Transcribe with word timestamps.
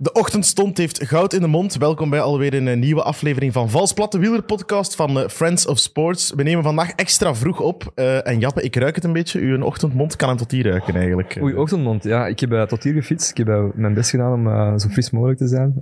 De 0.00 0.12
ochtendstond 0.12 0.78
heeft 0.78 1.06
goud 1.06 1.32
in 1.32 1.40
de 1.40 1.46
mond. 1.46 1.76
Welkom 1.76 2.10
bij 2.10 2.20
alweer 2.20 2.54
een 2.54 2.68
eh, 2.68 2.76
nieuwe 2.76 3.02
aflevering 3.02 3.52
van 3.52 3.70
Valsplatte 3.70 4.18
Wieler 4.18 4.42
podcast 4.42 4.94
van 4.94 5.18
eh, 5.18 5.28
Friends 5.28 5.66
of 5.66 5.78
Sports. 5.78 6.32
We 6.36 6.42
nemen 6.42 6.64
vandaag 6.64 6.90
extra 6.90 7.34
vroeg 7.34 7.60
op. 7.60 7.92
Eh, 7.94 8.26
en 8.26 8.38
Jappe, 8.38 8.62
ik 8.62 8.76
ruik 8.76 8.94
het 8.94 9.04
een 9.04 9.12
beetje. 9.12 9.40
Uw 9.40 9.62
ochtendmond 9.62 10.16
kan 10.16 10.28
hem 10.28 10.36
tot 10.36 10.50
hier 10.50 10.66
ruiken 10.66 10.94
eigenlijk. 10.94 11.38
Oei, 11.42 11.54
ochtendmond. 11.54 12.04
Ja, 12.04 12.26
ik 12.26 12.40
heb 12.40 12.68
tot 12.68 12.82
hier 12.82 12.92
gefietst. 12.92 13.30
Ik 13.30 13.36
heb 13.36 13.72
mijn 13.74 13.94
best 13.94 14.10
gedaan 14.10 14.32
om 14.32 14.78
zo 14.78 14.88
fris 14.88 15.10
mogelijk 15.10 15.38
te 15.38 15.48
zijn. 15.48 15.74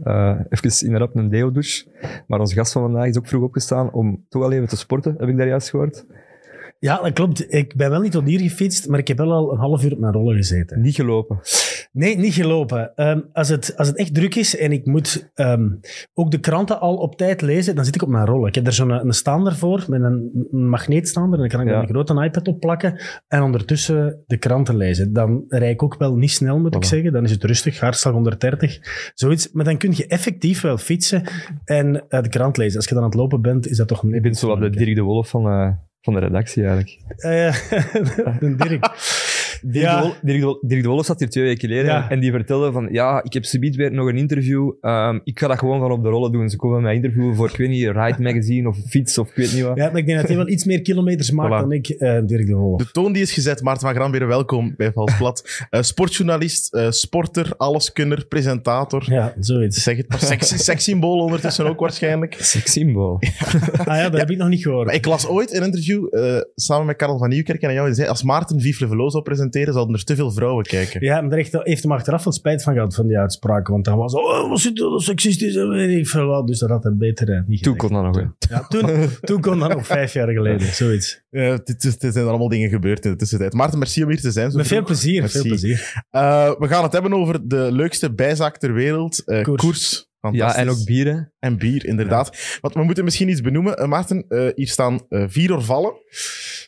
Even 0.49 0.87
inderdaad 0.87 1.11
een 1.15 1.29
deo-douche. 1.29 1.87
Maar 2.27 2.41
onze 2.41 2.55
gast 2.55 2.73
van 2.73 2.83
vandaag 2.83 3.07
is 3.07 3.19
ook 3.19 3.29
vroeg 3.29 3.43
opgestaan 3.43 3.93
om 3.93 4.25
toch 4.29 4.43
al 4.43 4.53
even 4.53 4.69
te 4.69 4.77
sporten, 4.77 5.15
heb 5.19 5.29
ik 5.29 5.37
daar 5.37 5.49
juist 5.49 5.71
gehoord. 5.71 6.05
Ja, 6.79 7.01
dat 7.03 7.13
klopt. 7.13 7.53
Ik 7.53 7.77
ben 7.77 7.91
wel 7.91 8.01
niet 8.01 8.13
tot 8.13 8.25
hier 8.27 8.41
gefietst, 8.41 8.89
maar 8.89 8.99
ik 8.99 9.09
heb 9.09 9.17
wel 9.17 9.33
al 9.33 9.53
een 9.53 9.59
half 9.59 9.85
uur 9.85 9.93
op 9.93 9.99
mijn 9.99 10.13
rollen 10.13 10.37
gezeten. 10.37 10.81
Niet 10.81 10.95
gelopen. 10.95 11.39
Nee, 11.93 12.17
niet 12.17 12.35
gelopen. 12.35 12.95
Ehm, 12.95 13.21
als, 13.33 13.49
het, 13.49 13.77
als 13.77 13.89
het 13.89 13.97
echt 13.97 14.15
druk 14.15 14.35
is 14.35 14.57
en 14.57 14.73
ik 14.73 14.87
moet 14.87 15.31
ehm, 15.35 15.69
ook 16.15 16.31
de 16.31 16.39
kranten 16.41 16.81
al 16.81 16.97
op 16.97 17.17
tijd 17.17 17.41
lezen, 17.43 17.75
dan 17.75 17.85
zit 17.85 17.95
ik 17.95 18.03
op 18.03 18.09
mijn 18.09 18.27
rollen. 18.27 18.49
Ik 18.49 18.55
heb 18.55 18.67
er 18.67 18.73
zo'n 18.73 18.91
een 18.91 19.13
staander 19.13 19.57
voor, 19.57 19.85
met 19.89 20.03
een, 20.03 20.47
een 20.51 20.69
magneetstaander, 20.69 21.35
en 21.35 21.41
dan 21.41 21.49
kan 21.49 21.61
ik 21.61 21.67
Ja. 21.67 21.73
daar 21.73 21.83
een 21.83 21.89
grote 21.89 22.25
iPad 22.25 22.49
op 22.49 22.61
plakken 22.61 23.01
en 23.29 23.43
ondertussen 23.43 24.23
de 24.27 24.37
kranten 24.37 24.77
lezen. 24.77 25.13
Dan 25.13 25.45
rijd 25.49 25.73
ik 25.73 25.83
ook 25.83 25.97
wel 25.99 26.17
niet 26.17 26.31
snel, 26.31 26.59
moet 26.59 26.75
ik 26.75 26.85
zeggen. 26.85 27.13
Dan 27.13 27.25
is 27.25 27.31
het 27.31 27.45
rustig, 27.45 27.81
hartslag 27.81 28.13
130, 28.15 28.79
zoiets. 29.15 29.53
Maar 29.53 29.65
dan 29.65 29.77
kun 29.77 29.93
je 29.97 30.07
effectief 30.07 30.61
wel 30.61 30.79
fietsen 30.79 31.23
en 31.65 32.05
eh, 32.09 32.23
de 32.23 32.29
krant 32.29 32.57
lezen. 32.57 32.77
Als 32.77 32.89
je 32.89 32.95
dan 32.95 33.03
aan 33.03 33.09
het 33.09 33.19
lopen 33.19 33.43
bent, 33.43 33.67
is 33.69 33.77
dat 33.77 33.89
toch 33.89 34.03
een... 34.03 34.15
Ik 34.15 34.23
ben 34.23 34.35
zo 34.35 34.47
wat 34.49 34.61
de 34.61 34.71
Dirk 34.71 34.95
de 34.95 35.03
Wolf 35.03 35.29
van, 35.29 35.47
eh, 35.47 35.69
van 36.07 36.15
de 36.15 36.21
redactie 36.21 36.67
eigenlijk. 36.67 36.99
Eh, 37.19 38.41
de 38.41 38.55
Dirk. 38.57 38.85
Dirk, 39.63 39.85
Ja. 39.85 40.01
de 40.03 40.13
Dirk, 40.23 40.41
de 40.41 40.59
Dirk 40.67 40.83
de 40.83 40.89
Wolf 40.89 41.05
zat 41.07 41.19
hier 41.19 41.29
twee 41.31 41.45
weken 41.45 41.69
geleden 41.69 41.85
Ja. 41.91 42.11
en 42.11 42.21
die 42.21 42.31
vertelde 42.31 42.73
van 42.73 42.89
ja, 42.91 43.23
ik 43.25 43.33
heb 43.33 43.45
subiet 43.45 43.77
weer 43.77 43.93
nog 43.93 44.09
een 44.09 44.17
interview. 44.17 44.73
Ehm, 44.81 45.19
ik 45.25 45.39
ga 45.39 45.47
dat 45.49 45.59
gewoon 45.59 45.81
van 45.81 45.91
op 45.91 46.03
de 46.03 46.09
rollen 46.09 46.33
doen. 46.33 46.49
Ze 46.49 46.57
komen 46.57 46.83
mij 46.83 46.95
interviewen 46.95 47.35
voor, 47.37 47.49
ik 47.49 47.57
weet 47.57 47.69
niet, 47.69 47.85
Ride 47.85 48.23
Magazine 48.23 48.69
of 48.69 48.77
Fiets 48.89 49.19
of 49.19 49.29
ik 49.29 49.35
weet 49.35 49.53
niet 49.53 49.63
wat. 49.63 49.77
Ja, 49.77 49.87
maar 49.91 49.97
ik 49.97 50.07
denk 50.07 50.19
dat 50.19 50.27
hij 50.29 50.37
wel 50.37 50.49
iets 50.49 50.65
meer 50.65 50.83
kilometers 50.83 51.31
maakt 51.31 51.55
Voilà. 51.55 51.61
dan 51.61 51.73
ik, 51.73 51.89
eh, 51.89 52.19
Dirk 52.27 52.47
de 52.47 52.55
Wolf. 52.55 52.79
De 52.83 52.91
toon 52.93 53.13
die 53.13 53.23
is 53.23 53.33
gezet. 53.33 53.63
Maarten 53.63 53.87
van 53.87 53.97
Gram, 53.97 54.11
weer 54.11 54.27
welkom 54.27 54.75
bij 54.77 54.93
Valsplat. 54.93 55.45
Eh 55.71 55.83
sportjournalist, 55.83 56.75
eh, 56.75 56.91
sporter, 56.91 57.53
alleskunner, 57.57 58.27
presentator. 58.27 59.05
Ja, 59.07 59.35
zoiets. 59.41 59.83
Zeg 59.83 59.97
het 59.97 60.09
maar. 60.09 60.19
Seks, 60.21 60.49
sekssymbool 60.65 61.19
ondertussen 61.19 61.67
ook 61.69 61.81
waarschijnlijk. 61.81 62.37
Symbool. 62.65 63.19
Ah 63.79 63.97
ja, 63.97 64.09
dat 64.09 64.21
heb 64.21 64.31
ik 64.31 64.37
nog 64.37 64.49
niet 64.49 64.63
gehoord. 64.63 64.87
Maar 64.87 64.95
ik 64.95 65.07
las 65.07 65.27
ooit 65.29 65.55
een 65.55 65.63
interview 65.65 66.15
eh, 66.15 66.41
samen 66.55 66.87
met 66.87 66.97
Karel 66.97 67.19
van 67.19 67.29
Nieuwkerk 67.29 67.63
en 67.63 67.73
jou. 67.73 67.87
Die 67.87 67.95
zei, 67.95 68.09
als 68.09 68.23
Maarten 68.23 68.61
Velo 68.61 69.09
zou 69.09 69.23
presenteren, 69.23 69.46
zouden 69.53 69.95
er 69.95 70.05
te 70.05 70.15
veel 70.15 70.31
vrouwen 70.31 70.65
kijken. 70.65 71.05
Ja, 71.05 71.21
maar 71.21 71.29
daar 71.31 71.39
heeft, 71.39 71.53
heeft 71.63 71.83
hem 71.83 71.93
achteraf 71.93 72.25
wel 72.25 72.33
spijt 72.33 72.63
van 72.63 72.75
gehad, 72.75 72.95
van 72.95 73.07
die 73.07 73.19
uitspraak. 73.19 73.69
Want 73.69 73.85
dan 73.85 73.97
was 73.99 74.13
het, 74.13 74.23
oh, 74.23 74.49
wat 74.49 74.61
zit 74.61 74.81
er 74.81 75.03
seksistisch 75.03 75.57
en 75.57 75.69
weet 75.69 75.99
ik 75.99 76.09
veel 76.09 76.27
wat. 76.27 76.47
Dus 76.47 76.59
dat 76.59 76.69
had 76.69 76.83
hij 76.83 76.95
beter 76.97 77.31
eh, 77.33 77.41
niet 77.47 77.63
Toen 77.63 77.77
kon 77.77 77.93
dat 77.93 78.03
nog. 78.03 78.17
hè. 78.17 78.23
Ja, 78.55 78.67
toen, 78.69 79.09
toen 79.21 79.41
kon 79.41 79.59
dat 79.59 79.69
nog 79.75 79.87
vijf 79.87 80.13
jaar 80.13 80.29
geleden, 80.33 80.75
zoiets. 80.75 81.23
Eh, 81.31 81.55
dit, 81.65 81.85
is- 81.85 81.99
dit 81.99 82.13
zijn 82.13 82.27
allemaal 82.27 82.49
dingen 82.49 82.69
gebeurd 82.71 83.05
in 83.05 83.11
de 83.11 83.17
tussentijd. 83.17 83.53
Maarten, 83.53 83.79
merci 83.79 84.03
om 84.03 84.09
hier 84.11 84.21
te 84.21 84.31
zijn. 84.31 84.51
zo 84.51 84.57
Met 84.57 84.67
veel 84.67 84.77
vroeg. 84.77 84.89
plezier, 84.89 85.21
Merci. 85.21 85.39
veel 85.39 85.49
plezier. 85.49 86.05
Eh, 86.11 86.53
we 86.59 86.69
gaan 86.69 86.83
het 86.83 86.93
hebben 86.93 87.15
over 87.15 87.49
de 87.49 87.69
leukste 87.73 88.15
bijzaak 88.15 88.59
ter 88.59 88.73
wereld. 88.73 89.25
eh, 89.25 89.43
Koers. 89.43 89.63
koers. 89.63 90.05
Ja, 90.21 90.33
Fantastisch. 90.33 90.63
en 90.63 90.69
ook 90.71 90.85
bieren. 90.85 91.33
En 91.39 91.59
bier, 91.59 91.87
inderdaad. 91.87 92.59
Want 92.61 92.75
we 92.75 92.83
moeten 92.83 93.05
misschien 93.05 93.29
iets 93.29 93.41
benoemen. 93.41 93.77
Eh, 93.77 93.87
Maarten, 93.89 94.25
eh, 94.29 94.47
hier 94.55 94.69
staan 94.69 95.01
eh, 95.09 95.25
vier 95.29 95.53
orvallen. 95.55 95.93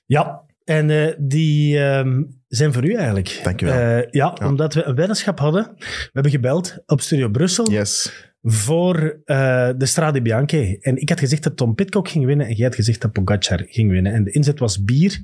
Ja, 0.06 0.42
en 0.64 0.90
eh, 0.90 1.14
die 1.18 1.78
ehm, 1.78 2.22
zijn 2.48 2.72
voor 2.72 2.84
u 2.84 2.94
eigenlijk. 2.94 3.40
Dankjewel. 3.42 3.74
Eh, 3.74 4.10
ja, 4.10 4.36
Ja. 4.38 4.46
omdat 4.48 4.74
we 4.74 4.84
een 4.84 4.94
weddenschap 4.94 5.38
hadden. 5.38 5.72
We 5.78 6.10
hebben 6.12 6.32
gebeld 6.32 6.78
op 6.86 7.00
Studio 7.00 7.28
Brussel. 7.28 7.70
Yes. 7.70 8.26
voor 8.42 9.20
eh, 9.24 9.68
de 9.76 9.86
Strade 9.86 10.22
Bianche. 10.22 10.78
En 10.80 10.96
ik 10.96 11.08
had 11.08 11.18
gezegd 11.18 11.42
dat 11.42 11.56
Tom 11.56 11.74
Pitcock 11.74 12.08
ging 12.08 12.24
winnen 12.24 12.46
en 12.46 12.54
jij 12.54 12.66
had 12.66 12.74
gezegd 12.74 13.00
dat 13.00 13.12
Pogacar 13.12 13.62
ging 13.68 13.90
winnen. 13.90 14.12
En 14.12 14.24
de 14.24 14.30
inzet 14.30 14.58
was 14.58 14.84
bier. 14.84 15.20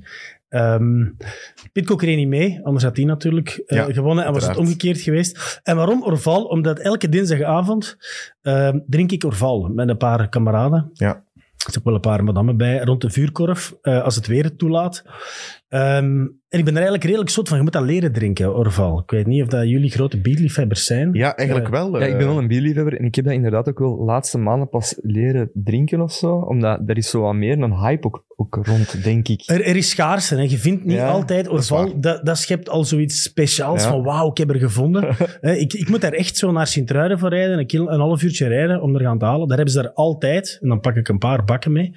Ehm 0.49 1.03
Pitcock 1.71 2.01
reed 2.01 2.17
niet 2.17 2.27
mee, 2.27 2.59
anders 2.63 2.83
had 2.83 2.95
hij 2.95 3.05
natuurlijk 3.05 3.63
eh, 3.65 3.77
Ja, 3.77 3.93
gewonnen 3.93 4.25
en 4.25 4.33
was 4.33 4.47
het 4.47 4.57
omgekeerd 4.57 5.01
geweest. 5.01 5.59
En 5.63 5.75
waarom 5.75 6.03
Orval? 6.03 6.43
Omdat 6.43 6.79
elke 6.79 7.09
dinsdagavond 7.09 7.97
ehm, 8.41 8.79
drink 8.87 9.11
ik 9.11 9.23
Orval 9.23 9.67
met 9.67 9.89
een 9.89 9.97
paar 9.97 10.29
kameraden. 10.29 10.89
Ja. 10.93 11.23
Er 11.33 11.71
zitten 11.71 11.77
ook 11.77 11.85
wel 11.85 11.93
een 11.93 12.15
paar 12.17 12.23
madammen 12.23 12.57
bij, 12.57 12.79
rond 12.79 13.01
de 13.01 13.09
vuurkorf, 13.09 13.73
als 13.81 14.15
het 14.15 14.27
weer 14.27 14.43
het 14.43 14.57
toelaat. 14.57 15.03
Ehm, 15.69 16.27
en 16.49 16.59
ik 16.59 16.65
ben 16.65 16.73
er 16.73 16.79
eigenlijk 16.79 17.03
redelijk 17.03 17.29
zot 17.29 17.47
van, 17.47 17.57
je 17.57 17.63
moet 17.63 17.73
dat 17.73 17.83
leren 17.83 18.13
drinken, 18.13 18.55
Orval. 18.55 18.99
Ik 18.99 19.11
weet 19.11 19.25
niet 19.25 19.41
of 19.41 19.47
dat 19.47 19.67
jullie 19.69 19.89
grote 19.91 20.21
bierliefhebbers 20.21 20.83
zijn. 20.85 21.13
Ja, 21.13 21.35
eigenlijk 21.35 21.67
Eh, 21.67 21.73
wel. 21.73 21.99
Ja, 21.99 22.05
ik 22.05 22.11
ben 22.11 22.21
eh, 22.21 22.27
wel 22.27 22.37
een 22.37 22.47
bierliefhebber 22.47 22.99
en 22.99 23.05
ik 23.05 23.15
heb 23.15 23.25
dat 23.25 23.33
inderdaad 23.33 23.69
ook 23.69 23.79
wel 23.79 23.97
de 23.97 24.03
laatste 24.03 24.37
maanden 24.37 24.69
pas 24.69 24.99
leren 25.01 25.49
drinken 25.53 26.01
of 26.01 26.11
zo. 26.13 26.35
Omdat 26.35 26.79
er 26.85 26.97
is 26.97 27.09
zo 27.09 27.21
wat 27.21 27.33
meer 27.33 27.59
een 27.59 27.79
hype 27.79 28.07
ook, 28.07 28.25
ook 28.35 28.59
rond, 28.61 29.03
denk 29.03 29.27
ik. 29.27 29.43
Er, 29.45 29.61
er 29.65 29.75
is 29.75 29.89
schaarste. 29.89 30.35
Hè. 30.35 30.41
Je 30.41 30.57
vindt 30.57 30.85
niet 30.85 30.95
Ja, 30.95 31.09
altijd 31.09 31.49
Orval. 31.49 31.99
Dat, 31.99 32.25
dat, 32.25 32.37
schept 32.37 32.69
al 32.69 32.83
zoiets 32.83 33.21
speciaals 33.23 33.83
Ja. 33.83 33.89
van 33.89 34.03
wauw, 34.03 34.29
ik 34.29 34.37
heb 34.37 34.49
er 34.49 34.55
gevonden. 34.59 35.15
Hè, 35.41 35.53
ik, 35.53 35.73
ik 35.73 35.89
moet 35.89 36.01
daar 36.01 36.13
echt 36.13 36.37
zo 36.37 36.51
naar 36.51 36.67
Sint-Truiden 36.67 37.19
voor 37.19 37.29
rijden, 37.29 37.59
een, 37.59 37.67
kil- 37.67 37.91
een 37.91 37.99
half 37.99 38.23
uurtje 38.23 38.47
rijden 38.47 38.81
om 38.81 38.95
er 38.95 39.01
gaan 39.01 39.19
te 39.19 39.25
halen. 39.25 39.47
Daar 39.47 39.57
hebben 39.57 39.73
ze 39.75 39.81
daar 39.81 39.93
altijd. 39.93 40.57
En 40.61 40.69
dan 40.69 40.79
pak 40.79 40.95
ik 40.95 41.07
een 41.07 41.17
paar 41.17 41.43
bakken 41.43 41.71
mee. 41.71 41.91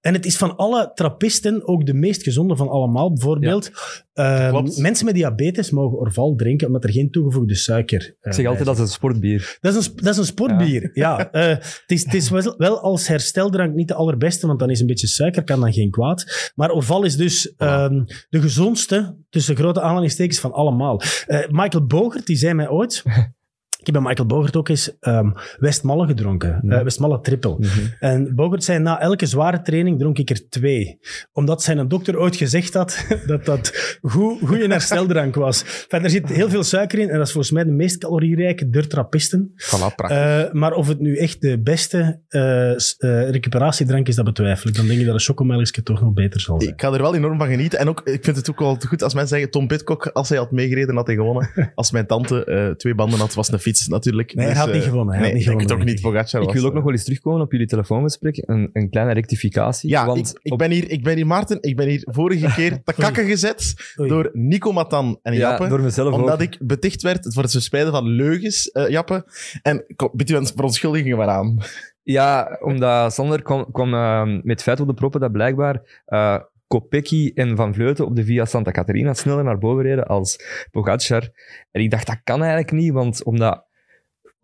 En 0.00 0.12
het 0.14 0.26
is 0.26 0.36
van 0.36 0.56
alle 0.56 0.90
trappisten 0.94 1.66
ook 1.68 1.86
de 1.86 1.94
meest 1.94 2.22
gezonde 2.22 2.56
van 2.56 2.68
allemaal. 2.68 3.13
Bijvoorbeeld, 3.14 3.70
ehm, 4.12 4.48
Klopt. 4.48 4.78
mensen 4.78 5.04
met 5.06 5.14
diabetes 5.14 5.70
mogen 5.70 5.98
Orval 5.98 6.34
drinken 6.34 6.66
omdat 6.66 6.84
er 6.84 6.90
geen 6.90 7.10
toegevoegde 7.10 7.54
suiker 7.54 8.00
eh, 8.00 8.30
Ik 8.30 8.32
zeg 8.32 8.46
altijd 8.46 8.64
dat 8.64 8.74
is 8.74 8.80
een 8.80 8.88
sportbier. 8.88 9.58
dat 9.60 9.74
is 9.74 9.86
een, 9.86 9.92
dat 9.96 10.12
is 10.12 10.16
een 10.16 10.24
sportbier, 10.24 10.90
ja. 10.92 11.30
Eh, 11.30 11.48
het, 11.48 11.84
is, 11.86 12.04
het 12.04 12.14
is 12.14 12.30
wel, 12.30 12.54
wel 12.56 12.80
als 12.80 13.08
hersteldrank 13.08 13.74
niet 13.74 13.88
de 13.88 13.94
allerbeste, 13.94 14.46
want 14.46 14.58
dan 14.58 14.70
is 14.70 14.80
een 14.80 14.86
beetje 14.86 15.06
suiker, 15.06 15.44
kan 15.44 15.60
dan 15.60 15.72
geen 15.72 15.90
kwaad. 15.90 16.52
Maar 16.54 16.70
Orval 16.70 17.04
is 17.04 17.16
dus 17.16 17.54
ehm, 17.56 18.04
de 18.28 18.40
gezondste, 18.40 19.16
tussen 19.30 19.56
grote 19.56 19.80
aanhalingstekens, 19.80 20.40
van 20.40 20.52
allemaal. 20.52 21.00
Eh, 21.26 21.48
Michael 21.48 21.86
Bogert, 21.86 22.26
die 22.26 22.36
zei 22.36 22.54
mij 22.54 22.68
ooit... 22.68 23.02
Ik 23.84 23.92
heb 23.92 24.02
bij 24.02 24.10
Michael 24.10 24.28
Bogert 24.28 24.56
ook 24.56 24.68
eens 24.68 24.98
ehm 25.00 25.30
Westmalle 25.58 26.06
gedronken. 26.06 26.62
Eh, 26.68 26.82
Westmalle 26.82 27.20
triple. 27.20 27.56
En 28.00 28.34
Bogert 28.34 28.64
zei, 28.64 28.78
na 28.78 29.00
elke 29.00 29.26
zware 29.26 29.62
training 29.62 29.98
dronk 29.98 30.18
ik 30.18 30.30
er 30.30 30.48
twee. 30.48 30.98
Omdat 31.32 31.62
zijn 31.62 31.88
dokter 31.88 32.18
ooit 32.18 32.36
gezegd 32.36 32.74
had 32.74 33.06
dat 33.26 33.44
dat 33.44 33.96
goed, 34.02 34.38
goede 34.44 34.66
hersteldrank 34.66 35.34
was. 35.34 35.62
Enfin, 35.62 36.04
er 36.04 36.10
zit 36.10 36.28
heel 36.28 36.48
veel 36.48 36.62
suiker 36.62 36.98
in 36.98 37.08
en 37.08 37.16
dat 37.16 37.26
is 37.26 37.32
volgens 37.32 37.52
mij 37.52 37.64
de 37.64 37.70
meest 37.70 37.98
calorierijke 37.98 38.70
der 38.70 38.88
trappisten. 38.88 39.52
Voilà, 39.54 39.94
prachtig. 39.96 40.18
Eh, 40.18 40.52
maar 40.52 40.72
of 40.72 40.88
het 40.88 41.00
nu 41.00 41.16
echt 41.16 41.40
de 41.40 41.62
beste 41.62 42.20
eh, 42.28 43.30
recuperatiedrank 43.30 44.08
is, 44.08 44.14
dat 44.14 44.24
betwijfel 44.24 44.68
ik. 44.68 44.76
Dan 44.76 44.86
denk 44.86 45.00
ik 45.00 45.06
dat 45.06 45.14
een 45.14 45.20
chocomelkje 45.20 45.82
toch 45.82 46.00
nog 46.00 46.12
beter 46.12 46.40
zal 46.40 46.60
zijn. 46.60 46.72
Ik 46.72 46.80
ga 46.80 46.92
er 46.92 47.02
wel 47.02 47.14
enorm 47.14 47.38
van 47.38 47.48
genieten. 47.48 47.78
En 47.78 47.88
ook, 47.88 48.00
ik 48.04 48.24
vind 48.24 48.36
het 48.36 48.50
ook 48.50 48.58
wel 48.58 48.76
goed 48.88 49.02
als 49.02 49.14
mensen 49.14 49.32
zeggen, 49.32 49.50
Tom 49.50 49.66
Pitcock, 49.66 50.06
als 50.06 50.28
hij 50.28 50.38
had 50.38 50.50
meegereden, 50.50 50.94
had 50.94 51.06
hij 51.06 51.16
gewonnen. 51.16 51.50
Als 51.74 51.90
mijn 51.90 52.06
tante 52.06 52.74
twee 52.76 52.94
banden 52.94 53.18
had, 53.18 53.34
was 53.34 53.52
een 53.52 53.58
fiets 53.58 53.73
natuurlijk. 53.86 54.34
Nee, 54.34 54.46
hij 54.46 54.54
had 54.54 54.68
eh, 54.68 54.74
niet 54.74 54.82
gewonnen, 54.82 55.14
hij 55.14 55.22
nee, 55.22 55.30
had 55.30 55.38
niet 55.38 55.42
ik 55.42 55.48
denk 55.48 55.60
het 55.60 55.70
gewonnen, 55.70 55.94
ook 55.94 56.02
niet. 56.02 56.12
Pogacar 56.12 56.42
Ik 56.42 56.52
wil 56.52 56.62
ook 56.62 56.68
eh, 56.68 56.74
nog 56.74 56.84
wel 56.84 56.92
eens 56.92 57.04
terugkomen 57.04 57.40
op 57.40 57.52
jullie 57.52 57.66
telefoongesprek. 57.66 58.42
Een, 58.46 58.70
een 58.72 58.90
kleine 58.90 59.12
rectificatie. 59.12 59.90
Ja, 59.90 60.06
want 60.06 60.28
ik, 60.30 60.38
ik, 60.42 60.52
op- 60.52 60.58
ben 60.58 60.70
hier, 60.70 60.90
ik 60.90 61.02
ben 61.02 61.16
hier, 61.16 61.26
Maarten, 61.26 61.58
ik 61.60 61.76
ben 61.76 61.88
hier 61.88 62.02
vorige 62.10 62.52
keer 62.54 62.82
te 62.84 62.92
kakken 62.92 63.26
gezet 63.26 63.74
Oei. 64.00 64.08
door 64.08 64.30
Nico 64.32 64.72
Matan 64.72 65.18
en 65.22 65.32
ja, 65.32 65.38
Jappe. 65.38 65.68
door 65.68 65.80
mezelf 65.80 66.14
omdat 66.14 66.34
ook. 66.34 66.40
ik 66.40 66.58
beticht 66.60 67.02
werd 67.02 67.34
voor 67.34 67.42
het 67.42 67.52
verspreiden 67.52 67.92
van 67.92 68.08
leugens, 68.08 68.70
eh, 68.70 68.88
Jappe. 68.88 69.24
En 69.62 69.84
biedt 70.12 70.30
u 70.30 70.34
een 70.34 70.46
verontschuldigingen 70.46 71.16
maar 71.16 71.28
aan. 71.28 71.58
Ja, 72.02 72.58
omdat 72.60 73.12
Sander 73.12 73.42
kwam, 73.42 73.72
kwam 73.72 73.94
eh, 73.94 74.24
met 74.24 74.42
het 74.44 74.62
feit 74.62 74.80
op 74.80 74.86
de 74.86 74.94
proppen 74.94 75.20
dat 75.20 75.32
blijkbaar 75.32 76.02
eh 76.06 76.38
Kopecky 76.66 77.30
en 77.34 77.56
Van 77.56 77.74
Vleuten 77.74 78.06
op 78.06 78.16
de 78.16 78.24
Via 78.24 78.44
Santa 78.44 78.70
Caterina 78.70 79.14
sneller 79.14 79.44
naar 79.44 79.58
boven 79.58 79.82
reden 79.82 80.06
als 80.06 80.38
Pogacar. 80.70 81.28
En 81.70 81.82
ik 81.82 81.90
dacht, 81.90 82.06
dat 82.06 82.20
kan 82.24 82.40
eigenlijk 82.40 82.72
niet, 82.72 82.92
want 82.92 83.24
omdat 83.24 83.63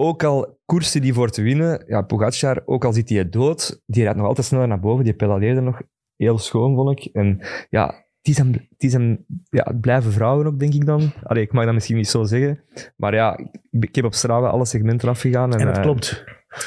ook 0.01 0.25
al 0.25 0.59
koersen 0.65 1.01
die 1.01 1.15
voor 1.15 1.31
te 1.31 1.43
winnen, 1.43 1.85
ja, 1.87 2.03
Pogacar, 2.03 2.63
ook 2.65 2.85
al 2.85 2.93
zit 2.93 3.09
hij 3.09 3.29
dood, 3.29 3.83
die 3.87 4.03
rijdt 4.03 4.19
nog 4.19 4.27
altijd 4.27 4.47
sneller 4.47 4.69
naar 4.69 4.81
boven, 4.81 5.05
die 5.05 5.15
pedaleerde 5.15 5.61
nog 5.61 5.83
heel 6.17 6.39
schoon, 6.39 6.75
vond 6.75 6.99
ik. 6.99 7.15
En 7.15 7.41
ja, 7.71 7.87
het 7.87 8.29
is 8.29 8.39
hem, 8.39 8.53
het 8.53 8.83
is 8.83 8.93
hem 8.93 9.25
ja, 9.51 9.65
het 9.65 9.81
blijven 9.81 10.13
vrouwen 10.13 10.47
ook, 10.47 10.59
denk 10.59 10.75
ik 10.75 10.87
dan. 10.87 11.13
Allee, 11.23 11.43
ik 11.43 11.53
mag 11.53 11.65
dat 11.65 11.75
misschien 11.75 11.97
niet 11.97 12.09
zo 12.09 12.25
zeggen, 12.25 12.61
maar 12.97 13.15
ja, 13.15 13.39
ik, 13.71 13.95
heb 13.95 14.05
op 14.05 14.15
Strava 14.15 14.47
alle 14.47 14.65
segmenten 14.65 15.09
afgegaan. 15.09 15.53
En, 15.53 15.59
En 15.59 15.67
dat 15.67 15.77
eh, 15.77 15.83
klopt. 15.83 16.25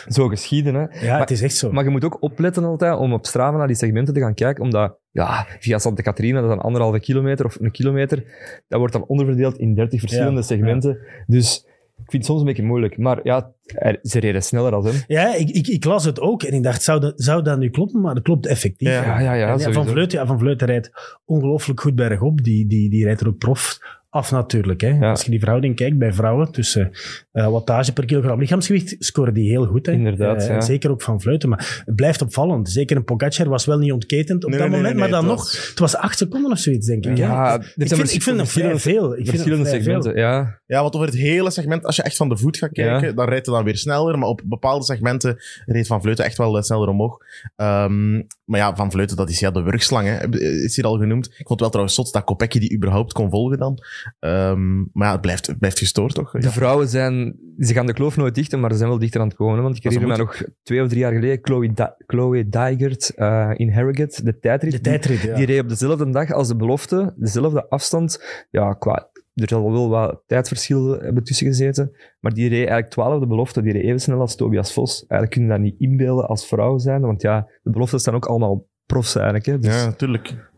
Zo 0.07 0.27
geschieden, 0.27 0.73
hè. 0.73 0.81
Ja, 0.81 1.11
maar- 1.11 1.19
het 1.19 1.31
is 1.31 1.41
echt 1.41 1.55
zo. 1.55 1.71
Maar 1.71 1.83
je 1.83 1.89
moet 1.89 2.03
ook 2.05 2.21
opletten 2.21 2.63
altijd 2.63 2.97
om 2.97 3.13
op 3.13 3.25
Strava 3.25 3.57
naar 3.57 3.67
die 3.67 3.75
segmenten 3.75 4.13
te 4.13 4.19
gaan 4.19 4.33
kijken, 4.33 4.63
omdat 4.63 4.99
ja, 5.11 5.45
via 5.59 5.77
Santa 5.79 6.01
Caterina, 6.01 6.41
dat 6.41 6.49
is 6.49 6.55
dan 6.55 6.65
anderhalve 6.65 6.99
kilometer 6.99 7.45
of 7.45 7.57
een 7.59 7.71
kilometer, 7.71 8.23
dat 8.67 8.79
wordt 8.79 8.93
dan 8.93 9.05
onderverdeeld 9.05 9.57
in 9.57 9.75
30 9.75 9.99
verschillende 9.99 10.39
Ja, 10.39 10.45
segmenten. 10.45 10.97
Dus 11.27 11.67
ik 12.03 12.09
vind 12.09 12.23
het 12.23 12.25
soms 12.25 12.39
een 12.39 12.45
beetje 12.45 12.63
moeilijk. 12.63 12.97
Maar 12.97 13.19
ja, 13.23 13.51
er- 13.65 13.99
ze 14.01 14.19
reden 14.19 14.43
sneller 14.43 14.71
dan 14.71 14.85
hem. 14.85 14.95
Ja, 15.07 15.35
ik, 15.35 15.49
ik, 15.49 15.67
ik 15.67 15.83
las 15.85 16.05
het 16.05 16.19
ook 16.19 16.43
en 16.43 16.53
ik 16.53 16.63
dacht, 16.63 16.83
zou 16.83 16.99
dat, 16.99 17.13
zou 17.15 17.41
dat 17.41 17.57
nu 17.59 17.69
kloppen? 17.69 18.01
Maar 18.01 18.13
dat 18.13 18.23
klopt 18.23 18.45
effectief. 18.45 18.87
Ja, 18.87 19.19
ja, 19.19 19.33
ja, 19.33 19.57
van 19.73 19.87
Vleuten, 19.87 20.19
ja, 20.19 20.25
Van 20.25 20.39
Vleuten 20.39 20.67
rijdt 20.67 20.91
ongelooflijk 21.25 21.79
goed 21.79 21.95
bergop. 21.95 22.43
Die, 22.43 22.67
die, 22.67 22.89
die 22.89 23.03
rijdt 23.05 23.21
er 23.21 23.27
ook 23.27 23.37
prof 23.37 23.79
af 24.13 24.31
natuurlijk. 24.31 24.81
Hè. 24.81 24.87
Ja. 24.89 25.09
Als 25.09 25.23
je 25.23 25.29
die 25.29 25.39
verhouding 25.39 25.75
kijkt 25.75 25.97
bij 25.97 26.13
vrouwen 26.13 26.51
tussen 26.51 26.91
eh, 27.31 27.47
wattage 27.47 27.93
per 27.93 28.05
kilogram 28.05 28.39
lichaamsgewicht, 28.39 28.95
scoren 28.99 29.33
die 29.33 29.49
heel 29.49 29.65
goed. 29.65 29.85
Hè. 29.85 29.91
Inderdaad, 29.91 30.41
Eh, 30.41 30.47
ja. 30.47 30.61
Zeker 30.61 30.91
ook 30.91 31.01
van 31.01 31.21
Vleuten. 31.21 31.49
Maar 31.49 31.81
het 31.85 31.95
blijft 31.95 32.21
opvallend. 32.21 32.69
Zeker 32.69 32.97
een 32.97 33.03
Pogacar 33.03 33.49
was 33.49 33.65
wel 33.65 33.77
niet 33.77 33.91
ontketend 33.91 34.43
op 34.43 34.49
Nee, 34.49 34.59
dat 34.59 34.67
nee, 34.67 34.77
moment. 34.77 34.95
nee, 34.95 35.03
maar 35.09 35.11
dan 35.21 35.29
het 35.29 35.37
nog, 35.37 35.43
was- 35.53 35.67
het 35.69 35.79
was 35.79 35.95
acht 35.95 36.17
seconden 36.17 36.51
of 36.51 36.57
zoiets, 36.57 36.87
denk 36.87 37.05
ik. 37.05 37.17
Ja, 37.17 37.55
ik, 37.75 37.87
vind, 37.87 38.13
ik 38.13 38.21
vind 38.23 38.39
het 38.39 38.49
vrij 38.49 38.79
veel. 38.79 39.09
Ik 39.11 39.15
vind 39.15 39.29
verschillende 39.29 39.65
vrij 39.65 39.83
veel. 39.83 40.01
segmenten, 40.01 40.21
ja. 40.21 40.61
Ja, 40.65 40.81
want 40.81 40.95
over 40.95 41.07
het 41.07 41.17
hele 41.17 41.51
segment, 41.51 41.85
als 41.85 41.95
je 41.95 42.01
echt 42.03 42.15
van 42.15 42.29
de 42.29 42.37
voet 42.37 42.57
gaat 42.57 42.71
kijken, 42.71 43.07
Ja. 43.07 43.13
dan 43.13 43.27
rijdt 43.29 43.45
hij 43.45 43.55
dan 43.55 43.63
weer 43.63 43.77
sneller. 43.77 44.17
Maar 44.17 44.27
op 44.29 44.41
bepaalde 44.45 44.85
segmenten 44.85 45.37
reed 45.65 45.87
Van 45.87 46.01
Vleuten 46.01 46.25
echt 46.25 46.37
wel 46.37 46.57
eh, 46.57 46.63
sneller 46.63 46.87
omhoog. 46.87 47.17
Ehm, 47.55 48.13
maar 48.45 48.59
ja, 48.59 48.75
Van 48.75 48.91
Vleuten, 48.91 49.17
dat 49.17 49.29
is 49.29 49.39
ja 49.39 49.51
de 49.51 49.61
wurgslang, 49.61 50.07
hè, 50.07 50.39
is 50.63 50.75
hier 50.75 50.85
al 50.85 50.97
genoemd. 50.97 51.25
Ik 51.25 51.33
vond 51.35 51.49
het 51.49 51.59
wel 51.59 51.69
trouwens 51.69 51.95
zot 51.95 52.13
dat 52.13 52.23
Kopecky 52.23 52.59
die 52.59 52.73
überhaupt 52.75 53.13
kon 53.13 53.29
volgen 53.29 53.57
dan. 53.57 53.77
Ehm, 54.19 54.75
maar 54.77 55.07
ja, 55.07 55.11
het 55.11 55.21
blijft, 55.21 55.47
het 55.47 55.57
blijft 55.59 55.77
gestoord, 55.79 56.13
toch? 56.13 56.31
De 56.31 56.41
Ja. 56.41 56.49
vrouwen 56.51 56.87
zijn, 56.87 57.35
ze 57.57 57.73
gaan 57.73 57.85
de 57.85 57.93
kloof 57.93 58.17
nooit 58.17 58.35
dichten, 58.35 58.59
maar 58.59 58.71
ze 58.71 58.77
zijn 58.77 58.89
wel 58.89 58.99
dichter 58.99 59.21
aan 59.21 59.27
het 59.27 59.35
komen. 59.35 59.61
Want 59.63 59.75
ik 59.77 59.83
herinner 59.83 60.07
me 60.09 60.17
nog 60.17 60.43
twee 60.63 60.81
of 60.81 60.87
drie 60.87 60.99
jaar 60.99 61.13
geleden, 61.13 61.39
Chloe, 61.41 61.73
Di- 61.73 62.03
Chloe 62.07 62.49
Dijgert 62.49 63.09
eh, 63.15 63.51
in 63.55 63.71
Harrogate, 63.71 64.23
de 64.23 64.39
tijdrit. 64.39 64.71
De 64.71 64.77
die- 64.81 64.91
tijdrit, 64.91 65.21
ja. 65.21 65.35
Die 65.35 65.45
reed 65.45 65.61
op 65.61 65.69
dezelfde 65.69 66.09
dag 66.09 66.31
als 66.31 66.47
de 66.47 66.55
belofte, 66.55 67.13
dezelfde 67.17 67.69
afstand. 67.69 68.23
Ja, 68.49 68.73
qua, 68.73 69.09
er 69.33 69.47
zal 69.47 69.71
wel 69.71 69.89
wat 69.89 70.23
tijdverschil 70.27 70.99
hebben 70.99 71.23
tussen 71.23 71.47
gezeten. 71.47 71.91
Maar 72.19 72.33
die 72.33 72.43
reed 72.49 72.57
eigenlijk 72.57 72.89
twaalfde 72.89 73.27
belofte, 73.27 73.61
die 73.61 73.71
reed 73.73 73.83
even 73.83 73.99
snel 73.99 74.19
als 74.19 74.35
Tobias 74.35 74.73
Vos. 74.73 75.05
Eigenlijk 75.07 75.31
kun 75.31 75.41
je 75.41 75.47
dat 75.49 75.59
niet 75.59 75.79
inbeelden 75.79 76.27
als 76.27 76.47
vrouw 76.47 76.77
zijn, 76.77 77.01
want 77.01 77.21
ja, 77.21 77.47
de 77.63 77.69
beloftes 77.71 78.01
staan 78.01 78.15
ook 78.15 78.25
allemaal 78.25 78.65
profs 78.85 79.15
eigenlijk. 79.15 79.45
Hè. 79.45 79.59
Dus, 79.59 79.75
Ja, 79.75 79.85
natuurlijk. 79.85 80.51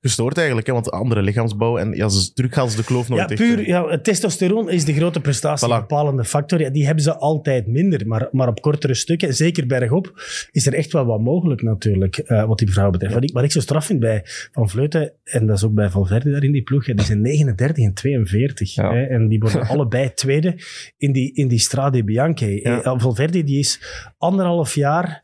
Gestoord 0.00 0.36
eigenlijk, 0.36 0.66
hè, 0.66 0.72
want 0.72 0.90
andere 0.90 1.22
lichaamsbouw. 1.22 1.78
En 1.78 1.92
ja, 1.92 2.08
ze, 2.08 2.32
terug 2.32 2.54
gaan 2.54 2.70
ze 2.70 2.76
de 2.76 2.84
kloof 2.84 3.08
nog 3.08 3.18
Ja, 3.18 3.26
puur, 3.26 3.66
ja, 3.66 3.88
het 3.88 4.04
testosteron 4.04 4.70
is 4.70 4.84
de 4.84 4.94
grote 4.94 5.20
prestatie, 5.20 5.68
Voilà. 5.68 5.70
bepalende 5.70 6.24
factor. 6.24 6.60
Ja, 6.60 6.70
die 6.70 6.86
hebben 6.86 7.04
ze 7.04 7.16
altijd 7.16 7.66
minder, 7.66 8.06
maar, 8.06 8.28
maar 8.30 8.48
op 8.48 8.60
kortere 8.60 8.94
stukken, 8.94 9.34
zeker 9.34 9.66
bergop, 9.66 10.12
is 10.50 10.66
er 10.66 10.74
echt 10.74 10.92
wel 10.92 11.04
wat 11.04 11.20
mogelijk 11.20 11.62
natuurlijk, 11.62 12.18
eh, 12.18 12.44
wat 12.44 12.58
die 12.58 12.72
vrouw 12.72 12.90
betreft. 12.90 13.14
Wat, 13.14 13.24
ik, 13.24 13.32
wat 13.32 13.44
ik 13.44 13.52
zo 13.52 13.60
straf 13.60 13.86
vind 13.86 14.00
bij 14.00 14.22
Van 14.52 14.68
Vleuten, 14.68 15.12
en 15.24 15.46
dat 15.46 15.56
is 15.56 15.64
ook 15.64 15.74
bij 15.74 15.90
Valverde 15.90 16.30
daar 16.30 16.44
in 16.44 16.52
die 16.52 16.62
ploeg, 16.62 16.86
ja, 16.86 16.94
die 16.94 17.04
zijn 17.04 17.20
39 17.20 17.84
en 17.84 17.94
42. 17.94 18.74
Ja. 18.74 18.92
Hè, 18.92 19.02
en 19.02 19.28
die 19.28 19.38
worden 19.38 19.66
allebei 19.74 20.14
tweede 20.14 20.58
in 20.96 21.12
die, 21.12 21.34
in 21.34 21.48
die 21.48 21.58
Strade 21.58 22.04
Bianche. 22.04 22.60
Ja. 22.62 22.82
Eh, 22.82 22.94
Valverde 22.96 23.44
die 23.44 23.58
is 23.58 23.80
anderhalf 24.18 24.74
jaar 24.74 25.22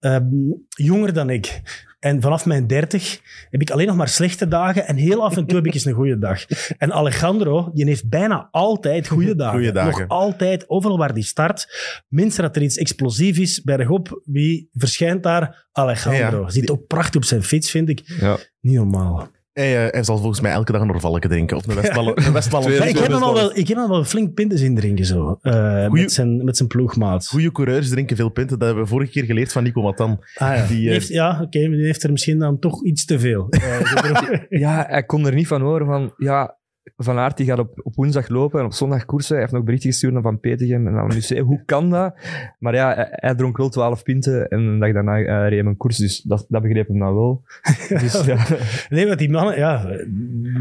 ehm, 0.00 0.24
jonger 0.68 1.12
dan 1.12 1.30
ik. 1.30 1.60
En 2.00 2.20
vanaf 2.20 2.46
mijn 2.46 2.66
30 2.66 3.20
heb 3.50 3.60
ik 3.60 3.70
alleen 3.70 3.86
nog 3.86 3.96
maar 3.96 4.08
slechte 4.08 4.48
dagen 4.48 4.86
en 4.86 4.96
heel 4.96 5.24
af 5.24 5.36
en 5.36 5.46
toe 5.46 5.56
heb 5.56 5.66
ik 5.66 5.74
eens 5.74 5.84
een 5.84 5.92
goede 5.92 6.18
dag. 6.18 6.44
En 6.78 6.92
Alejandro, 6.92 7.70
die 7.74 7.84
heeft 7.84 8.08
bijna 8.08 8.48
altijd 8.50 9.08
goede 9.08 9.36
dagen. 9.36 9.54
Goeie 9.54 9.72
dagen. 9.72 10.00
Nog 10.00 10.08
altijd, 10.08 10.68
overal 10.68 10.98
waar 10.98 11.14
die 11.14 11.22
start. 11.24 11.66
Minstens 12.08 12.46
dat 12.46 12.56
er 12.56 12.62
iets 12.62 12.76
explosief 12.76 13.38
is, 13.38 13.62
bergop, 13.62 14.22
wie 14.24 14.68
verschijnt 14.72 15.22
daar? 15.22 15.68
Alejandro. 15.72 16.38
Ja, 16.38 16.44
ja. 16.44 16.50
Zit 16.50 16.70
ook 16.70 16.86
prachtig 16.86 17.14
op 17.16 17.24
zijn 17.24 17.42
fiets, 17.42 17.70
vind 17.70 17.88
ik. 17.88 18.02
ja. 18.20 18.36
Niet 18.60 18.74
normaal. 18.74 19.30
Hij, 19.52 19.86
eh, 19.86 19.92
hij 19.92 20.02
zal 20.04 20.18
volgens 20.18 20.40
mij 20.40 20.52
elke 20.52 20.72
dag 20.72 20.80
een 20.80 20.90
Orvalke 20.90 21.28
drinken. 21.28 21.56
Of 21.56 21.66
een 21.66 21.74
Westballen. 21.74 22.72
Ja, 22.72 22.84
ik, 22.84 22.98
heb 22.98 23.10
hem 23.12 23.22
al 23.22 23.34
wel, 23.34 23.50
ik 23.56 23.68
heb 23.68 23.76
hem 23.76 23.86
al 23.86 23.88
wel 23.88 24.04
flink 24.04 24.34
pinten 24.34 24.58
in 24.64 24.74
drinken, 24.74 25.04
zo. 25.04 25.38
eh, 25.42 25.52
Goeie- 25.86 26.02
met, 26.02 26.12
zijn, 26.12 26.44
met 26.44 26.56
zijn 26.56 26.68
ploegmaat. 26.68 27.26
Goede 27.26 27.52
coureurs 27.52 27.88
drinken 27.88 28.16
veel 28.16 28.28
pinten. 28.28 28.58
Dat 28.58 28.66
hebben 28.66 28.84
we 28.84 28.90
vorige 28.90 29.10
keer 29.10 29.24
geleerd 29.24 29.52
van 29.52 29.62
Nico 29.62 29.82
Matan. 29.82 30.24
Ah, 30.34 30.56
ja, 30.56 30.66
Die, 30.66 30.86
eh, 30.86 30.92
heeft, 30.92 31.08
ja 31.08 31.30
oké, 31.42 31.58
die 31.68 31.84
heeft 31.84 32.02
er 32.02 32.10
misschien 32.12 32.38
dan 32.38 32.58
toch 32.58 32.84
iets 32.84 33.04
te 33.04 33.18
veel. 33.18 33.46
Eh, 33.60 34.40
ja, 34.60 34.86
hij 34.88 35.02
kon 35.04 35.26
er 35.26 35.34
niet 35.34 35.46
van 35.46 35.60
horen 35.60 35.86
van, 35.86 36.12
ja, 36.16 36.58
Van 37.02 37.18
Aert 37.18 37.36
die 37.36 37.46
gaat 37.46 37.58
op, 37.58 37.80
op 37.82 37.94
woensdag 37.94 38.28
lopen 38.28 38.60
en 38.60 38.66
op 38.66 38.72
zondag 38.72 39.04
koersen. 39.04 39.32
Hij 39.32 39.40
heeft 39.40 39.54
nog 39.54 39.64
berichten 39.64 39.90
gestuurd 39.90 40.12
naar 40.12 40.22
Van 40.22 40.40
Petegem 40.40 40.86
en 40.86 40.94
aan 40.96 41.12
Lucé. 41.12 41.40
Hoe 41.40 41.62
kan 41.64 41.90
dat? 41.90 42.14
Maar 42.58 42.74
ja, 42.74 42.94
hij, 42.94 43.08
hij 43.10 43.34
dronk 43.34 43.56
wel 43.56 43.68
12 43.68 44.02
pinten 44.02 44.48
en 44.48 44.58
een 44.60 44.78
dag 44.78 44.92
daarna 44.92 45.18
uh, 45.18 45.26
reed 45.26 45.50
hij 45.50 45.58
een 45.58 45.76
koers, 45.76 45.96
dus 45.96 46.22
dat, 46.22 46.46
dat 46.48 46.62
begreep 46.62 46.88
hem 46.88 46.98
nou 46.98 47.14
wel. 47.14 47.42
Dus, 48.00 48.24
ja. 48.24 48.46
Nee, 48.88 49.06
wat 49.06 49.18
die 49.18 49.30
mannen, 49.30 49.56
ja, 49.56 49.86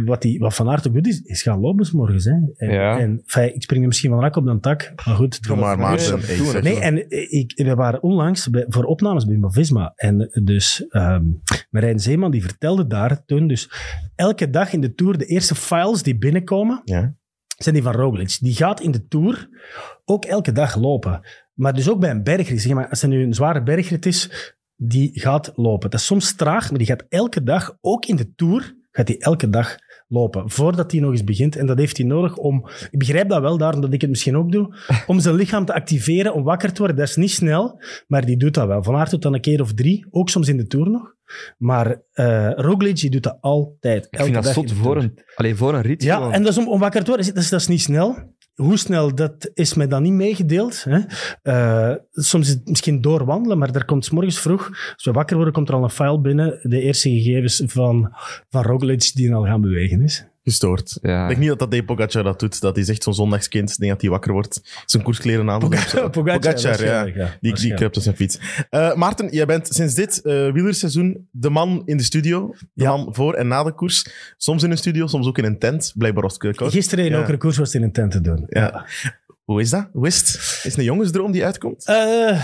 wat, 0.05 0.21
die, 0.21 0.39
wat 0.39 0.55
Van 0.55 0.69
Aert 0.69 0.87
ook 0.87 0.93
doet, 0.93 1.07
is, 1.07 1.21
is 1.21 1.41
gaan 1.41 1.59
lopen 1.59 1.85
's 1.85 1.91
morgens. 1.91 2.25
Hè. 2.25 2.33
En, 2.55 2.71
Ja. 2.71 2.99
en 2.99 3.21
fijn, 3.25 3.55
ik 3.55 3.61
spring 3.61 3.81
er 3.81 3.87
misschien 3.87 4.09
van 4.09 4.19
rak 4.19 4.35
op 4.35 4.47
een 4.47 4.59
tak, 4.59 4.91
maar 5.05 5.15
goed. 5.15 5.47
Doe 5.47 5.55
maar, 5.57 5.77
Maarten. 5.79 6.19
Nee. 6.53 6.61
Nee, 6.61 6.79
en 6.79 7.09
ik, 7.31 7.51
we 7.55 7.75
waren 7.75 8.03
onlangs 8.03 8.49
bij, 8.49 8.65
voor 8.67 8.83
opnames 8.83 9.25
bij 9.25 9.37
Movisma. 9.37 9.93
En 9.95 10.29
dus 10.43 10.87
ehm 10.89 11.23
Marijn 11.69 11.99
Zeeman 11.99 12.31
die 12.31 12.41
vertelde 12.41 12.87
daar 12.87 13.25
toen, 13.25 13.47
dus 13.47 13.71
elke 14.19 14.49
dag 14.49 14.73
in 14.73 14.81
de 14.81 14.93
Tour, 14.95 15.17
de 15.17 15.25
eerste 15.25 15.55
files 15.55 16.03
die 16.03 16.17
binnenkomen, 16.17 16.81
Ja. 16.83 17.15
zijn 17.57 17.75
die 17.75 17.83
van 17.83 17.93
Roglic. 17.93 18.37
Die 18.41 18.53
gaat 18.55 18.81
in 18.81 18.91
de 18.91 19.07
Tour 19.07 19.49
ook 20.05 20.25
elke 20.25 20.51
dag 20.51 20.75
lopen. 20.75 21.21
Maar 21.53 21.73
dus 21.73 21.89
ook 21.89 21.99
bij 21.99 22.09
een 22.09 22.23
bergrit. 22.23 22.61
Zeg 22.61 22.73
maar, 22.73 22.89
als 22.89 23.01
er 23.01 23.07
nu 23.07 23.23
een 23.23 23.33
zware 23.33 23.63
bergrit 23.63 24.05
is, 24.05 24.29
die 24.75 25.19
gaat 25.19 25.51
lopen. 25.55 25.89
Dat 25.89 25.99
is 25.99 26.05
soms 26.05 26.35
traag, 26.35 26.69
maar 26.69 26.77
die 26.77 26.87
gaat 26.87 27.05
elke 27.09 27.43
dag, 27.43 27.77
ook 27.81 28.05
in 28.05 28.15
de 28.15 28.33
Tour, 28.35 28.75
gaat 28.91 29.07
hij 29.07 29.17
elke 29.17 29.49
dag 29.49 29.75
lopen. 30.09 30.49
Voordat 30.49 30.91
hij 30.91 31.01
nog 31.01 31.11
eens 31.11 31.23
begint. 31.23 31.55
En 31.55 31.65
dat 31.65 31.77
heeft 31.77 31.97
hij 31.97 32.05
nodig 32.05 32.35
om... 32.37 32.67
Ik 32.91 32.99
begrijp 32.99 33.29
dat 33.29 33.41
wel, 33.41 33.57
daarom 33.57 33.81
dat 33.81 33.93
ik 33.93 34.01
het 34.01 34.09
misschien 34.09 34.37
ook 34.37 34.51
doe. 34.51 34.75
Om 35.07 35.19
zijn 35.19 35.35
lichaam 35.35 35.65
te 35.65 35.73
activeren, 35.73 36.33
om 36.33 36.43
wakker 36.43 36.73
te 36.73 36.77
worden. 36.77 36.97
Dat 36.97 37.07
is 37.07 37.15
niet 37.15 37.31
snel, 37.31 37.81
maar 38.07 38.25
die 38.25 38.37
doet 38.37 38.53
dat 38.53 38.67
wel. 38.67 38.83
Van 38.83 38.95
Aert 38.95 39.11
doet 39.11 39.21
dat 39.21 39.33
een 39.33 39.41
keer 39.41 39.61
of 39.61 39.73
drie. 39.73 40.05
Ook 40.11 40.29
soms 40.29 40.47
in 40.47 40.57
de 40.57 40.67
Tour 40.67 40.89
nog. 40.89 41.13
Maar 41.57 42.01
eh 42.13 42.51
Roglic, 42.55 42.99
die 42.99 43.09
doet 43.09 43.23
dat 43.23 43.37
altijd. 43.41 44.07
Ik 44.09 44.19
vind 44.19 44.33
dat 44.33 44.43
dag 44.43 44.53
zot 44.53 44.71
voor 44.71 44.97
een, 44.97 45.19
allee, 45.35 45.55
voor 45.55 45.73
een 45.73 45.81
rit. 45.81 46.03
Ja, 46.03 46.15
gewoon. 46.15 46.33
en 46.33 46.43
dat 46.43 46.51
is 46.51 46.57
om, 46.57 46.67
om 46.67 46.79
wakker 46.79 47.03
te 47.03 47.07
worden. 47.07 47.25
Dat 47.33 47.43
is, 47.43 47.49
dat 47.49 47.59
is 47.59 47.67
niet 47.67 47.81
snel. 47.81 48.15
Hoe 48.59 48.77
snel, 48.77 49.15
dat 49.15 49.51
is 49.53 49.73
mij 49.73 49.87
dan 49.87 50.03
niet 50.03 50.13
meegedeeld. 50.13 50.83
Hè. 50.83 50.99
Eh, 51.41 51.95
soms 52.11 52.47
is 52.47 52.53
het 52.53 52.69
misschien 52.69 53.01
doorwandelen, 53.01 53.57
maar 53.57 53.71
daar 53.71 53.85
komt 53.85 54.05
's 54.05 54.09
morgens 54.09 54.39
vroeg, 54.39 54.67
als 54.93 55.03
we 55.03 55.11
wakker 55.11 55.35
worden, 55.35 55.53
komt 55.53 55.69
er 55.69 55.75
al 55.75 55.83
een 55.83 55.89
file 55.89 56.19
binnen, 56.19 56.59
de 56.61 56.81
eerste 56.81 57.09
gegevens 57.09 57.63
van, 57.65 58.15
van 58.49 58.63
Roglic 58.63 59.11
die 59.13 59.33
al 59.33 59.45
gaan 59.45 59.61
bewegen 59.61 60.01
is. 60.01 60.25
Gestoord. 60.49 60.97
Ja. 61.01 61.21
Ik 61.21 61.27
denk 61.27 61.39
niet 61.39 61.49
dat 61.49 61.59
dat 61.59 61.71
Dave 61.71 61.83
Pogacar 61.83 62.23
dat 62.23 62.39
doet. 62.39 62.61
Dat 62.61 62.77
is 62.77 62.89
echt 62.89 63.03
zo'n 63.03 63.13
zondagskind. 63.13 63.69
Ik 63.71 63.77
denk 63.77 63.91
dat 63.91 64.01
hij 64.01 64.09
wakker 64.09 64.31
wordt, 64.31 64.61
zijn 64.85 65.03
koerskleren 65.03 65.49
aan. 65.49 65.59
Pogacar, 65.59 66.09
Pogacar, 66.19 66.83
ja. 67.17 67.37
Die, 67.41 67.53
die 67.55 67.73
kruipt 67.73 67.97
op 67.97 68.03
zijn 68.03 68.15
fiets. 68.15 68.39
Eh, 68.69 68.93
Maarten, 68.95 69.29
jij 69.31 69.45
bent 69.45 69.67
sinds 69.67 69.93
dit 69.93 70.21
eh 70.21 70.51
wielerseizoen 70.51 71.27
de 71.31 71.49
man 71.49 71.81
in 71.85 71.97
de 71.97 72.03
studio. 72.03 72.55
De 72.73 72.83
Ja. 72.83 72.89
man 72.97 73.15
voor 73.15 73.33
en 73.33 73.47
na 73.47 73.63
de 73.63 73.73
koers. 73.73 74.05
Soms 74.37 74.63
in 74.63 74.71
een 74.71 74.77
studio, 74.77 75.07
soms 75.07 75.27
ook 75.27 75.37
in 75.37 75.45
een 75.45 75.59
tent. 75.59 75.93
Blijkbaar 75.95 76.23
was 76.23 76.33
het 76.39 76.55
koud. 76.55 76.71
Gisteren 76.71 77.05
in 77.05 77.11
Ja. 77.11 77.19
Okere 77.19 77.37
Koers 77.37 77.57
was 77.57 77.67
het 77.67 77.75
in 77.81 77.83
een 77.83 77.91
tent 77.93 78.11
te 78.11 78.21
doen. 78.21 78.43
Ja. 78.47 78.85
Hoe 79.43 79.61
is 79.61 79.69
dat? 79.69 79.87
Hoe 79.93 80.07
is 80.07 80.17
het? 80.17 80.27
Is 80.27 80.63
het 80.63 80.77
een 80.77 80.83
jongensdroom 80.83 81.31
die 81.31 81.45
uitkomt? 81.45 81.85
Eh, 81.85 82.41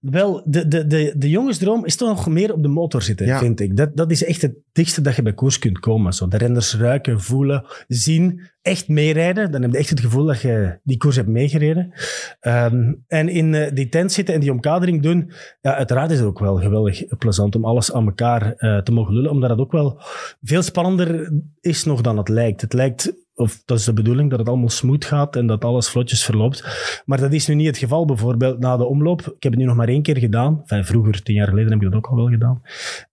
wel, 0.00 0.42
de, 0.44 0.68
de, 0.68 0.86
de, 0.86 1.14
de 1.16 1.30
jongensdroom 1.30 1.84
is 1.84 1.96
toch 1.96 2.08
nog 2.08 2.28
meer 2.28 2.52
op 2.52 2.62
de 2.62 2.68
motor 2.68 3.02
zitten, 3.02 3.26
Ja. 3.26 3.38
vind 3.38 3.60
ik. 3.60 3.76
Dat, 3.76 3.96
dat 3.96 4.10
is 4.10 4.24
echt 4.24 4.42
het 4.42 4.54
dichtste 4.72 5.00
dat 5.00 5.16
je 5.16 5.22
bij 5.22 5.34
koers 5.34 5.58
kunt 5.58 5.78
komen. 5.78 6.12
Zo. 6.12 6.28
De 6.28 6.36
renders 6.36 6.76
ruiken, 6.76 7.20
voelen, 7.20 7.64
zien, 7.88 8.40
echt 8.62 8.88
meerijden. 8.88 9.52
Dan 9.52 9.62
heb 9.62 9.72
je 9.72 9.78
echt 9.78 9.90
het 9.90 10.00
gevoel 10.00 10.24
dat 10.24 10.40
je 10.40 10.78
die 10.82 10.96
koers 10.96 11.16
hebt 11.16 11.28
meegereden. 11.28 11.92
Ehm, 12.40 12.92
en 13.06 13.28
in 13.28 13.54
eh, 13.54 13.74
die 13.74 13.88
tent 13.88 14.12
zitten 14.12 14.34
en 14.34 14.40
die 14.40 14.50
omkadering 14.52 15.02
doen, 15.02 15.30
ja, 15.60 15.74
uiteraard 15.74 16.10
is 16.10 16.18
het 16.18 16.26
ook 16.26 16.38
wel 16.38 16.56
geweldig 16.56 17.18
plezant 17.18 17.54
om 17.56 17.64
alles 17.64 17.92
aan 17.92 18.06
elkaar 18.06 18.52
eh, 18.52 18.78
te 18.78 18.92
mogen 18.92 19.14
lullen, 19.14 19.30
omdat 19.30 19.50
het 19.50 19.58
ook 19.58 19.72
wel 19.72 20.00
veel 20.42 20.62
spannender 20.62 21.32
is 21.60 21.84
nog 21.84 22.00
dan 22.00 22.16
het 22.16 22.28
lijkt. 22.28 22.60
Het 22.60 22.72
lijkt, 22.72 23.12
of 23.40 23.62
dat 23.64 23.78
is 23.78 23.84
de 23.84 23.92
bedoeling, 23.92 24.30
dat 24.30 24.38
het 24.38 24.48
allemaal 24.48 24.68
smooth 24.68 25.04
gaat 25.04 25.36
en 25.36 25.46
dat 25.46 25.64
alles 25.64 25.88
vlotjes 25.88 26.24
verloopt. 26.24 26.64
Maar 27.04 27.20
dat 27.20 27.32
is 27.32 27.46
nu 27.46 27.54
niet 27.54 27.66
het 27.66 27.78
geval. 27.78 28.04
Bijvoorbeeld 28.04 28.58
na 28.58 28.76
de 28.76 28.84
omloop. 28.84 29.20
Ik 29.20 29.42
heb 29.42 29.52
het 29.52 29.60
nu 29.60 29.64
nog 29.64 29.76
maar 29.76 29.88
één 29.88 30.02
keer 30.02 30.16
gedaan. 30.16 30.60
Enfin, 30.60 30.84
vroeger, 30.84 31.22
tien 31.22 31.34
jaar 31.34 31.48
geleden, 31.48 31.72
heb 31.72 31.82
ik 31.82 31.90
dat 31.90 31.96
ook 31.96 32.06
al 32.06 32.16
wel 32.16 32.28
gedaan. 32.28 32.62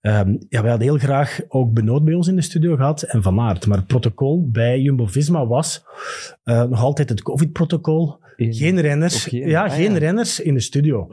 Ehm, 0.00 0.36
ja, 0.48 0.60
wij 0.60 0.70
hadden 0.70 0.88
heel 0.88 0.98
graag 0.98 1.40
ook 1.48 1.72
Benoot 1.72 2.04
bij 2.04 2.14
ons 2.14 2.28
in 2.28 2.36
de 2.36 2.42
studio 2.42 2.76
gehad 2.76 3.02
en 3.02 3.22
Van 3.22 3.40
Aert. 3.40 3.66
Maar 3.66 3.78
het 3.78 3.86
protocol 3.86 4.48
bij 4.50 4.80
Jumbo-Visma 4.80 5.46
was 5.46 5.84
eh, 6.44 6.62
nog 6.62 6.82
altijd 6.82 7.08
het 7.08 7.22
COVID-protocol. 7.22 8.18
Geen 8.36 8.80
renners. 8.80 9.24
Geen- 9.24 9.48
ja, 9.48 9.64
ah, 9.64 9.72
geen 9.72 9.92
ja. 9.92 9.98
renners 9.98 10.40
in 10.40 10.54
de 10.54 10.60
studio. 10.60 11.08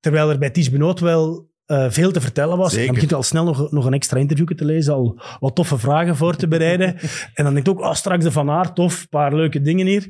Terwijl 0.00 0.30
er 0.30 0.38
bij 0.38 0.50
Ties 0.50 0.70
Benoot 0.70 1.00
wel 1.00 1.48
eh, 1.66 1.86
veel 1.88 2.12
te 2.12 2.20
vertellen 2.20 2.56
was. 2.56 2.70
Zeker. 2.70 2.86
Dan 2.86 2.94
begint 2.94 3.12
al 3.12 3.22
snel 3.22 3.44
nog, 3.44 3.70
nog 3.70 3.84
een 3.84 3.92
extra 3.92 4.18
interview 4.18 4.46
te 4.46 4.64
lezen, 4.64 4.94
al 4.94 5.20
wat 5.40 5.54
toffe 5.54 5.78
vragen 5.78 6.16
voor 6.16 6.36
te 6.36 6.48
bereiden. 6.48 6.96
en 7.34 7.44
dan 7.44 7.54
denk 7.54 7.66
je 7.66 7.72
ook, 7.72 7.80
oh, 7.80 7.94
straks 7.94 8.24
de 8.24 8.32
Van 8.32 8.50
Aert, 8.50 8.74
tof, 8.74 9.00
een 9.00 9.08
paar 9.08 9.34
leuke 9.34 9.60
dingen 9.60 9.86
hier. 9.86 10.06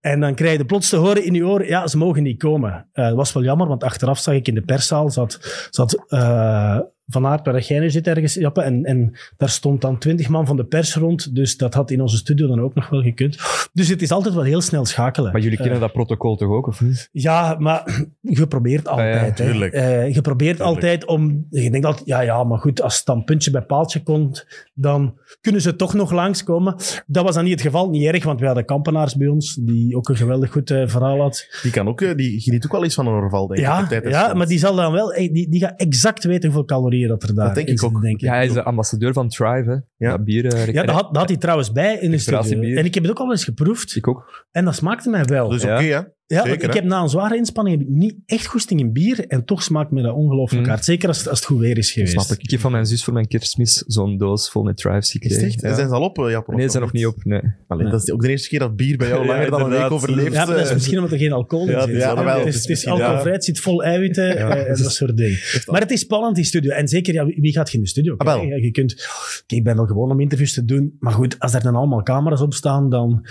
En 0.00 0.20
dan 0.20 0.34
krijg 0.34 0.58
je 0.58 0.64
plots 0.64 0.88
te 0.88 0.96
horen 0.96 1.24
in 1.24 1.34
je 1.34 1.46
oren, 1.46 1.66
ja, 1.66 1.86
ze 1.86 1.96
mogen 1.96 2.22
niet 2.22 2.38
komen. 2.38 2.88
Eh, 2.92 3.06
dat 3.06 3.16
was 3.16 3.32
wel 3.32 3.42
jammer, 3.42 3.66
want 3.66 3.84
achteraf 3.84 4.18
zag 4.18 4.34
ik 4.34 4.48
in 4.48 4.54
de 4.54 4.62
perszaal, 4.62 5.10
zat, 5.10 5.68
zat 5.70 6.04
eh, 6.08 6.78
Van 7.08 7.26
Aert, 7.26 7.46
waar 7.46 7.60
jij 7.60 7.78
nu 7.78 7.90
zit 7.90 8.06
ergens, 8.06 8.34
Jappe. 8.34 8.60
En, 8.62 8.84
en 8.84 9.16
daar 9.36 9.48
stond 9.48 9.80
dan 9.80 9.98
twintig 9.98 10.28
man 10.28 10.46
van 10.46 10.56
de 10.56 10.64
pers 10.64 10.94
rond. 10.94 11.34
Dus 11.34 11.56
dat 11.56 11.74
had 11.74 11.90
in 11.90 12.00
onze 12.00 12.16
studio 12.16 12.46
dan 12.46 12.60
ook 12.60 12.74
nog 12.74 12.88
wel 12.88 13.02
gekund. 13.02 13.36
Dus 13.72 13.88
het 13.88 14.02
is 14.02 14.10
altijd 14.10 14.34
wel 14.34 14.42
heel 14.44 14.60
snel 14.60 14.84
schakelen. 14.84 15.32
Maar 15.32 15.40
jullie 15.40 15.56
Eh, 15.56 15.62
kennen 15.62 15.80
dat 15.80 15.92
protocol 15.92 16.36
toch 16.36 16.48
ook, 16.50 16.66
of 16.66 16.80
niet? 16.80 17.08
ja, 17.12 17.56
maar 17.58 18.06
je 18.20 18.46
probeert 18.46 18.88
altijd. 18.88 19.38
hè. 19.38 19.44
tuurlijk. 19.44 19.72
Eh, 19.72 20.14
je 20.14 20.20
probeert 20.20 20.56
Tuurlijk. 20.56 20.74
altijd 20.76 21.06
om... 21.06 21.46
Je 21.50 21.70
denkt 21.70 21.86
altijd, 21.86 22.06
ja, 22.06 22.20
ja, 22.20 22.44
maar 22.44 22.58
goed, 22.58 22.82
als 22.82 22.96
het 22.96 23.06
dan 23.06 23.24
puntje 23.24 23.50
bij 23.50 23.62
paaltje 23.62 24.02
komt, 24.02 24.46
dan 24.74 25.18
kunnen 25.40 25.60
ze 25.60 25.76
toch 25.76 25.94
nog 25.94 26.12
langskomen. 26.12 26.74
Dat 27.06 27.24
was 27.24 27.34
dan 27.34 27.44
niet 27.44 27.52
het 27.52 27.62
geval. 27.62 27.90
Niet 27.90 28.04
erg, 28.06 28.24
want 28.24 28.40
we 28.40 28.46
hadden 28.46 28.64
kampenaars 28.64 29.16
bij 29.16 29.26
ons, 29.28 29.54
die 29.54 29.96
ook 29.96 30.08
een 30.08 30.16
geweldig 30.16 30.50
goed 30.52 30.70
eh, 30.70 30.82
verhaal 30.86 31.20
had. 31.20 31.58
Die, 31.62 31.70
kan 31.72 31.88
ook, 31.88 32.00
eh, 32.00 32.14
die 32.14 32.40
geniet 32.40 32.64
ook 32.64 32.72
wel 32.72 32.84
eens 32.84 32.94
van 32.94 33.06
een 33.06 33.12
orval, 33.14 33.46
denk 33.46 33.60
ik. 33.60 33.66
Ja, 33.66 33.88
ja 34.08 34.34
maar 34.34 34.46
die 34.46 34.58
zal 34.58 34.74
dan 34.74 34.92
wel... 34.92 35.12
eh, 35.12 35.32
Die, 35.32 35.48
die 35.50 35.60
gaat 35.60 35.80
exact 35.80 36.24
weten 36.24 36.44
hoeveel 36.44 36.64
calorieën 36.64 36.94
dat 37.04 37.22
er 37.22 37.34
daar 37.34 37.54
denk 37.54 37.68
in 37.68 37.74
ik 37.74 37.84
ook. 37.84 38.02
Denk 38.02 38.14
ik. 38.14 38.20
Ja, 38.20 38.32
hij 38.32 38.46
is 38.46 38.52
de 38.52 38.62
ambassadeur 38.62 39.12
van 39.12 39.28
Thrive, 39.28 39.70
hè. 39.70 39.95
Ja. 39.96 40.10
Dat 40.10 40.24
bier. 40.24 40.46
eh, 40.54 40.66
Ja, 40.72 40.82
dat 40.82 40.94
had, 40.94 41.04
dat 41.08 41.16
had 41.16 41.28
hij 41.28 41.38
trouwens 41.38 41.72
bij 41.72 41.98
in 42.00 42.10
de 42.10 42.18
studio. 42.18 42.40
En 42.76 42.84
ik 42.84 42.94
heb 42.94 43.02
het 43.02 43.12
ook 43.12 43.18
al 43.18 43.30
eens 43.30 43.44
geproefd. 43.44 43.96
Ik 43.96 44.08
ook. 44.08 44.46
En 44.50 44.64
dat 44.64 44.74
smaakte 44.74 45.10
mij 45.10 45.24
wel. 45.24 45.48
Dus 45.48 45.62
Ja. 45.62 45.74
oké, 45.74 45.84
hè. 45.84 46.00
Ja, 46.28 46.42
Zeker, 46.42 46.52
ik 46.64 46.72
hè? 46.72 46.72
heb 46.80 46.84
na 46.84 47.00
een 47.02 47.08
zware 47.08 47.36
inspanning 47.36 47.78
heb 47.78 47.88
ik 47.88 47.94
niet 47.94 48.14
echt 48.26 48.46
goesting 48.46 48.80
in 48.80 48.92
bier 48.92 49.26
en 49.26 49.44
toch 49.44 49.62
smaakt 49.62 49.90
me 49.90 50.02
dat 50.02 50.14
ongelooflijk 50.14 50.62
Mm. 50.64 50.68
hard. 50.70 50.84
Zeker 50.84 51.08
als, 51.08 51.18
het- 51.18 51.28
als 51.28 51.38
het 51.38 51.48
goed 51.48 51.58
weer 51.60 51.78
is 51.78 51.90
geweest. 51.92 52.12
Snap 52.12 52.26
ik. 52.38 52.42
Ik 52.42 52.50
heb 52.50 52.60
van 52.60 52.72
mijn 52.72 52.86
zus 52.86 53.04
voor 53.04 53.12
mijn 53.12 53.28
kerstmis 53.28 53.74
zo'n 53.86 54.16
doos 54.18 54.50
vol 54.50 54.62
met 54.62 54.82
het 54.82 55.08
gekregen. 55.10 55.44
echt? 55.46 55.60
Ja. 55.60 55.74
Zijn 55.74 55.88
ze 55.88 55.94
al 55.94 56.02
op, 56.02 56.18
eh, 56.18 56.30
Japan? 56.30 56.54
Nee, 56.54 56.64
ze 56.64 56.70
zijn 56.70 56.82
nog 56.82 56.92
niet 56.92 57.06
op. 57.06 57.24
Nee. 57.24 57.40
Allee, 57.66 57.90
Dat 57.90 58.02
is 58.02 58.10
ook 58.10 58.22
de 58.22 58.28
eerste 58.28 58.48
keer 58.48 58.58
dat 58.58 58.76
bier 58.76 58.96
bij 58.96 59.08
jou 59.08 59.20
Ja, 59.22 59.26
langer 59.26 59.50
dan 59.50 59.60
een 59.60 59.68
week 59.80 59.90
overleeft. 59.90 60.32
Ja, 60.32 60.44
dat 60.44 60.58
is 60.58 60.68
eh. 60.68 60.74
misschien 60.74 60.96
omdat 60.96 61.12
er 61.12 61.18
geen 61.18 61.32
alcohol 61.32 61.66
in 61.66 61.72
Ja, 61.72 61.80
zit. 61.86 61.96
ja, 61.96 62.24
wel, 62.24 62.38
het 62.44 62.54
is, 62.54 62.68
het 62.68 62.86
alcoholvrij, 62.86 63.24
ja. 63.30 63.32
het 63.32 63.44
zit 63.44 63.60
vol 63.60 63.82
eiwitten 63.84 64.36
en 64.66 64.82
dat 64.82 64.92
soort 64.92 65.16
dingen. 65.16 65.38
Maar 65.66 65.80
het 65.80 65.90
is 65.90 66.00
spannend, 66.00 66.34
die 66.36 66.44
studio. 66.44 66.70
En 66.70 66.88
zeker, 66.88 67.14
ja, 67.14 67.24
wie 67.26 67.52
gaat 67.52 67.70
je 67.70 67.76
in 67.76 67.82
de 67.82 67.88
studio? 67.88 68.14
Ah, 68.16 68.42
je 68.62 68.70
kunt, 68.70 68.94
Kijk, 68.94 69.60
ik 69.60 69.64
ben 69.64 69.76
gewoon 69.86 70.10
om 70.10 70.20
interviews 70.20 70.54
te 70.54 70.64
doen. 70.64 70.96
Maar 70.98 71.12
goed, 71.12 71.38
als 71.38 71.54
er 71.54 71.62
dan 71.62 71.76
allemaal 71.76 72.02
camera's 72.02 72.40
op 72.40 72.54
staan, 72.54 72.90
dan 72.90 73.26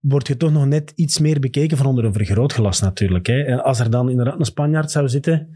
word 0.00 0.26
je 0.26 0.36
toch 0.36 0.52
nog 0.52 0.66
net 0.66 0.92
iets 0.94 1.18
meer 1.18 1.40
bekeken 1.40 1.76
van 1.76 1.86
onder 1.86 2.04
een 2.04 2.12
vergrootglas 2.12 2.80
natuurlijk. 2.80 3.26
Hè. 3.26 3.42
En 3.42 3.64
als 3.64 3.80
er 3.80 3.90
dan 3.90 4.10
inderdaad 4.10 4.38
een 4.38 4.44
Spanjaard 4.44 4.90
zou 4.90 5.08
zitten, 5.08 5.48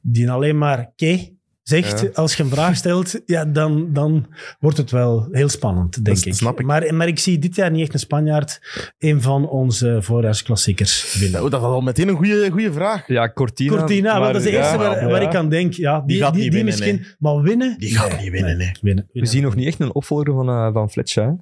die 0.00 0.30
alleen 0.30 0.58
maar 0.58 0.92
ke 0.96 1.32
zegt 1.62 2.00
Ja. 2.00 2.08
als 2.14 2.34
je 2.36 2.42
een 2.42 2.48
vraag 2.50 2.76
stelt, 2.76 3.20
ja, 3.26 3.44
dan, 3.44 3.92
dan 3.92 4.26
wordt 4.60 4.76
het 4.76 4.90
wel 4.90 5.28
heel 5.30 5.48
spannend, 5.48 6.04
denk 6.04 6.16
Dat 6.16 6.26
ik. 6.26 6.34
snap 6.34 6.60
ik. 6.60 6.66
Maar, 6.66 6.94
maar 6.94 7.06
ik 7.08 7.18
zie 7.18 7.38
dit 7.38 7.54
jaar 7.56 7.70
niet 7.70 7.80
echt 7.82 7.92
een 7.94 7.98
Spanjaard 8.00 8.60
een 8.98 9.22
van 9.22 9.48
onze 9.48 9.96
voorjaarsklassiekers 10.00 11.14
winnen. 11.18 11.38
Nou, 11.38 11.50
dat 11.50 11.60
was 11.60 11.70
al 11.70 11.80
meteen 11.80 12.08
een 12.08 12.16
goede, 12.16 12.50
goede 12.50 12.72
vraag. 12.72 13.06
Ja, 13.08 13.32
Cortina. 13.32 13.76
Cortina, 13.76 14.18
maar- 14.18 14.32
dat 14.32 14.42
is 14.42 14.46
de 14.50 14.52
ja, 14.52 14.58
eerste 14.58 14.76
waar, 14.78 15.00
ja. 15.02 15.06
waar 15.10 15.22
ik 15.22 15.34
aan 15.34 15.48
denk. 15.48 15.72
Ja, 15.72 15.98
die, 15.98 16.06
Die 16.06 16.18
gaat 16.22 16.32
die, 16.34 16.42
niet 16.42 16.52
die 16.52 16.62
winnen, 16.64 16.78
misschien. 16.78 17.06
Maar 17.18 17.40
winnen? 17.42 17.74
Die 17.78 17.96
gaat 17.96 18.20
niet 18.20 18.30
winnen, 18.30 18.56
nee. 18.56 18.72
Winnen. 18.80 19.08
We 19.12 19.26
zien 19.26 19.42
nog 19.42 19.54
niet 19.54 19.66
echt 19.66 19.80
een 19.80 19.94
opvolger 19.94 20.32
van, 20.32 20.48
eh, 20.48 20.72
van 20.72 20.90
Fletcher. 20.90 21.36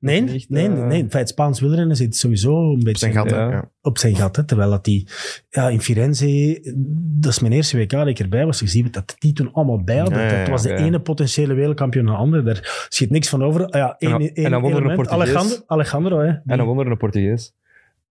Nee, 0.00 0.20
niet, 0.20 0.48
nee, 0.48 0.68
eh, 0.68 0.86
nee. 0.86 0.98
In 0.98 1.10
feite, 1.10 1.32
Spaans 1.32 1.60
wielrennen 1.60 1.96
zit 1.96 2.16
sowieso 2.16 2.72
een 2.72 2.74
beetje 2.82 2.90
Op 2.90 2.96
zijn 2.96 3.12
gat, 3.12 3.30
hè. 3.30 3.36
Ja. 3.36 3.50
Ja. 3.50 3.70
op 3.80 3.98
zijn 3.98 4.16
gat. 4.16 4.36
Hè, 4.36 4.44
terwijl 4.44 4.70
dat 4.70 4.84
die 4.84 5.08
ja, 5.50 5.68
in 5.68 5.80
Firenze, 5.80 6.60
dat 6.96 7.32
is 7.32 7.38
mijn 7.38 7.52
eerste 7.52 7.76
WK 7.76 7.90
dat 7.90 8.06
ik 8.06 8.18
erbij 8.18 8.46
was, 8.46 8.58
gezien 8.58 8.88
dat 8.90 9.14
die 9.18 9.32
toen 9.32 9.52
allemaal 9.52 9.82
bij 9.84 9.98
hadden. 9.98 10.18
Ja, 10.22 10.38
dat 10.38 10.48
was 10.48 10.62
de 10.62 10.74
ene 10.74 11.00
potentiële 11.00 11.54
wereldkampioen 11.54 12.04
naar 12.04 12.14
de 12.14 12.20
andere. 12.20 12.42
Daar 12.42 12.86
schiet 12.88 13.10
niks 13.10 13.28
van 13.28 13.42
over. 13.44 13.66
Ah 13.66 13.80
ja, 13.80 13.96
één, 13.98 14.12
En 14.12 14.18
dan- 14.18 14.28
één 14.28 14.44
en 14.44 14.50
dan 14.50 14.60
won 14.62 14.72
er 14.72 14.86
een. 14.86 14.94
Portugees. 14.96 15.20
Alejandro, 15.28 15.56
Alejandro 15.66 16.18
hè. 16.18 16.26
En 16.46 16.56
dan 16.58 16.66
won 16.66 16.78
er 16.78 16.86
een 16.90 16.96
Portugees. 16.96 17.54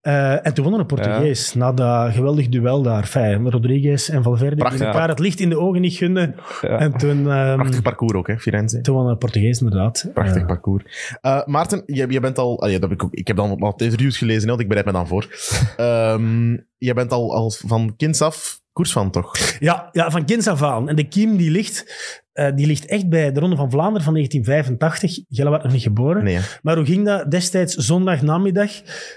Eh, 0.04 0.46
en 0.46 0.54
toen 0.54 0.64
won 0.64 0.74
er 0.74 0.80
een 0.80 0.86
Portugees, 0.86 1.54
na 1.54 1.72
dat 1.72 2.14
geweldig 2.14 2.50
duel 2.50 2.82
daar. 2.82 3.06
Fijn, 3.06 3.52
Rodriguez 3.52 4.10
en 4.10 4.24
Valverde, 4.24 4.56
Prachtig. 4.56 4.80
die 4.80 4.88
elkaar 4.88 5.08
het 5.08 5.20
licht 5.20 5.40
in 5.40 5.50
de 5.50 5.60
ogen 5.60 5.82
niet 5.82 5.94
gunden. 5.94 6.36
Ja. 6.62 6.80
En 6.80 6.98
toen, 6.98 7.32
ehm, 7.32 7.56
Prachtig 7.56 7.82
parcours 7.82 8.14
ook, 8.14 8.28
hè, 8.28 8.38
Firenze. 8.38 8.82
toen 8.82 8.96
won 8.96 9.08
een 9.08 9.18
Portugees 9.18 9.62
inderdaad. 9.62 10.10
Prachtig 10.14 10.46
parcours. 10.46 10.84
Eh, 11.22 11.46
Maarten, 11.46 11.84
jij, 11.86 12.08
jij 12.08 12.22
bent 12.22 12.38
al... 12.38 12.62
ah, 12.62 12.72
dat 12.72 12.82
heb 12.82 12.92
ik, 12.92 13.04
ook, 13.04 13.14
ik 13.14 13.28
heb 13.28 13.36
dan 13.36 13.60
wat 13.60 13.82
interviews 13.82 14.18
gelezen, 14.18 14.42
hè, 14.42 14.48
want 14.48 14.60
ik 14.60 14.68
bereid 14.68 14.86
me 14.86 14.92
dan 14.92 15.08
voor. 15.08 15.28
Ehm 15.78 16.56
jij 16.78 16.94
bent 16.94 17.12
al, 17.12 17.36
al 17.36 17.52
van 17.52 17.94
kinds 17.98 18.22
af 18.22 18.62
koersfan, 18.74 19.12
toch? 19.12 19.38
Ja, 19.60 19.90
ja, 19.92 20.12
van 20.12 20.26
kinds 20.26 20.48
af 20.48 20.62
aan. 20.62 20.90
En 20.90 20.96
de 20.96 21.08
kiem 21.08 21.38
die 21.38 21.52
ligt, 21.52 21.86
eh, 22.34 22.56
die 22.56 22.68
ligt 22.68 22.86
echt 22.86 23.10
bij 23.10 23.32
de 23.32 23.40
Ronde 23.40 23.56
van 23.56 23.72
Vlaanderen 23.72 24.04
van 24.04 24.14
1985. 24.14 25.26
Jelle 25.28 25.50
was 25.50 25.64
nog 25.64 25.72
niet 25.72 25.82
geboren. 25.82 26.24
Nee? 26.24 26.40
Maar 26.62 26.76
hoe 26.76 26.86
ging 26.86 27.06
dat 27.06 27.32
destijds 27.32 27.76
zondagnamiddag? 27.76 28.72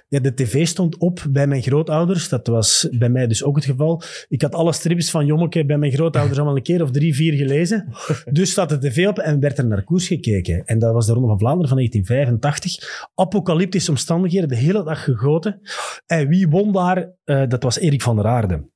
Ja, 0.08 0.20
de 0.20 0.34
tv 0.34 0.66
stond 0.66 0.98
op 0.98 1.26
bij 1.30 1.46
mijn 1.46 1.62
grootouders. 1.62 2.28
Dat 2.28 2.46
was 2.46 2.88
bij 2.90 3.08
mij 3.08 3.26
dus 3.26 3.44
ook 3.44 3.56
het 3.56 3.64
geval. 3.64 4.02
Ik 4.28 4.42
had 4.42 4.54
alle 4.54 4.72
strips 4.72 5.10
van 5.10 5.26
Jommeke 5.26 5.66
bij 5.66 5.78
mijn 5.78 5.92
grootouders 5.92 6.38
allemaal 6.38 6.56
een 6.56 6.62
keer 6.62 6.82
of 6.82 6.90
drie, 6.90 7.14
vier 7.14 7.32
gelezen. 7.32 7.88
Dus 8.30 8.50
staat 8.50 8.68
de 8.68 8.78
tv 8.78 9.06
op 9.06 9.18
en 9.18 9.40
werd 9.40 9.58
er 9.58 9.66
naar 9.66 9.84
koers 9.84 10.06
gekeken. 10.06 10.64
En 10.64 10.78
dat 10.78 10.92
was 10.92 11.06
de 11.06 11.12
Ronde 11.12 11.28
van 11.28 11.38
Vlaanderen 11.38 11.68
van 11.68 11.76
1985. 11.76 13.08
Apocalyptische 13.14 13.90
omstandigheden, 13.90 14.48
de 14.48 14.56
hele 14.56 14.84
dag 14.84 15.04
gegoten. 15.04 15.60
En 16.06 16.28
wie 16.28 16.48
won 16.48 16.72
daar? 16.72 17.12
Eh, 17.24 17.42
dat 17.48 17.62
was 17.62 17.78
Erik 17.78 18.02
van 18.02 18.16
der 18.16 18.26
Aarde. 18.26 18.68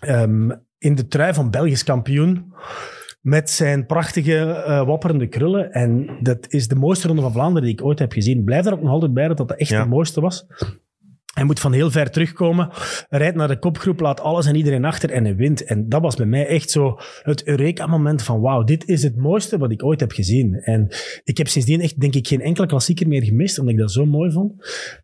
Ehm, 0.00 0.50
in 0.78 0.94
de 0.94 1.06
trui 1.06 1.34
van 1.34 1.50
Belgisch 1.50 1.84
kampioen. 1.84 2.52
Met 3.22 3.50
zijn 3.50 3.86
prachtige, 3.86 4.36
eh, 4.38 4.86
wapperende 4.86 5.26
krullen. 5.28 5.72
En 5.72 6.18
dat 6.20 6.46
is 6.48 6.68
de 6.68 6.74
mooiste 6.74 7.06
Ronde 7.06 7.22
van 7.22 7.32
Vlaanderen 7.32 7.62
die 7.68 7.72
ik 7.78 7.84
ooit 7.84 7.98
heb 7.98 8.12
gezien. 8.12 8.44
Blijf 8.44 8.66
er 8.66 8.72
ook 8.72 8.82
nog 8.82 8.90
altijd 8.90 9.14
bij 9.14 9.28
dat 9.28 9.36
dat 9.36 9.50
echt 9.52 9.70
Ja. 9.70 9.82
de 9.82 9.88
mooiste 9.88 10.20
was. 10.20 10.46
Hij 11.34 11.44
moet 11.44 11.60
van 11.60 11.72
heel 11.72 11.90
ver 11.90 12.10
terugkomen, 12.10 12.68
rijdt 13.08 13.36
naar 13.36 13.48
de 13.48 13.58
kopgroep, 13.58 14.00
laat 14.00 14.20
alles 14.20 14.46
en 14.46 14.54
iedereen 14.54 14.84
achter 14.84 15.10
en 15.10 15.24
hij 15.24 15.36
wint. 15.36 15.64
En 15.64 15.88
dat 15.88 16.02
was 16.02 16.16
bij 16.16 16.26
mij 16.26 16.46
echt 16.46 16.70
zo 16.70 16.98
het 17.22 17.46
Eureka-moment 17.46 18.22
van 18.22 18.40
wauw, 18.40 18.62
dit 18.64 18.88
is 18.88 19.02
het 19.02 19.16
mooiste 19.16 19.58
wat 19.58 19.70
ik 19.70 19.84
ooit 19.84 20.00
heb 20.00 20.12
gezien. 20.12 20.54
En 20.54 20.88
ik 21.24 21.38
heb 21.38 21.48
sindsdien 21.48 21.80
echt, 21.80 22.00
denk 22.00 22.14
ik, 22.14 22.26
geen 22.26 22.40
enkele 22.40 22.66
klassieker 22.66 23.08
meer 23.08 23.22
gemist, 23.22 23.58
omdat 23.58 23.74
ik 23.74 23.80
dat 23.80 23.92
zo 23.92 24.06
mooi 24.06 24.32
vond. 24.32 24.52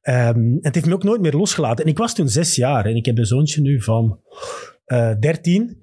Ehm, 0.03 0.57
het 0.61 0.75
heeft 0.75 0.87
me 0.87 0.95
ook 0.95 1.03
nooit 1.05 1.21
meer 1.21 1.33
losgelaten. 1.37 1.85
En 1.85 1.91
ik 1.91 1.99
was 1.99 2.15
toen 2.15 2.29
zes 2.29 2.57
jaar 2.57 2.85
en 2.87 2.97
ik 2.97 3.07
heb 3.07 3.19
een 3.19 3.27
zoontje 3.27 3.61
nu 3.61 3.83
van 3.83 4.21
eh 4.85 5.13
13 5.21 5.79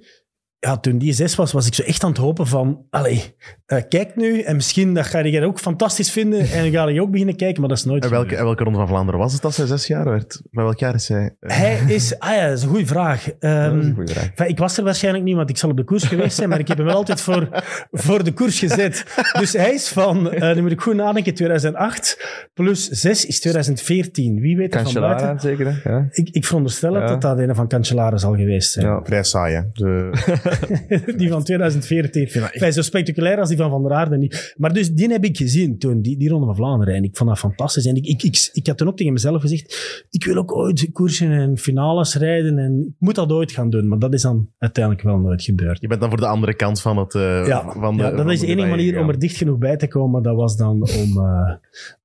ja, 0.66 0.78
toen 0.78 0.98
die 0.98 1.14
zes 1.14 1.36
was, 1.36 1.52
was 1.52 1.68
ik 1.68 1.74
zo 1.74 1.84
echt 1.84 2.04
aan 2.04 2.10
het 2.10 2.18
hopen 2.20 2.48
van, 2.48 2.86
allee, 2.90 3.36
eh, 3.66 3.82
kijk 3.90 4.16
nu 4.16 4.42
en 4.42 4.56
misschien 4.56 4.94
dat 4.94 5.06
ga 5.06 5.20
je 5.20 5.42
ook 5.46 5.60
fantastisch 5.60 6.12
vinden 6.12 6.40
en 6.58 6.72
ga 6.72 6.88
je 6.88 7.02
ook 7.02 7.12
beginnen 7.12 7.36
kijken, 7.36 7.60
maar 7.60 7.70
dat 7.70 7.78
is 7.78 7.84
nooit 7.86 8.04
En 8.04 8.10
welke, 8.10 8.36
en 8.36 8.44
welke 8.44 8.64
ronde 8.64 8.78
van 8.80 8.88
Vlaanderen 8.88 9.20
was 9.20 9.34
het 9.34 9.46
als 9.46 9.58
hij 9.58 9.66
zes 9.66 9.88
jaar 9.88 10.06
werd? 10.10 10.42
Bij 10.52 10.64
welk 10.64 10.80
jaar 10.80 10.94
is 10.96 11.08
hij? 11.08 11.36
eh, 11.40 11.58
Hij 11.58 11.80
is, 11.88 12.20
ah 12.20 12.36
ja, 12.36 12.48
dat 12.48 12.58
is 12.58 12.64
een 12.64 12.70
goede 12.70 12.86
vraag. 12.86 13.24
Dat 13.24 13.34
Ehm, 13.40 13.80
is 13.80 13.86
een 13.86 13.94
goede 13.96 14.12
vraag. 14.14 14.26
enfin, 14.30 14.48
ik 14.48 14.58
was 14.58 14.78
er 14.78 14.84
waarschijnlijk 14.84 15.24
niet, 15.24 15.36
want 15.36 15.50
ik 15.50 15.58
zal 15.58 15.70
op 15.70 15.78
de 15.78 15.84
koers 15.84 16.04
geweest 16.04 16.36
zijn, 16.36 16.50
maar 16.50 16.60
ik 16.60 16.68
heb 16.68 16.78
hem 16.78 16.86
wel 16.86 16.96
altijd 16.96 17.22
voor, 17.22 17.50
voor 17.92 18.24
de 18.24 18.32
koers 18.34 18.60
gezet. 18.60 19.06
Dus 19.40 19.54
hij 19.54 19.74
is 19.74 19.88
van, 19.88 20.32
eh 20.32 20.56
nu 20.56 20.62
moet 20.62 20.72
ik 20.72 20.82
goed 20.82 20.96
nadenken, 20.96 21.34
2008 21.34 22.48
plus 22.54 22.88
6 22.90 23.26
is 23.26 23.40
2014. 23.40 24.40
Wie 24.40 24.58
weet 24.58 24.76
er 24.76 24.84
van 24.84 24.94
buiten? 25.02 25.40
zeker, 25.40 25.66
hè? 25.82 25.90
Ja. 25.90 26.08
Ik, 26.12 26.30
ik 26.30 26.46
veronderstel 26.46 26.94
het 26.94 27.04
Ja. 27.04 27.08
dat 27.10 27.22
dat 27.22 27.40
een 27.40 27.56
van 27.56 27.68
Cancellara 27.68 28.18
zal 28.18 28.36
geweest 28.36 28.72
zijn. 28.72 28.86
Ja. 28.86 29.00
Vrij 29.04 29.24
saai, 29.24 29.56
hè? 29.56 29.62
De, 29.74 30.10
die 31.18 31.30
van 31.30 31.44
2014. 31.44 32.22
vind 32.22 32.34
dat 32.34 32.44
echt- 32.44 32.54
Enfin, 32.54 32.74
zo 32.74 32.82
spectaculair 32.82 33.40
als 33.40 33.50
die 33.50 33.58
van 33.58 33.70
Van 33.70 33.84
der 33.84 33.92
Aarde 33.92 34.18
niet. 34.18 34.54
Maar 34.58 34.74
dus 34.74 34.92
die 34.94 35.12
heb 35.12 35.24
ik 35.24 35.38
gezien 35.38 35.78
toen, 35.78 36.02
die, 36.02 36.18
die 36.18 36.30
Ronde 36.30 36.46
van 36.46 36.56
Vlaanderen. 36.56 36.96
En 36.96 37.04
ik 37.04 37.18
vond 37.18 37.30
dat 37.30 37.40
fantastisch. 37.40 37.86
En 37.86 37.96
ik, 37.96 38.06
ik, 38.06 38.24
ik, 38.24 38.50
ik 38.54 38.68
had 38.68 38.78
toen 38.78 38.88
ook 38.88 38.98
tegen 38.98 39.14
mezelf 39.14 39.42
gezegd, 39.42 40.06
ik 40.10 40.26
wil 40.26 40.36
ook 40.36 40.56
ooit 40.56 40.90
koersen 40.92 41.32
en 41.32 41.58
finales 41.58 42.16
rijden. 42.16 42.58
En 42.58 42.80
ik 42.88 42.94
moet 43.00 43.16
dat 43.16 43.32
ooit 43.32 43.52
gaan 43.52 43.70
doen. 43.70 43.88
Maar 43.88 44.00
dat 44.00 44.14
is 44.14 44.22
dan 44.22 44.50
uiteindelijk 44.58 45.04
wel 45.06 45.18
nooit 45.18 45.44
gebeurd. 45.44 45.82
je 45.82 45.88
bent 45.88 46.00
dan 46.02 46.10
voor 46.10 46.20
de 46.20 46.28
andere 46.28 46.54
kant 46.56 46.82
van 46.82 46.98
het... 46.98 47.16
eh, 47.16 47.44
Ja, 47.48 47.72
van 47.72 47.98
de, 47.98 48.04
ja, 48.04 48.10
dat 48.10 48.20
van 48.20 48.32
is 48.32 48.40
de 48.40 48.48
enige 48.48 48.68
manier 48.68 49.00
om 49.00 49.10
er 49.10 49.20
dicht 49.20 49.38
genoeg 49.38 49.58
bij 49.58 49.78
te 49.78 49.88
komen. 49.88 50.24
Dat 50.24 50.36
was 50.36 50.58
dan 50.58 50.72
om, 50.82 51.18
eh, 51.24 51.54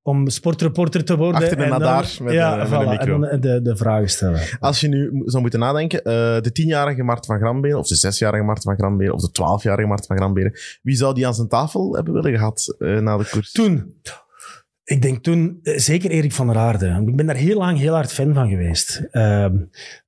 om 0.02 0.28
sportreporter 0.28 1.04
te 1.04 1.16
worden. 1.16 1.40
Achter 1.42 1.56
de 1.56 1.62
en 1.62 1.68
nadaar 1.70 2.16
met 2.22 2.32
ja, 2.32 2.64
de- 2.64 2.70
met 2.70 2.80
de 2.80 2.86
micro. 2.86 3.22
En 3.22 3.40
de, 3.40 3.62
de 3.62 3.76
vragen 3.76 4.08
stellen. 4.10 4.40
Als 4.60 4.80
je 4.80 4.88
nu 4.88 5.22
zou 5.24 5.42
moeten 5.42 5.60
nadenken, 5.60 6.02
eh, 6.02 6.12
de 6.40 6.50
tienjarige 6.52 7.02
Mart 7.02 7.26
van 7.26 7.38
Gramberen, 7.38 7.78
of 7.78 7.86
de 7.86 7.94
zesjarige 7.96 8.44
Mart 8.44 8.62
van 8.62 8.74
Gramberen, 8.76 9.14
of 9.14 9.20
de 9.20 9.30
twaalfjarige 9.30 9.88
Mart 9.88 10.06
van 10.06 10.16
Gramberen, 10.16 10.52
wie 10.82 10.96
zou 10.96 11.14
die 11.14 11.26
aan 11.26 11.34
zijn 11.34 11.48
tafel 11.48 11.94
hebben 11.94 12.14
willen 12.14 12.32
gehad 12.32 12.76
eh, 12.78 12.98
na 12.98 13.16
de 13.16 13.28
koers? 13.30 13.52
Toen, 13.52 13.94
ik 14.84 15.02
denk 15.02 15.22
toen, 15.22 15.58
eh, 15.62 15.78
zeker 15.78 16.10
Erik 16.10 16.32
van 16.32 16.46
der 16.46 16.56
Aarde. 16.56 17.02
Ik 17.06 17.16
ben 17.16 17.26
daar 17.26 17.36
heel 17.36 17.58
lang 17.58 17.78
heel 17.78 17.94
hard 17.94 18.12
fan 18.12 18.34
van 18.34 18.48
geweest. 18.48 19.06
Ehm, 19.10 19.56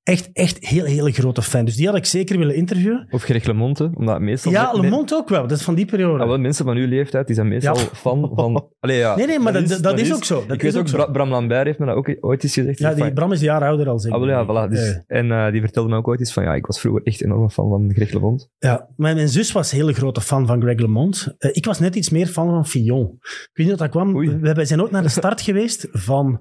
echt, 0.02 0.30
echt 0.32 0.66
heel, 0.66 0.84
hele 0.84 1.12
grote 1.12 1.42
fan. 1.42 1.64
Dus 1.64 1.76
die 1.76 1.86
had 1.86 1.96
ik 1.96 2.04
zeker 2.04 2.38
willen 2.38 2.54
interviewen. 2.54 3.06
Of 3.10 3.22
Greg 3.22 3.44
LeMonte, 3.44 3.90
omdat 3.94 4.20
meestal... 4.20 4.52
Ja, 4.52 4.72
men- 4.72 4.80
Le 4.80 4.88
Monde 4.90 5.14
ook 5.14 5.28
wel. 5.28 5.46
Dat 5.46 5.58
is 5.58 5.64
van 5.64 5.74
die 5.74 5.84
periode. 5.86 6.22
Ah, 6.22 6.28
wel, 6.28 6.38
mensen 6.38 6.64
van 6.64 6.76
uw 6.76 6.86
leeftijd 6.88 7.26
die 7.26 7.34
zijn 7.34 7.48
meestal 7.48 7.76
Ja. 7.76 7.82
fan 7.92 8.30
van... 8.34 8.66
Allee, 8.80 8.98
ja, 8.98 9.16
Nee, 9.16 9.26
nee, 9.26 9.38
maar 9.38 9.52
dat- 9.52 9.78
dat 9.82 9.98
is 10.00 10.14
ook 10.14 10.24
zo. 10.24 10.44
Dat 10.46 10.56
ik 10.56 10.62
is 10.62 10.72
weet 10.74 10.82
ook. 10.82 10.90
Bra- 10.90 11.10
Bram 11.10 11.28
Lambert 11.28 11.66
heeft 11.66 11.78
me 11.78 11.86
dat 11.86 11.94
ook 11.94 12.16
ooit 12.20 12.42
eens 12.42 12.54
gezegd. 12.54 12.78
ja, 12.78 12.92
van- 12.92 13.02
die 13.02 13.12
Bram 13.12 13.32
is 13.32 13.38
een 13.38 13.44
jaar 13.44 13.64
ouder 13.64 13.88
al 13.88 13.98
zeker. 13.98 14.18
Ah, 14.18 14.26
ja, 14.26 14.44
voilà. 14.66 14.70
Dus, 14.70 14.80
Eh, 15.06 15.18
En 15.18 15.30
eh, 15.32 15.52
die 15.52 15.60
vertelde 15.60 15.88
me 15.88 15.96
ook 15.96 16.08
ooit 16.08 16.20
eens 16.20 16.32
van, 16.32 16.42
ja, 16.42 16.54
ik 16.54 16.66
was 16.66 16.80
vroeger 16.80 17.02
echt 17.02 17.22
enorm 17.22 17.50
fan 17.50 17.68
van 17.68 17.90
Greg 17.94 18.12
LeMond. 18.12 18.48
ja, 18.58 18.88
mijn, 18.96 19.14
mijn 19.16 19.28
zus 19.28 19.52
was 19.52 19.72
een 19.72 19.78
hele 19.78 19.92
grote 19.92 20.20
fan 20.20 20.46
van 20.46 20.60
Greg 20.62 20.78
LeMond. 20.78 21.34
Eh, 21.38 21.50
ik 21.52 21.64
was 21.64 21.78
net 21.78 21.94
iets 21.96 22.10
meer 22.10 22.26
fan 22.26 22.48
van 22.48 22.66
Fillon. 22.66 23.04
Ik 23.20 23.50
weet 23.52 23.66
niet 23.66 23.68
wat 23.68 23.78
dat 23.78 23.88
kwam. 23.88 24.16
Oei. 24.16 24.36
We 24.40 24.64
zijn 24.64 24.82
ook 24.82 24.90
naar 24.90 25.02
de 25.02 25.08
start 25.08 25.40
geweest 25.50 25.88
van 25.92 26.40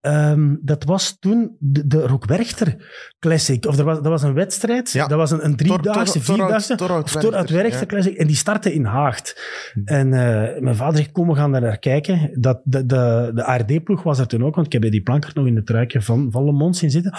ehm, 0.00 0.56
dat 0.60 0.84
was 0.84 1.18
toen 1.18 1.56
de, 1.58 1.86
de 1.86 2.76
Classic. 3.18 3.66
Of 3.66 3.78
er 3.78 3.84
was, 3.84 3.96
dat 3.96 4.06
was 4.06 4.22
een 4.22 4.34
wedstrijd. 4.34 4.92
Ja. 4.92 5.06
Dat 5.06 5.18
was 5.18 5.30
een, 5.30 5.44
een 5.44 5.56
driedaagse, 5.56 6.12
Tor- 6.12 6.24
Tor- 6.24 6.34
vierdaagse. 6.34 6.72
Of 6.72 7.10
Torhout 7.12 7.50
Werchter. 7.50 7.86
Classic. 7.86 8.16
En 8.16 8.26
die 8.26 8.36
startte 8.36 8.74
in 8.74 8.84
Haagt. 8.84 9.40
Hm. 9.72 9.80
En 9.84 10.12
eh, 10.12 10.60
mijn 10.60 10.76
vader 10.76 10.96
zegt, 10.96 11.12
kom, 11.12 11.28
we 11.28 11.34
gaan 11.34 11.52
daar 11.52 11.60
naar 11.60 11.78
kijken. 11.78 12.30
Dat, 12.40 12.60
de, 12.64 12.86
de, 12.86 13.30
de 13.34 13.44
ARD-ploeg 13.44 14.02
was 14.02 14.18
er 14.18 14.26
toen 14.26 14.44
ook, 14.44 14.54
want 14.54 14.66
ik 14.66 14.72
heb 14.72 14.82
bij 14.82 14.90
die 14.90 15.02
plankert 15.02 15.34
nog 15.34 15.46
in 15.46 15.56
het 15.56 15.66
truikje 15.66 16.02
van, 16.02 16.30
van 16.30 16.44
Le 16.44 16.52
Mans 16.52 16.82
in 16.82 16.90
zitten. 16.90 17.12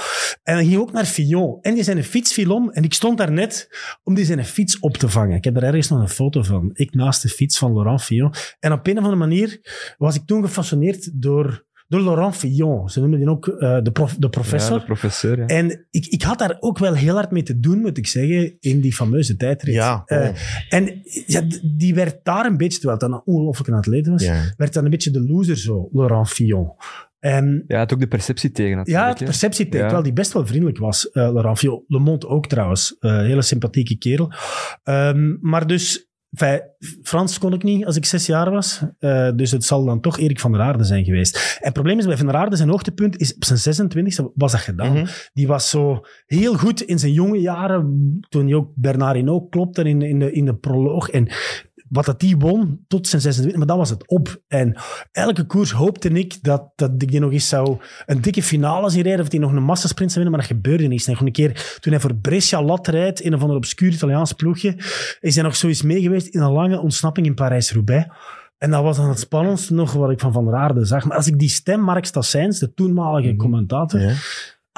En 0.43 0.55
dan 0.55 0.65
ging 0.65 0.77
ook 0.77 0.91
naar 0.91 1.05
Fillon. 1.05 1.57
En 1.61 1.73
die 1.73 1.83
zijn 1.83 2.03
fiets 2.03 2.33
viel 2.33 2.55
om. 2.55 2.69
En 2.69 2.83
ik 2.83 2.93
stond 2.93 3.17
daar 3.17 3.31
net 3.31 3.67
om 4.03 4.13
die 4.15 4.25
zijn 4.25 4.45
fiets 4.45 4.79
op 4.79 4.97
te 4.97 5.09
vangen. 5.09 5.37
Ik 5.37 5.43
heb 5.43 5.55
er 5.55 5.63
ergens 5.63 5.89
nog 5.89 5.99
een 5.99 6.09
foto 6.09 6.41
van. 6.41 6.69
Ik 6.73 6.93
naast 6.93 7.21
de 7.21 7.29
fiets 7.29 7.57
van 7.57 7.73
Laurent 7.73 8.03
Fillon. 8.03 8.33
En 8.59 8.71
op 8.71 8.87
een 8.87 8.97
of 8.97 9.03
andere 9.03 9.15
manier 9.15 9.59
was 9.97 10.15
ik 10.15 10.25
toen 10.25 10.43
gefascineerd 10.43 11.21
door, 11.21 11.65
door 11.89 12.01
Laurent 12.03 12.35
Fillon. 12.35 12.89
Ze 12.89 12.99
noemen 12.99 13.19
die 13.19 13.29
ook 13.29 13.47
eh, 13.47 13.77
de, 13.83 13.91
prof, 13.91 14.15
de 14.15 14.29
professor. 14.29 14.73
Ja, 14.73 14.79
de 14.79 14.85
professor, 14.85 15.37
ja. 15.37 15.45
En 15.45 15.85
ik, 15.91 16.05
ik 16.05 16.21
had 16.21 16.39
daar 16.39 16.57
ook 16.59 16.77
wel 16.77 16.93
heel 16.93 17.13
hard 17.15 17.31
mee 17.31 17.43
te 17.43 17.59
doen, 17.59 17.79
moet 17.79 17.97
ik 17.97 18.07
zeggen, 18.07 18.57
in 18.59 18.79
die 18.81 18.93
fameuze 18.93 19.35
tijdrit. 19.35 19.73
Ja, 19.73 20.01
Eh, 20.05 20.17
oh. 20.17 20.35
en 20.69 21.01
ja, 21.25 21.41
die 21.63 21.93
werd 21.95 22.19
daar 22.23 22.45
een 22.45 22.57
beetje, 22.57 22.79
terwijl 22.79 22.99
het 22.99 23.09
dan 23.09 23.13
een 23.19 23.33
ongelooflijke 23.35 23.73
atleet 23.73 24.07
was, 24.07 24.23
Ja. 24.23 24.53
werd 24.57 24.73
dan 24.73 24.83
een 24.83 24.89
beetje 24.89 25.11
de 25.11 25.21
loser 25.27 25.57
zo, 25.57 25.89
Laurent 25.91 26.29
Fillon. 26.29 26.71
En 27.19 27.63
Ja, 27.67 27.79
het 27.79 27.93
ook 27.93 27.99
de 27.99 28.07
perceptie 28.07 28.51
tegen 28.51 28.71
ja, 28.71 28.77
natuurlijk. 28.77 29.09
het 29.09 29.19
hè. 29.19 29.25
perceptie 29.25 29.63
tegen, 29.65 29.77
Ja. 29.77 29.83
terwijl 29.83 30.03
die 30.03 30.13
best 30.13 30.33
wel 30.33 30.47
vriendelijk 30.47 30.77
was, 30.77 31.09
eh 31.11 31.23
Laurent 31.31 31.57
Fillon. 31.57 31.83
Le 31.87 31.99
Monde 31.99 32.27
ook 32.27 32.47
trouwens, 32.47 32.95
Eh, 32.99 33.17
hele 33.17 33.41
sympathieke 33.41 33.97
kerel. 33.97 34.31
Ehm, 34.83 35.35
maar 35.41 35.67
dus, 35.67 36.08
enfin, 36.31 36.61
Frans 37.03 37.37
kon 37.37 37.53
ik 37.53 37.63
niet 37.63 37.85
als 37.85 37.95
ik 37.95 38.05
zes 38.05 38.25
jaar 38.25 38.51
was, 38.51 38.81
Eh, 38.99 39.29
dus 39.35 39.51
het 39.51 39.63
zal 39.63 39.85
dan 39.85 40.01
toch 40.01 40.19
Erik 40.19 40.39
van 40.39 40.51
der 40.51 40.61
Aarde 40.61 40.83
zijn 40.83 41.03
geweest. 41.05 41.35
En 41.35 41.65
het 41.65 41.73
probleem 41.73 41.97
is, 41.99 42.05
bij 42.05 42.17
Van 42.17 42.25
der 42.25 42.35
Aarde 42.35 42.55
zijn 42.55 42.69
hoogtepunt 42.69 43.17
is 43.17 43.35
op 43.35 43.43
zijn 43.45 43.59
26e 43.59 44.31
was 44.35 44.51
dat 44.51 44.61
gedaan. 44.61 44.93
Mhm. 44.93 45.05
Die 45.33 45.47
was 45.47 45.69
zo 45.69 46.05
heel 46.25 46.57
goed 46.57 46.81
in 46.81 46.99
zijn 46.99 47.13
jonge 47.13 47.39
jaren, 47.39 48.19
toen 48.29 48.45
hij 48.45 48.55
ook 48.55 48.71
Bernard 48.75 49.15
Hinault 49.15 49.49
klopte 49.49 49.83
in, 49.83 50.01
in, 50.01 50.19
de, 50.19 50.31
in 50.31 50.45
de 50.45 50.55
proloog. 50.55 51.09
En 51.09 51.27
wat 51.89 52.05
dat 52.05 52.19
die 52.19 52.37
won 52.37 52.85
tot 52.87 53.07
zijn 53.07 53.21
26, 53.21 53.57
maar 53.57 53.67
dan 53.67 53.77
was 53.77 53.89
het 53.89 54.07
op. 54.07 54.41
En 54.47 54.77
elke 55.11 55.45
koers 55.45 55.71
hoopte 55.71 56.09
ik 56.09 56.43
dat, 56.43 56.71
dat 56.75 56.91
ik 56.97 57.11
die 57.11 57.19
nog 57.19 57.31
eens 57.31 57.47
zou 57.47 57.77
een 58.05 58.21
dikke 58.21 58.43
finale 58.43 58.89
zien 58.89 59.01
rijden, 59.01 59.21
of 59.21 59.29
die 59.29 59.39
nog 59.39 59.51
een 59.51 59.63
massasprint 59.63 60.11
zou 60.11 60.23
winnen, 60.23 60.39
maar 60.39 60.47
dat 60.49 60.57
gebeurde 60.57 60.87
niet. 60.87 61.07
En 61.07 61.13
gewoon 61.13 61.27
een 61.27 61.33
keer, 61.33 61.77
toen 61.79 61.91
hij 61.91 62.01
voor 62.01 62.15
Brescia 62.15 62.63
Lat 62.63 62.87
rijdt, 62.87 63.19
in 63.19 63.33
een 63.33 63.39
van 63.39 63.49
de 63.49 63.55
obscuur 63.55 63.91
Italiaans 63.91 64.33
ploegje, 64.33 64.75
is 65.19 65.35
hij 65.35 65.43
nog 65.43 65.55
zoiets 65.55 65.81
meegeweest 65.81 66.27
in 66.27 66.41
een 66.41 66.51
lange 66.51 66.79
ontsnapping 66.79 67.25
in 67.25 67.33
Parijs-Roubaix. 67.33 68.07
En 68.57 68.71
dat 68.71 68.83
was 68.83 68.97
dan 68.97 69.09
het 69.09 69.19
spannendste 69.19 69.73
nog 69.73 69.93
wat 69.93 70.11
ik 70.11 70.19
van 70.19 70.33
Van 70.33 70.45
der 70.45 70.55
Aarde 70.55 70.85
zag. 70.85 71.05
Maar 71.05 71.17
als 71.17 71.27
ik 71.27 71.39
die 71.39 71.49
stem, 71.49 71.79
Mark 71.81 72.05
Stassijns, 72.05 72.59
de 72.59 72.73
toenmalige 72.73 73.35
commentator, 73.35 73.99
Ja. 73.99 74.13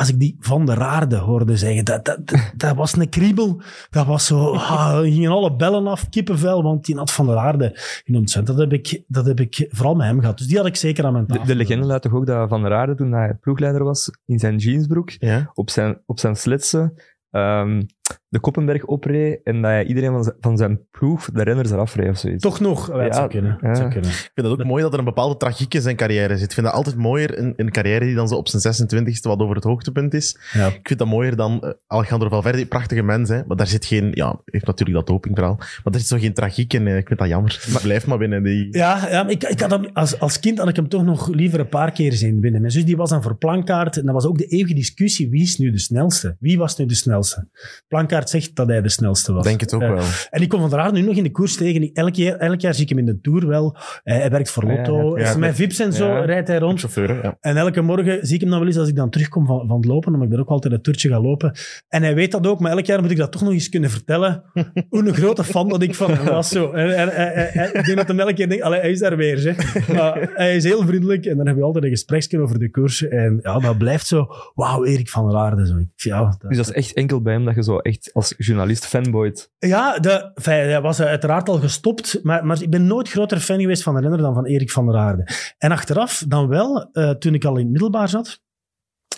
Als 0.02 0.10
ik 0.10 0.20
die 0.20 0.36
Van 0.40 0.66
der 0.66 0.82
Aarde 0.82 1.16
hoorde 1.18 1.58
zeggen, 1.58 1.86
dat, 1.86 2.06
dat, 2.06 2.28
dat, 2.28 2.52
dat 2.56 2.76
was 2.76 2.96
een 2.98 3.10
kriebel. 3.10 3.62
Dat 3.90 4.06
was 4.06 4.26
zo, 4.26 4.52
ah, 4.54 5.00
gingen 5.00 5.32
alle 5.32 5.56
bellen 5.56 5.88
af, 5.88 6.10
kippenvel, 6.10 6.64
want 6.64 6.86
die 6.86 6.96
had 6.96 7.12
Van 7.12 7.26
der 7.26 7.38
Aarde 7.38 7.80
in 8.04 8.16
ontzettend. 8.16 8.58
Dat 8.58 8.70
heb 8.72 8.80
ik, 8.80 9.04
dat 9.08 9.26
heb 9.26 9.40
ik 9.40 9.68
vooral 9.70 9.96
met 9.96 10.06
hem 10.08 10.20
gehad. 10.20 10.38
Dus 10.38 10.48
die 10.48 10.58
had 10.58 10.66
ik 10.66 10.76
zeker 10.76 11.06
aan 11.06 11.12
mijn 11.14 11.26
De, 11.26 11.34
tafel. 11.34 11.48
de 11.48 11.56
legende 11.56 11.86
luidt 11.86 12.04
toch 12.04 12.14
ook 12.14 12.26
dat 12.26 12.50
Van 12.50 12.62
der 12.62 12.74
Aarde, 12.74 12.96
toen 12.96 13.12
hij 13.12 13.34
ploegleider 13.42 13.84
was, 13.84 14.10
in 14.26 14.40
zijn 14.40 14.58
jeansbroek, 14.58 15.10
Ja. 15.20 15.52
op 15.54 15.70
zijn, 15.70 16.02
op 16.06 16.20
zijn 16.20 16.36
slitsen, 16.36 16.94
ehm, 17.32 17.82
de 18.28 18.40
Koppenberg 18.40 18.86
opreed 18.86 19.40
en 19.44 19.62
dat 19.62 19.72
hij 19.72 19.86
iedereen 19.86 20.12
van 20.12 20.24
zijn, 20.24 20.36
van 20.40 20.58
zijn 20.58 20.80
ploeg, 20.92 21.32
de 21.32 21.44
renners, 21.44 21.72
eraf 21.72 21.96
reed 21.96 22.10
of 22.10 22.18
zoiets. 22.18 22.44
Toch 22.44 22.60
nog? 22.60 22.88
Ja, 22.88 22.98
het 22.98 23.08
Ja, 23.08 23.14
zou 23.14 23.30
kunnen. 23.30 23.58
Het 23.62 23.78
zou 23.78 23.88
ja. 23.88 23.94
kunnen. 23.94 24.10
Ik 24.10 24.32
vind 24.34 24.48
het 24.48 24.60
ook 24.60 24.64
mooi 24.64 24.84
dat 24.84 24.94
er 24.94 25.00
een 25.00 25.06
bepaalde 25.06 25.38
tragiek 25.38 25.74
in 25.74 25.82
zijn 25.82 25.96
carrière 25.96 26.38
zit. 26.38 26.48
Ik 26.48 26.54
vind 26.54 26.66
dat 26.66 26.76
altijd 26.76 26.96
mooier, 26.96 27.40
een, 27.40 27.54
een 27.56 27.72
carrière 27.72 28.06
die 28.06 28.16
dan 28.16 28.28
zo 28.28 28.36
op 28.36 28.48
zijn 28.48 28.90
26e 28.90 29.22
wat 29.22 29.40
over 29.40 29.56
het 29.56 29.64
hoogtepunt 29.64 30.14
is. 30.14 30.40
Ja. 30.54 30.68
Ik 30.68 30.88
vind 30.88 31.00
dat 31.00 31.08
mooier 31.08 31.36
dan 31.36 31.62
eh, 31.62 31.70
Alejandro 31.88 32.30
Valverde, 32.30 32.66
prachtige 32.66 33.04
mens, 33.04 33.30
hè, 33.30 33.42
maar 33.48 33.58
daar 33.58 33.68
zit 33.68 33.86
geen, 33.86 34.12
ja, 34.14 34.42
heeft 34.46 34.66
natuurlijk 34.66 34.98
dat 34.98 35.08
dopingverhaal, 35.08 35.56
maar 35.56 35.82
daar 35.84 36.00
zit 36.00 36.10
zo 36.10 36.18
geen 36.18 36.34
tragiek 36.34 36.74
in. 36.74 36.88
Ik 36.88 37.08
vind 37.08 37.20
dat 37.20 37.28
jammer. 37.28 37.66
Maar 37.72 37.82
blijf 37.82 38.08
maar 38.08 38.18
binnen 38.18 38.44
die... 38.44 38.78
Ja, 38.78 39.08
ja 39.10 39.24
maar 39.24 39.32
ik, 39.32 39.44
ik 39.44 39.60
had 39.60 39.72
hem, 39.72 39.90
als, 39.94 40.20
als 40.20 40.40
kind 40.40 40.58
had 40.58 40.68
ik 40.68 40.76
hem 40.76 40.90
toch 40.90 41.04
nog 41.04 41.28
liever 41.28 41.60
een 41.60 41.70
paar 41.70 41.92
keer 41.92 42.14
zien 42.14 42.42
winnen. 42.42 42.62
Mijn 42.62 42.74
zus 42.74 42.86
die 42.86 42.98
was 42.98 43.10
dan 43.10 43.24
voor 43.24 43.38
Plankaart 43.38 43.98
en 43.98 44.06
dat 44.06 44.14
was 44.14 44.26
ook 44.26 44.38
de 44.38 44.46
eeuwige 44.46 44.74
discussie, 44.74 45.30
wie 45.30 45.42
is 45.42 45.58
nu 45.58 45.72
de 45.72 45.80
snelste? 45.80 46.36
Wie 46.40 46.58
was 46.58 46.78
nu 46.78 46.86
de 46.86 46.96
snelste? 46.96 47.48
Plankaart 47.88 48.01
zegt 48.10 48.56
dat 48.56 48.68
hij 48.68 48.82
de 48.82 48.90
snelste 48.90 49.34
was. 49.34 49.44
Denk 49.44 49.60
het 49.60 49.74
ook 49.74 49.82
Eh, 49.82 49.90
wel. 49.94 50.04
En 50.30 50.42
ik 50.42 50.50
kom 50.50 50.60
van 50.60 50.70
der 50.70 50.80
Aarde 50.80 51.00
nu 51.00 51.06
nog 51.06 51.16
in 51.16 51.24
de 51.24 51.32
koers 51.32 51.56
tegen. 51.58 51.90
Elk 51.94 52.16
jaar, 52.16 52.36
elk 52.38 52.60
jaar 52.62 52.74
zie 52.74 52.84
ik 52.84 52.90
hem 52.90 52.98
in 52.98 53.06
de 53.06 53.20
Tour 53.22 53.48
wel. 53.48 53.78
Hij 54.04 54.30
werkt 54.30 54.50
voor 54.52 54.66
ja, 54.66 54.76
Lotto. 54.76 55.18
ja. 55.18 55.24
Is 55.24 55.32
Ja, 55.32 55.38
met 55.38 55.56
Vips 55.56 55.80
en 55.80 55.94
zo 55.94 56.08
ja. 56.08 56.26
rijdt 56.26 56.48
hij 56.48 56.58
rond. 56.58 56.80
Chauffeur. 56.80 57.38
En 57.40 57.58
elke 57.58 57.82
morgen 57.82 58.26
zie 58.26 58.36
ik 58.36 58.42
hem 58.42 58.50
dan 58.50 58.60
wel 58.60 58.68
eens 58.68 58.78
als 58.78 58.88
ik 58.90 58.96
dan 58.96 59.10
terugkom 59.10 59.46
van, 59.46 59.68
van 59.68 59.76
het 59.78 59.86
lopen, 59.86 60.08
omdat 60.14 60.26
ik 60.28 60.32
daar 60.32 60.40
ook 60.42 60.50
altijd 60.50 60.74
een 60.74 60.82
toertje 60.82 61.10
ga 61.10 61.22
lopen. 61.22 61.52
En 61.90 62.04
hij 62.04 62.16
weet 62.16 62.32
dat 62.32 62.48
ook, 62.48 62.60
maar 62.60 62.72
elk 62.72 62.86
jaar 62.86 63.02
moet 63.02 63.12
ik 63.12 63.18
dat 63.18 63.32
toch 63.32 63.42
nog 63.42 63.52
eens 63.54 63.70
kunnen 63.70 63.90
vertellen. 63.90 64.44
Hoe 64.90 65.08
een 65.08 65.14
grote 65.14 65.44
fan 65.44 65.70
dat 65.70 65.82
ik 65.82 65.96
van 65.96 66.12
hem 66.12 66.26
was. 66.26 66.50
Zo. 66.50 66.72
En, 66.72 66.96
en- 66.96 67.52
en- 67.54 67.74
ik 67.74 67.86
denk 67.86 67.98
dat 67.98 68.08
hem 68.08 68.20
elke 68.20 68.34
keer 68.34 68.50
denkt, 68.50 68.64
allee, 68.64 68.80
hij 68.80 68.92
is 68.92 69.00
daar 69.00 69.18
weer. 69.18 69.38
Zeg. 69.38 69.88
Maar 69.88 70.30
hij 70.34 70.56
is 70.56 70.64
heel 70.64 70.86
vriendelijk 70.86 71.26
en 71.26 71.36
dan 71.38 71.46
hebben 71.46 71.56
we 71.58 71.64
altijd 71.66 71.84
een 71.84 71.90
gespreksje 71.90 72.40
over 72.40 72.60
de 72.60 72.70
koers. 72.70 73.08
En 73.08 73.40
ja, 73.44 73.60
dat 73.60 73.78
blijft 73.78 74.08
zo, 74.08 74.28
wauw, 74.56 74.86
Erik 74.86 75.10
van 75.10 75.28
der 75.30 75.38
Aarde. 75.38 75.68
Zo. 75.68 75.74
Ja, 75.96 76.20
dat- 76.20 76.50
Dus 76.50 76.58
dat 76.58 76.66
is 76.70 76.74
echt 76.74 76.94
enkel 76.94 77.22
bij 77.22 77.34
hem 77.34 77.46
dat 77.46 77.56
je 77.56 77.64
zo 77.64 77.78
echt 77.78 77.91
als 78.14 78.34
journalist 78.38 78.86
fanboyt. 78.86 79.52
Ja, 79.58 80.00
de, 80.00 80.32
enfin, 80.34 80.54
hij 80.54 80.82
was 80.82 81.02
uiteraard 81.02 81.50
al 81.50 81.60
gestopt, 81.60 82.20
maar, 82.24 82.46
maar 82.46 82.62
ik 82.62 82.70
ben 82.70 82.88
nooit 82.88 83.10
groter 83.10 83.40
fan 83.40 83.60
geweest 83.60 83.84
van 83.84 83.96
de 83.96 84.02
renner 84.02 84.20
dan 84.20 84.34
van 84.34 84.46
Erik 84.46 84.72
van 84.72 84.86
der 84.86 84.96
Aarde. 84.96 85.28
En 85.58 85.72
achteraf 85.72 86.24
dan 86.28 86.48
wel, 86.48 86.90
eh, 86.92 87.10
toen 87.10 87.34
ik 87.34 87.46
al 87.46 87.58
in 87.58 87.64
het 87.64 87.72
middelbaar 87.72 88.10
zat, 88.10 88.42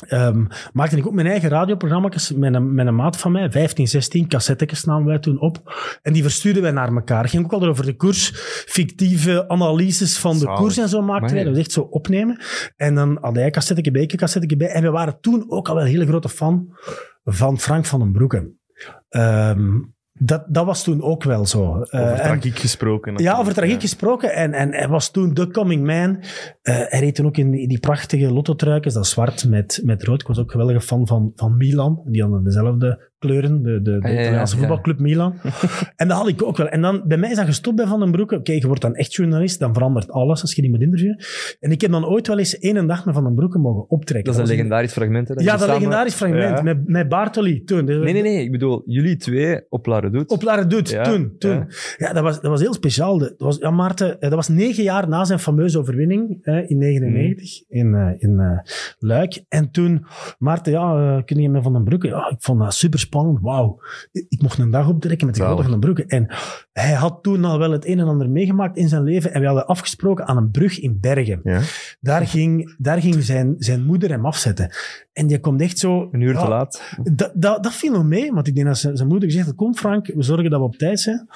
ehm, 0.07 0.45
maakte 0.73 0.97
ik 0.97 1.07
ook 1.07 1.13
mijn 1.13 1.27
eigen 1.27 1.49
radioprogramma's 1.49 2.31
met 2.31 2.53
een, 2.53 2.73
met 2.73 2.87
een 2.87 2.95
maat 2.95 3.17
van 3.17 3.31
mij, 3.31 3.51
15, 3.51 3.87
16 3.87 4.27
cassettekes 4.27 4.83
namen 4.83 5.05
wij 5.05 5.19
toen 5.19 5.39
op. 5.39 5.73
En 6.01 6.13
die 6.13 6.21
verstuurden 6.21 6.61
wij 6.61 6.71
naar 6.71 6.93
elkaar. 6.93 7.29
ging 7.29 7.43
ook 7.45 7.53
al 7.53 7.67
over 7.67 7.85
de 7.85 7.95
koers, 7.95 8.31
fictieve 8.65 9.49
analyses 9.49 10.17
van 10.17 10.33
de 10.33 10.39
Zalig. 10.39 10.59
koers 10.59 10.77
en 10.77 10.89
zo 10.89 11.01
maakten 11.01 11.35
wij. 11.35 11.43
Dat 11.43 11.53
was 11.53 11.61
echt 11.61 11.71
zo 11.71 11.81
opnemen. 11.81 12.41
En 12.75 12.95
dan 12.95 13.17
had 13.21 13.35
hij 13.35 13.45
een 13.45 13.51
cassetteke 13.51 13.91
bij, 13.91 14.01
ik 14.01 14.11
een 14.11 14.17
cassetteke 14.17 14.57
bij. 14.57 14.67
En 14.67 14.81
we 14.81 14.89
waren 14.89 15.19
toen 15.21 15.45
ook 15.47 15.69
al 15.69 15.75
wel 15.75 15.83
een 15.83 15.89
hele 15.89 16.05
grote 16.07 16.29
fan 16.29 16.67
van 17.23 17.59
Frank 17.59 17.85
van 17.85 17.99
den 17.99 18.11
Broeke. 18.11 18.61
Ehm, 19.09 19.79
dat, 20.19 20.45
dat 20.47 20.65
was 20.65 20.83
toen 20.83 21.01
ook 21.01 21.23
wel 21.23 21.45
zo. 21.45 21.65
Over 21.65 21.87
Eh, 21.89 22.09
en- 22.11 22.15
tragiek 22.17 22.57
gesproken. 22.59 23.17
ja, 23.17 23.37
over 23.37 23.53
tragiek 23.53 23.81
gesproken. 23.81 24.33
En, 24.33 24.53
en 24.53 24.71
hij 24.73 24.87
was 24.87 25.11
toen 25.11 25.33
de 25.33 25.47
coming 25.47 25.85
man. 25.85 26.19
Eh, 26.61 26.75
hij 26.75 26.99
reed 26.99 27.15
toen 27.15 27.25
ook 27.25 27.37
in 27.37 27.51
die, 27.51 27.67
die 27.67 27.79
prachtige 27.79 28.31
lotto-truikens, 28.33 28.93
dat 28.93 29.07
zwart 29.07 29.49
met, 29.49 29.81
met 29.83 30.03
rood. 30.03 30.21
Ik 30.21 30.27
was 30.27 30.37
ook 30.37 30.43
een 30.45 30.51
geweldige 30.51 30.81
fan 30.81 31.07
van, 31.07 31.31
van 31.35 31.57
Milan. 31.57 32.01
Die 32.05 32.21
hadden 32.21 32.43
dezelfde 32.43 33.11
kleuren, 33.27 33.63
de, 33.63 33.81
de, 33.81 33.99
de 33.99 34.07
Ah, 34.07 34.13
ja, 34.13 34.21
Italiaanse 34.21 34.53
ja. 34.55 34.59
voetbalclub 34.59 34.99
Milan. 34.99 35.33
en 35.95 36.07
dat 36.07 36.17
had 36.17 36.27
ik 36.27 36.43
ook 36.43 36.57
wel. 36.57 36.67
En 36.67 36.81
dan, 36.81 37.03
bij 37.07 37.17
mij 37.17 37.29
is 37.29 37.35
dat 37.35 37.45
gestopt 37.45 37.75
bij 37.75 37.85
Van 37.85 37.99
den 37.99 38.11
Broeke. 38.11 38.35
Oké, 38.35 38.51
je 38.51 38.67
wordt 38.67 38.81
dan 38.81 38.95
echt 38.95 39.13
journalist, 39.13 39.59
dan 39.59 39.73
verandert 39.73 40.11
alles 40.11 40.41
als 40.41 40.53
je 40.55 40.61
die 40.61 40.71
moet 40.71 40.81
interviewen. 40.81 41.23
En 41.59 41.71
ik 41.71 41.81
heb 41.81 41.91
dan 41.91 42.05
ooit 42.05 42.27
wel 42.27 42.37
eens 42.37 42.59
één 42.59 42.87
dag 42.87 43.05
met 43.05 43.13
Van 43.13 43.23
den 43.23 43.35
Broeke 43.35 43.57
mogen 43.57 43.89
optrekken. 43.89 44.33
Dat 44.33 44.41
is 44.41 44.49
een 44.49 44.55
legendarisch 44.55 44.91
fragment. 44.91 45.27
Hè, 45.27 45.33
Ja, 45.33 45.51
dat 45.51 45.59
samen- 45.59 45.75
legendarisch 45.75 46.13
fragment 46.13 46.57
Ja. 46.57 46.63
met, 46.63 46.87
met 46.87 47.09
Bartoli 47.09 47.63
toen. 47.63 47.85
Dus- 47.85 48.03
Nee, 48.03 48.13
nee, 48.13 48.21
nee. 48.21 48.43
Ik 48.43 48.51
bedoel, 48.51 48.81
jullie 48.85 49.15
twee 49.17 49.61
op 49.69 49.85
La 49.85 49.99
Redoute. 49.99 50.33
op 50.33 50.41
La 50.41 50.55
Redoute, 50.55 51.01
toen. 51.01 51.35
toen. 51.39 51.65
ja. 51.97 52.13
Dat, 52.13 52.23
was, 52.23 52.41
dat 52.41 52.51
was 52.51 52.61
heel 52.61 52.73
speciaal. 52.73 53.17
Dat 53.17 53.33
was, 53.37 53.57
ja, 53.57 53.71
Maarten, 53.71 54.13
eh, 54.13 54.19
dat 54.19 54.33
was 54.33 54.47
negen 54.47 54.83
jaar 54.83 55.07
na 55.07 55.23
zijn 55.25 55.39
fameuze 55.39 55.79
overwinning 55.79 56.37
hè, 56.41 56.61
in 56.61 56.77
99 56.77 57.63
in, 57.69 57.93
eh, 57.95 58.09
in 58.17 58.39
eh, 58.39 58.59
Luik. 58.99 59.43
En 59.49 59.71
toen, 59.71 60.05
Maarten, 60.39 60.71
ja, 60.71 60.95
uh, 61.17 61.23
kun 61.25 61.41
je 61.41 61.49
met 61.49 61.63
Van 61.63 61.73
den 61.73 61.83
Broeke? 61.83 62.07
Ja, 62.07 62.29
ik 62.29 62.35
vond 62.39 62.59
dat 62.59 62.73
super 62.73 62.99
spannend. 63.13 63.39
Wauw. 63.41 63.79
Ik, 64.11 64.41
mocht 64.41 64.57
een 64.57 64.71
dag 64.71 64.87
optrekken 64.87 65.27
met 65.27 65.35
de 65.35 65.43
grote 65.43 65.61
Van 65.61 65.71
den 65.71 65.79
Broeke. 65.79 66.05
En 66.05 66.27
hij 66.73 66.93
had 66.93 67.23
toen 67.23 67.45
al 67.45 67.59
wel 67.59 67.71
het 67.71 67.85
een 67.85 67.99
en 67.99 68.07
ander 68.07 68.29
meegemaakt 68.29 68.77
in 68.77 68.87
zijn 68.87 69.03
leven. 69.03 69.33
En 69.33 69.39
we 69.39 69.45
hadden 69.45 69.67
afgesproken 69.67 70.27
aan 70.27 70.37
een 70.37 70.51
brug 70.51 70.79
in 70.79 70.97
Bergen. 70.99 71.39
Ja. 71.43 71.61
Daar 71.99 72.27
ging, 72.27 72.75
daar 72.77 73.01
ging 73.01 73.23
zijn, 73.23 73.55
zijn 73.57 73.85
moeder 73.85 74.09
hem 74.09 74.25
afzetten. 74.25 74.69
En 75.13 75.27
die 75.27 75.39
komt 75.39 75.61
echt 75.61 75.79
zo... 75.79 76.09
Een 76.11 76.21
uur 76.21 76.33
ja, 76.33 76.43
te 76.43 76.47
laat. 76.47 76.81
dat, 77.03 77.31
dat, 77.35 77.63
dat 77.63 77.73
viel 77.73 77.91
nog 77.91 78.03
mee, 78.03 78.31
want 78.31 78.47
ik 78.47 78.55
denk 78.55 78.67
dat 78.67 78.77
zijn, 78.77 78.97
zijn 78.97 79.07
moeder 79.07 79.29
gezegd 79.29 79.47
had, 79.47 79.55
kom 79.55 79.75
Frank, 79.75 80.07
we 80.07 80.23
zorgen 80.23 80.49
dat 80.49 80.59
we 80.59 80.65
op 80.65 80.75
tijd 80.75 80.99
zijn. 80.99 81.27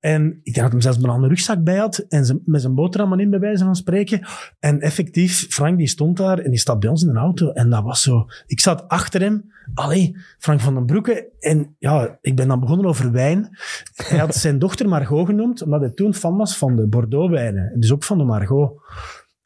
En 0.00 0.40
ik 0.42 0.54
dat 0.54 0.72
hij 0.72 0.80
zelfs 0.80 1.02
een 1.02 1.28
rugzak 1.28 1.64
bij 1.64 1.76
had 1.76 1.98
en 1.98 2.26
zijn, 2.26 2.40
met 2.44 2.60
zijn 2.60 2.74
boterhammen 2.74 3.20
in, 3.20 3.30
bij 3.30 3.38
wijze 3.38 3.64
van 3.64 3.76
spreken. 3.76 4.26
En 4.58 4.80
effectief, 4.80 5.46
Frank 5.48 5.78
die 5.78 5.86
stond 5.86 6.16
daar 6.16 6.38
en 6.38 6.50
die 6.50 6.58
staat 6.58 6.80
bij 6.80 6.90
ons 6.90 7.02
in 7.02 7.08
een 7.08 7.16
auto 7.16 7.50
en 7.52 7.70
dat 7.70 7.82
was 7.82 8.02
zo... 8.02 8.26
Ik 8.46 8.60
zat 8.60 8.88
achter 8.88 9.20
hem, 9.20 9.52
allee, 9.74 10.16
Frank 10.38 10.60
van 10.60 10.74
den 10.74 10.86
Broeke. 10.86 11.30
En 11.40 11.76
ja, 11.78 12.18
ik 12.20 12.36
ben 12.36 12.48
dan 12.48 12.60
begonnen 12.60 12.86
over 12.86 13.12
wijn. 13.12 13.58
Hij 13.94 14.18
had 14.18 14.34
zijn 14.34 14.58
dochter 14.66 14.88
Margot 14.88 15.26
genoemd, 15.26 15.62
omdat 15.62 15.80
hij 15.80 15.90
toen 15.90 16.14
fan 16.14 16.36
was 16.36 16.56
van 16.56 16.76
de 16.76 16.86
Bordeaux-wijnen. 16.86 17.80
Dus 17.80 17.92
ook 17.92 18.04
van 18.04 18.18
de 18.18 18.24
Margot. 18.24 18.72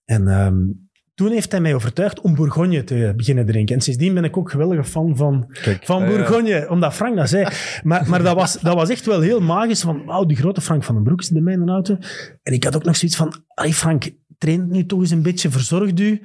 En... 0.05 0.29
ehm, 0.29 0.57
toen 1.15 1.31
heeft 1.31 1.51
hij 1.51 1.61
mij 1.61 1.75
overtuigd 1.75 2.21
om 2.21 2.35
Bourgogne 2.35 2.85
te 2.85 3.13
beginnen 3.17 3.47
drinken. 3.47 3.75
En 3.75 3.81
sindsdien 3.81 4.15
ben 4.15 4.25
ik 4.25 4.37
ook 4.37 4.51
geweldige 4.51 4.85
fan 4.85 5.17
van, 5.17 5.51
Kijk. 5.63 5.85
van 5.85 6.01
ja. 6.03 6.07
Bourgogne, 6.07 6.67
omdat 6.69 6.95
Frank 6.95 7.17
dat 7.17 7.29
zei. 7.29 7.47
Maar, 7.83 8.09
maar 8.09 8.23
dat, 8.23 8.35
was, 8.35 8.61
dat 8.61 8.75
was 8.75 8.89
echt 8.89 9.07
wel 9.07 9.21
heel 9.21 9.41
magisch. 9.41 9.81
Van, 9.81 10.05
wauw, 10.05 10.25
die 10.25 10.37
grote 10.37 10.61
Frank 10.61 10.85
van 10.85 10.95
den 10.95 11.05
Broek 11.05 11.21
is 11.21 11.31
bij 11.31 11.43
mij 11.43 11.53
in 11.53 11.65
de 11.65 11.73
auto. 11.73 11.97
En 12.43 12.53
ik 12.53 12.65
had 12.65 12.77
ook 12.77 12.85
nog 12.85 12.97
zoiets 12.97 13.17
van, 13.17 13.35
Frank, 13.73 14.11
train 14.39 14.69
nu 14.69 14.87
toch 14.87 15.01
eens 15.01 15.11
een 15.11 15.23
beetje, 15.23 15.51
verzorg 15.51 15.99
u. 15.99 16.23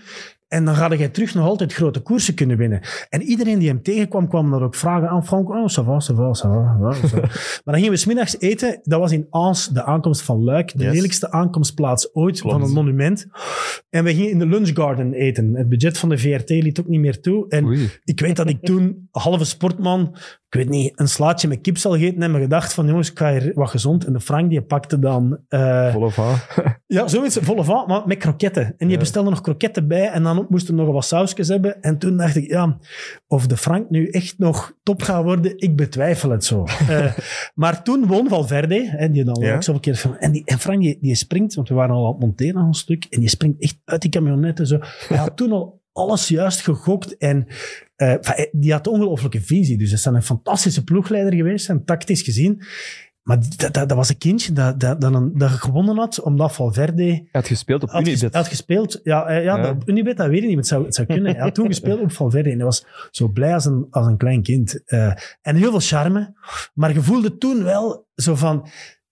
En 0.50 0.66
dan 0.66 0.76
ga 0.76 0.94
je 0.94 1.12
terug 1.12 1.34
nog 1.34 1.46
altijd 1.46 1.74
grote 1.74 2.00
koersen 2.00 2.34
kunnen 2.34 2.58
winnen. 2.58 2.82
En 3.10 3.22
iedereen 3.22 3.60
die 3.60 3.68
hem 3.68 3.82
tegenkwam, 3.84 4.28
kwam 4.28 4.52
daar 4.52 4.62
ook 4.62 4.76
vragen 4.76 5.10
aan. 5.10 5.26
Frank, 5.26 5.50
oh, 5.50 5.68
ça 5.68 5.84
va, 5.86 6.00
ça 6.00 6.14
va, 6.16 6.34
ça 6.44 6.50
va. 6.50 6.78
Ja, 6.80 6.94
ça 6.96 7.08
va. 7.10 7.20
maar 7.64 7.74
dan 7.74 7.74
gingen 7.76 7.92
we 7.92 7.98
smiddags 7.98 8.40
eten. 8.40 8.80
Dat 8.84 9.00
was 9.00 9.12
in 9.12 9.28
Aans, 9.30 9.68
de 9.68 9.84
aankomst 9.84 10.22
van 10.22 10.44
Luik. 10.44 10.78
De 10.78 10.84
Yes. 10.84 10.94
lelijkste 10.94 11.32
aankomstplaats 11.32 12.14
ooit 12.16 12.40
Klopt. 12.42 12.56
van 12.58 12.66
een 12.68 12.74
monument. 12.74 13.28
En 13.90 14.04
we 14.04 14.14
gingen 14.14 14.30
in 14.32 14.40
de 14.40 14.46
lunchgarden 14.46 15.14
eten. 15.14 15.56
Het 15.56 15.70
budget 15.70 15.98
van 15.98 16.10
de 16.10 16.18
VRT 16.18 16.50
liet 16.50 16.80
ook 16.80 16.88
niet 16.88 17.00
meer 17.00 17.20
toe. 17.22 17.46
En 17.50 17.66
Oei. 17.66 17.90
ik 18.04 18.20
weet 18.20 18.36
dat 18.36 18.50
ik 18.50 18.62
toen, 18.66 19.08
halve 19.12 19.46
sportman, 19.46 20.16
ik 20.50 20.56
weet 20.56 20.70
niet, 20.70 20.92
een 21.00 21.08
slaatje 21.08 21.48
met 21.48 21.62
kip 21.62 21.78
zal 21.78 21.92
gegeten 21.92 22.22
en 22.22 22.32
me 22.32 22.40
gedacht 22.40 22.74
van, 22.74 22.88
jongens, 22.88 23.12
ik 23.12 23.18
ga 23.18 23.32
hier 23.32 23.52
wat 23.56 23.70
gezond. 23.70 24.06
En 24.06 24.14
de 24.14 24.20
Frank 24.20 24.50
die 24.50 24.62
pakte 24.62 25.00
dan... 25.00 25.38
eh, 25.48 25.92
Volle 25.94 26.12
van. 26.22 26.36
ja, 26.88 27.08
zoiets, 27.08 27.38
volle 27.42 27.64
van, 27.64 27.84
maar 27.88 28.02
met 28.06 28.18
kroketten. 28.18 28.74
En 28.78 28.88
je 28.88 28.94
Ja. 28.94 29.00
bestelde 29.00 29.30
nog 29.30 29.42
kroketten 29.42 29.88
bij 29.88 30.10
en 30.10 30.24
dan 30.24 30.46
moesten 30.50 30.76
we 30.76 30.82
nog 30.82 30.94
wat 30.94 31.06
sausjes 31.06 31.48
hebben. 31.48 31.82
En 31.82 31.98
toen 31.98 32.18
dacht 32.18 32.36
ik, 32.36 32.48
ja, 32.50 32.78
of 33.28 33.48
de 33.48 33.58
Frank 33.58 33.90
nu 33.90 34.08
echt 34.08 34.36
nog 34.38 34.74
top 34.84 35.02
gaat 35.02 35.24
worden, 35.24 35.54
ik 35.58 35.76
betwijfel 35.76 36.30
het 36.30 36.46
zo. 36.46 36.64
Eh, 36.90 37.12
maar 37.56 37.84
toen 37.84 38.08
won 38.08 38.28
Valverde, 38.30 38.90
hè, 38.98 39.12
die 39.12 39.24
dan 39.24 39.42
Ja. 39.42 39.56
ook 39.56 39.64
zo'n 39.64 39.80
keer 39.80 39.96
van... 39.96 40.18
En, 40.18 40.32
die, 40.32 40.42
en 40.46 40.60
Frank, 40.60 40.82
die, 40.82 40.98
die 41.02 41.16
springt, 41.16 41.54
want 41.56 41.70
we 41.70 41.76
waren 41.76 41.96
al 41.96 42.06
aan 42.06 42.12
het 42.12 42.20
monteren 42.22 42.62
aan 42.62 42.68
een 42.68 42.74
stuk, 42.74 43.06
en 43.10 43.20
die 43.20 43.30
springt 43.30 43.62
echt 43.62 43.78
uit 43.86 44.02
die 44.02 44.12
camionet 44.12 44.60
en 44.60 44.68
zo. 44.68 44.80
Hij 45.08 45.18
had 45.18 45.38
toen 45.38 45.52
al 45.52 45.79
alles 46.00 46.28
juist 46.28 46.62
gegokt 46.62 47.18
en 47.18 47.48
eh, 47.96 48.12
enfin, 48.14 48.50
die 48.52 48.72
had 48.72 48.88
ongelooflijke 48.88 49.42
visie. 49.42 49.78
Dus 49.78 49.88
hij 49.90 49.98
is 49.98 50.06
een 50.06 50.24
fantastische 50.24 50.84
ploegleider 50.84 51.34
geweest, 51.34 51.70
en 51.70 51.86
tactisch 51.86 52.22
gezien. 52.22 52.62
Maar 53.24 53.40
dat, 53.58 53.74
dat, 53.74 53.90
dat 53.90 53.98
was 53.98 54.10
een 54.10 54.18
kindje 54.18 54.54
dat, 54.54 54.80
dat, 54.80 55.02
dat, 55.02 55.14
een- 55.14 55.32
dat 55.38 55.50
gewonnen 55.50 55.98
had, 55.98 56.22
omdat 56.22 56.54
Valverde 56.54 57.04
Hij 57.04 57.28
had 57.32 57.48
gespeeld 57.48 57.84
op 57.84 57.90
had, 57.90 58.08
Unibet. 58.08 58.34
had 58.34 58.48
gespeeld. 58.48 59.00
Ja, 59.04 59.26
eh, 59.28 59.44
ja, 59.44 59.58
Ja. 59.58 59.64
dat- 59.64 59.88
Unibet, 59.88 60.18
dat 60.18 60.28
weet 60.28 60.42
ik 60.42 60.48
niet, 60.48 60.58
het 60.58 60.68
zou, 60.68 60.86
het 60.86 60.96
zou 60.96 61.08
kunnen. 61.08 61.32
Hij 61.36 61.42
had 61.42 61.56
toen 61.56 61.66
gespeeld 61.66 62.00
op 62.02 62.12
Valverde 62.12 62.50
en 62.50 62.56
hij 62.56 62.66
was 62.66 62.86
zo 63.12 63.28
blij 63.28 63.54
als 63.54 63.66
een, 63.66 63.88
als 63.90 64.06
een 64.08 64.18
klein 64.18 64.44
kind. 64.44 64.84
Eh, 64.86 65.14
en 65.42 65.56
heel 65.56 65.70
veel 65.70 65.80
charme. 65.80 66.34
Maar 66.74 66.94
je 66.94 67.02
voelde 67.02 67.38
toen 67.38 67.64
wel 67.64 68.08
zo 68.16 68.36
van... 68.36 68.68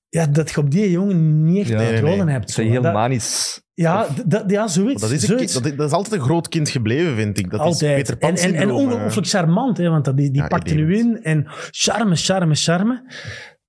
Ja, 0.09 0.25
dat 0.27 0.49
je 0.49 0.57
op 0.57 0.71
die 0.71 0.91
jongen 0.91 1.43
niet 1.43 1.59
echt 1.59 1.69
Ja. 1.69 1.75
controle 1.77 2.01
Nee, 2.01 2.15
nee, 2.15 2.23
nee. 2.25 2.33
hebt. 2.33 2.51
Zo. 2.51 2.61
is 2.61 2.69
heel 2.69 2.81
Dat- 2.81 2.93
manisch. 2.93 3.61
Ja, 3.81 4.05
dat- 4.25 4.43
ja, 4.47 4.67
zoiets. 4.67 5.01
Dat 5.01 5.11
is, 5.11 5.21
zoiets. 5.23 5.51
kind- 5.53 5.63
dat, 5.63 5.71
is, 5.71 5.77
dat 5.77 5.87
is 5.87 5.93
altijd 5.93 6.15
een 6.15 6.25
groot 6.27 6.47
kind 6.47 6.69
gebleven, 6.69 7.15
vind 7.15 7.39
ik. 7.39 7.49
Dat 7.51 7.59
Altijd. 7.59 7.91
is 7.91 7.97
Peter 7.97 8.17
Pan 8.17 8.29
en, 8.35 8.53
en, 8.53 8.61
en 8.61 8.69
eh. 8.69 8.75
ongelooflijk 8.75 9.27
charmant, 9.27 9.77
hè, 9.77 9.89
want 9.89 10.05
dat, 10.05 10.17
die, 10.17 10.31
die 10.31 10.41
Ja, 10.41 10.47
pakte 10.47 10.73
nu 10.73 10.97
in. 10.97 11.19
En 11.23 11.45
charme, 11.71 12.15
charme, 12.15 12.55
charme. 12.55 13.03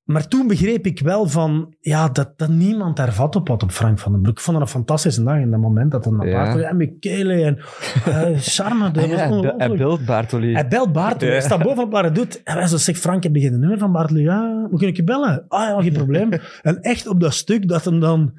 Maar 0.05 0.29
toen 0.29 0.47
begreep 0.47 0.87
ik 0.87 1.01
wel 1.01 1.27
van, 1.29 1.75
ja, 1.81 2.09
dat, 2.09 2.33
dat 2.39 2.49
niemand 2.49 2.97
daar 2.97 3.13
vat 3.13 3.37
op 3.37 3.49
had 3.49 3.63
op 3.63 3.71
Frank 3.73 3.99
van 3.99 4.13
den 4.13 4.21
Broek. 4.23 4.37
Ik 4.37 4.43
vond 4.43 4.57
het 4.57 4.67
een 4.67 4.73
fantastische 4.73 5.23
dag 5.23 5.37
in 5.39 5.51
dat 5.51 5.61
moment 5.61 5.91
dat 5.91 6.05
hij 6.05 6.13
naar 6.15 6.29
Ja. 6.29 6.43
Bartoli 6.43 6.63
en 6.65 6.77
Michele 6.77 7.43
en 7.45 7.59
eh, 8.05 8.39
charme. 8.55 8.91
Dat 8.91 9.05
Ah, 9.05 9.11
was 9.11 9.19
ja, 9.43 9.55
hij 9.57 9.77
belt 9.77 10.05
Bartoli. 10.05 10.53
Hij 10.55 10.69
belt 10.69 10.93
Bartoli. 10.93 11.27
Ja. 11.27 11.31
Hij 11.37 11.41
staat 11.47 11.63
bovenop 11.63 11.93
waar 11.93 12.03
hij 12.03 12.13
doet. 12.13 12.43
En 12.43 12.57
hij 12.57 12.67
zo 12.67 12.77
zegt, 12.77 13.01
Frank, 13.01 13.23
heb 13.23 13.35
je 13.35 13.41
geen 13.41 13.59
nummer 13.61 13.79
van 13.79 13.93
Bartoli? 13.93 14.23
Ja, 14.23 14.67
hoe 14.71 14.79
kun 14.79 14.89
ik 14.89 14.97
je 14.97 15.05
bellen? 15.05 15.45
Ah 15.49 15.69
ja, 15.69 15.83
geen 15.83 15.93
probleem. 15.93 16.29
en 16.63 16.81
echt 16.81 17.07
op 17.07 17.21
dat 17.21 17.35
stuk 17.35 17.69
dat 17.69 17.85
hem 17.85 18.01
dan 18.01 18.33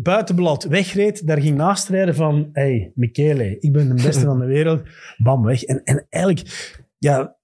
buitenblad 0.00 0.64
wegreed, 0.64 1.26
daar 1.26 1.40
ging 1.40 1.56
naastrijden 1.56 2.14
van, 2.14 2.48
hey, 2.52 2.92
Michele, 2.94 3.58
ik 3.58 3.72
ben 3.72 3.96
de 3.96 4.02
beste 4.02 4.24
van 4.24 4.38
de 4.38 4.46
wereld. 4.46 4.82
Bam, 5.16 5.42
weg. 5.42 5.62
En, 5.62 5.84
en 5.84 6.06
eigenlijk, 6.08 6.74
ja, 6.98 7.36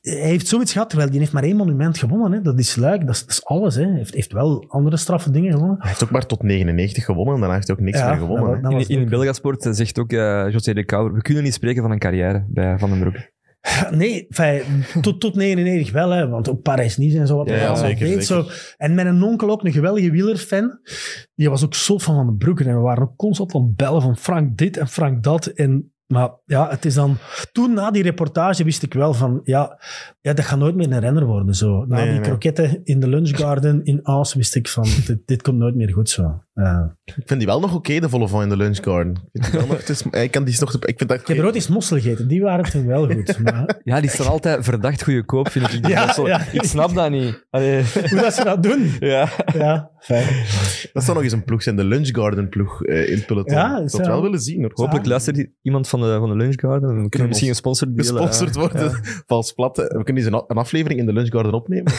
hij 0.00 0.28
heeft 0.28 0.46
zoiets 0.46 0.72
gehad, 0.72 0.88
terwijl 0.88 1.10
die 1.10 1.20
heeft 1.20 1.32
maar 1.32 1.42
één 1.42 1.56
monument 1.56 1.98
gewonnen. 1.98 2.32
Hè. 2.32 2.40
Dat 2.40 2.58
is 2.58 2.76
Luik, 2.76 3.06
dat 3.06 3.14
is, 3.14 3.20
dat 3.20 3.30
is 3.30 3.44
alles. 3.44 3.74
Hè. 3.74 3.82
Hij 3.82 3.96
heeft, 3.96 4.14
heeft 4.14 4.32
wel 4.32 4.64
andere 4.68 4.96
straffe 4.96 5.30
dingen 5.30 5.52
gewonnen. 5.52 5.76
Hij 5.78 5.88
heeft 5.88 6.04
ook 6.04 6.10
maar 6.10 6.26
tot 6.26 6.42
99 6.42 7.04
gewonnen 7.04 7.34
en 7.34 7.40
daarna 7.40 7.54
heeft 7.54 7.66
hij 7.66 7.76
ook 7.76 7.82
niks 7.82 7.98
Ja, 7.98 8.08
meer 8.08 8.18
gewonnen. 8.18 8.62
dat 8.62 8.72
In, 8.72 9.00
in 9.00 9.08
Belgasport 9.08 9.68
zegt 9.70 9.98
ook 9.98 10.12
eh, 10.12 10.46
José 10.50 10.72
de 10.74 10.84
Kouwer, 10.84 11.12
we 11.12 11.22
kunnen 11.22 11.42
niet 11.42 11.54
spreken 11.54 11.82
van 11.82 11.90
een 11.90 11.98
carrière 11.98 12.44
bij 12.48 12.78
Van 12.78 12.90
den 12.90 12.98
Broek. 12.98 13.34
Nee, 13.90 14.26
tot, 15.00 15.20
tot 15.20 15.34
99 15.34 15.92
wel, 15.92 16.10
hè, 16.10 16.28
want 16.28 16.50
ook 16.50 16.62
Parijs-Nice 16.62 17.18
en 17.18 17.26
zo. 17.26 17.36
Wat 17.36 17.48
Ja, 17.48 17.74
zeker, 17.74 18.06
deed, 18.06 18.24
zeker. 18.26 18.44
Zo. 18.44 18.74
En 18.76 18.94
mijn 18.94 19.22
onkel 19.22 19.50
ook, 19.50 19.64
een 19.64 19.72
geweldige 19.72 20.10
wielerfan. 20.10 20.78
Die 21.34 21.50
was 21.50 21.64
ook 21.64 21.74
zot 21.74 22.02
van 22.02 22.14
Van 22.14 22.26
den 22.26 22.36
Broeken. 22.36 22.66
En 22.66 22.74
we 22.74 22.80
waren 22.80 23.02
ook 23.02 23.16
constant 23.16 23.54
aan 23.54 23.62
het 23.62 23.76
bellen 23.76 24.02
van 24.02 24.16
Frank 24.16 24.56
dit 24.58 24.76
en 24.76 24.88
Frank 24.88 25.22
dat. 25.22 25.46
En, 25.46 25.92
maar 26.06 26.30
ja, 26.44 26.68
het 26.70 26.84
is 26.84 26.94
dan... 26.94 27.16
Toen, 27.52 27.74
na 27.74 27.90
die 27.90 28.02
reportage, 28.02 28.64
wist 28.64 28.82
ik 28.82 28.94
wel 28.94 29.14
van... 29.14 29.40
Ja, 29.44 29.80
ja 30.20 30.32
dat 30.32 30.44
gaat 30.44 30.58
nooit 30.58 30.74
meer 30.74 30.92
een 30.92 31.00
renner 31.00 31.26
worden. 31.26 31.54
Zo. 31.54 31.84
Na 31.84 31.96
Nee, 31.96 32.04
die 32.04 32.12
nee. 32.12 32.22
kroketten 32.22 32.80
in 32.84 33.00
de 33.00 33.08
lunchgarden 33.08 33.84
in 33.84 34.06
Aas 34.06 34.34
wist 34.34 34.54
ik 34.54 34.68
van... 34.68 34.84
Dit, 35.06 35.18
dit 35.24 35.42
komt 35.42 35.58
nooit 35.58 35.74
meer 35.74 35.92
goed 35.92 36.10
zo. 36.10 36.40
Ja. 36.62 36.96
Ik 37.04 37.22
vind 37.26 37.38
die 37.40 37.46
wel 37.48 37.60
nog 37.60 37.74
oké, 37.74 38.00
de 38.00 38.08
volle 38.08 38.28
van 38.28 38.42
in 38.42 38.48
de 38.48 38.56
lunchgarden. 38.56 39.12
Ik, 39.32 39.42
vind 39.42 39.44
die 39.44 39.60
wel 39.60 39.68
nog, 39.68 39.78
het 39.78 39.88
is, 39.88 40.02
ik, 40.02 40.30
kan 40.30 40.44
die 40.44 40.56
nog, 40.60 40.74
ik 40.74 40.98
vind 40.98 41.08
dat 41.08 41.20
Ik 41.20 41.26
heb 41.26 41.38
rood 41.38 41.54
eens 41.54 41.68
mossel 41.68 41.96
gegeten. 41.96 42.28
Die 42.28 42.42
waren 42.42 42.64
toen 42.70 42.86
wel 42.86 43.06
goed. 43.06 43.38
Maar, 43.44 43.80
Ja, 43.84 44.00
die 44.00 44.10
staan 44.10 44.26
altijd 44.26 44.64
verdacht 44.64 45.02
goedkoop, 45.02 45.50
vind 45.50 45.72
ik. 45.72 45.86
Ja, 45.96 46.06
Dat 46.06 46.26
ja. 46.26 46.40
Ik 46.52 46.62
snap 46.62 46.94
dat 46.94 47.10
niet. 47.10 47.46
Allee. 47.50 47.82
hoe 48.10 48.20
dat 48.20 48.34
ze 48.34 48.44
dat 48.44 48.62
doen. 48.62 48.90
Ja. 48.98 49.28
Ja, 49.54 49.90
fijn. 49.98 50.26
Dat 50.92 51.02
zou 51.04 51.14
nog 51.16 51.22
eens 51.22 51.32
een 51.32 51.44
ploeg 51.44 51.62
zijn, 51.62 51.76
de 51.76 51.84
lunchgarden 51.84 52.48
ploeg 52.48 52.84
eh, 52.84 53.08
in 53.08 53.14
het 53.16 53.26
peloton. 53.26 53.54
Ja, 53.56 53.78
ik 53.78 53.90
zou 53.90 54.02
wel 54.06 54.22
willen 54.22 54.40
zien. 54.40 54.60
Hoor. 54.60 54.70
Hopelijk 54.74 55.04
Ja. 55.04 55.10
luistert 55.10 55.46
iemand 55.62 55.88
van 55.88 56.00
de, 56.00 56.16
van 56.18 56.28
de 56.28 56.36
Lunchgarden. 56.36 56.80
Dan 56.88 56.96
kunnen 57.08 57.20
we 57.20 57.26
misschien 57.26 57.48
gesponsord 57.48 57.96
delen. 57.96 58.06
Gesponsord 58.12 58.54
worden, 58.56 59.00
vals 59.26 59.52
plat. 59.52 59.76
We 59.76 60.02
kunnen 60.04 60.22
eens 60.22 60.32
een, 60.32 60.44
een 60.46 60.56
aflevering 60.56 61.00
in 61.00 61.06
de 61.06 61.12
lunchgarden 61.12 61.52
opnemen. 61.52 61.92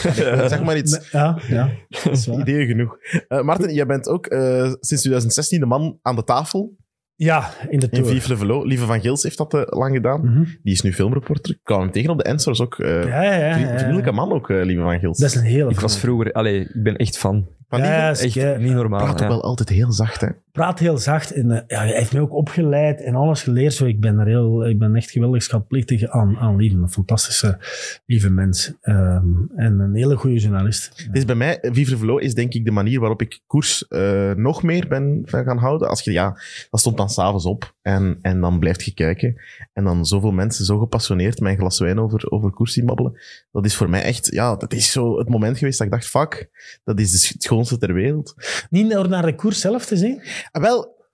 Zeg 0.48 0.62
maar 0.62 0.76
iets. 0.76 1.10
Ja, 1.10 1.38
ja. 1.48 1.70
Dat 1.88 2.12
is 2.12 2.26
waar. 2.26 2.40
Ideeën 2.40 2.66
genoeg. 2.66 2.96
Eh 3.28 3.42
Maarten, 3.42 3.74
jij 3.74 3.86
bent 3.86 4.08
ook 4.08 4.26
eh, 4.26 4.47
sinds 4.80 5.02
2016 5.02 5.60
de 5.60 5.66
man 5.66 5.98
aan 6.02 6.16
de 6.16 6.24
tafel 6.24 6.76
Ja, 7.14 7.50
in 7.68 7.78
de 7.78 7.88
in 7.90 8.02
Tour. 8.02 8.10
Vive 8.12 8.28
le 8.28 8.36
Velo. 8.36 8.64
Lieve 8.64 8.84
van 8.86 9.00
Gils 9.00 9.22
heeft 9.22 9.38
dat 9.38 9.54
eh, 9.54 9.62
lang 9.66 9.94
gedaan. 9.94 10.20
Mhm. 10.20 10.44
Die 10.62 10.72
is 10.72 10.80
nu 10.82 10.92
filmreporter. 10.92 11.54
Ik 11.54 11.60
kwam 11.62 11.80
hem 11.80 11.90
tegen 11.90 12.10
op 12.10 12.18
de 12.18 12.24
Ensors 12.24 12.60
ook. 12.60 12.78
eh 12.78 13.04
Ja, 13.04 13.22
ja, 13.22 13.34
ja, 13.46 13.52
vriend- 13.54 13.68
ja. 13.70 13.78
Vriendelijke 13.78 14.12
man 14.12 14.32
ook, 14.32 14.50
eh, 14.50 14.64
Lieve 14.64 14.82
van 14.82 14.98
Gils. 14.98 15.18
Dat 15.18 15.28
is 15.30 15.34
een 15.36 15.42
hele 15.42 15.70
Ik 15.70 15.80
was 15.80 15.98
vroeger... 15.98 16.32
Allee, 16.32 16.60
ik 16.60 16.82
ben 16.82 16.96
echt 16.96 17.18
fan. 17.18 17.48
Ja, 17.70 18.08
Echt 18.08 18.32
kei- 18.32 18.62
niet 18.62 18.72
normaal. 18.72 19.00
praat 19.00 19.12
ook 19.12 19.18
ja. 19.18 19.28
wel 19.28 19.42
altijd 19.42 19.68
heel 19.68 19.92
zacht, 19.92 20.20
hè. 20.20 20.28
praat 20.52 20.78
heel 20.78 20.98
zacht. 20.98 21.32
En, 21.32 21.50
eh, 21.50 21.60
ja, 21.66 21.78
hij 21.78 21.92
heeft 21.92 22.12
mij 22.12 22.22
ook 22.22 22.32
opgeleid 22.34 23.02
en 23.02 23.14
alles 23.14 23.42
geleerd. 23.42 23.74
Zo, 23.74 23.84
ik, 23.84 24.00
ben 24.00 24.18
er 24.18 24.26
heel, 24.26 24.68
ik 24.68 24.78
ben 24.78 24.94
echt 24.96 25.10
geweldig 25.10 25.42
schatplichtig 25.42 26.08
aan, 26.10 26.36
aan. 26.38 26.60
Een 26.60 26.88
fantastische, 26.90 27.58
lieve 28.06 28.30
mens. 28.30 28.72
Ehm, 28.80 29.24
en 29.56 29.78
een 29.80 29.94
hele 29.94 30.16
goede 30.16 30.36
journalist. 30.38 30.92
Het 31.06 31.16
is 31.16 31.24
bij 31.24 31.34
mij, 31.34 31.58
Vive 31.62 31.90
le 31.90 31.96
Velo 31.96 32.16
is 32.16 32.34
denk 32.34 32.54
ik 32.54 32.64
de 32.64 32.70
manier 32.70 33.00
waarop 33.00 33.22
ik 33.22 33.40
koers 33.46 33.88
eh, 33.88 34.32
nog 34.34 34.62
meer 34.62 34.88
ben 34.88 35.22
van 35.24 35.44
gaan 35.44 35.58
houden. 35.58 35.88
Als 35.88 36.00
je, 36.02 36.12
ja, 36.12 36.36
dat 36.70 36.80
stond 36.80 36.96
dan 36.96 37.10
s'avonds 37.10 37.44
op 37.46 37.74
en, 37.88 38.18
en 38.22 38.40
dan 38.40 38.58
blijft 38.58 38.84
je 38.84 38.94
kijken. 38.94 39.40
En 39.72 39.84
dan 39.84 40.06
zoveel 40.06 40.30
mensen 40.30 40.64
zo 40.64 40.78
gepassioneerd 40.78 41.40
mijn 41.40 41.58
glas 41.58 41.78
wijn 41.78 42.00
over, 42.00 42.30
over 42.30 42.50
koers 42.50 42.72
zien 42.72 42.86
babbelen. 42.86 43.20
Dat 43.52 43.64
is 43.64 43.76
voor 43.76 43.90
mij 43.90 44.02
echt, 44.02 44.26
ja, 44.32 44.56
dat 44.56 44.72
is 44.72 44.92
zo 44.92 45.18
het 45.18 45.28
moment 45.28 45.58
geweest 45.58 45.78
dat 45.78 45.86
ik 45.86 45.92
dacht, 45.92 46.06
fuck, 46.06 46.50
dat 46.84 47.00
is 47.00 47.10
de 47.10 47.34
schoonste 47.38 47.78
ter 47.78 47.94
wereld. 47.94 48.34
Niet 48.70 48.86
naar 49.08 49.26
de 49.26 49.34
koers 49.34 49.60
zelf 49.60 49.86
te 49.86 49.96
zien. 49.96 50.22
En 50.50 50.60
wel, 50.60 51.06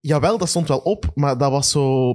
jawel, 0.00 0.38
dat 0.38 0.48
stond 0.48 0.68
wel 0.68 0.78
op, 0.78 1.10
maar 1.14 1.38
dat 1.38 1.50
was 1.50 1.70
zo... 1.70 2.12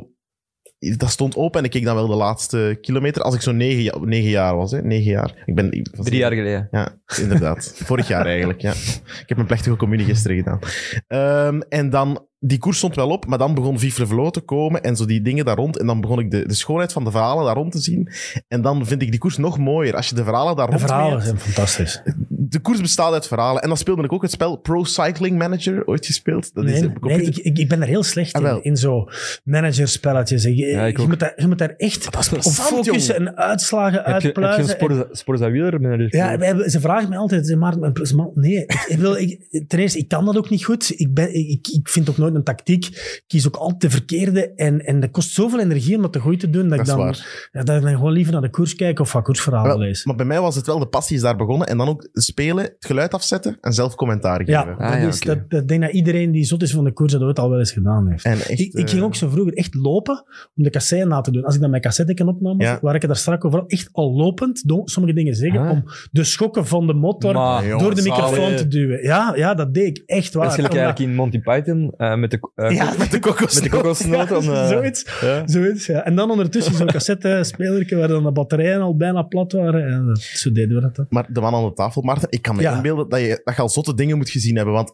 Dat 0.80 1.10
stond 1.10 1.36
open 1.36 1.60
en 1.60 1.66
ik 1.66 1.72
keek 1.72 1.84
dan 1.84 1.96
wel 1.96 2.08
de 2.08 2.16
laatste 2.16 2.78
kilometer. 2.82 3.22
Als 3.22 3.36
ik 3.36 3.42
zo 3.42 3.52
negen, 3.52 4.08
negen 4.10 4.30
jaar 4.30 4.56
was, 4.56 4.72
hè. 4.72 4.82
Negen 4.82 5.12
jaar. 5.12 5.34
Ik 5.46 5.56
ben, 5.56 5.72
ik 5.72 5.88
was- 5.96 6.06
Drie 6.06 6.20
jaar 6.20 6.32
geleden. 6.32 6.68
Ja, 6.72 6.94
inderdaad. 7.22 7.74
Vorig 7.86 8.08
jaar 8.08 8.26
eigenlijk, 8.26 8.62
ja. 8.62 8.72
Ik 8.72 9.24
heb 9.26 9.36
mijn 9.36 9.48
plechtige 9.48 9.76
communie 9.76 10.06
gisteren 10.06 10.38
gedaan. 10.38 10.60
Ehm, 11.08 11.60
en 11.70 11.90
dan, 11.90 12.26
die 12.40 12.58
koers 12.58 12.78
stond 12.78 12.96
wel 12.96 13.10
op, 13.10 13.26
maar 13.26 13.38
dan 13.38 13.54
begon 13.54 13.80
Vive 13.80 14.02
le 14.02 14.08
Velo 14.08 14.30
te 14.30 14.40
komen 14.42 14.82
en 14.84 14.96
zo 14.96 15.06
die 15.06 15.22
dingen 15.22 15.46
daar 15.46 15.56
rond. 15.58 15.78
En 15.78 15.86
dan 15.86 16.02
begon 16.02 16.20
ik 16.20 16.32
de, 16.32 16.48
de 16.48 16.54
schoonheid 16.54 16.94
van 16.94 17.04
de 17.04 17.12
verhalen 17.12 17.46
daar 17.46 17.56
rond 17.56 17.72
te 17.72 17.80
zien. 17.80 18.10
En 18.48 18.62
dan 18.62 18.86
vind 18.86 19.02
ik 19.02 19.10
die 19.12 19.20
koers 19.20 19.38
nog 19.38 19.58
mooier. 19.58 19.96
Als 19.96 20.10
je 20.10 20.16
de 20.16 20.24
verhalen 20.24 20.56
daar 20.56 20.66
De 20.66 20.72
rond 20.72 20.86
verhalen 20.86 21.18
mee 21.18 21.26
hebt. 21.26 21.40
zijn 21.42 21.54
fantastisch. 21.54 22.02
De 22.50 22.60
koers 22.60 22.82
bestaat 22.82 23.14
uit 23.14 23.28
verhalen. 23.28 23.62
En 23.62 23.68
dan 23.68 23.78
speelde 23.78 24.04
ik 24.04 24.12
ook 24.14 24.22
het 24.22 24.32
spel 24.32 24.56
Pro 24.56 24.84
Cycling 24.84 25.38
Manager, 25.38 25.86
ooit 25.86 26.06
gespeeld. 26.06 26.54
Dat 26.54 26.64
is 26.64 26.72
Nee, 26.72 26.80
een 26.82 26.88
nee, 26.88 27.00
computer... 27.00 27.28
ik, 27.28 27.38
ik, 27.38 27.58
ik 27.58 27.68
ben 27.70 27.82
er 27.82 27.88
heel 27.88 28.04
slecht 28.04 28.34
Ah, 28.34 28.56
in. 28.56 28.64
In 28.64 28.78
zo 28.78 29.10
managerspelletjes. 29.44 30.44
Je, 30.44 30.56
Ja, 30.56 30.86
ik 30.86 30.98
je, 30.98 31.08
moet 31.08 31.20
daar, 31.20 31.34
je 31.36 31.48
moet 31.48 31.58
daar 31.58 31.74
echt 31.78 32.16
is 32.20 32.30
op 32.30 32.42
focussen 32.52 33.16
jongen. 33.16 33.36
en 33.36 33.38
uitslagen 33.38 33.98
Heb 34.04 34.06
je, 34.06 34.12
heb 34.12 34.22
je 34.36 34.42
een 34.42 34.48
uitpluizen. 34.48 35.52
Wieler 35.52 35.82
manager? 35.82 36.16
Ja, 36.16 36.38
wij 36.38 36.70
ze 36.70 36.80
vragen 36.80 37.10
me 37.10 37.16
altijd, 37.16 37.48
ze 37.48 37.56
maar, 37.56 37.80
maar- 37.80 37.94
nee, 38.34 38.56
ik, 38.66 38.86
ik 38.88 38.98
wil, 38.98 39.16
ik, 39.16 39.40
ten 39.68 39.80
eerste, 39.80 39.98
ik 40.00 40.08
kan 40.08 40.26
dat 40.26 40.38
ook 40.38 40.50
niet 40.50 40.64
goed. 40.66 41.00
Ik, 41.00 41.14
ben, 41.14 41.34
ik, 41.50 41.68
ik 41.68 41.90
vind 41.90 42.10
ook 42.10 42.18
nooit 42.18 42.36
een 42.36 42.44
tactiek. 42.44 42.86
Ik 42.86 43.24
kies 43.28 43.48
ook 43.48 43.56
altijd 43.56 43.82
de 43.82 43.90
verkeerde. 43.90 44.52
En, 44.56 44.86
en 44.86 45.00
dat 45.00 45.12
kost 45.12 45.32
zoveel 45.34 45.60
energie 45.60 45.96
om 45.96 46.02
dat 46.02 46.14
te 46.14 46.20
goed 46.20 46.40
te 46.40 46.50
doen, 46.50 46.70
dat, 46.70 46.70
Dat 46.70 46.80
ik 46.80 46.86
is 46.86 46.90
dan, 46.92 47.00
waar. 47.00 47.50
ja, 47.52 47.64
dat 47.64 47.76
ik 47.76 47.82
dan 47.82 47.92
gewoon 47.92 48.12
liever 48.12 48.34
naar 48.34 48.42
de 48.42 48.50
koers 48.50 48.76
kijk 48.76 49.00
of 49.00 49.12
wat 49.14 49.24
koersverhalen 49.24 49.78
lees. 49.78 50.06
maar 50.06 50.16
bij 50.16 50.26
mij 50.26 50.42
was 50.42 50.56
het 50.56 50.66
wel, 50.66 50.80
de 50.80 50.88
passie 50.88 51.16
is 51.16 51.22
daar 51.22 51.36
begonnen. 51.36 51.68
En 51.68 51.78
dan 51.78 51.88
ook 51.88 52.10
spelen, 52.38 52.64
het 52.64 52.76
geluid 52.80 53.14
afzetten 53.14 53.58
en 53.62 53.74
zelf 53.74 53.96
commentaar 53.96 54.38
geven. 54.40 54.54
Ja, 54.54 54.62
Ah, 54.62 54.92
dat 54.92 55.02
ja, 55.02 55.08
is, 55.08 55.20
dat, 55.20 55.50
dat 55.50 55.68
denk 55.68 55.82
dat 55.82 55.92
iedereen 55.92 56.32
die 56.32 56.44
zot 56.44 56.62
is 56.62 56.72
van 56.72 56.84
de 56.84 56.92
koers 56.94 57.12
dat 57.12 57.22
ooit 57.22 57.40
al 57.40 57.50
wel 57.50 57.60
eens 57.60 57.72
gedaan 57.72 58.08
heeft. 58.10 58.26
En 58.26 58.32
echt, 58.32 58.50
ik, 58.50 58.74
ik 58.74 58.90
ging 58.90 59.02
eh, 59.02 59.04
ook 59.04 59.16
zo 59.16 59.30
vroeger 59.30 59.54
echt 59.54 59.76
lopen 59.76 60.24
om 60.56 60.64
de 60.64 60.70
cassette 60.70 61.08
na 61.08 61.22
te 61.22 61.32
doen. 61.32 61.44
Als 61.44 61.56
ik 61.56 61.62
dan 61.62 61.70
mijn 61.70 61.82
cassette 61.82 62.14
kan 62.14 62.28
opnam, 62.28 62.62
Ja. 62.62 62.80
waar 62.82 62.96
ik 62.96 63.02
het 63.02 63.10
daar 63.10 63.20
straks 63.20 63.44
over 63.44 63.60
had, 63.60 63.72
echt 63.72 63.90
al 63.92 64.14
lopend 64.16 64.64
sommige 64.86 65.16
dingen 65.16 65.34
zeggen 65.36 65.60
Ah. 65.62 65.70
om 65.72 65.84
de 66.12 66.24
schokken 66.24 66.68
van 66.68 66.88
de 66.88 66.94
motor 66.94 67.34
Maar- 67.34 67.62
Nee, 67.62 67.78
door 67.78 67.96
de 67.96 68.02
microfoon 68.02 68.56
te 68.56 68.68
duwen. 68.68 69.04
Ja, 69.04 69.34
ja, 69.36 69.54
dat 69.54 69.74
deed 69.74 69.98
ik 69.98 70.04
echt 70.06 70.34
waar. 70.34 70.44
Dat 70.50 70.58
is 70.58 70.64
eigenlijk 70.64 71.00
in 71.00 71.16
Monty 71.16 71.40
Python 71.40 71.94
eh, 71.98 72.16
met 72.16 72.32
de, 72.32 72.50
eh, 72.56 72.72
Ja, 72.76 72.94
met 72.98 73.12
de 73.12 73.20
kokos. 73.20 73.54
met 73.54 73.64
de 73.64 73.70
kokosnoot. 73.70 74.32
om, 74.32 74.44
eh, 74.54 74.68
zoiets. 74.68 75.06
Zoiets, 75.46 75.86
ja. 75.86 76.06
En 76.06 76.16
dan 76.16 76.32
ondertussen 76.32 76.74
zo'n 76.74 76.88
cassette-spelerke 76.88 77.96
waar 77.96 78.08
dan 78.08 78.24
de 78.24 78.32
batterijen 78.32 78.82
al 78.82 78.96
bijna 78.96 79.22
plat 79.22 79.52
waren. 79.52 79.88
En 79.88 80.16
zo 80.16 80.52
deden 80.52 80.76
we 80.76 80.82
dat 80.82 80.96
dan. 80.96 81.06
Maar 81.10 81.26
de 81.34 81.42
man 81.42 81.54
aan 81.54 81.66
de 81.66 81.74
tafel, 81.74 82.02
Maarten, 82.02 82.27
ik 82.30 82.42
kan 82.42 82.56
me 82.56 82.62
Ja. 82.62 82.76
inbeelden 82.76 83.10
dat 83.10 83.20
je, 83.20 83.42
dat 83.44 83.56
je 83.56 83.62
al 83.62 83.70
zotte 83.70 83.94
dingen 83.94 84.18
moet 84.18 84.30
gezien 84.30 84.56
hebben. 84.56 84.74
Want 84.74 84.94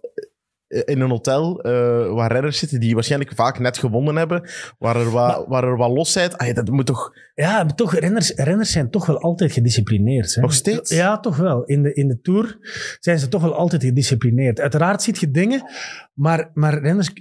eh, 0.67 0.81
in 0.85 1.01
een 1.01 1.09
hotel 1.09 1.61
eh, 1.61 2.13
waar 2.13 2.31
renners 2.31 2.57
zitten 2.57 2.79
die 2.79 2.93
waarschijnlijk 2.93 3.31
vaak 3.35 3.59
net 3.59 3.77
gewonnen 3.77 4.15
hebben, 4.15 4.49
waar 4.79 4.95
er 4.95 5.11
wat, 5.11 5.45
waar 5.47 5.63
er 5.63 5.77
wat 5.77 5.89
losheid... 5.89 6.37
Ah, 6.37 6.47
ja, 6.47 6.53
dat 6.53 6.69
moet 6.69 6.85
toch... 6.85 7.13
Ja, 7.35 7.63
maar 7.63 7.75
toch, 7.75 7.95
renners, 7.95 8.31
renners 8.35 8.71
zijn 8.71 8.89
toch 8.89 9.05
wel 9.05 9.19
altijd 9.19 9.51
gedisciplineerd. 9.51 10.35
Hè? 10.35 10.41
Nog 10.41 10.53
steeds? 10.53 10.91
Ja, 10.91 11.19
toch 11.19 11.37
wel. 11.37 11.63
In 11.63 11.83
de, 11.83 11.93
in 11.93 12.07
de 12.07 12.21
Tour 12.21 12.57
zijn 12.99 13.19
ze 13.19 13.27
toch 13.27 13.41
wel 13.41 13.55
altijd 13.55 13.83
gedisciplineerd. 13.83 14.59
Uiteraard 14.59 15.01
ziet 15.01 15.19
je 15.19 15.31
dingen, 15.31 15.63
maar, 16.13 16.51
maar 16.53 16.81
renners 16.81 17.11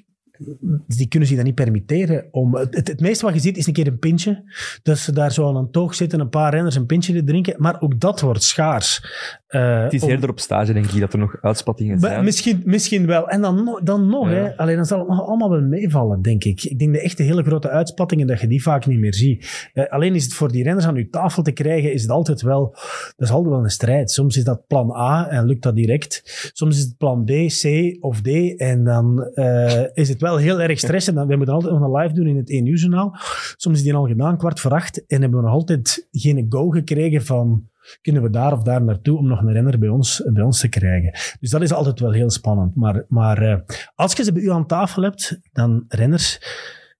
die 0.87 1.09
kunnen 1.09 1.29
zich 1.29 1.37
dat 1.37 1.47
niet 1.47 1.55
permitteren. 1.55 2.29
Om, 2.31 2.55
het, 2.55 2.89
het, 2.89 3.01
meeste 3.01 3.25
wat 3.25 3.35
je 3.35 3.41
ziet 3.41 3.57
is 3.57 3.67
een 3.67 3.73
keer 3.73 3.87
een 3.87 3.99
pintje. 3.99 4.53
Dat 4.83 4.99
ze 4.99 5.13
daar 5.13 5.33
zo 5.33 5.49
aan 5.49 5.57
een 5.57 5.71
toog 5.71 5.95
zitten, 5.95 6.21
een 6.21 6.29
paar 6.29 6.55
renners 6.55 6.75
een 6.75 6.87
pintje 6.87 7.13
te 7.13 7.25
drinken. 7.25 7.55
Maar 7.59 7.81
ook 7.81 8.01
dat 8.01 8.21
wordt 8.21 8.43
schaars. 8.43 9.05
Eh, 9.53 9.83
Het 9.83 9.93
is 9.93 10.03
om- 10.03 10.09
eerder 10.09 10.31
op 10.31 10.41
stage, 10.41 10.73
denk 10.73 10.87
ik, 10.87 11.01
dat 11.01 11.13
er 11.13 11.19
nog 11.19 11.37
uitspattingen 11.41 12.01
Maar 12.01 12.11
zijn. 12.11 12.25
Misschien, 12.25 12.63
misschien 12.65 13.07
wel. 13.07 13.29
En 13.29 13.41
dan, 13.41 13.81
dan 13.85 14.07
nog, 14.09 14.29
Ja. 14.29 14.35
hè. 14.35 14.57
Alleen 14.57 14.77
dan 14.77 14.85
zal 14.87 14.99
het 14.99 15.09
nog 15.09 15.27
allemaal 15.27 15.51
wel 15.51 15.61
meevallen, 15.61 16.23
denk 16.23 16.45
ik. 16.45 16.63
Ik 16.65 16.79
denk 16.79 16.93
de 16.93 17.01
echte 17.01 17.23
hele 17.23 17.43
grote 17.43 17.69
uitspattingen, 17.69 18.27
dat 18.27 18.41
je 18.41 18.47
die 18.47 18.63
vaak 18.63 18.87
niet 18.87 18.99
meer 18.99 19.15
ziet. 19.15 19.71
Eh, 19.73 19.89
alleen 19.89 20.15
is 20.15 20.25
het 20.25 20.35
voor 20.35 20.53
die 20.53 20.63
renners 20.63 20.87
aan 20.87 20.97
uw 20.97 21.09
tafel 21.11 21.43
te 21.43 21.53
krijgen, 21.53 21.93
is 21.93 22.03
het 22.03 22.11
altijd 22.11 22.43
wel, 22.43 22.71
dat 23.17 23.29
is 23.29 23.31
altijd 23.31 23.55
wel 23.55 23.63
een 23.65 23.71
strijd. 23.71 24.11
Soms 24.11 24.37
is 24.37 24.45
dat 24.45 24.67
plan 24.67 24.91
A 24.97 25.29
en 25.29 25.45
lukt 25.47 25.63
dat 25.63 25.75
direct. 25.77 26.51
Soms 26.53 26.77
is 26.77 26.83
het 26.83 26.97
plan 26.97 27.25
B, 27.25 27.31
C 27.31 27.97
of 28.01 28.21
D. 28.21 28.29
En 28.57 28.85
dan 28.85 29.25
eh, 29.35 29.83
is 29.93 30.09
het 30.09 30.21
wel 30.21 30.37
heel 30.37 30.61
erg 30.61 30.79
stressen. 30.79 31.15
Dan, 31.15 31.27
we 31.27 31.37
moeten 31.37 31.55
altijd 31.55 31.73
nog 31.73 31.83
een 31.83 32.01
live 32.01 32.15
doen 32.15 32.27
in 32.27 32.37
het 32.37 32.51
1 32.51 32.67
uur 32.67 32.79
journaal. 32.79 33.17
Soms 33.57 33.77
is 33.79 33.83
die 33.83 33.95
al 33.95 34.07
gedaan, 34.07 34.37
kwart 34.39 34.61
voor 34.61 34.71
acht. 34.73 35.07
En 35.07 35.21
hebben 35.21 35.39
we 35.41 35.45
nog 35.47 35.55
altijd 35.55 36.07
geen 36.11 36.47
go 36.49 36.69
gekregen 36.69 37.23
van 37.25 37.71
kunnen 38.01 38.23
we 38.23 38.31
daar 38.31 38.53
of 38.53 38.63
daar 38.63 38.83
naartoe 38.83 39.19
om 39.19 39.27
nog 39.29 39.41
een 39.41 39.53
renner 39.53 39.79
bij 39.79 39.89
ons, 39.89 40.23
bij 40.33 40.43
ons 40.43 40.61
te 40.61 40.69
krijgen. 40.69 41.11
Dus 41.41 41.51
dat 41.51 41.63
is 41.63 41.73
altijd 41.73 42.01
wel 42.01 42.13
heel 42.13 42.31
spannend. 42.31 42.75
Maar, 42.75 43.05
maar 43.09 43.43
eh, 43.43 43.59
als 43.95 44.13
je 44.13 44.25
ze 44.25 44.33
bij 44.33 44.43
u 44.43 44.51
aan 44.51 44.67
tafel 44.67 45.03
hebt, 45.03 45.41
dan 45.53 45.85
renners, 45.89 46.41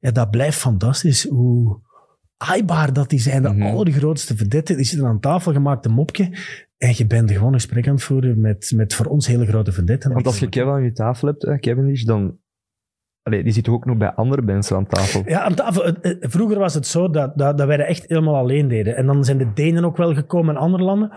ja, 0.01 0.11
dat 0.11 0.31
blijft 0.31 0.59
fantastisch. 0.59 1.25
Hoe 1.29 1.81
aaibaar 2.37 2.93
dat 2.93 3.11
die 3.11 3.19
zijn. 3.21 3.43
De 3.43 3.49
Mhm. 3.49 3.63
allergrootste 3.63 4.37
verdetten, 4.37 4.77
die 4.77 4.85
zitten 4.85 5.09
aan 5.09 5.21
tafel, 5.21 5.53
gemaakt 5.53 5.85
een 5.85 5.93
mopje. 5.93 6.31
En 6.79 6.93
je 6.97 7.07
bent 7.07 7.31
gewoon 7.31 7.47
een 7.49 7.61
gesprek 7.61 7.89
aan 7.89 7.95
het 7.95 8.03
voeren 8.03 8.41
met, 8.41 8.73
met 8.75 8.95
voor 8.95 9.07
ons 9.07 9.27
hele 9.27 9.47
grote 9.47 9.73
verdetten. 9.73 10.13
Want 10.13 10.27
als 10.27 10.39
je 10.39 10.49
Kevin 10.49 10.71
aan 10.71 10.83
je 10.83 10.93
tafel 10.93 11.29
hebt, 11.29 11.45
eh, 11.45 11.59
Cavendish, 11.59 12.03
dan... 12.03 12.37
Allee, 13.23 13.43
die 13.43 13.53
zit 13.53 13.69
ook 13.69 13.85
nog 13.85 13.97
bij 13.97 14.13
andere 14.13 14.43
mensen 14.43 14.77
aan 14.77 14.87
tafel? 14.87 15.23
Ja, 15.27 15.41
aan 15.41 15.55
tafel. 15.55 15.95
Vroeger 16.21 16.59
was 16.59 16.75
het 16.75 16.87
zo 16.87 17.11
dat, 17.11 17.39
dat, 17.39 17.65
wij 17.65 17.79
echt 17.79 18.09
helemaal 18.09 18.37
alleen 18.37 18.69
deden. 18.69 18.97
En 18.97 19.07
dan 19.07 19.25
zijn 19.25 19.39
de 19.39 19.53
Denen 19.53 19.85
ook 19.85 19.97
wel 19.97 20.15
gekomen 20.15 20.55
en 20.55 20.61
andere 20.61 20.83
landen. 20.83 21.13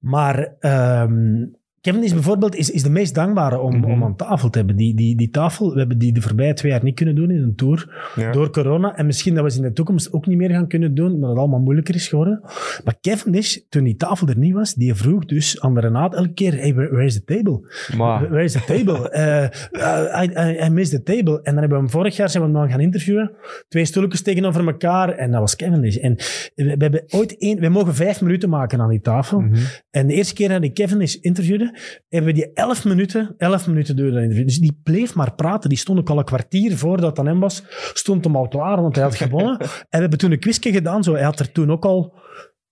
Maar 0.00 0.54
ehm 0.60 1.44
Kevin 1.84 2.02
is 2.04 2.12
bijvoorbeeld 2.12 2.54
is, 2.56 2.70
is 2.70 2.82
de 2.82 2.90
meest 2.90 3.14
dankbare 3.14 3.58
om, 3.60 3.76
Mhm. 3.76 3.90
om 3.90 4.04
aan 4.04 4.16
tafel 4.16 4.50
te 4.50 4.58
hebben. 4.58 4.76
Die, 4.76 4.94
die, 4.94 5.16
die 5.16 5.30
tafel, 5.30 5.72
we 5.72 5.78
hebben 5.78 5.98
die 5.98 6.12
de 6.12 6.20
voorbije 6.20 6.52
twee 6.54 6.72
jaar 6.72 6.84
niet 6.84 6.94
kunnen 6.94 7.14
doen 7.14 7.30
in 7.30 7.42
een 7.42 7.54
tour 7.54 8.10
Ja. 8.16 8.32
door 8.32 8.50
corona. 8.50 8.96
En 8.96 9.06
misschien 9.06 9.34
dat 9.34 9.44
we 9.44 9.50
ze 9.50 9.56
in 9.56 9.62
de 9.62 9.72
toekomst 9.72 10.12
ook 10.12 10.26
niet 10.26 10.38
meer 10.38 10.50
gaan 10.50 10.66
kunnen 10.68 10.94
doen, 10.94 11.12
omdat 11.12 11.30
het 11.30 11.38
allemaal 11.38 11.60
moeilijker 11.60 11.94
is 11.94 12.08
geworden. 12.08 12.40
Maar 12.84 12.94
Kevin 13.00 13.34
is, 13.34 13.66
toen 13.68 13.84
die 13.84 13.96
tafel 13.96 14.28
er 14.28 14.38
niet 14.38 14.52
was, 14.54 14.74
die 14.74 14.94
vroeg 14.94 15.24
dus 15.24 15.60
aan 15.60 15.74
de 15.74 15.80
Renaat 15.80 16.14
elke 16.14 16.32
keer, 16.32 16.52
hey, 16.54 16.74
where, 16.74 16.90
where 16.90 17.04
is 17.04 17.14
the 17.14 17.24
table? 17.24 17.60
Maar 17.96 18.20
Where 18.28 18.44
is 18.44 18.52
the 18.52 18.64
table? 18.66 19.10
Eh, 19.24 20.22
I, 20.22 20.30
I, 20.36 20.64
I 20.66 20.68
missed 20.70 21.04
the 21.04 21.12
table. 21.14 21.34
En 21.42 21.42
dan 21.52 21.56
hebben 21.56 21.68
we 21.70 21.74
hem 21.84 21.90
vorig 21.90 22.16
jaar 22.16 22.30
zijn 22.30 22.52
we 22.52 22.58
hem 22.58 22.70
gaan 22.70 22.80
interviewen. 22.80 23.30
Twee 23.68 23.84
stoeltjes 23.84 24.22
tegenover 24.22 24.66
elkaar. 24.66 25.08
En 25.08 25.30
dat 25.30 25.40
was 25.40 25.56
Cavendish. 25.56 25.96
En 25.96 26.14
we, 26.54 26.64
we 26.64 26.76
hebben 26.78 27.04
ooit 27.08 27.38
één... 27.38 27.60
We 27.60 27.68
mogen 27.68 27.94
vijf 27.94 28.20
minuten 28.20 28.48
maken 28.48 28.80
aan 28.80 28.88
die 28.90 29.00
tafel. 29.00 29.40
Mhm. 29.40 29.54
En 29.90 30.06
de 30.06 30.14
eerste 30.14 30.34
keer 30.34 30.48
dat 30.48 30.62
ik 30.62 30.74
Cavendish 30.74 31.14
interviewde, 31.14 31.73
hebben 32.08 32.34
we 32.34 32.40
die 32.40 32.52
elf 32.52 32.84
minuten, 32.84 33.34
elf 33.36 33.66
minuten 33.66 33.96
duurde 33.96 34.12
dat 34.12 34.22
interview. 34.22 34.46
Dus 34.46 34.58
die 34.58 34.80
bleef 34.82 35.14
maar 35.14 35.34
praten. 35.34 35.68
Die 35.68 35.78
stond 35.78 35.98
ook 35.98 36.10
al 36.10 36.18
een 36.18 36.24
kwartier 36.24 36.76
voordat 36.76 37.10
het 37.10 37.18
aan 37.18 37.26
hem 37.26 37.40
was. 37.40 37.62
Stond 37.92 38.24
hem 38.24 38.36
al 38.36 38.48
klaar, 38.48 38.82
want 38.82 38.94
hij 38.94 39.04
had 39.04 39.14
gewonnen. 39.14 39.58
en 39.60 39.66
we 39.68 39.98
hebben 39.98 40.18
toen 40.18 40.32
een 40.32 40.40
quizje 40.40 40.72
gedaan. 40.72 41.04
Zo, 41.04 41.12
hij 41.12 41.24
had 41.24 41.38
er 41.38 41.52
toen 41.52 41.70
ook 41.70 41.84
al 41.84 42.14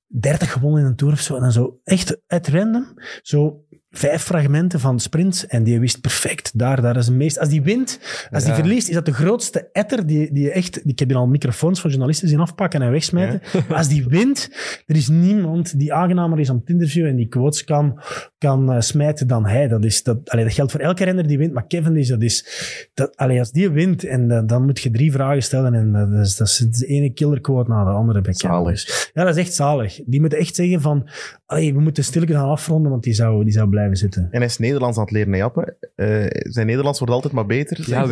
30 0.06 0.52
gewonnen 0.52 0.80
in 0.80 0.86
een 0.86 0.96
tour 0.96 1.12
of 1.12 1.20
zo. 1.20 1.34
En 1.34 1.40
dan 1.40 1.52
zo 1.52 1.80
echt 1.84 2.20
uit 2.26 2.48
random, 2.48 2.94
zo 3.22 3.64
vijf 3.92 4.22
fragmenten 4.22 4.81
van 4.81 5.00
sprints. 5.00 5.46
En 5.46 5.62
die 5.64 5.81
wist 5.81 6.00
perfect, 6.00 6.59
daar, 6.59 6.83
daar 6.83 6.96
is 6.96 7.07
het 7.07 7.14
meest. 7.14 7.38
Als 7.38 7.48
die 7.48 7.62
wint, 7.62 8.00
als 8.31 8.42
die 8.42 8.52
Ja. 8.52 8.59
verliest, 8.59 8.88
is 8.88 8.94
dat 8.94 9.07
de 9.07 9.12
grootste 9.12 9.68
etter 9.72 10.07
die, 10.07 10.33
die 10.33 10.50
echt... 10.50 10.81
Ik 10.88 10.98
heb 10.98 11.09
hier 11.09 11.18
al 11.18 11.26
microfoons 11.26 11.81
van 11.81 11.90
journalisten 11.90 12.28
zien 12.28 12.40
afpakken 12.40 12.83
en 12.83 12.90
wegsmijten. 12.90 13.40
Maar 13.68 13.78
als 13.83 13.88
die 13.88 14.05
wint, 14.09 14.50
er 14.87 14.96
is 14.96 15.09
niemand 15.09 15.78
die 15.78 15.92
aangenamer 15.92 16.40
is 16.40 16.50
om 16.50 16.57
het 16.57 16.68
interview 16.68 17.07
en 17.07 17.16
die 17.16 17.28
quotes 17.28 17.64
kan, 17.64 18.00
kan 18.38 18.72
eh, 18.72 18.81
smijten 18.81 19.26
dan 19.26 19.46
hij. 19.46 19.68
Dat, 19.68 19.85
is, 19.85 20.02
dat, 20.02 20.31
allee, 20.31 20.44
dat 20.44 20.55
geldt 20.55 20.72
voor 20.72 20.81
elke 20.81 21.05
renner 21.05 21.26
die 21.26 21.38
wint, 21.38 21.52
maar 21.52 21.66
Kevin 21.66 21.96
is, 21.96 22.09
dat 22.09 22.22
is... 22.22 22.46
Dat, 22.94 23.16
allee, 23.16 23.38
als 23.38 23.52
die 23.52 23.70
wint, 23.70 24.05
en 24.05 24.31
eh, 24.31 24.42
dan 24.46 24.64
moet 24.64 24.81
je 24.81 24.90
drie 24.90 25.12
vragen 25.12 25.42
stellen 25.42 25.74
en 25.74 25.94
eh, 25.94 26.11
dat, 26.11 26.26
is, 26.26 26.37
dat 26.37 26.46
is 26.48 26.59
de 26.59 26.87
ene 26.87 27.11
killer 27.12 27.40
quote 27.40 27.70
na 27.70 27.85
de 27.85 27.90
andere 27.90 28.20
Kevin. 28.20 28.35
Zalig. 28.35 29.11
Ja, 29.14 29.24
dat 29.24 29.37
is 29.37 29.42
echt 29.42 29.55
zalig. 29.55 30.00
Die 30.07 30.20
moeten 30.20 30.38
echt 30.38 30.55
zeggen 30.55 30.81
van, 30.81 31.09
allee, 31.46 31.74
we 31.74 31.81
moeten 31.81 32.05
stilletjes 32.05 32.37
gaan 32.37 32.48
afronden, 32.48 32.90
want 32.90 33.02
die 33.02 33.12
zou, 33.12 33.44
die 33.44 33.52
zou 33.52 33.68
blijven 33.68 33.81
zitten. 33.92 34.28
En 34.30 34.38
hij 34.38 34.46
is 34.46 34.58
Nederlands 34.58 34.96
aan 34.98 35.02
het 35.04 35.12
leren, 35.12 35.32
hè, 35.32 35.38
Jappe. 35.38 35.76
Eh, 35.96 36.24
zijn 36.30 36.66
Nederlands 36.66 36.98
wordt 36.98 37.14
altijd 37.14 37.32
maar 37.32 37.46
beter, 37.46 37.78
Ja, 37.86 38.06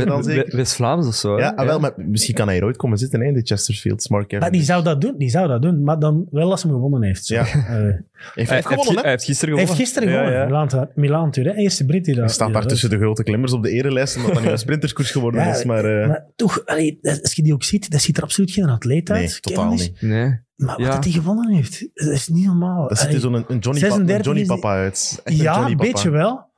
West-Vlaams 0.57 1.07
of 1.07 1.15
zo. 1.15 1.35
hè? 1.37 1.41
Ja, 1.43 1.53
ah, 1.57 1.67
wel, 1.67 1.81
maar 1.81 1.93
misschien 1.97 2.35
kan 2.35 2.47
hij 2.49 2.57
er 2.57 2.65
ooit 2.65 2.77
komen 2.77 2.99
zitten 2.99 3.21
hè, 3.21 3.27
in 3.27 3.35
de 3.35 3.41
Chesterfield, 3.45 4.07
Kevin. 4.09 4.39
Maar 4.39 4.51
die 4.51 4.63
zou 4.63 4.83
dat 4.85 5.01
doen, 5.01 5.15
die 5.19 5.31
zou 5.31 5.49
dat 5.49 5.63
doen, 5.63 5.83
maar 5.85 5.99
dan 5.99 6.27
wel 6.31 6.51
als 6.51 6.63
hem 6.63 6.73
gewonnen 6.73 7.03
heeft. 7.03 7.25
Zo. 7.27 7.35
Ja. 7.35 7.41
Eh, 7.41 7.47
Hij 7.47 8.33
heeft 8.35 8.51
Hij, 8.51 8.59
hij 8.59 8.63
gewonnen, 8.63 8.95
hè? 8.95 9.01
hij 9.01 9.11
heeft 9.11 9.25
gisteren 9.25 9.55
hij 9.55 9.65
gewonnen. 9.67 9.67
heeft 9.67 9.81
gisteren 9.81 10.09
gewonnen, 10.09 10.33
ja. 10.33 10.89
Milaan, 10.95 11.31
hè? 11.33 11.55
eerste 11.55 11.85
Brit 11.85 12.05
die 12.05 12.15
dat... 12.15 12.25
Hij 12.25 12.33
staat 12.33 12.53
daar 12.53 12.67
tussen 12.67 12.91
de 12.91 12.97
grote 12.99 13.23
klimmers 13.23 13.53
op 13.53 13.63
de 13.63 13.71
erelijst, 13.71 14.17
omdat 14.17 14.35
dat 14.35 14.43
nu 14.43 14.49
een 14.49 14.59
sprinterskoers 14.59 15.11
geworden 15.11 15.41
Ja, 15.41 15.55
is. 15.55 15.65
Maar, 15.65 15.85
eh, 15.85 16.09
Maar 16.09 16.25
toch, 16.37 16.63
allee, 16.67 16.99
als 17.23 17.33
je 17.35 17.43
die 17.43 17.53
ook 17.53 17.63
ziet, 17.65 17.91
dat 17.91 18.01
ziet 18.01 18.17
er 18.17 18.23
absoluut 18.23 18.51
geen 18.51 18.69
atleet 18.69 19.11
uit. 19.11 19.21
nee, 19.21 19.41
totaal 19.41 19.71
niet. 19.71 19.93
Nee. 20.01 20.39
Maar 20.61 20.77
wat 20.77 20.87
Ja. 20.87 20.93
dat 20.95 21.05
hij 21.05 21.13
gewonnen 21.13 21.49
heeft, 21.55 21.89
dat 21.95 22.09
is 22.09 22.29
niet 22.29 22.47
normaal. 22.47 22.89
Dat 22.89 22.99
ziet 22.99 23.13
er 23.13 23.21
zo'n 23.21 23.35
een 23.35 23.59
Johnny, 23.59 23.61
pa- 23.61 23.69
een 23.71 23.79
36 23.79 24.25
Johnny 24.25 24.45
Papa 24.47 24.69
uit. 24.75 25.21
Echt 25.25 25.37
Ja, 25.37 25.67
een 25.67 25.77
beetje 25.77 26.11
wel. 26.11 26.51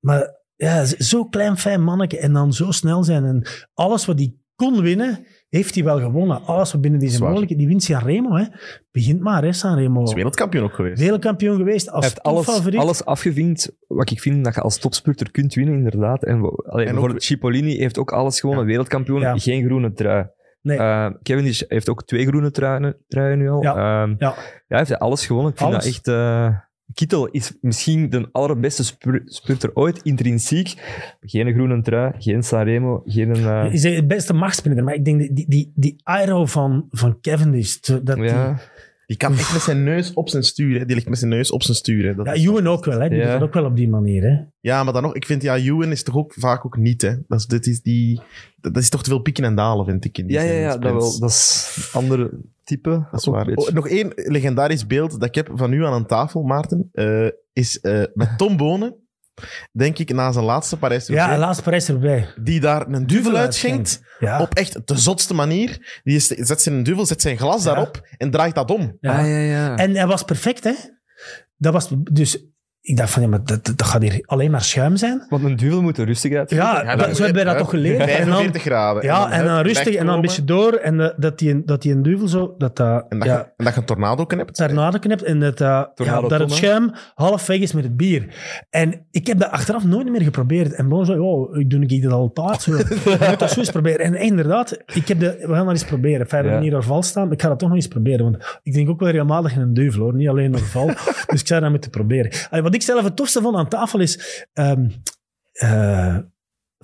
Maar 0.00 0.34
ja, 0.56 0.84
zo 0.84 1.24
klein, 1.24 1.56
fijn 1.56 1.82
manneke 1.84 2.18
en 2.18 2.32
dan 2.32 2.52
zo 2.52 2.70
snel 2.70 3.04
zijn. 3.04 3.24
En 3.24 3.46
alles 3.74 4.06
wat 4.06 4.18
hij 4.18 4.34
kon 4.54 4.80
winnen, 4.82 5.26
heeft 5.48 5.74
hij 5.74 5.84
wel 5.84 6.00
gewonnen. 6.00 6.44
Alles 6.44 6.72
wat 6.72 6.80
binnen 6.80 7.00
deze 7.00 7.14
Zwaar. 7.16 7.28
mogelijkheden. 7.28 7.64
Die 7.64 7.72
wint 7.72 7.82
Sanremo, 7.86 8.36
hè. 8.36 8.44
Begint 8.90 9.20
maar, 9.20 9.42
hè, 9.42 9.52
Sanremo. 9.52 9.94
Hij 10.00 10.02
is 10.08 10.12
wereldkampioen 10.14 10.64
ook 10.64 10.74
geweest. 10.74 11.00
Wereldkampioen 11.00 11.56
geweest, 11.56 11.90
als 11.90 12.04
heeft 12.04 12.22
alles, 12.22 12.44
favoriet. 12.44 12.80
alles 12.80 13.04
afgevinkt 13.04 13.72
wat 13.86 14.10
ik 14.10 14.20
vind 14.20 14.44
dat 14.44 14.54
je 14.54 14.60
als 14.60 14.78
topspurter 14.78 15.30
kunt 15.30 15.54
winnen, 15.54 15.74
inderdaad. 15.74 16.24
En, 16.24 16.40
allee, 16.66 16.86
En 16.86 16.92
bijvoorbeeld 16.92 17.22
Cipollini 17.22 17.76
heeft 17.76 17.98
ook 17.98 18.12
alles 18.12 18.40
gewonnen. 18.40 18.64
Ja. 18.64 18.70
Wereldkampioen, 18.70 19.20
Ja. 19.20 19.36
geen 19.38 19.64
groene 19.64 19.92
trui. 19.92 20.26
Nee. 20.66 20.78
Eh, 20.78 21.10
Cavendish 21.22 21.62
heeft 21.68 21.88
ook 21.88 22.04
twee 22.04 22.26
groene 22.26 22.50
truien, 22.50 22.96
truien 23.08 23.38
nu 23.38 23.48
al. 23.50 23.62
Ja. 23.62 23.70
Ehm, 24.02 24.10
Ja. 24.10 24.16
ja, 24.18 24.34
hij 24.66 24.78
heeft 24.78 24.98
alles 24.98 25.26
gewonnen. 25.26 25.52
Ik 25.52 25.58
vind 25.58 25.70
Alles. 25.70 25.84
dat 25.84 25.92
echt... 25.94 26.08
eh, 26.08 26.58
Kittel 26.94 27.26
is 27.26 27.56
misschien 27.60 28.10
de 28.10 28.28
allerbeste 28.32 28.84
spurter 29.24 29.70
ooit, 29.74 30.02
intrinsiek. 30.02 30.74
Geen 31.20 31.52
groene 31.54 31.82
trui, 31.82 32.12
geen 32.18 32.42
Sanremo, 32.42 33.02
geen... 33.04 33.30
Hij 33.44 33.68
is 33.70 33.82
het 33.82 34.08
beste 34.08 34.32
machtsprinter, 34.32 34.84
maar 34.84 34.94
ik 34.94 35.04
denk 35.04 35.18
die, 35.18 35.32
die, 35.32 35.46
die, 35.48 35.72
die 35.74 35.96
aero 36.02 36.46
van, 36.46 36.86
van 36.90 37.20
Cavendish, 37.20 37.76
dat 37.80 38.16
ja. 38.16 38.48
Die 38.52 38.62
kan 39.14 39.32
echt 39.32 39.52
met 39.52 39.62
zijn 39.62 39.84
neus 39.84 40.12
op 40.12 40.28
zijn 40.28 40.42
stuur. 40.42 40.78
hè. 40.78 40.84
Die 40.86 40.94
ligt 40.94 41.08
met 41.08 41.18
zijn 41.18 41.30
neus 41.30 41.50
op 41.50 41.62
zijn 41.62 41.76
stuur. 41.76 42.06
hè. 42.06 42.14
Dat 42.14 42.26
ja, 42.26 42.32
is- 42.32 42.44
Ewan 42.44 42.66
ook 42.66 42.84
wel, 42.84 43.00
hè. 43.00 43.08
Die 43.08 43.18
Ja. 43.18 43.24
doet 43.30 43.32
dat 43.32 43.48
ook 43.48 43.54
wel 43.54 43.64
op 43.64 43.76
die 43.76 43.88
manier, 43.88 44.22
hè. 44.22 44.36
Ja, 44.60 44.84
maar 44.84 44.92
dan 44.92 45.02
nog, 45.02 45.14
ik 45.14 45.26
vind, 45.26 45.42
ja, 45.42 45.56
Ewan 45.56 45.90
is 45.90 46.02
toch 46.02 46.16
ook 46.16 46.34
vaak 46.36 46.64
ook 46.66 46.76
niet, 46.76 47.02
hè. 47.02 47.14
Dat 47.28 47.38
is, 47.38 47.46
dit 47.46 47.66
is, 47.66 47.82
die, 47.82 48.20
dat 48.60 48.74
dat 48.74 48.82
is 48.82 48.88
toch 48.88 49.02
te 49.02 49.10
veel 49.10 49.18
pieken 49.22 49.44
en 49.44 49.54
dalen, 49.54 49.84
vind 49.84 50.04
ik. 50.04 50.18
In 50.18 50.26
die 50.26 50.36
Ja, 50.36 50.42
ja, 50.42 50.48
zijn 50.48 50.60
ja, 50.60 50.66
dat, 50.68 50.76
sprints. 50.82 51.10
wel, 51.10 51.20
dat 51.20 51.30
is 51.30 51.90
een 51.92 52.00
andere 52.00 52.30
type. 52.64 52.90
Dat 53.10 53.20
is 53.20 53.28
Ook 53.28 53.34
waar. 53.34 53.46
een 53.48 53.54
beetje. 53.54 53.68
Oh, 53.70 53.74
nog 53.76 53.88
één 53.88 54.12
legendarisch 54.14 54.86
beeld 54.86 55.10
dat 55.10 55.24
ik 55.24 55.34
heb 55.34 55.50
van 55.54 55.72
u 55.72 55.84
aan 55.84 55.92
een 55.92 56.06
tafel, 56.06 56.42
Maarten, 56.42 56.88
eh, 56.92 57.26
is 57.52 57.80
eh, 57.80 58.02
met 58.14 58.38
Tom 58.38 58.56
Bonen, 58.56 58.94
denk 59.72 59.98
ik, 59.98 60.12
na 60.12 60.32
zijn 60.32 60.44
laatste 60.44 60.76
parijs 60.76 61.06
Ja, 61.06 61.32
en 61.32 61.38
laatst 61.38 61.62
Parijs 61.62 61.88
erbij. 61.88 62.28
die 62.42 62.60
daar 62.60 62.86
een 62.88 63.06
duvel 63.06 63.36
uitschenkt, 63.36 64.00
Ja. 64.18 64.40
op 64.40 64.54
echt 64.54 64.86
de 64.86 64.98
zotste 64.98 65.34
manier. 65.34 66.00
Die 66.04 66.16
is, 66.16 66.26
zet 66.26 66.62
zijn 66.62 66.82
duvel, 66.82 67.06
zet 67.06 67.22
zijn 67.22 67.38
glas 67.38 67.64
Ja. 67.64 67.72
daarop 67.74 68.08
en 68.16 68.30
draait 68.30 68.54
dat 68.54 68.70
om. 68.70 68.96
Ja. 69.00 69.18
Ah, 69.18 69.26
ja, 69.28 69.38
ja. 69.38 69.76
En 69.76 69.94
hij 69.96 70.06
was 70.06 70.22
perfect, 70.22 70.64
hè. 70.64 70.72
Dat 71.56 71.72
was 71.72 71.88
dus 72.02 72.44
ik 72.86 72.96
dacht 72.96 73.10
van, 73.10 73.22
ja, 73.22 73.28
maar 73.28 73.44
dat, 73.44 73.64
dat 73.64 73.82
gaat 73.82 74.02
hier 74.02 74.22
alleen 74.26 74.50
maar 74.50 74.62
schuim 74.62 74.96
zijn. 74.96 75.26
Want 75.28 75.44
een 75.44 75.56
duvel 75.56 75.82
moet 75.82 75.98
er 75.98 76.06
rustig 76.06 76.34
uit. 76.34 76.50
Ja, 76.50 76.82
Ja, 76.82 76.96
dat- 76.96 77.16
zo 77.16 77.24
hebben 77.24 77.44
wij 77.44 77.52
dat 77.52 77.58
toch 77.62 77.70
geleerd. 77.70 78.00
En 78.00 78.06
dan, 78.06 78.16
45 78.26 78.62
graden. 78.62 79.02
ja, 79.02 79.30
en 79.30 79.44
dan 79.44 79.60
rustig 79.60 79.94
en 79.94 80.06
dan 80.06 80.14
een 80.14 80.20
beetje 80.20 80.44
door. 80.44 80.72
En 80.72 80.96
dat- 80.96 81.14
dat 81.16 81.38
die, 81.38 81.62
dat 81.64 81.82
die 81.82 81.92
een 81.92 82.02
duvel 82.02 82.28
zo, 82.28 82.54
dat 82.58 82.76
dat, 82.76 83.04
En 83.08 83.18
dat, 83.18 83.28
ja, 83.28 83.34
je, 83.36 83.40
en 83.56 83.64
dat 83.64 83.74
je 83.74 83.80
een 83.80 83.86
tornado 83.86 84.24
knipt. 84.26 84.54
tornado 84.54 84.98
knipt 84.98 85.22
en 85.22 85.40
dat, 85.40 85.58
dat, 85.58 85.90
ja, 85.94 86.20
dat 86.20 86.40
het 86.40 86.52
schuim 86.52 86.90
half 87.14 87.46
weg 87.46 87.58
is 87.58 87.72
met 87.72 87.84
het 87.84 87.96
bier. 87.96 88.26
En 88.70 89.06
ik 89.10 89.26
heb 89.26 89.38
dat 89.38 89.50
achteraf 89.50 89.84
nooit 89.84 90.10
meer 90.10 90.22
geprobeerd. 90.22 90.72
En 90.72 90.88
Bon 90.88 91.04
zei, 91.04 91.18
oh, 91.18 91.56
ik 91.56 91.70
doe 91.70 91.86
ik 91.86 92.02
dat 92.02 92.12
altijd 92.12 92.62
zo. 92.62 92.76
Je 92.76 93.16
moet 93.28 93.38
dat 93.38 93.50
zo 93.50 93.58
eens 93.60 93.70
proberen. 93.70 94.00
En 94.06 94.14
inderdaad, 94.14 94.78
ik 94.94 95.08
heb 95.08 95.18
de, 95.20 95.36
we 95.40 95.54
gaan 95.54 95.64
dat 95.64 95.74
eens 95.74 95.84
proberen. 95.84 96.26
Vijf 96.28 96.44
Ja. 96.46 96.60
hier 96.60 96.82
val 96.82 97.02
staan, 97.02 97.24
maar 97.24 97.32
ik 97.32 97.42
ga 97.42 97.48
dat 97.48 97.58
toch 97.58 97.68
nog 97.68 97.76
eens 97.78 97.88
proberen. 97.88 98.24
Want 98.24 98.58
ik 98.62 98.72
denk 98.72 98.88
ook 98.88 99.00
wel 99.00 99.08
regelmatig 99.10 99.54
in 99.54 99.60
een 99.60 99.74
duivel, 99.74 100.02
hoor. 100.02 100.14
Niet 100.14 100.28
alleen 100.28 100.52
een 100.52 100.58
val. 100.58 100.86
dus 101.30 101.40
ik 101.40 101.46
zou 101.46 101.60
dat 101.60 101.70
moeten 101.70 101.90
proberen. 101.90 102.30
Allee, 102.50 102.62
wat 102.62 102.74
ik 102.76 102.82
zelf 102.82 103.04
het 103.04 103.16
tofste 103.16 103.40
vond 103.42 103.56
aan 103.56 103.68
tafel 103.68 104.00
is... 104.00 104.44
eh, 105.52 106.18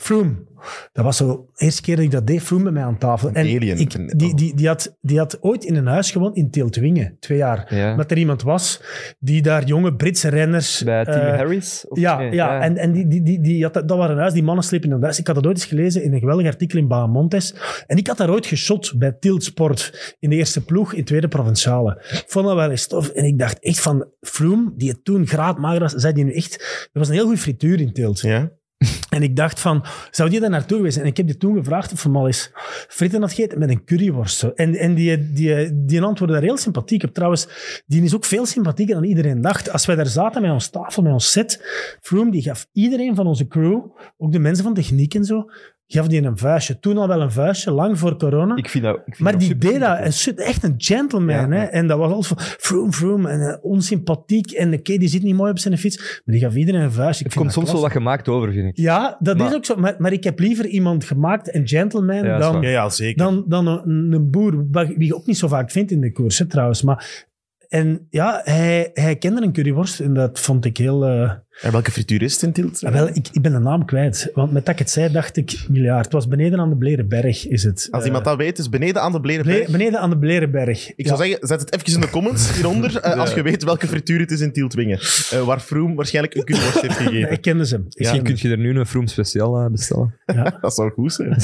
Froome. 0.02 0.50
Dat 0.92 1.04
was 1.04 1.16
zo 1.16 1.48
de 1.54 1.64
eerste 1.64 1.82
keer 1.82 1.96
dat 1.96 2.04
ik 2.04 2.10
dat 2.10 2.26
deed, 2.26 2.42
Froome 2.42 2.62
bij 2.62 2.72
mij 2.72 2.82
aan 2.82 2.98
tafel. 2.98 3.28
Een 3.28 3.34
En 3.34 3.46
alien. 3.56 3.78
ik, 3.78 4.18
die, 4.18 4.34
die, 4.34 4.54
die, 4.56 4.66
had, 4.66 4.96
die 5.00 5.18
had 5.18 5.38
ooit 5.42 5.64
in 5.64 5.74
een 5.76 5.86
huis 5.86 6.10
gewoond 6.10 6.36
in 6.36 6.50
Teeltwingen, 6.50 7.16
twee 7.20 7.38
jaar. 7.38 7.74
Ja. 7.74 7.90
Omdat 7.90 8.10
er 8.10 8.18
iemand 8.18 8.42
was 8.42 8.82
die 9.18 9.42
daar 9.42 9.64
jonge 9.64 9.94
Britse 9.94 10.28
renners... 10.28 10.82
Bij 10.84 11.04
Team 11.04 11.26
eh, 11.26 11.36
Harris? 11.36 11.84
Of- 11.88 11.98
ja, 11.98 12.18
nee, 12.18 12.32
ja, 12.32 12.60
en, 12.60 12.76
en 12.76 12.92
die, 12.92 13.08
die, 13.08 13.22
die, 13.22 13.40
die 13.40 13.62
had, 13.62 13.74
dat 13.74 13.90
waren 13.90 14.10
een 14.10 14.18
huis, 14.20 14.32
die 14.32 14.42
mannen 14.42 14.64
slepen 14.64 14.88
in 14.88 14.94
een 14.94 15.02
huis. 15.02 15.18
Ik 15.18 15.26
had 15.26 15.36
dat 15.36 15.46
ooit 15.46 15.56
eens 15.56 15.66
gelezen 15.66 16.02
in 16.02 16.12
een 16.12 16.20
geweldig 16.20 16.46
artikel 16.46 16.78
in 16.78 16.88
Bahamontes. 16.88 17.54
En 17.86 17.96
ik 17.96 18.06
had 18.06 18.16
daar 18.16 18.30
ooit 18.30 18.46
geshot 18.46 18.92
bij 18.98 19.12
Tilt 19.20 19.44
Sport 19.44 20.14
in 20.18 20.30
de 20.30 20.36
eerste 20.36 20.64
ploeg, 20.64 20.92
in 20.92 21.04
tweede 21.04 21.28
provinciale. 21.28 22.02
Ik 22.10 22.24
vond 22.26 22.46
dat 22.46 22.54
wel 22.54 22.70
eens 22.70 22.86
tof. 22.86 23.08
En 23.08 23.24
ik 23.24 23.38
dacht 23.38 23.58
echt 23.58 23.80
van 23.80 24.06
Froome, 24.20 24.72
die 24.76 24.88
het 24.88 25.04
toen 25.04 25.26
graadmager 25.26 25.80
was, 25.80 25.92
zei 25.92 26.12
die 26.12 26.24
nu 26.24 26.32
echt... 26.32 26.54
Er 26.92 26.98
was 26.98 27.08
een 27.08 27.14
heel 27.14 27.24
goede 27.24 27.38
frituur 27.40 27.80
in 27.80 27.92
Tilt. 27.92 28.20
Ja. 28.20 28.50
En 29.10 29.22
ik 29.22 29.36
dacht 29.36 29.60
van, 29.60 29.84
zou 30.10 30.30
die 30.30 30.40
daar 30.40 30.50
naartoe 30.50 30.76
geweest 30.76 30.94
zijn? 30.94 31.04
En 31.06 31.10
ik 31.10 31.16
heb 31.16 31.26
die 31.26 31.36
toen 31.36 31.56
gevraagd 31.56 31.92
of 31.92 32.02
hij 32.02 32.12
al 32.12 32.26
eens 32.26 32.50
fritten 32.88 33.20
had 33.20 33.32
gegeten 33.32 33.58
met 33.58 33.70
een 33.70 33.84
curryworst. 33.84 34.42
En, 34.42 34.74
en 34.74 34.94
die, 34.94 35.32
die, 35.32 35.84
die 35.84 36.02
antwoordde 36.02 36.36
daar 36.36 36.46
heel 36.46 36.56
sympathiek 36.56 37.04
op. 37.04 37.14
Trouwens, 37.14 37.48
die 37.86 38.02
is 38.02 38.14
ook 38.14 38.24
veel 38.24 38.46
sympathieker 38.46 38.94
dan 38.94 39.04
iedereen 39.04 39.40
dacht. 39.40 39.70
Als 39.70 39.86
wij 39.86 39.96
daar 39.96 40.06
zaten 40.06 40.42
met 40.42 40.50
ons 40.50 40.70
tafel, 40.70 41.02
met 41.02 41.12
ons 41.12 41.30
set, 41.30 41.60
Froome 42.00 42.30
die 42.30 42.42
gaf 42.42 42.68
iedereen 42.72 43.14
van 43.14 43.26
onze 43.26 43.46
crew, 43.46 43.84
ook 44.18 44.32
de 44.32 44.38
mensen 44.38 44.64
van 44.64 44.74
techniek 44.74 45.14
en 45.14 45.24
zo, 45.24 45.50
gaf 45.92 46.07
die 46.07 46.22
een 46.22 46.38
vuistje. 46.38 46.78
Toen 46.78 46.98
al 46.98 47.09
wel 47.09 47.20
een 47.20 47.31
vuistje, 47.33 47.70
lang 47.70 47.98
voor 47.98 48.16
corona. 48.16 48.57
Ik 48.57 48.68
vind 48.68 48.85
dat, 48.85 48.96
ik 48.96 49.02
vind 49.05 49.18
maar 49.18 49.33
dat 49.33 49.40
die 49.40 49.59
deed 49.59 49.81
dat, 49.81 49.98
een- 50.26 50.37
echt 50.37 50.62
een 50.62 50.74
gentleman. 50.76 51.35
Ja, 51.35 51.48
hè? 51.48 51.62
ja. 51.62 51.70
En 51.70 51.87
dat 51.87 51.98
was 51.98 52.12
altijd 52.12 52.26
van, 52.26 52.38
Froome, 52.59 52.92
Froome, 52.92 53.28
en 53.28 53.40
eh, 53.40 53.57
onsympathiek. 53.64 54.50
En 54.50 54.72
oké, 54.74 54.96
die 54.96 55.09
zit 55.09 55.22
niet 55.22 55.35
mooi 55.37 55.50
op 55.50 55.59
zijn 55.59 55.78
fiets, 55.78 55.96
maar 56.24 56.35
die 56.35 56.44
gaf 56.44 56.55
iedereen 56.55 56.81
een 56.81 56.92
vuistje. 56.92 57.24
Ik 57.24 57.31
Het 57.31 57.40
vind 57.40 57.44
komt 57.44 57.52
soms 57.52 57.72
wel 57.72 57.81
wat 57.81 57.90
gemaakt 57.92 58.28
over, 58.28 58.52
vind 58.52 58.68
ik. 58.68 58.76
Ja, 58.76 59.16
dat 59.20 59.37
Maar- 59.38 59.46
is 59.48 59.55
ook 59.55 59.64
zo. 59.64 59.76
Maar, 59.76 59.94
maar 59.98 60.12
ik 60.12 60.24
heb 60.24 60.38
liever 60.38 60.66
iemand 60.66 61.05
gemaakt 61.05 61.50
en 61.50 61.68
gentleman 61.68 62.24
Ja, 62.24 62.38
dan. 62.38 62.62
Ja, 62.62 62.68
ja, 62.68 62.88
zeker. 62.88 63.24
dan, 63.24 63.44
dan 63.48 63.66
een, 63.66 64.12
een 64.12 64.31
boer, 64.31 64.66
wie 64.70 65.07
je 65.07 65.14
ook 65.14 65.26
niet 65.26 65.38
zo 65.38 65.48
vaak 65.48 65.70
vindt 65.70 65.90
in 65.90 66.00
de 66.00 66.12
koers, 66.12 66.38
hè, 66.38 66.46
trouwens. 66.46 66.83
Maar, 66.83 67.26
en 67.68 68.07
ja, 68.11 68.40
hij, 68.44 68.90
hij 68.94 69.16
kende 69.16 69.42
een 69.42 69.52
curryworst 69.52 70.00
en 70.00 70.14
dat 70.14 70.40
vond 70.40 70.64
ik 70.64 70.76
heel... 70.76 71.05
eh, 71.07 71.33
En 71.62 71.72
welke 71.72 71.90
frituur 71.90 72.22
is 72.22 72.33
het 72.33 72.42
in 72.42 72.53
Tielt? 72.53 72.81
wel, 72.81 73.09
ik, 73.09 73.29
ik 73.33 73.42
ben 73.42 73.53
de 73.53 73.59
naam 73.59 73.85
kwijt. 73.85 74.31
Want 74.35 74.53
met 74.53 74.64
dat 74.66 74.75
ik 74.75 74.79
het 74.81 74.90
zei, 74.90 75.12
dacht 75.12 75.37
ik 75.37 75.64
miljard. 75.68 76.05
Het 76.05 76.12
was 76.12 76.29
beneden 76.29 76.59
aan 76.61 76.68
de 76.68 76.77
Blerenberg, 76.77 77.48
is 77.48 77.62
het. 77.62 77.88
Als 77.90 78.01
Eh, 78.01 78.07
iemand 78.07 78.25
dat 78.25 78.37
weet, 78.37 78.59
is 78.59 78.68
beneden 78.68 79.03
aan 79.03 79.12
de 79.12 79.20
Blerenberg. 79.20 79.62
Ble- 79.64 79.72
beneden 79.72 80.01
aan 80.01 80.11
de 80.11 80.18
Blerenberg. 80.18 80.92
Ik 80.96 81.07
zou 81.07 81.18
zeggen, 81.18 81.46
zet 81.46 81.61
het 81.61 81.72
even 81.75 81.94
in 81.94 82.01
de 82.01 82.11
comments 82.11 82.55
hieronder, 82.55 82.96
eh, 83.01 83.18
als 83.20 83.35
je 83.35 83.42
weet 83.42 83.64
welke 83.64 83.87
frituur 83.87 84.20
het 84.20 84.31
is 84.31 84.40
in 84.40 84.53
Tieltwingen. 84.53 84.98
Eh, 85.31 85.42
waar 85.44 85.61
Froome 85.61 85.94
waarschijnlijk 85.94 86.35
een 86.35 86.44
curryworst 86.44 86.81
heeft 86.81 86.96
gegeven. 87.03 87.31
ik 87.33 87.40
kende 87.40 87.66
ze. 87.66 87.85
Misschien 87.96 88.22
kun 88.22 88.37
je 88.38 88.48
er 88.51 88.59
nu 88.59 88.79
een 88.79 88.87
Froome 88.87 89.09
speciaal 89.09 89.70
bestellen. 89.70 90.14
Dat 90.61 90.75
zou 90.75 90.90
goed 90.90 91.12
zijn. 91.12 91.37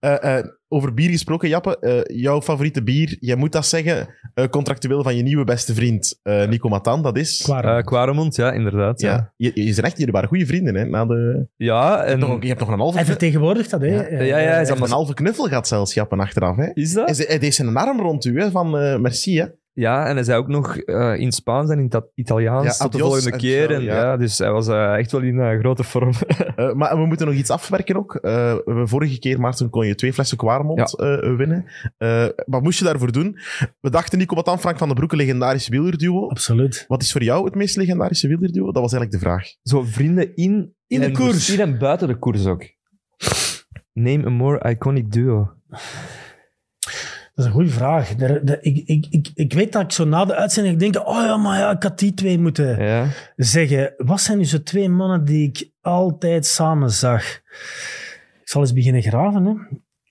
Eh, 0.00 0.38
eh, 0.38 0.44
over 0.68 0.94
bier 0.94 1.10
gesproken, 1.10 1.48
Jappe. 1.48 1.78
eh, 1.80 2.16
jouw 2.20 2.42
favoriete 2.42 2.82
bier, 2.82 3.16
jij 3.20 3.36
moet 3.36 3.52
dat 3.52 3.66
zeggen, 3.66 4.08
eh, 4.34 4.44
contractueel 4.46 5.02
van 5.02 5.16
je 5.16 5.22
nieuwe 5.22 5.44
beste 5.44 5.74
vriend 5.74 6.18
eh, 6.22 6.48
Nico 6.48 6.68
Matan, 6.68 7.02
dat 7.02 7.16
is... 7.18 7.46
hem. 7.46 7.60
Qua- 7.60 7.76
Eh 7.78 7.84
Quaremont, 7.84 8.36
ja, 8.36 8.52
inderdaad. 8.52 9.00
Ja, 9.00 9.10
ja, 9.36 9.50
je, 9.54 9.64
je 9.64 9.72
zijn 9.72 9.86
echt, 9.86 9.98
jullie 9.98 10.12
waren 10.12 10.28
goede 10.28 10.46
vrienden, 10.46 10.74
hè? 10.74 10.84
Na 10.84 11.06
de, 11.06 11.46
ja 11.56 12.04
en... 12.04 12.20
je 12.40 12.48
hebt 12.48 12.60
nog 12.60 12.68
een 12.68 12.78
halve, 12.78 12.96
Hij 12.96 13.06
vertegenwoordigt 13.06 13.70
dat, 13.70 13.80
hè. 13.80 13.86
Ja. 13.86 14.22
Ja, 14.22 14.38
ja, 14.38 14.50
hij 14.50 14.66
een 14.80 14.90
halve 14.90 15.14
knuffel 15.14 15.44
gehad 15.44 15.68
zelfs, 15.68 15.94
Jappe, 15.94 16.16
achteraf. 16.16 16.56
Hè? 16.56 16.70
Is 16.74 16.92
dat? 16.92 17.16
Hij, 17.16 17.24
hij 17.28 17.38
deed 17.38 17.54
zijn 17.54 17.76
arm 17.76 18.00
rond 18.00 18.24
u, 18.24 18.40
hè, 18.40 18.50
van 18.50 18.78
eh, 18.78 18.98
merci, 18.98 19.38
hè? 19.38 19.44
Ja, 19.72 20.06
en 20.06 20.14
hij 20.14 20.24
zei 20.24 20.38
ook 20.38 20.48
nog 20.48 20.76
eh, 20.76 21.14
in 21.18 21.32
Spaans 21.32 21.70
en 21.70 21.78
in 21.78 21.86
het 21.88 22.04
Italiaans 22.14 22.78
Ja, 22.78 22.84
tot 22.84 22.92
de 22.92 22.98
volgende 22.98 23.30
en 23.30 23.38
keer. 23.38 23.70
En, 23.70 23.82
ja. 23.82 23.94
ja. 23.96 24.16
dus 24.16 24.38
hij 24.38 24.50
was 24.52 24.68
eh, 24.68 24.94
echt 24.98 25.12
wel 25.12 25.20
in 25.20 25.40
eh, 25.40 25.58
grote 25.58 25.84
vorm. 25.84 26.12
Eh, 26.56 26.72
maar 26.72 26.96
we 26.96 27.06
moeten 27.06 27.26
nog 27.26 27.34
iets 27.34 27.50
afwerken 27.50 27.96
ook. 27.96 28.14
Eh, 28.14 28.54
vorige 28.64 29.18
keer, 29.18 29.40
Maarten, 29.40 29.70
kon 29.70 29.86
je 29.86 29.94
twee 29.94 30.12
flessen 30.12 30.36
Kwaremond 30.36 30.98
eh, 30.98 31.36
winnen. 31.36 31.64
Eh, 31.98 32.26
wat 32.46 32.62
moest 32.62 32.78
je 32.78 32.84
daarvoor 32.84 33.12
doen? 33.12 33.38
We 33.80 33.90
dachten 33.90 34.18
Nico 34.18 34.34
Matan, 34.34 34.60
Frank 34.60 34.78
van 34.78 34.86
den 34.86 34.96
Broeke, 34.96 35.16
legendarisch 35.16 35.68
wielerduo. 35.68 36.28
Absoluut. 36.28 36.84
Wat 36.88 37.02
is 37.02 37.12
voor 37.12 37.22
jou 37.22 37.44
het 37.44 37.54
meest 37.54 37.76
legendarische 37.76 38.28
wielerduo? 38.28 38.64
Dat 38.72 38.82
was 38.82 38.92
eigenlijk 38.92 39.12
de 39.22 39.28
vraag. 39.28 39.44
Zo 39.62 39.82
vrienden 39.82 40.36
in, 40.36 40.74
In 40.86 41.00
de 41.00 41.06
en 41.06 41.12
koers. 41.12 41.32
misschien 41.32 41.60
en 41.60 41.78
buiten 41.78 42.08
de 42.08 42.18
koers 42.18 42.46
ook. 42.46 42.64
Name 43.92 44.26
a 44.26 44.30
more 44.30 44.70
iconic 44.70 45.12
duo. 45.12 45.50
Dat 47.40 47.48
is 47.48 47.54
een 47.54 47.60
goede 47.60 47.76
vraag. 47.78 48.10
Ik, 48.60 48.88
ik, 48.88 49.06
ik, 49.10 49.30
ik 49.34 49.52
weet 49.52 49.72
dat 49.72 49.82
ik 49.82 49.92
zo 49.92 50.04
na 50.04 50.24
de 50.24 50.34
uitzending 50.34 50.78
denk, 50.78 51.08
oh 51.08 51.22
ja, 51.24 51.36
maar 51.36 51.58
ja, 51.58 51.70
ik 51.70 51.82
had 51.82 51.98
die 51.98 52.14
twee 52.14 52.38
moeten 52.38 52.82
Ja. 52.84 53.06
zeggen. 53.36 53.94
Wat 53.96 54.20
zijn 54.20 54.38
nu 54.38 54.44
zo 54.44 54.62
twee 54.62 54.88
mannen 54.88 55.24
die 55.24 55.48
ik 55.48 55.70
altijd 55.80 56.46
samen 56.46 56.90
zag? 56.90 57.24
Ik 58.40 58.48
zal 58.48 58.60
eens 58.60 58.72
beginnen 58.72 59.02
graven, 59.02 59.44
hè. 59.44 59.52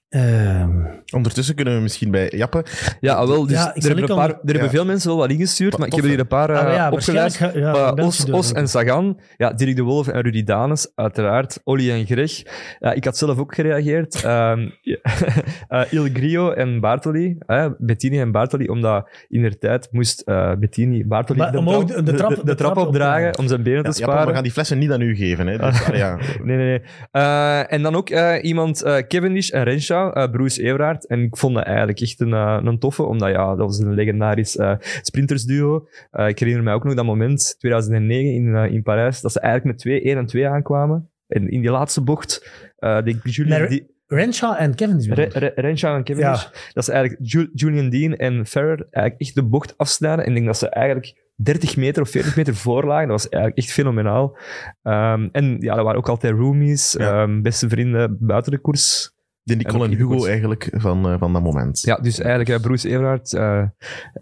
Ehm, 0.10 0.70
Ondertussen 1.14 1.56
kunnen 1.56 1.76
we 1.76 1.82
misschien 1.82 2.12
bij 2.12 2.32
Jappe... 2.36 2.64
Ja, 3.00 3.14
ah, 3.14 3.28
wel, 3.28 3.42
dus 3.48 3.52
Ja, 3.58 3.76
er, 3.76 3.82
hebben 3.84 4.10
een 4.10 4.16
paar, 4.16 4.30
er 4.30 4.40
hebben 4.52 4.70
veel 4.70 4.86
mensen 4.86 5.10
wel 5.10 5.18
wat 5.18 5.30
ingestuurd, 5.30 5.78
maar 5.78 5.88
ik 5.88 5.94
heb 5.94 6.04
er 6.04 6.10
hier 6.10 6.20
een 6.20 6.28
paar 6.28 6.56
ah, 6.56 6.68
uh, 6.68 6.74
ja, 6.76 6.92
opgeleid. 6.92 7.36
ga- 7.36 7.52
Maar 7.54 7.88
een 7.98 8.34
Os, 8.34 8.52
en 8.52 8.68
Sagan, 8.68 9.20
ja, 9.38 9.54
Dirk 9.54 9.76
de 9.76 9.82
Wolf 9.82 10.08
en 10.08 10.22
Rudy 10.22 10.44
Danes, 10.44 10.92
uiteraard. 10.96 11.60
Olly 11.64 11.92
en 11.92 12.06
Greg. 12.06 12.42
Ja, 12.80 12.92
ik 12.94 13.04
had 13.06 13.18
zelf 13.18 13.38
ook 13.38 13.56
gereageerd. 13.56 14.24
Ehm 14.24 14.70
ja, 14.82 14.98
eh, 15.68 15.82
Il 15.94 16.10
Grio 16.14 16.52
en 16.52 16.80
Bartoli. 16.80 17.38
eh, 17.46 17.66
Bettini 17.78 18.20
en 18.20 18.32
Bartoli, 18.32 18.68
omdat 18.68 19.10
in 19.28 19.42
der 19.42 19.58
tijd 19.60 19.88
moest 19.92 20.22
eh, 20.22 20.52
Bettini 20.60 21.06
Bartoli 21.06 21.40
Maar 21.40 21.52
de, 21.52 21.58
omhoog 21.58 21.86
trap, 21.86 22.06
de- 22.06 22.12
de 22.12 22.18
trap- 22.18 22.30
de, 22.30 22.36
de 22.44 22.56
trap 22.56 22.74
trap 22.74 22.88
opdragen 22.88 23.38
om 23.38 23.48
zijn 23.48 23.64
benen 23.64 23.84
te 23.84 23.92
sparen. 23.92 24.28
we 24.28 24.34
gaan 24.34 24.44
die 24.44 24.52
flessen 24.52 24.78
niet 24.78 24.92
aan 24.92 25.02
u 25.02 25.16
geven. 25.16 25.48
Hè? 25.48 25.58
Dus, 25.58 25.86
ja. 25.94 26.16
Nee, 26.44 26.58
nee, 26.58 26.68
nee. 26.68 26.82
Eh, 27.12 27.74
en 27.74 27.82
dan 27.82 27.96
ook 27.96 28.10
eh, 28.10 28.44
iemand, 28.44 28.82
eh 28.84 28.98
Cavendish 29.08 29.50
en 29.50 29.64
Renshaw, 29.64 29.98
eh 30.08 30.32
Bruce 30.32 30.64
Everard. 30.64 31.08
En 31.08 31.20
ik 31.22 31.38
vond 31.38 31.56
dat 31.56 31.64
eigenlijk 31.64 32.00
echt 32.00 32.20
een, 32.20 32.34
eh, 32.34 32.60
een 32.64 32.80
toffe, 32.80 33.04
omdat 33.04 33.30
ja, 33.30 33.48
dat 33.56 33.58
was 33.66 33.80
een 33.80 33.94
legendarisch 33.94 34.58
eh, 34.58 34.74
sprintersduo. 35.02 35.88
Eh, 36.12 36.28
ik 36.28 36.40
herinner 36.40 36.64
mij 36.64 36.74
ook 36.74 36.84
nog 36.84 36.94
dat 36.94 37.06
moment, 37.06 37.56
2009 37.60 38.34
in, 38.34 38.72
in 38.74 38.84
Parijs, 38.84 39.22
dat 39.22 39.32
ze 39.32 39.40
eigenlijk 39.40 39.74
met 39.76 39.82
2, 39.84 40.02
1 40.02 40.18
en 40.18 40.26
2 40.26 40.48
aankwamen. 40.48 41.10
En 41.28 41.50
in 41.50 41.62
die 41.62 41.72
laatste 41.72 42.02
bocht, 42.02 42.50
eh 42.78 43.02
de 43.04 43.20
Julian, 43.24 43.60
Renshaw 44.08 44.56
en 44.58 44.76
Kevin 44.76 44.98
is 44.98 45.08
Re- 45.08 45.30
Re- 45.34 45.52
Renshaw 45.56 45.96
en 45.96 46.04
Cavendish, 46.04 46.44
dat 46.74 46.86
ze 46.86 46.92
eigenlijk 46.92 47.22
Ju- 47.32 47.50
Julian 47.54 47.90
Dean 47.90 48.16
en 48.16 48.46
Ferrer 48.46 48.88
eigenlijk 48.92 49.22
echt 49.22 49.36
de 49.36 49.44
bocht 49.44 49.78
afsnijden. 49.78 50.20
En 50.24 50.30
ik 50.30 50.34
denk 50.36 50.46
dat 50.46 50.58
ze 50.58 50.70
eigenlijk 50.70 51.28
30 51.36 51.78
meter 51.78 52.02
of 52.02 52.10
40 52.10 52.36
meter 52.36 52.56
voor 52.56 52.86
lagen. 52.86 53.08
Dat 53.08 53.22
was 53.22 53.30
eigenlijk 53.30 53.64
echt 53.64 53.72
fenomenaal. 53.74 54.38
Ehm, 54.84 55.28
en 55.32 55.58
ja, 55.60 55.76
dat 55.76 55.84
waren 55.84 56.00
ook 56.00 56.10
altijd 56.10 56.34
roomies, 56.34 56.96
Ja. 56.98 57.22
ehm, 57.22 57.42
beste 57.42 57.70
vrienden 57.70 58.18
buiten 58.20 58.52
de 58.52 58.58
koers. 58.60 59.14
De 59.50 59.56
Nicole 59.56 59.86
En 59.86 59.96
Hugo 59.96 60.26
eigenlijk 60.26 60.70
van, 60.72 61.10
eh, 61.10 61.16
van 61.20 61.34
dat 61.34 61.42
moment. 61.44 61.82
Ja, 61.82 61.96
dus 61.96 62.20
eigenlijk, 62.20 62.50
eh, 62.50 62.60
Bruce 62.60 62.90
Everard, 62.90 63.34
eh 63.34 63.64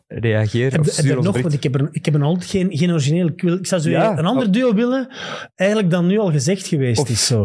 reageer 0.08 0.72
Heb, 0.72 0.80
of 0.80 0.96
heb 0.98 1.22
nog, 1.22 1.42
want 1.42 1.54
ik 1.54 1.63
heb 1.63 1.76
er, 1.76 1.88
ik 1.92 2.06
heb 2.06 2.16
er 2.16 2.24
altijd 2.24 2.50
geen, 2.50 2.68
geen 2.78 2.92
origineel. 2.92 3.28
Ik, 3.28 3.42
wil, 3.42 3.58
ik 3.58 3.68
zou 3.68 3.82
zo 3.82 3.90
Ja. 3.90 4.18
een 4.18 4.26
ander 4.26 4.52
duo 4.52 4.74
willen, 4.74 5.08
eigenlijk 5.56 5.92
dan 5.92 6.08
nu 6.08 6.18
al 6.20 6.32
gezegd 6.32 6.68
geweest 6.68 7.00
Of- 7.02 7.10
is 7.10 7.26
zo. 7.26 7.44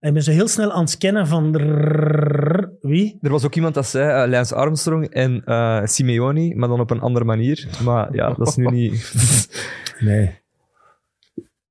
En 0.00 0.08
ik 0.08 0.12
ben 0.12 0.22
zo 0.22 0.30
heel 0.30 0.48
snel 0.48 0.72
aan 0.72 0.80
het 0.80 0.90
scannen 0.90 1.26
van 1.26 1.52
wie? 2.80 3.18
Er 3.20 3.30
was 3.30 3.44
ook 3.44 3.54
iemand 3.54 3.74
dat 3.74 3.86
zei, 3.86 4.22
eh, 4.24 4.30
Lance 4.30 4.54
Armstrong 4.54 5.06
en 5.06 5.42
eh 5.44 5.80
Simeoni, 5.84 6.54
maar 6.54 6.68
dan 6.68 6.80
op 6.80 6.90
een 6.90 7.00
andere 7.00 7.24
manier. 7.24 7.68
Maar 7.84 8.14
ja, 8.14 8.32
dat 8.32 8.48
is 8.48 8.56
nu 8.56 8.66
niet... 8.66 9.14
Nee. 9.98 10.40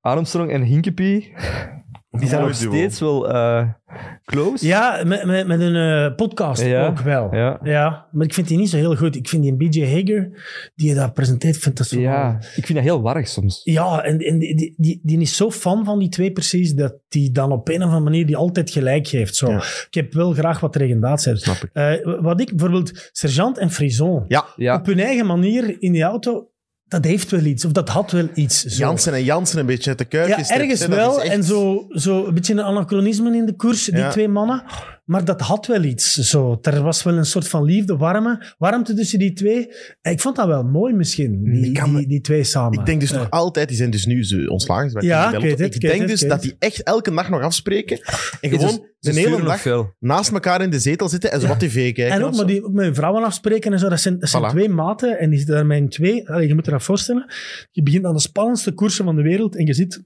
Armstrong 0.02 0.52
en 0.52 0.62
Hinkepie, 0.62 1.34
die 2.20 2.28
zijn 2.30 2.42
nog 2.42 2.56
steeds 2.56 3.00
wel 3.00 3.30
eh, 3.30 3.68
close. 4.26 4.68
Ja, 4.68 5.04
met, 5.06 5.26
met, 5.26 5.48
met 5.48 5.60
een 5.62 5.76
eh, 5.76 6.16
podcast 6.16 6.66
Ja. 6.66 6.88
ook 6.88 7.00
wel. 7.00 7.36
Ja. 7.36 7.60
Ja, 7.64 8.08
maar 8.12 8.26
ik 8.26 8.34
vind 8.34 8.48
die 8.48 8.58
niet 8.58 8.70
zo 8.70 8.78
heel 8.78 8.96
goed. 8.96 9.16
Ik 9.16 9.30
vind 9.30 9.44
die 9.44 9.56
BJ 9.56 9.86
Hager, 9.86 10.30
die 10.76 10.88
je 10.90 10.96
dat 10.96 11.14
presenteert, 11.14 11.58
vind 11.58 11.78
dat 11.78 11.88
zo... 11.88 12.00
Ja, 12.00 12.38
ik 12.56 12.66
vind 12.66 12.74
dat 12.74 12.84
heel 12.88 13.02
warrig 13.02 13.28
soms. 13.28 13.62
Ja, 13.64 14.04
en, 14.04 14.20
en 14.20 14.40
die, 14.40 14.56
die, 14.56 14.74
die, 14.78 15.00
die 15.04 15.20
is 15.20 15.36
zo 15.36 15.52
fan 15.52 15.86
van 15.86 16.00
die 16.00 16.10
twee 16.10 16.32
precies, 16.32 16.74
dat 16.74 16.96
die 17.10 17.32
dan 17.32 17.52
op 17.52 17.68
een 17.70 17.78
of 17.78 17.84
andere 17.84 18.04
manier 18.04 18.26
die 18.26 18.38
altijd 18.38 18.70
gelijk 18.72 19.08
geeft. 19.08 19.36
Zo. 19.36 19.50
Ja. 19.52 19.58
Ik 19.58 19.94
heb 19.94 20.14
wel 20.14 20.32
graag 20.34 20.60
wat 20.60 20.76
regendatie. 20.76 21.36
Snap 21.38 21.56
ik. 21.64 21.70
Eh, 21.74 22.22
wat 22.22 22.42
ik 22.42 22.50
bijvoorbeeld, 22.50 23.10
Sergeant 23.12 23.58
en 23.58 23.72
Frison, 23.72 24.26
Ja, 24.28 24.46
Ja, 24.56 24.76
op 24.76 24.86
hun 24.86 25.00
eigen 25.00 25.26
manier 25.26 25.76
in 25.82 25.92
die 25.92 26.04
auto, 26.04 26.48
dat 26.92 27.04
heeft 27.06 27.32
wel 27.32 27.44
iets, 27.44 27.66
of 27.66 27.72
dat 27.72 27.90
had 27.90 28.12
wel 28.12 28.28
iets. 28.34 28.64
Zo. 28.64 28.78
Jansen 28.84 29.14
en 29.14 29.24
Jansen 29.24 29.60
een 29.60 29.66
beetje 29.66 29.90
uit 29.90 29.98
de 29.98 30.06
kuip 30.06 30.28
Ja, 30.28 30.38
ergens 30.50 30.86
wel. 30.86 31.22
echt- 31.22 31.34
En 31.34 31.44
zo, 31.44 31.86
zo 31.90 32.26
een 32.26 32.34
beetje 32.34 32.54
een 32.54 32.62
anachronisme 32.62 33.36
in 33.38 33.46
de 33.46 33.54
koers, 33.56 33.86
die 33.86 33.96
Ja. 33.98 34.10
twee 34.10 34.28
mannen. 34.28 34.64
Maar 35.12 35.26
dat 35.26 35.42
had 35.42 35.68
wel 35.68 35.84
iets. 35.84 36.14
Zo. 36.14 36.58
Er 36.62 36.82
was 36.84 37.04
wel 37.04 37.18
een 37.18 37.26
soort 37.26 37.48
van 37.48 37.64
liefde, 37.64 37.98
warme, 37.98 38.54
warmte 38.58 38.94
tussen 38.94 39.20
die 39.20 39.34
twee. 39.34 39.68
En 40.02 40.12
ik 40.12 40.20
vond 40.20 40.36
dat 40.36 40.48
wel 40.48 40.64
mooi 40.64 40.94
misschien, 40.94 41.44
die, 41.44 41.72
kan 41.72 41.96
die, 41.96 42.08
die 42.08 42.22
twee 42.22 42.44
samen. 42.44 42.80
Ik 42.80 42.86
denk 42.86 43.00
dus 43.00 43.12
nog 43.12 43.30
altijd, 43.30 43.68
die 43.68 43.78
zijn 43.78 43.90
dus 43.90 44.06
nu 44.06 44.46
ontslagen. 44.46 45.06
Ja, 45.06 45.34
ik 45.34 45.42
weet 45.42 45.60
het, 45.60 45.80
denk 45.82 46.00
het, 46.00 46.08
dus 46.10 46.20
dat 46.20 46.42
die 46.42 46.56
echt 46.60 46.84
elke 46.84 47.14
dag 47.14 47.30
nog 47.30 47.42
afspreken 47.42 48.00
en 48.42 48.50
Dus 48.50 48.60
gewoon 48.60 48.86
de 49.00 49.12
hele 49.14 49.58
veel. 49.58 49.94
naast 50.00 50.32
elkaar 50.32 50.62
in 50.62 50.70
de 50.70 50.80
zetel 50.80 51.10
zitten 51.10 51.32
en 51.32 51.40
zo 51.40 51.46
Ja. 51.46 51.52
wat 51.52 51.60
tv 51.60 51.94
kijken. 51.94 52.16
En 52.16 52.24
ook 52.24 52.36
maar 52.36 52.46
die, 52.46 52.64
ook 52.64 52.72
met 52.74 52.86
hun 52.86 52.96
vrouwen 52.96 53.24
afspreken 53.24 53.74
en 53.74 53.80
zo. 53.80 53.90
Dat 53.90 54.00
zijn, 54.00 54.20
dat 54.20 54.30
zijn 54.30 54.44
Voilà. 54.44 54.50
twee 54.50 54.70
maten 54.70 55.20
en 55.20 55.30
die 55.30 55.38
zitten 55.38 55.56
daar 55.56 55.66
met 55.66 55.78
hun 55.80 55.90
twee. 55.90 56.30
Allee, 56.30 56.48
je 56.48 56.54
moet 56.56 56.66
je 56.66 56.72
dat 56.72 56.84
voorstellen. 56.84 57.26
Je 57.72 57.84
begint 57.84 58.06
aan 58.06 58.14
de 58.14 58.20
spannendste 58.22 58.72
koersen 58.72 59.06
van 59.06 59.16
de 59.16 59.22
wereld 59.22 59.56
en 59.56 59.66
je 59.66 59.74
zit 59.74 60.02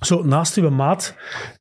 zo 0.00 0.22
naast 0.24 0.54
je 0.54 0.62
maat 0.62 1.14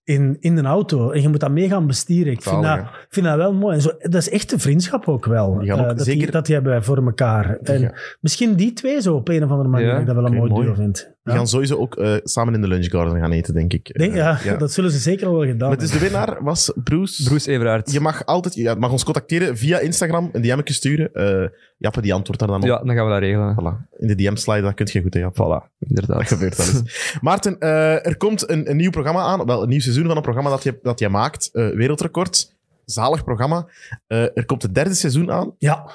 in, 0.04 0.38
in 0.40 0.58
een 0.58 0.66
auto. 0.66 1.12
En 1.12 1.22
je 1.22 1.28
moet 1.30 1.40
dat 1.40 1.52
mee 1.52 1.68
gaan 1.68 1.88
bestieren. 1.88 2.34
Ik 2.34 2.42
vind, 2.42 2.64
dat, 2.64 2.80
vind 3.10 3.26
dat 3.26 3.36
wel 3.36 3.54
mooi. 3.54 3.76
En 3.76 3.82
zo, 3.82 3.90
dat 3.98 4.14
is 4.16 4.30
echt 4.30 4.52
een 4.52 4.60
vriendschap 4.60 5.08
ook 5.08 5.26
wel. 5.26 5.58
Die 5.60 5.70
gaan 5.70 5.80
ook 5.80 5.86
eh, 5.92 5.96
dat, 5.96 6.06
zeker- 6.06 6.22
die, 6.22 6.32
dat 6.32 6.46
die 6.46 6.56
hebben 6.56 6.84
voor 6.84 7.06
elkaar. 7.06 7.58
En 7.58 7.80
Ja. 7.82 7.94
misschien 8.20 8.54
die 8.56 8.74
twee 8.74 9.02
zo 9.02 9.16
op 9.16 9.28
een 9.28 9.44
of 9.44 9.50
andere 9.52 9.70
manier. 9.70 9.88
Ja, 9.88 9.92
dat 9.92 10.02
ik 10.02 10.06
dat 10.06 10.16
wel 10.16 10.26
een 10.26 10.34
mooi. 10.34 10.64
duo 10.64 10.74
vind. 10.74 11.16
Die 11.28 11.36
Ja. 11.36 11.42
gaan 11.42 11.48
sowieso 11.52 11.78
ook 11.78 11.96
eh, 11.96 12.14
samen 12.24 12.54
in 12.54 12.62
de 12.62 12.68
lunchgarden 12.68 13.20
gaan 13.20 13.32
eten, 13.32 13.54
denk 13.54 13.74
ik. 13.74 13.94
Denk, 13.94 14.16
Eh, 14.16 14.40
ja, 14.44 14.56
dat 14.58 14.72
zullen 14.72 14.92
ze 14.92 14.98
zeker 14.98 15.28
al 15.28 15.34
wel 15.38 15.46
gedaan 15.48 15.70
Maar 15.70 15.78
dus 15.78 15.92
de 15.92 15.98
hebben. 15.98 16.20
winnaar 16.20 16.44
was 16.44 16.72
Bruce. 16.84 17.24
Bruce 17.24 17.52
Everaert. 17.52 17.92
Je 17.92 18.00
mag 18.00 18.26
altijd 18.26 18.54
je 18.56 18.76
mag 18.80 18.92
ons 18.92 19.04
contacteren 19.04 19.58
via 19.58 19.80
Instagram, 19.80 20.30
een 20.32 20.42
DM'tje 20.42 20.74
sturen. 20.74 21.14
Eh 21.14 21.50
Jappe 21.78 22.02
die 22.02 22.14
antwoordt 22.14 22.40
daar 22.42 22.50
dan 22.50 22.62
op. 22.62 22.68
Ja, 22.68 22.78
dan 22.84 22.96
gaan 22.96 23.06
we 23.06 23.12
dat 23.12 23.20
regelen. 23.20 23.56
Voilà. 23.62 23.98
In 24.00 24.08
de 24.08 24.16
DM 24.16 24.36
sliden, 24.36 24.64
dat 24.64 24.74
kun 24.74 24.88
je 24.92 25.02
goed, 25.02 25.14
hè, 25.14 25.20
Jappe. 25.20 25.44
Voilà, 25.44 25.78
inderdaad. 25.88 26.18
Dat 26.18 26.28
gebeurt 26.28 26.56
wel 26.58 26.66
eens. 26.66 27.18
Maarten, 27.22 27.60
eh, 27.60 28.06
er 28.06 28.18
komt 28.18 28.50
een, 28.50 28.70
een 28.70 28.78
nieuw 28.78 28.90
programma 28.90 29.22
aan. 29.22 29.46
Wel, 29.46 29.64
een 29.64 29.70
nieuw 29.70 29.80
seizoen 29.80 30.06
van 30.06 30.16
een 30.16 30.22
programma 30.22 30.50
dat 30.50 30.64
je, 30.64 30.80
dat 30.82 31.00
je 31.00 31.10
maakt. 31.10 31.50
eh, 31.54 31.70
Wereldrecord. 31.70 32.56
Zalig 32.86 33.24
programma. 33.24 33.68
Eh, 34.08 34.22
er 34.38 34.46
komt 34.46 34.62
het 34.62 34.76
derde 34.76 34.94
seizoen 34.94 35.32
aan. 35.32 35.54
Ja, 35.58 35.90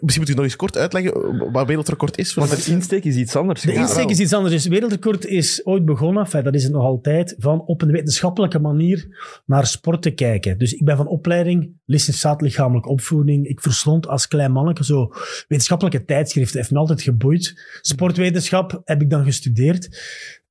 misschien 0.00 0.20
moet 0.20 0.28
u 0.28 0.34
nog 0.34 0.44
eens 0.44 0.56
kort 0.56 0.76
uitleggen 0.76 1.52
wat 1.52 1.66
Wereldrecord 1.66 2.18
is. 2.18 2.32
Voor 2.32 2.46
Want 2.46 2.64
de 2.64 2.72
insteek 2.72 3.04
is 3.04 3.16
iets 3.16 3.36
anders. 3.36 3.60
De 3.60 3.72
insteek 3.72 4.10
is 4.10 4.20
iets 4.20 4.32
anders. 4.32 4.54
Dus 4.54 4.66
Wereldrecord 4.66 5.26
is 5.26 5.66
ooit 5.66 5.84
begonnen, 5.84 6.22
enfin, 6.22 6.44
dat 6.44 6.54
is 6.54 6.62
het 6.62 6.72
nog 6.72 6.82
altijd, 6.82 7.34
van 7.38 7.60
op 7.60 7.82
een 7.82 7.90
wetenschappelijke 7.90 8.58
manier 8.58 9.06
naar 9.46 9.66
sport 9.66 10.02
te 10.02 10.10
kijken. 10.10 10.58
Dus 10.58 10.72
ik 10.72 10.84
ben 10.84 10.96
van 10.96 11.06
opleiding 11.06 11.70
licentiaat 11.84 12.40
lichamelijke 12.40 12.88
opvoeding. 12.88 13.46
Ik 13.46 13.60
verslond 13.60 14.06
als 14.06 14.28
klein 14.28 14.52
manneke 14.52 14.84
zo 14.84 15.12
wetenschappelijke 15.48 16.04
tijdschriften. 16.04 16.58
Heeft 16.58 16.70
me 16.70 16.78
altijd 16.78 17.02
geboeid. 17.02 17.60
Sportwetenschap 17.80 18.80
heb 18.84 19.02
ik 19.02 19.10
dan 19.10 19.24
gestudeerd. 19.24 20.00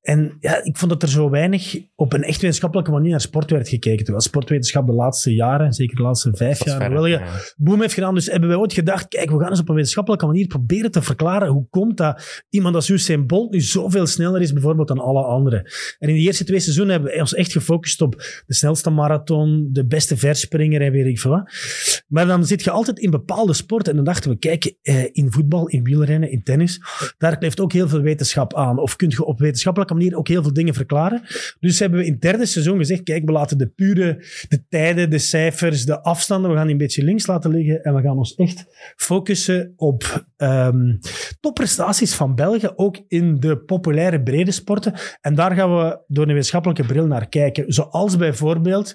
En 0.02 0.36
ja, 0.40 0.64
ik 0.64 0.76
vond 0.76 0.90
dat 0.90 1.02
er 1.02 1.08
zo 1.08 1.30
weinig 1.30 1.80
op 1.94 2.12
een 2.12 2.22
echt 2.22 2.40
wetenschappelijke 2.40 2.90
manier 2.90 3.10
naar 3.10 3.20
sport 3.20 3.50
werd 3.50 3.68
gekeken. 3.68 4.04
Terwijl 4.04 4.20
sportwetenschap 4.20 4.86
de 4.86 4.92
laatste 4.92 5.34
jaren, 5.34 5.72
zeker 5.72 5.96
de 5.96 6.02
laatste 6.02 6.30
vijf 6.34 6.64
jaar, 6.64 6.92
wel 6.92 7.06
ja, 7.06 7.22
boom 7.56 7.80
heeft 7.80 7.94
gedaan. 7.94 8.14
Dus 8.14 8.26
hebben 8.26 8.48
wij 8.48 8.58
ooit 8.58 8.72
gedacht, 8.72 9.08
kijk, 9.08 9.30
we 9.30 9.38
gaan 9.38 9.50
eens 9.50 9.60
op 9.60 9.68
een 9.68 9.74
wetenschappelijke 9.74 10.26
manier 10.26 10.46
proberen 10.46 10.90
te 10.90 11.02
verklaren 11.02 11.48
hoe 11.48 11.66
komt 11.70 11.96
dat 11.96 12.44
iemand 12.48 12.74
als 12.74 12.88
Usain 12.88 13.26
Bolt 13.26 13.52
nu 13.52 13.60
zoveel 13.60 14.06
sneller 14.06 14.40
is 14.40 14.52
bijvoorbeeld 14.52 14.88
dan 14.88 14.98
alle 14.98 15.22
anderen. 15.22 15.70
En 15.98 16.08
in 16.08 16.14
de 16.14 16.20
eerste 16.20 16.44
twee 16.44 16.60
seizoenen 16.60 16.92
hebben 16.94 17.12
we 17.12 17.20
ons 17.20 17.34
echt 17.34 17.52
gefocust 17.52 18.00
op 18.00 18.14
de 18.46 18.54
snelste 18.54 18.90
marathon, 18.90 19.68
de 19.72 19.86
beste 19.86 20.16
verspringer 20.16 20.80
en 20.80 20.92
weet 20.92 21.06
ik 21.06 21.20
veel 21.20 21.30
wat. 21.30 21.50
Maar 22.08 22.26
dan 22.26 22.46
zit 22.46 22.64
je 22.64 22.70
altijd 22.70 22.98
in 22.98 23.10
bepaalde 23.10 23.52
sporten 23.52 23.90
en 23.90 23.96
dan 23.96 24.04
dachten 24.04 24.30
we, 24.30 24.36
kijk, 24.36 24.74
eh, 24.82 25.04
in 25.12 25.32
voetbal, 25.32 25.68
in 25.68 25.82
wielrennen, 25.82 26.30
in 26.30 26.42
tennis, 26.42 26.80
daar 27.18 27.38
kleeft 27.38 27.60
ook 27.60 27.72
heel 27.72 27.88
veel 27.88 28.00
wetenschap 28.00 28.54
aan. 28.54 28.78
Of 28.78 28.96
kun 28.96 29.10
je 29.10 29.24
op 29.24 29.38
wetenschappelijke 29.38 29.91
manier 29.94 30.16
ook 30.16 30.28
heel 30.28 30.42
veel 30.42 30.52
dingen 30.52 30.74
verklaren. 30.74 31.22
Dus 31.60 31.78
hebben 31.78 31.98
we 31.98 32.06
in 32.06 32.12
het 32.12 32.20
derde 32.20 32.46
seizoen 32.46 32.78
gezegd, 32.78 33.02
kijk, 33.02 33.24
we 33.24 33.32
laten 33.32 33.58
de 33.58 33.66
pure, 33.66 34.24
de 34.48 34.66
tijden, 34.68 35.10
de 35.10 35.18
cijfers, 35.18 35.84
de 35.84 36.02
afstanden, 36.02 36.50
we 36.50 36.56
gaan 36.56 36.64
die 36.64 36.72
een 36.72 36.80
beetje 36.80 37.04
links 37.04 37.26
laten 37.26 37.50
liggen 37.50 37.82
en 37.82 37.94
we 37.94 38.02
gaan 38.02 38.16
ons 38.16 38.34
echt 38.34 38.66
focussen 38.96 39.72
op 39.76 40.26
ehm, 40.36 40.96
topprestaties 41.40 42.14
van 42.14 42.34
België, 42.34 42.70
ook 42.74 43.00
in 43.08 43.40
de 43.40 43.58
populaire 43.58 44.22
brede 44.22 44.50
sporten. 44.50 44.92
En 45.20 45.34
daar 45.34 45.52
gaan 45.54 45.76
we 45.76 46.02
door 46.06 46.24
een 46.24 46.32
wetenschappelijke 46.32 46.84
bril 46.84 47.06
naar 47.06 47.28
kijken. 47.28 47.72
Zoals 47.72 48.16
bijvoorbeeld, 48.16 48.94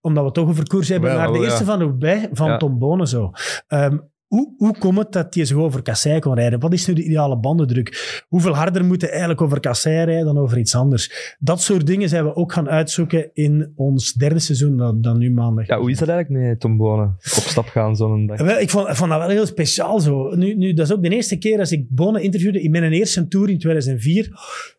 omdat 0.00 0.24
we 0.24 0.30
toch 0.30 0.48
over 0.48 0.68
koers 0.68 0.88
hebben, 0.88 1.10
Wel, 1.10 1.18
naar 1.18 1.32
de 1.32 1.38
ja. 1.38 1.44
eerste 1.44 1.64
van 1.64 1.80
Roubaix 1.80 2.26
van 2.32 2.48
Ja. 2.48 2.56
Tom 2.56 2.78
Bonen 2.78 3.08
zo. 3.08 3.30
Ehm, 3.66 3.98
hoe, 4.26 4.54
hoe 4.56 4.78
komt 4.78 4.98
het 4.98 5.12
dat 5.12 5.34
hij 5.34 5.44
zich 5.44 5.56
over 5.56 5.82
kassei 5.82 6.18
kon 6.18 6.34
rijden? 6.34 6.60
Wat 6.60 6.72
is 6.72 6.86
nu 6.86 6.94
de 6.94 7.02
ideale 7.02 7.38
bandendruk? 7.38 8.24
Hoeveel 8.28 8.54
harder 8.54 8.84
moet 8.84 9.00
hij 9.00 9.10
eigenlijk 9.10 9.40
over 9.40 9.60
kassei 9.60 10.04
rijden 10.04 10.24
dan 10.24 10.38
over 10.38 10.58
iets 10.58 10.74
anders? 10.74 11.36
Dat 11.38 11.60
soort 11.60 11.86
dingen 11.86 12.08
zijn 12.08 12.24
we 12.24 12.34
ook 12.34 12.52
gaan 12.52 12.68
uitzoeken 12.68 13.30
in 13.32 13.72
ons 13.74 14.12
derde 14.12 14.38
seizoen, 14.38 14.76
dat, 14.76 15.02
dat 15.02 15.16
nu 15.16 15.30
maandag. 15.30 15.66
Ja, 15.66 15.78
hoe 15.78 15.90
is 15.90 15.98
dat 15.98 16.08
eigenlijk 16.08 16.44
met 16.44 16.60
Tom 16.60 16.76
Bonen? 16.76 17.06
Op 17.06 17.22
stap 17.22 17.66
gaan 17.66 17.96
zo'n 17.96 18.26
dag. 18.26 18.40
Wel, 18.40 18.58
ik 18.58 18.70
vond, 18.70 18.96
vond 18.96 19.10
dat 19.10 19.18
wel 19.18 19.28
heel 19.28 19.46
speciaal 19.46 20.00
zo. 20.00 20.34
Nu, 20.34 20.54
nu, 20.54 20.72
dat 20.72 20.86
is 20.86 20.92
ook 20.92 21.02
de 21.02 21.08
eerste 21.08 21.38
keer 21.38 21.58
als 21.58 21.72
ik 21.72 21.86
Bonen 21.88 22.22
interviewde 22.22 22.62
in 22.62 22.70
mijn 22.70 22.92
eerste 22.92 23.28
tour 23.28 23.50
in 23.50 23.58
2004. 23.58 24.30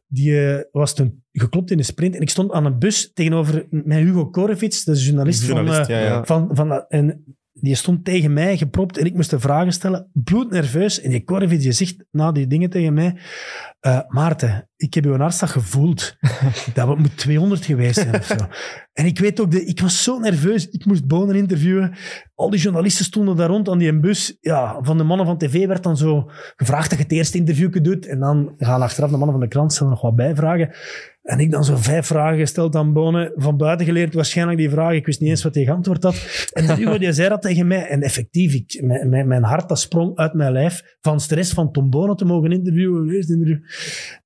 Die 0.07 0.47
eh, 0.47 0.63
was 0.71 0.95
toen 0.95 1.23
geklopt 1.31 1.71
in 1.71 1.77
de 1.77 1.83
sprint. 1.83 2.15
En 2.15 2.21
ik 2.21 2.29
stond 2.29 2.51
aan 2.51 2.65
een 2.65 2.79
bus 2.79 3.11
tegenover 3.13 3.67
met 3.69 3.97
Hugo 3.97 4.29
Korevits, 4.29 4.83
de 4.83 4.93
journalist, 4.93 5.45
Journalist, 5.45 5.85
van, 5.85 5.95
ja, 5.95 6.01
eh, 6.01 6.07
ja. 6.07 6.25
van, 6.25 6.49
van 6.51 6.85
en 6.87 7.23
die 7.59 7.75
stond 7.75 8.05
tegen 8.05 8.33
mij 8.33 8.57
gepropt 8.57 8.97
en 8.97 9.05
ik 9.05 9.13
moest 9.13 9.29
de 9.29 9.39
vragen 9.39 9.73
stellen. 9.73 10.09
Bloednerveus. 10.13 11.01
En 11.01 11.09
die 11.09 11.23
Korevits 11.23 11.63
die 11.63 11.71
zegt 11.71 12.05
na 12.11 12.31
die 12.31 12.47
dingen 12.47 12.69
tegen 12.69 12.93
mij... 12.93 13.17
eh, 13.79 13.99
Maarten, 14.07 14.66
ik 14.77 14.93
heb 14.93 15.05
uw 15.05 15.17
hartslag 15.17 15.51
gevoeld. 15.51 16.17
dat 16.73 16.97
moet 16.97 17.17
200 17.17 17.65
geweest 17.65 17.95
zijn 17.95 18.15
of 18.15 18.25
zo. 18.25 18.35
En 18.93 19.05
ik 19.05 19.19
weet 19.19 19.39
ook, 19.39 19.51
de, 19.51 19.65
ik 19.65 19.79
was 19.81 20.03
zo 20.03 20.19
nerveus. 20.19 20.69
Ik 20.69 20.85
moest 20.85 21.07
Bonen 21.07 21.35
interviewen. 21.35 21.95
Al 22.35 22.49
die 22.49 22.59
journalisten 22.59 23.05
stonden 23.05 23.35
daar 23.35 23.49
rond 23.49 23.69
aan 23.69 23.77
die 23.77 23.99
bus. 23.99 24.37
Ja, 24.41 24.77
van 24.81 24.97
de 24.97 25.03
mannen 25.03 25.25
van 25.25 25.37
tv 25.37 25.67
werd 25.67 25.83
dan 25.83 25.97
zo 25.97 26.29
gevraagd 26.55 26.89
dat 26.89 26.97
je 26.97 27.03
het 27.03 27.13
eerste 27.13 27.37
interview 27.37 27.83
doet. 27.83 28.05
En 28.05 28.19
dan 28.19 28.53
gaan 28.57 28.81
achteraf 28.81 29.09
de 29.09 29.17
mannen 29.17 29.35
van 29.37 29.45
de 29.45 29.47
krant 29.47 29.73
stellen 29.73 29.91
nog 29.91 30.01
wat 30.01 30.15
bijvragen. 30.15 30.75
En 31.27 31.39
ik 31.39 31.51
dan 31.51 31.63
zo 31.63 31.75
vijf 31.75 32.05
vragen 32.05 32.37
gesteld 32.37 32.75
aan 32.75 32.93
Bonen. 32.93 33.31
Van 33.35 33.57
buiten 33.57 33.85
geleerd 33.85 34.13
waarschijnlijk 34.13 34.57
die 34.57 34.69
vragen. 34.69 34.95
Ik 34.95 35.05
wist 35.05 35.19
niet 35.19 35.29
eens 35.29 35.43
wat 35.43 35.55
hij 35.55 35.63
geantwoord 35.63 36.03
had. 36.03 36.49
En 36.53 36.67
dan 36.67 36.77
Hugo 36.77 36.97
die 36.97 37.13
zei 37.13 37.29
dat 37.29 37.41
tegen 37.41 37.67
mij. 37.67 37.87
En 37.87 38.01
effectief, 38.01 38.53
ik, 38.53 38.81
mijn, 38.83 39.09
mijn, 39.09 39.27
mijn 39.27 39.43
hart 39.43 39.69
dat 39.69 39.79
sprong 39.79 40.17
uit 40.17 40.33
mijn 40.33 40.51
lijf. 40.51 40.97
Van 41.01 41.19
stress 41.19 41.53
van 41.53 41.71
Tom 41.71 41.89
Bonen 41.89 42.15
te 42.15 42.25
mogen 42.25 42.51
interviewen. 42.51 43.09
Eerst 43.09 43.29
interview. 43.29 43.59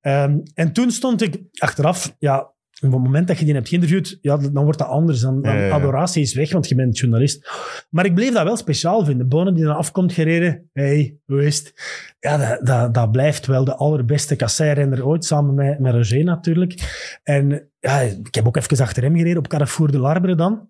Ehm, 0.01 0.37
en 0.53 0.73
toen 0.73 0.91
stond 0.91 1.21
ik 1.21 1.41
achteraf... 1.57 2.15
Ja, 2.19 2.51
op 2.81 2.91
het 2.91 3.01
moment 3.01 3.27
dat 3.27 3.39
je 3.39 3.45
die 3.45 3.53
hebt 3.53 3.67
geïnterviewd, 3.67 4.17
ja, 4.21 4.37
dan 4.37 4.63
wordt 4.63 4.79
dat 4.79 4.87
anders. 4.87 5.19
Dan, 5.19 5.41
dan 5.41 5.53
Ja, 5.53 5.59
ja, 5.59 5.65
ja. 5.65 5.73
adoratie 5.73 6.21
is 6.21 6.33
weg, 6.33 6.51
want 6.51 6.67
je 6.67 6.75
bent 6.75 6.97
journalist. 6.97 7.49
Maar 7.89 8.05
ik 8.05 8.15
bleef 8.15 8.33
dat 8.33 8.43
wel 8.43 8.57
speciaal 8.57 9.05
vinden. 9.05 9.27
Bonen 9.27 9.53
die 9.53 9.63
dan 9.63 9.75
afkomt 9.75 10.13
gereden. 10.13 10.69
hey, 10.73 11.17
hoe 11.25 11.45
is 11.45 11.57
het? 11.57 11.73
Ja, 12.19 12.37
dat, 12.37 12.65
dat, 12.65 12.93
dat 12.93 13.11
blijft 13.11 13.45
wel 13.45 13.63
de 13.63 13.75
allerbeste 13.75 14.35
kasseirrenner 14.35 15.07
ooit, 15.07 15.25
samen 15.25 15.53
met, 15.53 15.79
met 15.79 15.93
Roger 15.93 16.23
natuurlijk. 16.23 16.73
En 17.23 17.69
ja, 17.79 17.99
ik 17.99 18.35
heb 18.35 18.47
ook 18.47 18.57
even 18.57 18.79
achter 18.79 19.03
hem 19.03 19.15
gereden 19.15 19.37
op 19.37 19.47
Carrefour 19.47 19.91
de 19.91 19.99
Larbre 19.99 20.35
dan. 20.35 20.69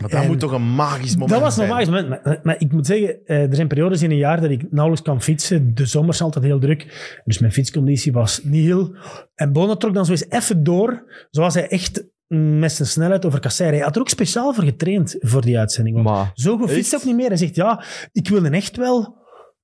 Maar 0.00 0.10
dat 0.10 0.20
En- 0.20 0.26
moet 0.26 0.40
toch 0.40 0.52
een 0.52 0.74
magisch 0.74 1.12
moment 1.12 1.30
Dat 1.30 1.40
was 1.40 1.48
een 1.56 1.66
zijn. 1.66 1.68
magisch 1.68 1.88
moment. 1.88 2.24
Maar, 2.24 2.40
maar 2.42 2.56
ik 2.58 2.72
moet 2.72 2.86
zeggen, 2.86 3.26
eh, 3.26 3.42
er 3.48 3.54
zijn 3.54 3.68
periodes 3.68 4.02
in 4.02 4.10
een 4.10 4.16
jaar 4.16 4.40
dat 4.40 4.50
ik 4.50 4.62
nauwelijks 4.70 5.06
kan 5.08 5.22
fietsen. 5.22 5.74
De 5.74 5.86
zomer 5.86 6.08
is 6.14 6.22
altijd 6.22 6.44
heel 6.44 6.58
druk. 6.58 7.12
Dus 7.24 7.38
mijn 7.38 7.52
fietsconditie 7.52 8.12
was 8.12 8.40
niet 8.42 8.64
heel... 8.64 8.94
En 9.34 9.52
Bonen 9.52 9.78
trok 9.78 9.94
dan 9.94 10.04
zo 10.04 10.10
eens 10.10 10.28
even 10.28 10.62
door, 10.64 11.04
zoals 11.30 11.54
hij 11.54 11.68
echt 11.68 12.04
met 12.60 12.72
zijn 12.72 12.88
snelheid 12.88 13.24
over 13.26 13.40
kassei. 13.40 13.70
Hij 13.70 13.78
had 13.78 13.94
er 13.94 14.00
ook 14.00 14.08
speciaal 14.08 14.54
voor 14.54 14.64
getraind 14.64 15.16
voor 15.18 15.40
die 15.42 15.58
uitzending. 15.58 16.02
Maar 16.02 16.30
zo 16.34 16.56
goed 16.58 16.70
fietst 16.70 16.94
ook 16.94 17.04
niet 17.04 17.16
meer. 17.16 17.28
Hij 17.28 17.36
zegt, 17.36 17.54
ja, 17.54 17.84
ik 18.12 18.28
wil 18.28 18.44
echt 18.44 18.76
wel, 18.76 19.16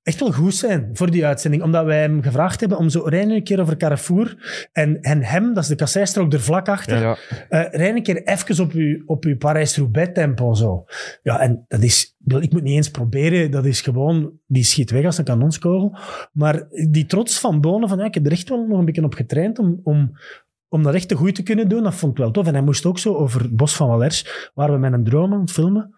echt 0.03 0.19
wel 0.19 0.31
goed 0.31 0.55
zijn 0.55 0.89
voor 0.93 1.11
die 1.11 1.25
uitzending. 1.25 1.63
Omdat 1.63 1.85
wij 1.85 1.99
hem 1.99 2.21
gevraagd 2.21 2.59
hebben 2.59 2.77
om 2.77 2.89
zo 2.89 2.99
rijden 2.99 3.35
een 3.35 3.43
keer 3.43 3.61
over 3.61 3.77
Carrefour. 3.77 4.35
En, 4.71 5.01
en 5.01 5.23
hem, 5.23 5.53
dat 5.53 5.63
is 5.63 5.69
de 5.69 5.75
kasseistrook 5.75 6.33
er 6.33 6.41
vlak 6.41 6.67
achter. 6.67 6.99
ja. 6.99 7.17
Eh 7.49 7.87
een 7.95 8.03
keer 8.03 8.23
even 8.23 8.63
op 8.63 8.71
uw, 8.71 9.03
op 9.05 9.23
uw 9.23 9.37
Parijs-Roubaix-tempo. 9.37 10.53
Zo. 10.53 10.85
Ja, 11.23 11.39
en 11.39 11.65
dat 11.67 11.81
is... 11.81 12.15
ik 12.25 12.51
moet 12.51 12.63
niet 12.63 12.75
eens 12.75 12.91
proberen. 12.91 13.51
Dat 13.51 13.65
is 13.65 13.81
gewoon... 13.81 14.31
Die 14.47 14.63
schiet 14.63 14.91
weg 14.91 15.05
als 15.05 15.17
een 15.17 15.23
kanonskogel. 15.23 15.97
Maar 16.31 16.67
die 16.89 17.05
trots 17.05 17.39
van 17.39 17.61
Bonen, 17.61 17.89
van 17.89 17.97
ja, 17.97 18.05
ik 18.05 18.13
heb 18.13 18.25
er 18.25 18.31
echt 18.31 18.49
wel 18.49 18.67
nog 18.67 18.79
een 18.79 18.85
beetje 18.85 19.03
op 19.03 19.13
getraind 19.13 19.59
om... 19.59 19.79
om 19.83 20.11
om 20.73 20.83
dat 20.83 20.93
echt 20.93 21.07
te 21.07 21.15
goed 21.15 21.35
te 21.35 21.43
kunnen 21.43 21.69
doen, 21.69 21.83
dat 21.83 21.95
vond 21.95 22.11
ik 22.11 22.17
wel 22.17 22.31
tof. 22.31 22.47
En 22.47 22.53
hij 22.53 22.63
moest 22.63 22.85
ook 22.85 22.99
zo 22.99 23.15
over 23.15 23.41
het 23.41 23.55
bos 23.55 23.75
van 23.75 23.87
Valers, 23.87 24.49
waar 24.53 24.71
we 24.71 24.77
met 24.77 24.93
een 24.93 25.03
droom 25.03 25.33
aan 25.33 25.41
het 25.41 25.51
filmen. 25.51 25.93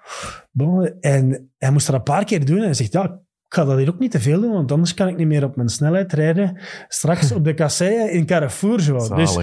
En 1.00 1.52
hij 1.58 1.72
moest 1.72 1.86
dat 1.86 1.96
een 1.96 2.04
paar 2.04 2.24
keer 2.24 2.46
doen. 2.46 2.58
En 2.58 2.64
hij 2.64 2.74
zegt, 2.74 2.94
ja, 2.94 3.22
ik 3.54 3.60
ga 3.60 3.66
dat 3.66 3.78
hier 3.78 3.90
ook 3.90 4.00
niet 4.00 4.12
te 4.12 4.20
veel 4.20 4.42
doen, 4.42 4.52
want 4.52 4.72
anders 4.72 4.94
kan 4.94 5.08
ik 5.08 5.18
niet 5.18 5.28
meer 5.28 5.44
op 5.44 5.56
mijn 5.56 5.70
snelheid 5.70 6.14
rijden. 6.14 6.58
Straks 6.88 7.32
op 7.32 7.44
de 7.44 7.54
kasseien 7.54 8.12
in 8.12 8.26
Carrefour. 8.26 8.80
Zo. 8.82 8.98
Dus 9.16 9.36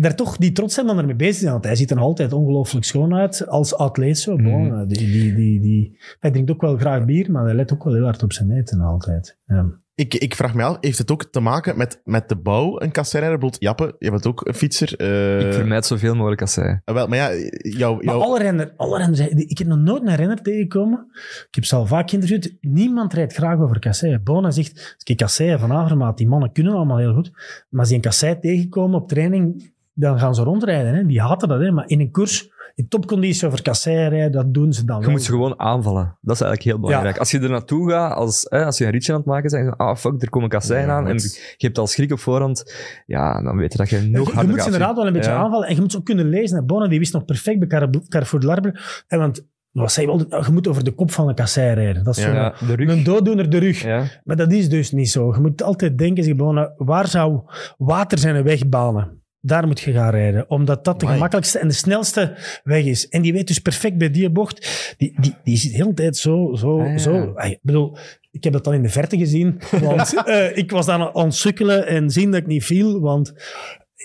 daar 0.00 0.14
toch 0.16 0.36
die 0.36 0.52
trots 0.52 0.74
zijn 0.74 0.86
dan 0.86 0.98
ermee 0.98 1.14
bezig 1.14 1.36
zijn. 1.36 1.52
Want 1.52 1.64
hij 1.64 1.76
ziet 1.76 1.90
er 1.90 1.96
nog 1.96 2.04
altijd 2.04 2.32
ongelooflijk 2.32 2.84
schoon 2.84 3.14
uit 3.14 3.46
als 3.46 3.76
atleet. 3.76 4.18
Zo. 4.18 4.36
Bon, 4.36 4.66
Mhm. 4.66 4.80
eh, 4.80 4.86
die, 4.88 4.98
die, 4.98 5.34
die, 5.34 5.60
die, 5.60 5.98
hij 6.20 6.30
drinkt 6.30 6.50
ook 6.50 6.60
wel 6.60 6.76
graag 6.76 7.04
bier, 7.04 7.30
maar 7.30 7.44
hij 7.44 7.54
let 7.54 7.72
ook 7.72 7.84
wel 7.84 7.94
heel 7.94 8.04
hard 8.04 8.22
op 8.22 8.32
zijn 8.32 8.50
eten 8.50 8.80
altijd. 8.80 9.38
Ja. 9.46 9.82
Ik, 9.96 10.14
ik 10.14 10.34
vraag 10.34 10.54
me 10.54 10.62
af, 10.62 10.76
heeft 10.80 10.98
het 10.98 11.10
ook 11.10 11.24
te 11.24 11.40
maken 11.40 11.76
met, 11.76 12.00
met 12.04 12.28
de 12.28 12.36
bouw, 12.36 12.80
een 12.80 12.90
kasseirrijder? 12.90 13.40
Bijvoorbeeld, 13.40 13.78
Jappe, 13.78 13.96
je 13.98 14.10
bent 14.10 14.26
ook 14.26 14.46
een 14.46 14.54
fietser. 14.54 14.96
eh, 14.96 15.46
ik 15.46 15.52
vermijd 15.52 15.86
zoveel 15.86 16.14
mogelijk 16.14 16.40
kasseien. 16.40 16.82
ah, 16.84 16.94
wel, 16.94 17.06
maar 17.06 17.18
ja, 17.18 17.50
jouw... 17.58 17.94
Maar 17.94 18.04
jouw 18.04 18.20
alle 18.20 18.38
renners, 18.38 18.70
alle 18.76 18.98
renners, 18.98 19.20
ik 19.20 19.58
heb 19.58 19.66
nog 19.66 19.78
nooit 19.78 20.06
een 20.06 20.14
renner 20.14 20.42
tegengekomen. 20.42 21.06
Ik 21.48 21.54
heb 21.54 21.64
ze 21.64 21.76
al 21.76 21.86
vaak 21.86 22.10
geïnterviewd. 22.10 22.56
Niemand 22.60 23.12
rijdt 23.12 23.34
graag 23.34 23.58
over 23.58 23.78
kasseien. 23.78 24.22
Bona 24.24 24.50
zegt, 24.50 24.96
kijk, 25.02 25.18
kasseien 25.18 25.60
van 25.60 25.72
Avermaat, 25.72 26.16
die 26.16 26.28
mannen 26.28 26.52
kunnen 26.52 26.72
allemaal 26.72 26.98
heel 26.98 27.14
goed. 27.14 27.30
Maar 27.68 27.80
als 27.80 27.88
die 27.88 27.96
een 27.96 28.02
kassei 28.02 28.38
tegenkomen 28.38 29.00
op 29.00 29.08
training, 29.08 29.72
dan 29.92 30.18
gaan 30.18 30.34
ze 30.34 30.42
rondrijden. 30.42 30.94
Hè. 30.94 31.06
Die 31.06 31.20
haten 31.20 31.48
dat, 31.48 31.60
hè. 31.60 31.70
maar 31.70 31.88
in 31.88 32.00
een 32.00 32.10
koers, 32.10 32.50
in 32.74 32.88
topconditie 32.88 33.46
over 33.46 33.62
kasseien 33.62 34.08
rijden, 34.08 34.32
dat 34.32 34.54
doen 34.54 34.72
ze 34.72 34.84
dan 34.84 34.96
Je 34.98 35.02
wel. 35.02 35.10
moet 35.10 35.22
ze 35.22 35.30
gewoon 35.30 35.60
aanvallen. 35.60 36.18
Dat 36.20 36.34
is 36.34 36.40
eigenlijk 36.40 36.62
heel 36.62 36.80
belangrijk. 36.86 37.18
Als 37.18 37.30
je 37.30 37.40
er 37.40 37.50
naartoe 37.50 37.90
gaat, 37.90 38.14
als, 38.16 38.46
hè, 38.48 38.64
als 38.64 38.78
je 38.78 38.84
een 38.84 38.90
ritje 38.90 39.12
aan 39.12 39.18
het 39.18 39.26
maken 39.26 39.42
bent, 39.42 39.52
en 39.54 39.58
je 39.58 39.64
zegt, 39.64 39.78
ah 39.78 39.96
fuck, 39.96 40.22
er 40.22 40.30
komen 40.30 40.48
kasseien 40.48 40.86
Ja, 40.86 40.92
aan, 40.96 41.06
en 41.08 41.14
je 41.56 41.66
hebt 41.66 41.78
al 41.78 41.86
schrik 41.86 42.12
op 42.12 42.18
voorhand, 42.18 42.74
ja, 43.06 43.42
dan 43.42 43.56
weet 43.56 43.72
je 43.72 43.78
dat 43.78 43.88
je 43.90 43.96
nog 43.96 44.06
je, 44.06 44.10
je 44.30 44.34
harder 44.34 44.50
moet 44.50 44.58
ze 44.60 44.64
inderdaad 44.66 44.96
wel 44.96 45.06
een 45.06 45.12
beetje 45.12 45.30
Ja. 45.30 45.36
aanvallen. 45.36 45.68
En 45.68 45.74
je 45.74 45.80
moet 45.80 45.92
ze 45.92 45.98
ook 45.98 46.04
kunnen 46.04 46.28
lezen. 46.28 46.56
hè. 46.56 46.62
Bona 46.62 46.88
die 46.88 46.98
wist 46.98 47.12
nog 47.12 47.24
perfect 47.24 47.58
bij 47.58 47.68
Car- 47.68 47.90
Carrefour 48.08 48.40
de 48.40 48.46
Larbre. 48.46 48.80
En 49.08 49.18
want, 49.18 49.46
wat 49.70 49.92
zei 49.92 50.06
je 50.06 50.12
altijd, 50.12 50.46
je 50.46 50.52
moet 50.52 50.68
over 50.68 50.84
de 50.84 50.92
kop 50.92 51.10
van 51.10 51.28
een 51.28 51.34
kassei 51.34 51.74
rijden. 51.74 52.04
Dat 52.04 52.16
is 52.16 52.22
Ja. 52.24 52.28
zo 52.30 52.34
Ja, 52.36 52.54
de 52.66 52.74
rug. 52.74 52.88
een 52.88 53.04
dooddoener 53.04 53.50
de 53.50 53.58
rug. 53.58 53.82
Ja. 53.82 54.04
Maar 54.24 54.36
dat 54.36 54.52
is 54.52 54.68
dus 54.68 54.92
niet 54.92 55.10
zo. 55.10 55.32
Je 55.34 55.40
moet 55.40 55.62
altijd 55.62 55.98
denken, 55.98 56.24
zeg, 56.24 56.36
Bona, 56.36 56.72
waar 56.76 57.06
zou 57.08 57.40
water 57.78 58.18
zijn 58.18 58.34
en 58.36 58.44
wegbanen? 58.44 59.22
Daar 59.46 59.66
moet 59.66 59.80
je 59.80 59.92
gaan 59.92 60.10
rijden. 60.10 60.44
Omdat 60.50 60.84
dat 60.84 60.94
de 60.98 61.04
Amai. 61.04 61.16
gemakkelijkste 61.16 61.58
en 61.58 61.68
de 61.68 61.74
snelste 61.74 62.36
weg 62.64 62.84
is. 62.84 63.08
En 63.08 63.22
die 63.22 63.32
weet 63.32 63.46
dus 63.46 63.58
perfect 63.58 63.98
bij 63.98 64.10
die 64.10 64.30
bocht. 64.30 64.94
Die, 64.98 65.14
die, 65.20 65.34
die 65.44 65.56
zit 65.56 65.70
de 65.70 65.76
hele 65.76 65.94
tijd 65.94 66.16
zo, 66.16 66.54
zo, 66.54 66.80
Ah, 66.80 66.86
ja. 66.86 66.98
zo. 66.98 67.32
Ah, 67.34 67.50
Ik 67.50 67.58
bedoel, 67.62 67.96
ik 68.30 68.44
heb 68.44 68.52
dat 68.52 68.64
dan 68.64 68.74
in 68.74 68.82
de 68.82 68.88
verte 68.88 69.16
gezien. 69.18 69.60
Want 69.80 70.14
eh, 70.24 70.56
ik 70.56 70.70
was 70.70 70.86
dan 70.86 71.14
aan 71.14 71.24
het 71.24 71.34
sukkelen 71.34 71.86
en 71.86 72.10
zien 72.10 72.30
dat 72.30 72.40
ik 72.40 72.46
niet 72.46 72.64
viel. 72.64 73.00
Want 73.00 73.34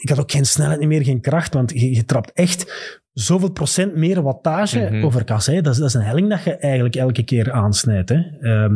ik 0.01 0.09
had 0.09 0.19
ook 0.19 0.31
geen 0.31 0.45
snelheid 0.45 0.81
meer, 0.87 1.03
geen 1.03 1.21
kracht. 1.21 1.53
Want 1.53 1.71
je, 1.71 1.93
je 1.95 2.05
trapt 2.05 2.31
echt 2.33 2.97
zoveel 3.13 3.51
procent 3.51 3.95
meer 3.95 4.21
wattage 4.21 4.79
Mhm. 4.91 5.03
over 5.05 5.23
kassei. 5.23 5.61
Dat 5.61 5.73
is, 5.73 5.79
dat 5.79 5.87
is 5.87 5.93
een 5.93 6.01
helling 6.01 6.29
dat 6.29 6.43
je 6.43 6.55
eigenlijk 6.55 6.95
elke 6.95 7.23
keer 7.23 7.51
aansnijdt. 7.51 8.09
Hè. 8.09 8.19
Ehm, 8.39 8.73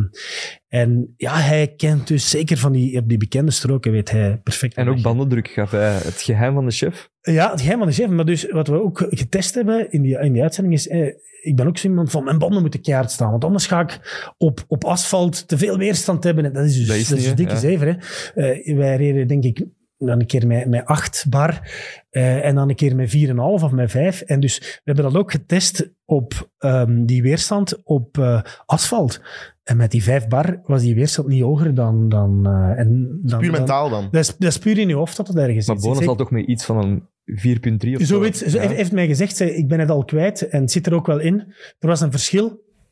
en 0.68 1.14
ja, 1.18 1.36
hij 1.38 1.74
kent 1.76 2.08
dus 2.08 2.30
zeker 2.30 2.58
van 2.58 2.72
die, 2.72 2.98
op 3.00 3.10
die 3.10 3.18
bekende 3.18 3.52
stroken, 3.52 3.92
weet 3.92 4.12
hij 4.12 4.38
perfect. 4.44 4.76
En 4.76 4.88
ook 4.90 5.02
bandendruk 5.02 5.48
gaf 5.48 5.72
hij. 5.72 5.94
Het 5.94 6.22
geheim 6.22 6.54
van 6.54 6.66
de 6.66 6.72
chef. 6.72 7.10
Ja, 7.22 7.52
het 7.52 7.62
geheim 7.62 7.78
van 7.80 7.88
de 7.88 7.94
chef. 7.94 8.10
Maar 8.10 8.26
dus 8.26 8.52
wat 8.52 8.68
we 8.68 8.82
ook 8.84 9.06
getest 9.10 9.54
hebben 9.56 9.92
in 9.92 10.02
die, 10.02 10.20
in 10.20 10.34
die 10.34 10.42
uitzending 10.42 10.76
is... 10.76 10.88
Eh, 10.88 11.08
ik 11.42 11.56
ben 11.56 11.68
ook 11.68 11.78
zo 11.78 11.88
iemand 11.88 12.12
van 12.12 12.24
mijn 12.24 12.38
banden 12.38 12.62
moeten 12.62 12.82
keihard 12.82 13.12
staan. 13.12 13.32
Want 13.32 13.44
anders 13.44 13.68
ga 13.68 13.82
ik 13.82 14.00
op, 14.38 14.64
op 14.68 14.84
asfalt 14.84 15.48
te 15.48 15.58
veel 15.58 15.78
weerstand 15.78 16.24
hebben. 16.24 16.46
En 16.46 16.54
dat 16.54 16.66
is 16.66 16.76
dus, 16.78 16.88
Dat 16.88 16.96
is 16.96 17.02
is 17.02 17.10
niet, 17.10 17.18
dus 17.20 17.28
hè? 17.28 17.34
dikke 17.36 17.54
Ja. 17.54 17.60
zever. 17.60 17.88
Hè. 18.34 18.42
Eh, 18.52 18.76
wij 18.78 18.96
reden 18.96 19.28
denk 19.28 19.44
ik 19.44 19.66
dan 20.06 20.20
een 20.20 20.26
keer 20.26 20.48
met, 20.48 20.68
met 20.68 20.86
8 20.86 21.26
bar 21.30 21.72
eh, 22.10 22.46
en 22.46 22.56
dan 22.56 22.70
een 22.70 22.76
keer 22.76 22.96
met 22.96 23.18
4,5 23.18 23.36
of 23.36 23.72
met 23.72 23.92
5. 23.92 24.22
En 24.22 24.40
dus 24.40 24.60
we 24.60 24.82
hebben 24.84 25.04
dat 25.04 25.16
ook 25.16 25.32
getest 25.32 25.92
op 26.06 26.50
ehm, 26.58 27.06
die 27.06 27.22
weerstand 27.22 27.82
op 27.84 28.18
eh, 28.18 28.42
asfalt. 28.66 29.22
En 29.64 29.78
met 29.78 29.92
die 29.92 30.04
5 30.04 30.28
bar 30.28 30.62
was 30.66 30.82
die 30.82 30.96
weerstand 30.96 31.28
niet 31.28 31.42
hoger 31.42 31.74
dan... 31.74 32.10
dan, 32.10 32.46
eh, 32.48 32.80
en 32.80 33.20
dan 33.24 33.40
Puur 33.40 33.52
mentaal 33.52 33.90
dan. 33.90 34.08
dat, 34.12 34.22
is, 34.22 34.38
dat 34.38 34.50
is 34.50 34.58
puur 34.58 34.78
in 34.78 34.88
je 34.88 34.96
hoofd 34.96 35.18
dat 35.18 35.28
het 35.28 35.38
ergens 35.38 35.68
Maar 35.68 35.76
zit. 35.76 35.86
Bona 35.86 36.00
Zeker- 36.00 36.04
zal 36.16 36.16
toch 36.26 36.32
met 36.32 36.46
iets 36.48 36.66
van 36.66 36.78
een 36.78 37.08
4.3 37.26 37.94
of 37.96 38.00
zo. 38.00 38.06
Zoiets, 38.06 38.42
zo, 38.42 38.58
Ja. 38.58 38.62
heeft, 38.64 38.76
heeft 38.76 38.92
mij 38.92 39.08
gezegd, 39.08 39.36
zei, 39.36 39.50
ik 39.50 39.68
ben 39.68 39.80
het 39.80 39.90
al 39.90 40.06
kwijt 40.06 40.48
en 40.50 40.62
het 40.62 40.72
zit 40.72 40.88
er 40.88 40.94
ook 40.94 41.06
wel 41.08 41.20
in. 41.20 41.54
Er 41.80 41.88
was 41.88 42.02
een 42.02 42.12
verschil 42.12 42.48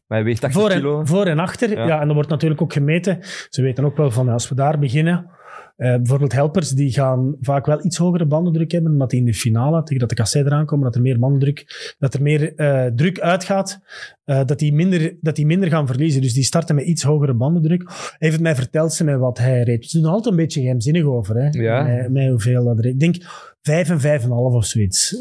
Maar 0.07 0.17
hij 0.17 0.23
weegt 0.23 0.41
80 0.41 0.61
voor 0.61 0.69
kilo. 0.71 0.99
en, 0.99 1.07
voor 1.07 1.25
en 1.25 1.39
achter. 1.39 1.71
Ja. 1.71 1.85
Ja. 1.87 1.99
en 1.99 2.05
dat 2.05 2.15
wordt 2.15 2.29
natuurlijk 2.29 2.61
ook 2.61 2.73
gemeten. 2.73 3.17
Ze 3.49 3.61
weten 3.61 3.85
ook 3.85 3.97
wel 3.97 4.11
van, 4.11 4.29
als 4.29 4.49
we 4.49 4.55
daar 4.55 4.79
beginnen... 4.79 5.29
eh, 5.81 5.95
bijvoorbeeld 5.95 6.33
helpers, 6.33 6.69
die 6.69 6.91
gaan 6.91 7.35
vaak 7.39 7.65
wel 7.65 7.85
iets 7.85 7.97
hogere 7.97 8.25
bandendruk 8.25 8.71
hebben, 8.71 8.91
omdat 8.91 9.09
die 9.09 9.19
in 9.19 9.25
de 9.25 9.33
finale, 9.33 9.83
tegen 9.83 9.99
dat 9.99 10.09
de 10.09 10.15
kassei 10.15 10.45
eraan 10.45 10.65
komen, 10.65 10.85
dat 10.85 10.95
er 10.95 11.01
meer 11.01 11.19
bandendruk, 11.19 11.95
dat 11.99 12.13
er 12.13 12.21
meer 12.21 12.55
eh, 12.55 12.85
druk 12.85 13.19
uitgaat, 13.19 13.79
eh, 14.23 14.45
dat, 14.45 14.59
die 14.59 14.73
minder, 14.73 15.17
dat 15.21 15.35
die 15.35 15.45
minder 15.45 15.69
gaan 15.69 15.87
verliezen. 15.87 16.21
Dus 16.21 16.33
die 16.33 16.43
starten 16.43 16.75
met 16.75 16.85
iets 16.85 17.03
hogere 17.03 17.33
bandendruk. 17.33 17.81
Hij 17.87 18.15
heeft 18.17 18.33
het 18.33 18.41
mij 18.41 18.55
verteld, 18.55 18.93
ze 18.93 19.03
met 19.03 19.17
wat 19.17 19.37
hij 19.37 19.63
reed. 19.63 19.85
Ze 19.85 19.97
doen 19.97 20.07
er 20.07 20.13
altijd 20.13 20.33
een 20.33 20.41
beetje 20.41 20.59
geheimzinnig 20.59 21.03
over, 21.03 21.35
hè. 21.35 21.47
Ja. 21.49 21.83
Met, 21.83 22.11
met 22.11 22.29
hoeveel 22.29 22.63
dat 22.63 22.77
er 22.77 22.83
reed. 22.83 22.93
Ik 22.93 22.99
denk 22.99 23.15
vijf 23.61 23.89
en 23.89 23.99
vijf 23.99 24.23
en 24.23 24.29
een 24.29 24.35
half 24.35 24.53
of 24.53 24.65
zoiets. 24.65 25.11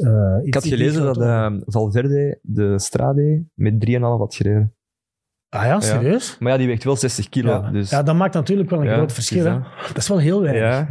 Ik 0.42 0.54
had 0.54 0.66
gelezen 0.66 1.02
dat 1.02 1.62
Valverde 1.66 2.38
de 2.42 2.78
Strade 2.78 3.44
met 3.54 3.86
3,5 3.88 4.00
had 4.00 4.34
gereden. 4.34 4.74
Ah 5.50 5.64
ja, 5.64 5.80
serieus? 5.80 6.36
Maar 6.38 6.52
ja, 6.52 6.58
die 6.58 6.66
weegt 6.66 6.84
wel 6.84 6.96
60 6.96 7.28
kilo. 7.28 7.50
Ja. 7.50 7.70
Dus 7.70 7.90
ja, 7.90 8.02
dat 8.02 8.14
maakt 8.14 8.34
natuurlijk 8.34 8.70
wel 8.70 8.80
een 8.80 8.86
Ja, 8.86 8.94
groot 8.94 9.12
verschil. 9.12 9.38
is 9.38 9.44
hè. 9.44 9.58
dat. 9.86 9.96
Is 9.96 10.08
wel 10.08 10.18
heel 10.18 10.42
weinig. 10.42 10.62
Ja. 10.62 10.88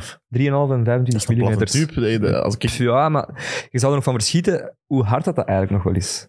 3,5. 0.00 0.18
3,5 0.28 0.72
en 0.72 0.84
25 0.84 1.04
Dat 1.04 1.14
is 1.14 1.28
een 1.28 1.34
mm. 1.38 1.56
platte 1.56 1.64
type. 1.64 2.28
Eh, 2.28 2.40
Als 2.42 2.54
ik, 2.54 2.62
Ja, 2.68 3.08
maar 3.08 3.28
je 3.70 3.78
zou 3.78 3.90
er 3.90 3.96
nog 3.96 4.04
van 4.04 4.14
verschieten 4.14 4.76
hoe 4.86 5.02
hard 5.04 5.24
dat, 5.24 5.36
dat 5.36 5.46
eigenlijk 5.46 5.84
nog 5.84 5.92
wel 5.92 6.02
is. 6.02 6.26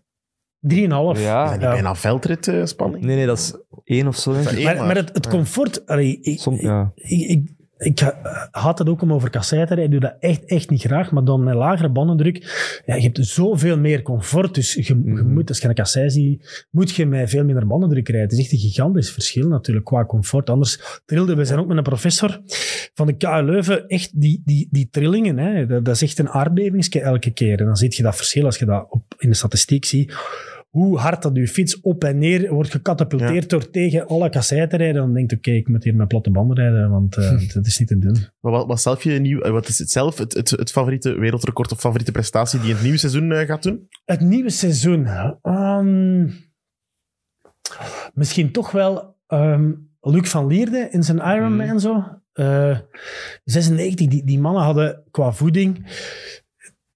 3,5. 0.59 0.69
is 0.69 0.89
dat 0.89 1.17
Ja. 1.17 1.51
niet 1.51 1.61
Ja. 1.61 1.71
bijna 1.71 1.95
veldritspanning? 1.95 3.03
Nee, 3.05 3.15
nee, 3.15 3.25
dat 3.25 3.38
is 3.38 3.53
één 3.84 4.07
of 4.07 4.15
zo. 4.15 4.31
is 4.31 4.63
Maar, 4.63 4.75
maar 4.75 4.95
het, 4.95 5.09
het 5.13 5.25
Ja. 5.25 5.31
comfort... 5.31 5.86
allee, 5.86 6.19
ik, 6.21 6.39
Som- 6.39 6.55
ja. 6.61 6.91
ik, 6.95 7.29
ik, 7.29 7.49
ik 7.86 7.99
ha- 7.99 8.47
haat 8.51 8.77
het 8.79 8.89
ook 8.89 9.01
om 9.01 9.13
over 9.13 9.29
kassei 9.29 9.65
te 9.65 9.73
rijden. 9.73 9.84
Ik 9.86 9.91
doe 9.91 9.99
dat 10.09 10.15
echt, 10.19 10.45
echt 10.45 10.69
niet 10.69 10.81
graag. 10.81 11.11
Maar 11.11 11.23
dan 11.23 11.43
met 11.43 11.53
lagere 11.55 11.89
bandendruk... 11.89 12.38
Ja, 12.86 12.95
je 12.95 13.01
hebt 13.01 13.17
zoveel 13.25 13.77
meer 13.79 14.01
comfort. 14.01 14.55
Dus 14.55 14.73
je, 14.73 14.84
je 14.86 14.95
Mhm. 14.95 15.34
moet, 15.34 15.49
als 15.49 15.59
je 15.59 15.67
een 15.67 15.73
kassei 15.73 16.09
ziet, 16.09 16.67
moet 16.71 16.91
je 16.95 17.05
met 17.05 17.29
veel 17.29 17.43
minder 17.43 17.67
bandendruk 17.67 18.07
rijden. 18.07 18.29
Het 18.29 18.38
is 18.38 18.43
echt 18.43 18.51
een 18.53 18.59
gigantisch 18.69 19.11
verschil 19.11 19.47
natuurlijk 19.47 19.86
qua 19.86 20.05
comfort. 20.05 20.49
Anders 20.49 21.01
trilden... 21.05 21.38
We 21.38 21.45
zijn 21.45 21.59
ook 21.59 21.67
met 21.67 21.77
een 21.77 21.84
professor 21.84 22.41
van 22.93 23.07
de 23.07 23.17
KU 23.17 23.41
Leuven. 23.41 23.88
Echt 23.88 24.21
die, 24.21 24.41
die, 24.45 24.67
die 24.71 24.88
trillingen. 24.91 25.38
Hè, 25.38 25.65
dat, 25.65 25.86
dat 25.86 25.95
is 25.95 26.01
echt 26.01 26.19
een 26.19 26.29
aardbevingsje 26.29 27.01
elke 27.01 27.31
keer. 27.31 27.59
En 27.59 27.65
dan 27.65 27.75
zie 27.77 27.93
je 27.95 28.03
dat 28.03 28.15
verschil 28.15 28.45
als 28.45 28.57
je 28.57 28.65
dat 28.65 28.86
op, 28.89 29.03
in 29.17 29.29
de 29.29 29.36
statistiek 29.36 29.86
ziet. 29.86 30.13
Hoe 30.74 30.97
hard 30.97 31.21
dat 31.21 31.36
je 31.36 31.47
fiets 31.47 31.82
op 31.82 32.03
en 32.03 32.17
neer 32.17 32.53
wordt 32.53 32.71
gecatapulteerd 32.71 33.49
door 33.49 33.69
tegen 33.69 34.07
alle 34.07 34.30
kasseien 34.30 34.69
te 34.69 34.78
rijden. 34.78 35.01
Dan 35.01 35.13
denk 35.13 35.30
je, 35.30 35.38
oké, 35.38 35.51
ik 35.51 35.67
moet 35.67 35.84
hier 35.84 35.95
met 35.95 36.07
platte 36.07 36.32
banden 36.32 36.57
rijden, 36.57 36.89
want 36.89 37.17
eh, 37.17 37.30
dat 37.53 37.65
is 37.65 37.80
niet 37.80 37.88
te 37.88 37.97
doen. 37.97 38.17
Maar 38.39 38.51
wat, 38.51 38.67
wat, 38.67 38.82
zelf 38.82 39.03
je 39.03 39.19
nieuw, 39.19 39.41
eh, 39.41 39.51
wat 39.51 39.67
is 39.67 39.80
het 39.80 39.89
zelf 39.91 40.17
het, 40.17 40.34
het, 40.34 40.49
het 40.49 40.71
favoriete 40.71 41.19
wereldrecord 41.19 41.71
of 41.71 41.80
favoriete 41.80 42.11
prestatie 42.11 42.59
die 42.59 42.67
je 42.67 42.74
het 42.74 42.84
nieuwe 42.84 42.97
seizoen 42.97 43.32
eh, 43.32 43.47
gaat 43.47 43.63
doen? 43.63 43.88
Het 44.05 44.19
nieuwe 44.19 44.49
seizoen. 44.49 45.05
Ehm, 45.41 46.30
misschien 48.13 48.51
toch 48.51 48.71
wel 48.71 49.15
ehm, 49.28 49.71
Luc 50.01 50.30
van 50.30 50.47
Lierde 50.47 50.88
in 50.91 51.03
zijn 51.03 51.17
Ironman 51.17 51.67
Mhm. 51.67 51.78
zo. 51.78 52.21
Eh, 52.34 52.78
96, 53.43 54.07
die, 54.07 54.24
die 54.26 54.39
mannen 54.39 54.63
hadden 54.63 55.03
qua 55.11 55.32
voeding... 55.32 55.86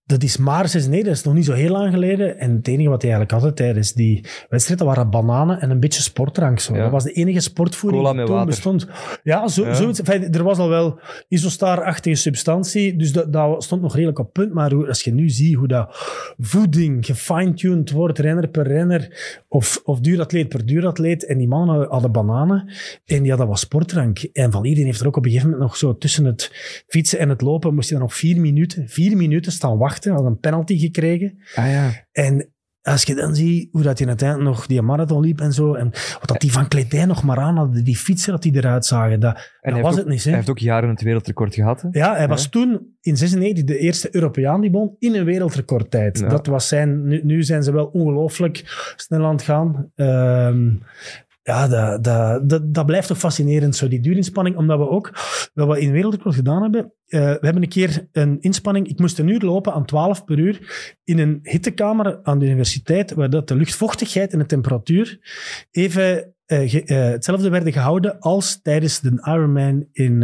Dat 0.07 0.23
is 0.23 0.37
maar 0.37 0.67
96, 0.69 1.05
dat 1.07 1.15
is 1.17 1.23
nog 1.23 1.33
niet 1.33 1.45
zo 1.45 1.53
heel 1.53 1.71
lang 1.71 1.93
geleden. 1.93 2.37
En 2.39 2.51
het 2.55 2.67
enige 2.67 2.89
wat 2.89 3.01
hij 3.01 3.11
eigenlijk 3.11 3.43
had 3.43 3.55
tijdens 3.55 3.93
die 3.93 4.25
wedstrijd, 4.49 4.79
dat 4.79 4.87
waren 4.87 5.09
bananen 5.09 5.61
en 5.61 5.69
een 5.69 5.79
beetje 5.79 6.01
sportdrank. 6.01 6.59
Zo. 6.59 6.75
Ja. 6.75 6.81
Dat 6.81 6.91
was 6.91 7.03
de 7.03 7.11
enige 7.11 7.39
sportvoeding 7.39 8.03
Cola 8.03 8.15
die 8.15 8.25
toen 8.25 8.33
water. 8.35 8.49
bestond. 8.49 8.87
Ja, 9.23 9.47
zo, 9.47 9.65
Ja. 9.65 9.73
zoiets. 9.73 9.99
Enfin, 10.01 10.33
er 10.33 10.43
was 10.43 10.57
al 10.57 10.69
wel 10.69 10.99
isostar-achtige 11.27 12.15
substantie, 12.15 12.95
dus 12.95 13.11
dat, 13.11 13.33
dat 13.33 13.63
stond 13.63 13.81
nog 13.81 13.93
redelijk 13.93 14.19
op 14.19 14.33
punt. 14.33 14.53
Maar 14.53 14.71
hoe- 14.71 14.87
als 14.87 15.01
je 15.03 15.13
nu 15.13 15.29
ziet 15.29 15.55
hoe 15.55 15.67
dat 15.67 15.87
voeding 16.37 17.05
gefine-tuned 17.05 17.91
wordt, 17.91 18.19
renner 18.19 18.47
per 18.47 18.67
renner, 18.67 19.07
of, 19.47 19.81
of 19.83 19.99
duuratleet 19.99 20.47
per 20.49 20.65
duuratleet, 20.65 21.25
en 21.25 21.37
die 21.37 21.47
mannen 21.47 21.87
hadden 21.89 22.11
bananen, 22.11 22.69
en 23.05 23.21
die 23.21 23.29
hadden 23.29 23.47
wat 23.47 23.59
sportdrank. 23.59 24.19
En 24.33 24.51
Van 24.51 24.61
Lieren 24.61 24.85
heeft 24.85 24.99
er 24.99 25.07
ook 25.07 25.17
op 25.17 25.23
een 25.25 25.29
gegeven 25.31 25.49
moment 25.51 25.69
nog 25.69 25.77
zo 25.77 25.97
tussen 25.97 26.25
het 26.25 26.51
fietsen 26.87 27.19
en 27.19 27.29
het 27.29 27.41
lopen, 27.41 27.73
moest 27.75 27.89
hij 27.89 27.97
dan 27.97 28.07
nog 28.07 28.17
vier 28.17 28.39
minuten, 28.41 28.87
vier 28.89 29.17
minuten 29.17 29.51
staan 29.51 29.77
wachten, 29.77 29.95
had 30.05 30.25
een 30.25 30.39
penalty 30.39 30.77
gekregen. 30.77 31.37
Ah 31.55 31.71
ja. 31.71 31.91
En 32.11 32.51
als 32.87 33.03
je 33.03 33.15
dan 33.15 33.35
ziet 33.35 33.69
hoe 33.71 33.81
dat 33.81 33.97
hij 33.97 34.07
uiteindelijk 34.07 34.49
nog 34.49 34.67
die 34.67 34.81
marathon 34.81 35.21
liep 35.21 35.41
en 35.41 35.53
zo, 35.53 35.73
en 35.73 35.89
wat 36.19 36.27
dat 36.27 36.41
die 36.41 36.51
van 36.51 36.67
kledij 36.67 37.05
nog 37.05 37.23
maar 37.23 37.37
aan 37.37 37.57
hadden, 37.57 37.83
die 37.83 37.95
fietsen 37.95 38.31
dat 38.31 38.41
die 38.41 38.55
eruit 38.55 38.85
zagen, 38.85 39.19
dat, 39.19 39.35
En 39.35 39.41
dat 39.61 39.73
hij 39.73 39.81
was 39.81 39.83
heeft 39.83 39.97
het 39.97 40.05
ook, 40.05 40.11
niet. 40.11 40.23
Hè? 40.23 40.29
Hij 40.29 40.39
heeft 40.39 40.49
ook 40.49 40.59
jaren 40.59 40.89
het 40.89 41.01
wereldrecord 41.01 41.53
gehad. 41.53 41.81
Hè? 41.81 41.87
Ja, 41.91 42.15
hij 42.15 42.27
was 42.27 42.49
toen 42.49 42.95
in 43.01 43.17
96 43.17 43.63
de 43.63 43.77
eerste 43.77 44.15
Europeaan 44.15 44.61
die 44.61 44.71
won 44.71 44.95
in 44.99 45.15
een 45.15 45.25
wereldrecordtijd. 45.25 46.19
Ja. 46.19 46.27
Dat 46.27 46.47
was 46.47 46.67
zijn, 46.67 47.07
nu, 47.07 47.21
nu 47.23 47.43
zijn 47.43 47.63
ze 47.63 47.71
wel 47.71 47.85
ongelooflijk 47.85 48.63
snel 48.95 49.25
aan 49.25 49.35
het 49.35 49.41
gaan. 49.41 49.91
Ehm, 49.95 50.69
ja, 51.43 51.67
dat, 51.67 52.03
dat, 52.03 52.49
dat, 52.49 52.73
dat 52.73 52.85
blijft 52.85 53.07
toch 53.07 53.17
fascinerend, 53.17 53.75
zo 53.75 53.87
die 53.87 53.99
duurinspanning. 53.99 54.55
Omdat 54.55 54.77
we 54.77 54.89
ook, 54.89 55.11
wat 55.53 55.67
we 55.67 55.81
in 55.81 55.91
wereldrecord 55.91 56.35
gedaan 56.35 56.61
hebben, 56.61 56.93
eh, 57.07 57.19
we 57.19 57.39
hebben 57.41 57.61
een 57.61 57.69
keer 57.69 58.07
een 58.11 58.41
inspanning, 58.41 58.87
ik 58.87 58.99
moest 58.99 59.19
een 59.19 59.27
uur 59.27 59.41
lopen 59.41 59.73
aan 59.73 59.85
12 59.85 60.25
per 60.25 60.39
uur 60.39 60.95
in 61.03 61.19
een 61.19 61.39
hittekamer 61.43 62.19
aan 62.23 62.39
de 62.39 62.45
universiteit, 62.45 63.13
waar 63.13 63.29
dat 63.29 63.47
de 63.47 63.55
luchtvochtigheid 63.55 64.33
en 64.33 64.39
de 64.39 64.45
temperatuur 64.45 65.19
even 65.71 66.33
eh, 66.45 66.75
eh, 66.75 67.11
hetzelfde 67.11 67.49
werden 67.49 67.73
gehouden 67.73 68.19
als 68.19 68.61
tijdens 68.61 68.99
de 68.99 69.11
Ironman 69.11 69.87
in 69.91 70.21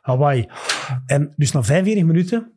Hawaii. 0.00 0.46
En 1.06 1.32
dus 1.36 1.52
na 1.52 1.62
45 1.62 2.04
minuten 2.04 2.52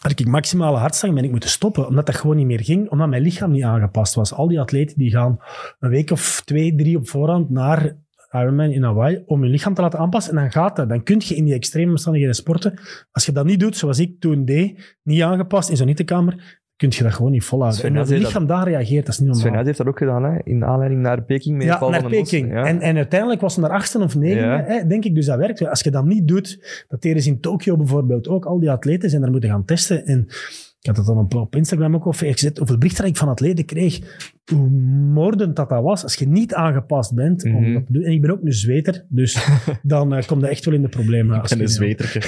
had 0.00 0.10
ik 0.10 0.26
maximale 0.26 0.78
hartslag 0.78 1.16
en 1.16 1.24
ik 1.24 1.30
moeten 1.30 1.50
stoppen, 1.50 1.86
omdat 1.86 2.06
dat 2.06 2.14
gewoon 2.14 2.36
niet 2.36 2.46
meer 2.46 2.64
ging, 2.64 2.90
omdat 2.90 3.08
mijn 3.08 3.22
lichaam 3.22 3.50
niet 3.50 3.62
aangepast 3.62 4.14
was. 4.14 4.32
Al 4.32 4.48
die 4.48 4.60
atleten 4.60 4.98
die 4.98 5.10
gaan 5.10 5.38
een 5.78 5.90
week 5.90 6.10
of 6.10 6.42
twee, 6.44 6.74
drie 6.74 6.96
op 6.96 7.08
voorhand 7.08 7.50
naar 7.50 7.96
Ironman 8.30 8.70
in 8.70 8.82
Hawaii, 8.82 9.22
om 9.26 9.44
je 9.44 9.50
lichaam 9.50 9.74
te 9.74 9.80
laten 9.82 9.98
aanpassen. 9.98 10.36
En 10.36 10.40
dan 10.42 10.52
gaat 10.52 10.76
dat. 10.76 10.88
Dan 10.88 11.02
kun 11.02 11.20
je 11.24 11.34
in 11.34 11.44
die 11.44 11.54
extreme 11.54 11.90
omstandigheden 11.90 12.36
sporten. 12.36 12.78
Als 13.10 13.26
je 13.26 13.32
dat 13.32 13.44
niet 13.44 13.60
doet, 13.60 13.76
zoals 13.76 13.98
ik 13.98 14.20
toen 14.20 14.44
deed, 14.44 14.96
niet 15.02 15.22
aangepast 15.22 15.70
in 15.70 15.76
zo'n 15.76 15.86
hittekamer, 15.86 16.58
kun 16.76 16.88
je 16.92 17.02
dat 17.02 17.12
gewoon 17.12 17.30
niet 17.30 17.44
volhouden. 17.44 17.80
Sven 17.80 17.96
En 17.96 18.02
je 18.04 18.08
dat- 18.08 18.18
lichaam 18.18 18.46
daar 18.46 18.68
reageert, 18.68 19.04
dat 19.06 19.14
is 19.14 19.20
niet 19.20 19.28
normaal. 19.28 19.46
Sven 19.52 19.64
heeft 19.64 19.78
dat 19.78 19.86
ook 19.86 19.98
gedaan, 19.98 20.24
hè? 20.24 20.38
in 20.44 20.64
aanleiding 20.64 21.00
naar 21.02 21.22
Peking. 21.22 21.56
Met 21.56 21.66
Ja, 21.66 21.78
Paul 21.78 21.90
naar 21.90 22.00
van. 22.00 22.10
Peking. 22.10 22.52
Ja. 22.52 22.64
En, 22.64 22.80
en 22.80 22.96
uiteindelijk 22.96 23.40
was 23.40 23.54
ze 23.54 23.60
naar 23.60 23.70
achtste 23.70 23.98
of 23.98 24.16
negende, 24.16 24.44
Ja. 24.48 24.64
hè, 24.66 24.86
denk 24.86 25.04
ik. 25.04 25.14
Dus 25.14 25.26
dat 25.26 25.38
werkt. 25.38 25.68
Als 25.68 25.80
je 25.80 25.90
dat 25.90 26.04
niet 26.04 26.28
doet, 26.28 26.84
dat 26.88 27.02
deden 27.02 27.22
ze 27.22 27.28
in 27.28 27.40
Tokio 27.40 27.76
bijvoorbeeld 27.76 28.28
ook. 28.28 28.44
Al 28.44 28.58
die 28.60 28.70
atleten 28.70 29.08
zijn 29.10 29.22
daar 29.22 29.30
moeten 29.30 29.50
gaan 29.50 29.64
testen. 29.64 30.06
En 30.06 30.26
ik 30.80 30.86
had 30.86 30.96
het 30.96 31.06
dan 31.06 31.18
op, 31.18 31.34
op 31.34 31.56
Instagram 31.56 31.94
ook 31.94 32.04
al 32.04 32.12
gezet. 32.12 32.58
Hoeveel 32.58 32.78
berichten 32.78 33.04
ik 33.04 33.16
van 33.16 33.28
atleten 33.28 33.64
kreeg. 33.64 34.18
Hoe 34.52 34.68
moordend 35.12 35.56
dat 35.56 35.68
dat 35.68 35.82
was. 35.82 36.02
Als 36.02 36.14
je 36.14 36.28
niet 36.28 36.54
aangepast 36.54 37.14
bent 37.14 37.44
om 37.44 37.50
Mhm. 37.50 37.72
dat 37.72 37.86
te 37.86 37.92
doen. 37.92 38.02
En 38.02 38.12
ik 38.12 38.20
ben 38.20 38.30
ook 38.30 38.42
een 38.42 38.52
zweter. 38.52 39.04
Dus 39.08 39.46
dan 39.82 40.14
eh, 40.14 40.26
kom 40.26 40.40
je 40.40 40.46
echt 40.46 40.64
wel 40.64 40.74
in 40.74 40.82
de 40.82 40.88
problemen. 40.88 41.40
als 41.40 41.50
En 41.50 41.56
je- 41.56 41.62
een 41.62 41.68
zwetertje. 41.68 42.20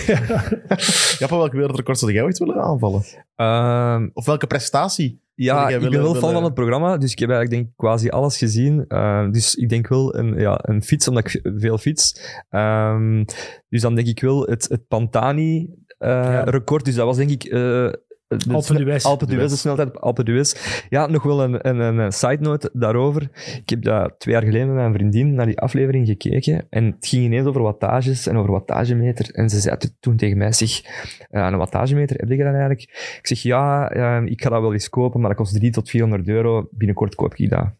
Jappa, 1.19 1.37
welke 1.37 1.57
wereldrecord 1.57 1.99
zou 1.99 2.13
jij 2.13 2.23
ooit 2.23 2.39
willen 2.39 2.63
aanvallen? 2.63 3.03
Ehm, 3.37 4.09
Of 4.13 4.27
welke 4.27 4.47
prestatie? 4.47 5.21
Ja, 5.35 5.63
ik 5.69 5.69
ben 5.81 5.81
willen- 5.91 5.91
wel 6.03 6.13
fan 6.13 6.21
willen- 6.21 6.35
van 6.35 6.45
het 6.45 6.55
programma, 6.55 6.97
dus 6.97 7.13
ik 7.13 7.19
heb 7.19 7.31
eigenlijk 7.31 7.61
denk, 7.61 7.71
ik, 7.73 7.77
quasi 7.87 8.09
alles 8.09 8.39
gezien. 8.39 8.85
Uh, 8.89 9.31
dus 9.31 9.55
ik 9.55 9.69
denk 9.69 9.89
wel 9.89 10.17
een, 10.17 10.35
ja, 10.39 10.59
een 10.63 10.83
fiets, 10.83 11.09
omdat 11.09 11.35
ik 11.35 11.41
veel 11.57 11.79
fiets. 11.79 12.21
Um, 12.51 13.25
dus 13.69 13.81
dan 13.81 13.95
denk 13.95 14.07
ik 14.07 14.21
wel 14.21 14.43
het, 14.47 14.69
het 14.69 14.89
Pantani-record. 14.89 16.85
dus 16.85 16.95
dat 16.95 17.07
was 17.07 17.17
denk 17.17 17.31
ik... 17.31 17.45
Uh, 17.53 17.93
de 18.37 18.53
Alpe 18.53 18.75
d'Huez. 18.75 19.05
Alpe 19.05 19.27
d'Huez, 19.27 19.51
de 19.51 19.57
snelheid 19.57 19.89
op 19.89 19.97
Alpe 19.97 20.23
d'Huez. 20.23 20.55
Ja, 20.89 21.07
nog 21.07 21.23
wel 21.23 21.43
een, 21.43 21.69
een, 21.69 21.99
een 21.99 22.13
side 22.13 22.41
note 22.41 22.71
daarover. 22.73 23.23
Ik 23.57 23.71
heb 23.71 23.83
dat 23.83 24.15
twee 24.19 24.35
jaar 24.35 24.45
geleden 24.45 24.67
met 24.67 24.77
mijn 24.77 24.93
vriendin 24.93 25.35
naar 25.35 25.47
die 25.47 25.59
aflevering 25.59 26.07
gekeken. 26.07 26.67
En 26.71 26.85
het 26.85 27.07
ging 27.07 27.25
ineens 27.25 27.47
over 27.47 27.63
wattages 27.63 28.27
en 28.27 28.37
over 28.37 28.51
wattagemeter. 28.51 29.35
En 29.35 29.51
ze 29.51 29.61
zei 29.61 29.77
toen 30.01 30.17
tegen 30.17 30.39
mij, 30.39 30.53
zeg, 30.53 30.85
uh, 31.31 31.47
een 31.47 31.57
wattagemeter, 31.57 32.17
heb 32.17 32.29
je 32.29 32.37
dat 32.37 32.47
eigenlijk? 32.47 32.83
Ik 33.19 33.27
zeg, 33.27 33.43
ja, 33.43 33.95
uh, 33.97 34.31
ik 34.31 34.43
ga 34.43 34.49
dat 34.49 34.61
wel 34.61 34.73
eens 34.73 34.89
kopen, 34.89 35.21
maar 35.21 35.29
dat 35.29 35.39
kost 35.39 35.51
300 35.51 35.85
tot 35.85 35.91
400 35.91 36.29
euro. 36.29 36.69
Binnenkort 36.71 37.15
koop 37.15 37.35
ik 37.35 37.51
dat. 37.51 37.71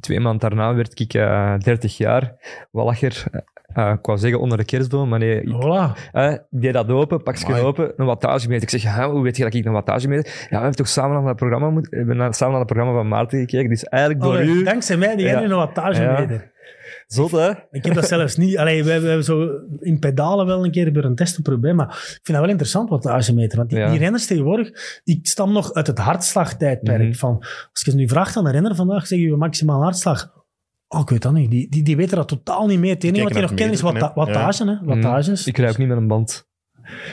Twee 0.00 0.20
maanden 0.20 0.40
daarna 0.40 0.74
werd 0.74 1.00
ik 1.00 1.14
uh, 1.14 1.58
30 1.58 1.96
jaar. 1.96 2.34
Wallacher. 2.70 3.24
Uh, 3.74 3.92
ik 3.98 4.06
wou 4.06 4.18
zeggen 4.18 4.40
onder 4.40 4.58
de 4.58 4.64
kerstboom, 4.64 5.08
maar 5.08 5.18
nee. 5.18 5.40
Ik, 5.40 5.52
Voilà. 5.52 6.12
uh, 6.12 6.30
ik 6.32 6.40
deed 6.50 6.72
dat 6.72 6.88
open, 6.88 7.22
pak 7.22 7.36
ze 7.36 7.54
open, 7.60 7.92
een 7.96 8.06
wattagemeter. 8.06 8.62
Ik 8.74 8.80
zeg, 8.80 9.04
hoe 9.04 9.22
weet 9.22 9.36
je 9.36 9.42
dat 9.42 9.54
ik 9.54 9.64
een 9.64 9.72
wattagemeter... 9.72 10.24
Ja, 10.32 10.46
we 10.48 10.56
hebben 10.56 10.76
toch 10.76 10.88
samen 10.88 11.16
naar 11.18 11.26
het 11.28 11.36
programma, 11.36 11.70
moet, 11.70 11.88
we 11.88 11.96
hebben 11.96 12.16
naar, 12.16 12.34
samen 12.34 12.52
naar 12.52 12.62
het 12.64 12.72
programma 12.72 12.98
van 12.98 13.08
Maarten 13.08 13.38
gekeken. 13.38 13.68
Dus 13.68 13.84
eigenlijk 13.84 14.22
door 14.22 14.42
u... 14.42 14.62
Dankzij 14.64 14.96
mij, 14.96 15.16
die 15.16 15.26
Ja. 15.26 15.38
nu 15.40 15.44
een 15.44 15.56
wattagemeter. 15.56 16.34
Ja. 16.34 16.52
Zot, 17.06 17.30
hè? 17.30 17.50
Ik 17.70 17.84
heb 17.84 17.94
dat 17.94 18.06
zelfs 18.08 18.36
niet. 18.36 18.58
Allee, 18.58 18.84
we, 18.84 18.90
hebben, 18.90 19.24
zo 19.24 19.48
in 19.80 19.98
pedalen 19.98 20.46
wel 20.46 20.64
een 20.64 20.70
keer 20.70 20.92
bij 20.92 21.02
een 21.02 21.14
test 21.14 21.34
geprobeerd, 21.34 21.74
maar 21.76 21.86
ik 21.88 21.94
vind 22.22 22.26
dat 22.26 22.36
wel 22.40 22.48
interessant, 22.48 22.88
wattagemeter. 22.90 23.58
Want 23.58 23.70
die, 23.70 23.78
Ja. 23.78 23.90
die 23.90 23.98
renners 23.98 24.26
tegenwoordig, 24.26 25.00
ik 25.04 25.26
stam 25.26 25.52
nog 25.52 25.72
uit 25.72 25.86
het 25.86 25.98
hartslagtijdperk. 25.98 27.02
Mhm. 27.02 27.12
van, 27.12 27.36
als 27.72 27.82
je 27.84 27.94
nu 27.94 28.08
vraagt 28.08 28.36
aan 28.36 28.46
een 28.46 28.52
renner 28.52 28.74
vandaag, 28.74 29.06
zeg 29.06 29.18
je 29.18 29.36
maximaal 29.36 29.82
hartslag. 29.82 30.32
Oh, 30.94 31.00
ik 31.00 31.10
weet 31.10 31.22
dat 31.22 31.32
niet. 31.32 31.50
Die, 31.50 31.68
die, 31.70 31.82
die 31.82 31.96
weten 31.96 32.16
dat 32.16 32.28
totaal 32.28 32.66
niet 32.66 32.78
meer. 32.78 32.94
Het 32.94 33.04
enige 33.04 33.22
wat 33.22 33.32
die 33.32 33.40
nog 33.42 33.54
kennen 33.54 33.74
is 33.74 33.80
watta, 33.80 34.12
wattage. 34.14 34.64
Hè? 34.64 34.86
Wattages. 34.86 35.46
Mhm. 35.46 35.62
Ik 35.62 35.70
ook 35.70 35.78
niet 35.78 35.88
met 35.88 35.96
een 35.96 36.06
band. 36.08 36.46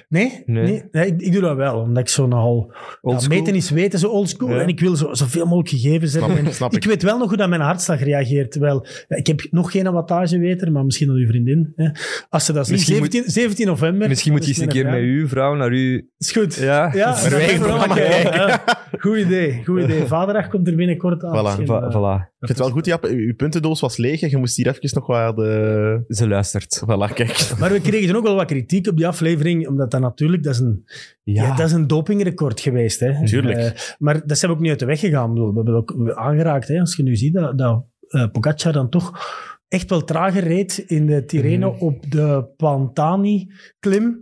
Nee? 0.09 0.43
Nee. 0.45 0.63
nee? 0.63 0.83
nee, 0.91 1.05
ik, 1.05 1.21
ik 1.21 1.31
doe 1.31 1.41
dat 1.41 1.55
wel, 1.55 1.79
omdat 1.79 2.03
ik 2.03 2.09
zo 2.09 2.27
nogal... 2.27 2.73
Ja, 3.01 3.19
meten 3.27 3.55
is 3.55 3.69
weten, 3.69 3.99
zo 3.99 4.07
oldschool. 4.07 4.49
Ja. 4.49 4.61
En 4.61 4.67
ik 4.67 4.79
wil 4.79 4.95
zo, 4.95 5.13
zoveel 5.13 5.43
mogelijk 5.45 5.69
gegevens 5.69 6.13
hebben. 6.13 6.31
Snap, 6.31 6.45
En 6.45 6.53
snap 6.53 6.71
ik 6.73 6.83
ik. 6.83 6.89
weet 6.89 7.03
wel 7.03 7.17
nog 7.17 7.27
hoe 7.27 7.37
dat 7.37 7.49
mijn 7.49 7.61
hartslag 7.61 8.03
reageert. 8.03 8.57
Ja, 8.59 8.81
ik 9.07 9.27
heb 9.27 9.47
nog 9.49 9.71
geen 9.71 9.91
wattagemeter, 9.91 10.71
maar 10.71 10.85
misschien 10.85 11.09
aan 11.09 11.15
uw 11.15 11.27
vriendin. 11.27 11.73
Hè. 11.75 11.89
Als 12.29 12.45
ze 12.45 12.53
dat 12.53 12.65
ziet, 12.67 12.75
Misschien 12.75 12.95
17, 12.95 13.23
17 13.31 13.65
november. 13.67 14.07
Misschien 14.07 14.31
moet 14.31 14.45
je 14.45 14.53
dat 14.53 14.57
eens 14.63 14.65
een 14.67 14.73
keer 14.73 14.91
met 14.91 14.93
vrouw. 14.93 15.03
uw 15.09 15.27
vrouw 15.27 15.55
naar 15.55 15.71
u... 15.71 16.09
Is 16.17 16.31
goed. 16.31 16.55
Ja, 16.55 16.91
Ja, 16.93 17.05
dat 17.07 17.17
is 17.17 17.57
wel 17.57 18.57
Goed 18.99 19.17
idee, 19.17 19.61
goed 19.65 19.81
idee. 19.83 20.05
Vaderdag 20.05 20.47
komt 20.47 20.67
er 20.67 20.75
binnenkort 20.75 21.23
aan. 21.23 21.59
Voilà. 21.59 21.63
Va- 21.65 21.81
eh, 21.81 21.95
voilà, 21.95 22.30
Ik 22.41 22.47
vind 22.47 22.59
het 22.59 22.67
wel 22.67 22.75
goed, 22.77 22.85
Jappe. 22.85 23.07
Uw 23.07 23.25
uw 23.27 23.35
puntendoos 23.35 23.79
was 23.79 23.97
leeg 23.97 24.21
en 24.21 24.29
je 24.29 24.37
moest 24.37 24.55
hier 24.55 24.67
even 24.67 24.89
nog 24.93 25.07
wat 25.07 25.35
de... 25.35 26.03
ze 26.07 26.27
luistert. 26.27 26.81
Voilà, 26.85 27.13
kijk. 27.13 27.51
Maar 27.59 27.71
we 27.71 27.81
kregen 27.81 28.15
ook 28.15 28.23
wel 28.23 28.35
wat 28.35 28.45
kritiek 28.45 28.87
op 28.87 28.97
die 28.97 29.07
aflevering, 29.07 29.67
omdat 29.67 29.91
dat 29.91 30.01
natuurlijk, 30.01 30.43
dat 30.43 30.53
is 30.53 30.59
een, 30.59 30.83
ja. 31.23 31.55
dat 31.55 31.65
is 31.65 31.71
een 31.71 31.87
dopingrecord 31.87 32.59
geweest. 32.59 32.99
Hè. 32.99 33.25
Tuurlijk. 33.25 33.57
Eh, 33.57 33.71
maar 33.97 34.27
dat 34.27 34.37
zijn 34.37 34.51
we 34.51 34.57
ook 34.57 34.61
niet 34.63 34.69
uit 34.71 34.79
de 34.79 34.85
weg 34.85 34.99
gegaan. 34.99 35.33
We 35.33 35.51
hebben 35.55 35.75
ook 35.75 35.95
aangeraakt. 36.15 36.67
Hè. 36.67 36.79
Als 36.79 36.95
je 36.95 37.03
nu 37.03 37.15
ziet 37.15 37.33
dat, 37.33 37.57
dat 37.57 37.85
eh, 38.07 38.27
Pogacar 38.31 38.73
dan 38.73 38.89
toch 38.89 39.19
echt 39.67 39.89
wel 39.89 40.03
trager 40.03 40.43
reed 40.43 40.77
in 40.87 41.05
de 41.05 41.25
Tirreno 41.25 41.71
Mhm. 41.73 41.83
op 41.83 42.11
de 42.11 42.45
Pantani-klim. 42.57 44.21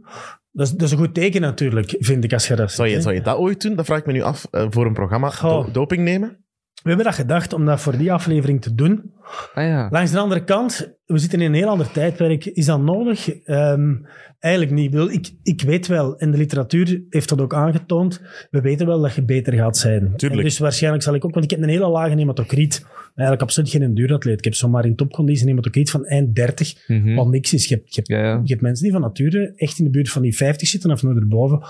Dat 0.51 0.67
is, 0.67 0.73
dat 0.73 0.81
is 0.81 0.91
een 0.91 0.97
goed 0.97 1.13
teken 1.13 1.41
natuurlijk, 1.41 1.95
vind 1.99 2.23
ik, 2.23 2.33
als 2.33 2.47
je 2.47 2.55
dat 2.55 2.71
Zou 2.71 2.87
je, 2.87 2.95
hè. 2.95 3.01
zou 3.01 3.15
je 3.15 3.21
dat 3.21 3.37
ooit 3.37 3.61
doen? 3.61 3.75
Dat 3.75 3.85
vraag 3.85 3.99
ik 3.99 4.05
me 4.05 4.11
nu 4.13 4.21
af. 4.21 4.47
eh, 4.51 4.65
voor 4.69 4.85
een 4.85 4.93
programma 4.93 5.31
do- 5.41 5.71
doping 5.71 6.03
nemen? 6.03 6.37
We 6.83 6.87
hebben 6.89 7.05
dat 7.05 7.15
gedacht 7.15 7.53
om 7.53 7.65
dat 7.65 7.81
voor 7.81 7.97
die 7.97 8.11
aflevering 8.13 8.61
te 8.61 8.75
doen. 8.75 9.11
Ah 9.53 9.63
ja. 9.63 9.87
Langs 9.91 10.11
de 10.11 10.19
andere 10.19 10.43
kant, 10.43 10.93
we 11.05 11.17
zitten 11.17 11.41
in 11.41 11.45
een 11.47 11.53
heel 11.53 11.67
ander 11.67 11.91
tijdperk. 11.91 12.45
Is 12.45 12.65
dat 12.65 12.81
nodig? 12.81 13.29
Ehm, 13.43 13.95
eigenlijk 14.39 14.73
niet. 14.73 14.95
Ik, 15.13 15.31
ik, 15.43 15.61
weet 15.61 15.87
wel, 15.87 16.17
en 16.17 16.31
de 16.31 16.37
literatuur 16.37 17.01
heeft 17.09 17.29
dat 17.29 17.41
ook 17.41 17.53
aangetoond, 17.53 18.21
we 18.51 18.61
weten 18.61 18.87
wel 18.87 19.01
dat 19.01 19.13
je 19.13 19.23
beter 19.23 19.53
gaat 19.53 19.77
zijn. 19.77 20.13
Dus 20.15 20.57
waarschijnlijk 20.59 21.03
zal 21.03 21.13
ik 21.15 21.25
ook, 21.25 21.33
want 21.33 21.45
ik 21.45 21.51
heb 21.51 21.61
een 21.61 21.69
hele 21.69 21.87
lage 21.89 22.15
hematocriet. 22.15 22.85
Eigenlijk 23.15 23.41
absoluut 23.41 23.69
geen 23.69 23.81
enduratleet. 23.81 24.37
Ik 24.37 24.43
heb 24.43 24.53
zomaar 24.55 24.85
in 24.85 24.95
topconditie 24.95 25.41
een 25.43 25.49
hematocriet 25.49 25.91
van 25.91 26.05
eind 26.05 26.35
30, 26.35 26.87
Mhm. 26.87 27.15
wat 27.15 27.27
niks 27.27 27.53
is. 27.53 27.67
Je 27.67 27.75
hebt, 27.75 27.87
je, 27.87 27.95
hebt, 27.95 28.07
Ja, 28.07 28.17
ja. 28.27 28.41
je 28.43 28.49
hebt 28.49 28.61
mensen 28.61 28.83
die 28.83 28.91
van 28.93 29.01
nature 29.01 29.53
echt 29.55 29.77
in 29.79 29.83
de 29.85 29.91
buurt 29.91 30.09
van 30.09 30.21
die 30.21 30.35
50 30.35 30.67
zitten 30.67 30.91
of 30.91 31.03
nog 31.03 31.15
erboven. 31.15 31.61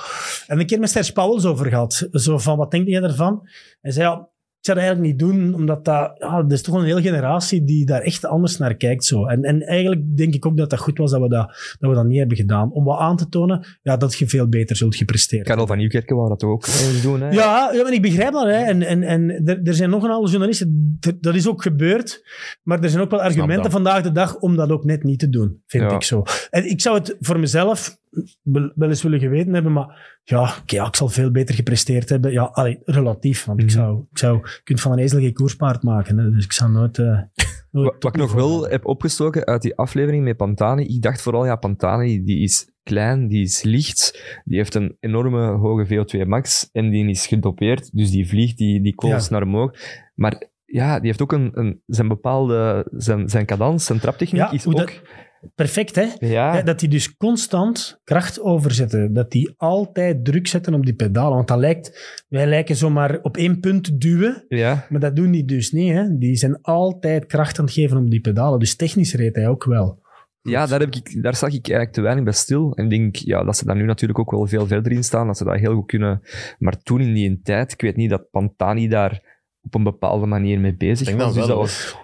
En 0.48 0.60
een 0.60 0.66
keer 0.66 0.80
met 0.80 0.90
Serge 0.90 1.14
Pauwels 1.14 1.46
over 1.46 1.66
gehad. 1.66 2.08
Zo 2.12 2.38
van, 2.38 2.58
wat 2.58 2.72
denk 2.72 2.88
jij 2.88 3.00
daarvan? 3.00 3.48
Hij 3.82 3.92
zei, 3.92 4.08
ja, 4.10 4.28
ik 4.60 4.66
zou 4.66 4.78
dat 4.78 4.88
eigenlijk 4.88 5.20
niet 5.20 5.30
doen, 5.30 5.54
omdat 5.54 5.86
dat, 5.86 6.12
ja, 6.18 6.38
er 6.38 6.52
is 6.52 6.62
toch 6.62 6.76
een 6.76 6.84
hele 6.84 7.02
generatie 7.02 7.64
die 7.64 7.86
daar 7.86 8.02
echt 8.02 8.26
anders 8.26 8.58
naar 8.58 8.76
kijkt. 8.76 9.06
Zo. 9.06 9.26
En, 9.26 9.44
en 9.44 9.62
eigenlijk 9.62 10.18
denk 10.18 10.34
ik 10.34 10.46
ook 10.46 10.58
dat 10.58 10.70
dat 10.70 10.80
goed 10.80 10.98
was 10.98 11.12
dat 11.12 11.22
we 11.22 11.30
dat, 11.30 11.76
dat 11.80 11.90
we 11.90 11.96
dat 11.96 12.06
niet 12.06 12.18
hebben 12.18 12.38
gedaan. 12.38 12.72
Om 12.72 12.84
wat 12.84 13.00
aan 13.00 13.18
te 13.18 13.30
tonen 13.30 13.66
ja, 13.82 13.98
dat 13.98 14.18
je 14.18 14.28
veel 14.28 14.48
beter 14.48 14.76
zult 14.76 14.96
gepresteerd. 14.96 15.46
Karel 15.46 15.68
van 15.68 15.78
Nieuwkerken 15.78 16.16
wou 16.16 16.30
dat 16.30 16.44
ook 16.44 16.66
doen. 17.02 17.22
Hè? 17.22 17.30
Ja, 17.30 17.72
ja 17.74 17.84
maar 17.84 17.94
ik 17.94 18.02
begrijp 18.02 18.32
dat. 18.32 18.46
Hè. 18.46 18.64
En, 18.64 18.82
en, 18.82 19.04
en 19.04 19.30
er, 19.46 19.60
er 19.64 19.74
zijn 19.74 19.90
nog 19.90 20.04
een 20.04 20.10
aantal 20.10 20.30
journalisten, 20.30 20.98
dat 21.20 21.36
is 21.36 21.48
ook 21.48 21.62
gebeurd. 21.62 22.24
Maar 22.64 22.80
er 22.80 22.90
zijn 22.90 23.04
ook 23.04 23.12
wel 23.12 23.22
argumenten 23.22 23.72
vandaag 23.72 24.04
de 24.04 24.12
dag 24.12 24.38
om 24.38 24.56
dat 24.56 24.72
ook 24.72 24.84
net 24.84 25.04
niet 25.04 25.20
te 25.20 25.30
doen, 25.30 25.62
vind 25.66 25.84
Ja. 25.84 25.96
ik 25.96 26.04
zo. 26.04 26.24
En 26.50 26.70
ik 26.70 26.82
zou 26.82 26.98
het 26.98 27.16
voor 27.20 27.40
mezelf 27.40 27.98
wel 28.76 28.90
eens 28.90 29.04
willen 29.04 29.20
geweten 29.20 29.54
hebben, 29.54 29.72
maar 29.74 30.20
ja, 30.24 30.42
oké, 30.62 30.86
ik 30.86 30.96
zal 30.96 31.08
veel 31.10 31.32
beter 31.32 31.56
gepresteerd 31.56 32.10
hebben. 32.10 32.32
Ja, 32.32 32.44
allee, 32.44 32.80
relatief, 32.86 33.46
want 33.46 33.60
ik 33.60 33.66
Mhm. 33.66 33.76
zou, 33.76 34.06
ik 34.12 34.18
zou, 34.18 34.38
je 34.38 34.62
kunt 34.64 34.82
van 34.82 34.92
een 34.92 34.98
ezel 35.00 35.20
geen 35.20 35.34
koerspaard 35.34 35.84
maken. 35.84 36.18
Hè. 36.18 36.32
Dus 36.32 36.44
ik 36.46 36.52
zou 36.52 36.72
nooit... 36.72 36.98
eh, 36.98 37.06
nooit 37.06 37.28
Wat, 37.72 37.96
wat 38.04 38.16
ik 38.16 38.22
nog 38.22 38.34
wel 38.34 38.64
heb 38.70 38.86
opgestoken 38.86 39.46
uit 39.46 39.62
die 39.62 39.76
aflevering 39.76 40.24
met 40.24 40.38
Pantani, 40.38 40.84
ik 40.84 41.02
dacht 41.02 41.22
vooral, 41.22 41.46
ja, 41.46 41.56
Pantani 41.56 42.24
die 42.24 42.40
is 42.44 42.72
klein, 42.84 43.28
die 43.28 43.42
is 43.44 43.64
licht, 43.64 44.24
die 44.46 44.58
heeft 44.58 44.76
een 44.76 44.98
enorme 45.00 45.46
hoge 45.48 45.86
VO2 45.88 46.28
max 46.28 46.70
en 46.72 46.90
die 46.90 47.10
is 47.10 47.28
gedopeerd, 47.28 47.90
dus 47.98 48.12
die 48.12 48.28
vliegt 48.28 48.58
die, 48.58 48.82
die 48.82 48.96
kools 48.96 49.24
Ja. 49.28 49.32
naar 49.34 49.44
omhoog. 49.44 49.72
Maar 50.16 50.44
ja, 50.66 50.98
die 50.98 51.08
heeft 51.08 51.22
ook 51.22 51.32
een, 51.32 51.50
een, 51.54 51.82
zijn 51.86 52.08
bepaalde, 52.08 52.88
zijn, 52.92 53.30
zijn 53.30 53.46
cadans, 53.46 53.86
zijn 53.86 54.00
traptechniek 54.00 54.42
Ja, 54.42 54.52
is 54.52 54.68
ook... 54.68 54.78
dat- 54.78 55.02
Perfect, 55.56 55.96
hè? 55.96 56.08
Ja, 56.20 56.62
dat 56.62 56.80
die 56.80 56.90
dus 56.90 57.18
constant 57.18 58.00
kracht 58.04 58.42
overzetten. 58.42 59.14
Dat 59.14 59.32
die 59.32 59.54
altijd 59.58 60.26
druk 60.26 60.48
zetten 60.48 60.74
op 60.74 60.86
die 60.86 60.94
pedalen. 60.96 61.36
Want 61.36 61.48
dat 61.48 61.58
lijkt, 61.58 62.24
wij 62.28 62.48
lijken 62.48 62.76
zomaar 62.76 63.20
op 63.22 63.38
één 63.38 63.60
punt 63.60 64.02
duwen. 64.02 64.46
ja, 64.48 64.86
Maar 64.90 65.00
dat 65.00 65.16
doen 65.16 65.32
die 65.32 65.46
dus 65.46 65.72
niet. 65.72 65.94
Hè? 65.94 66.18
Die 66.18 66.36
zijn 66.36 66.62
altijd 66.62 67.26
kracht 67.26 67.60
aan 67.60 67.66
het 67.66 67.74
geven 67.74 67.98
op 67.98 68.10
die 68.10 68.22
pedalen. 68.22 68.60
Dus 68.60 68.76
technisch 68.76 69.14
reed 69.14 69.36
hij 69.36 69.48
ook 69.48 69.64
wel. 69.64 70.02
ja 70.42 70.66
daar, 70.66 70.80
heb 70.80 70.96
ik, 70.96 71.24
daar 71.24 71.36
zag 71.36 71.50
ik 71.50 71.68
eigenlijk 71.68 71.94
te 71.94 72.02
weinig 72.02 72.24
bij 72.24 72.34
stil. 72.34 72.74
En 72.76 72.84
ik 72.84 72.90
denk 72.90 73.16
ja, 73.16 73.44
dat 73.44 73.58
ze 73.58 73.66
daar 73.66 73.76
nu 73.76 73.86
natuurlijk 73.86 74.20
ook 74.20 74.32
wel 74.32 74.48
veel 74.48 74.68
verder 74.68 74.92
in 74.92 75.04
staan, 75.04 75.28
dat 75.28 75.38
ze 75.38 75.44
dat 75.44 75.60
heel 75.60 75.76
goed 75.76 75.88
kunnen. 75.88 76.22
Maar 76.58 76.82
toen 76.82 77.02
in 77.02 77.14
die 77.14 77.40
tijd, 77.44 77.72
ik 77.72 77.82
weet 77.82 77.96
niet 77.96 78.10
dat 78.10 78.30
Pantani 78.32 78.88
daar 78.88 79.38
op 79.62 79.76
een 79.76 79.84
bepaalde 79.84 80.26
manier 80.26 80.60
mee 80.60 80.76
bezig 80.76 81.08
Ik 81.08 81.18
denk 81.18 81.20
was. 81.20 81.28
dat 81.28 81.36
Dus 81.36 81.48
dat 81.48 81.58
was 81.58 81.98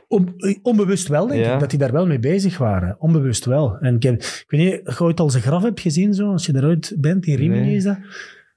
onbewust 0.62 1.08
wel, 1.08 1.28
denk 1.28 1.46
Ja. 1.46 1.54
ik, 1.54 1.60
dat 1.60 1.70
die 1.70 1.80
daar 1.80 1.92
wel 1.92 2.08
mee 2.08 2.20
bezig 2.20 2.58
waren. 2.58 2.96
Onbewust 3.00 3.46
wel. 3.46 3.78
En 3.80 3.96
ik, 3.96 4.04
heb, 4.04 4.14
ik 4.14 4.46
weet 4.48 4.62
niet, 4.62 4.88
of 4.88 4.98
je 4.98 5.04
ooit 5.04 5.20
al 5.20 5.30
zijn 5.30 5.44
graf 5.44 5.64
hebt 5.64 5.80
gezien, 5.80 6.14
zo, 6.14 6.32
als 6.32 6.46
je 6.46 6.64
ooit 6.64 6.96
bent, 6.98 7.26
in 7.26 7.36
Rimini 7.36 7.62
Nee. 7.66 7.76
is 7.76 7.84
dat. 7.84 7.98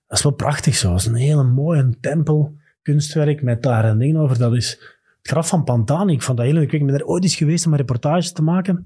Dat 0.07 0.19
is 0.19 0.23
wel 0.25 0.33
prachtig 0.33 0.75
zo. 0.75 0.91
Dat 0.91 0.99
is 0.99 1.07
een 1.07 1.15
hele 1.15 1.45
mooie 1.45 1.95
tempel, 2.01 2.57
kunstwerk 2.83 3.43
met 3.43 3.63
daar 3.63 3.85
een 3.85 3.99
ding 3.99 4.17
over. 4.17 4.39
Dat 4.39 4.55
is 4.55 4.71
het 5.19 5.29
graf 5.31 5.49
van 5.49 5.65
Pantani. 5.65 6.13
Ik 6.13 6.23
vond 6.23 6.37
dat 6.39 6.47
heel 6.47 6.55
leuk. 6.55 6.73
Ik 6.73 6.85
ben 6.87 6.99
daar 6.99 7.07
ooit 7.07 7.23
eens 7.23 7.37
geweest 7.37 7.67
om 7.67 7.73
een 7.73 7.79
reportage 7.79 8.33
te 8.33 8.43
maken 8.43 8.85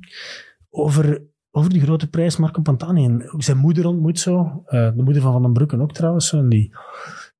over, 0.70 1.22
over 1.50 1.70
die 1.70 1.80
grote 1.82 2.08
prijs 2.08 2.36
Marco 2.36 2.62
Pantani. 2.62 3.04
En 3.04 3.30
ook 3.30 3.42
zijn 3.42 3.56
moeder 3.58 3.86
ontmoet 3.86 4.18
zo. 4.18 4.62
Eh, 4.66 4.86
de 4.96 5.02
moeder 5.02 5.22
van 5.22 5.32
Van 5.32 5.42
den 5.42 5.52
Broeken 5.52 5.80
ook 5.80 5.92
trouwens. 5.92 6.32
En 6.32 6.48
die, 6.48 6.70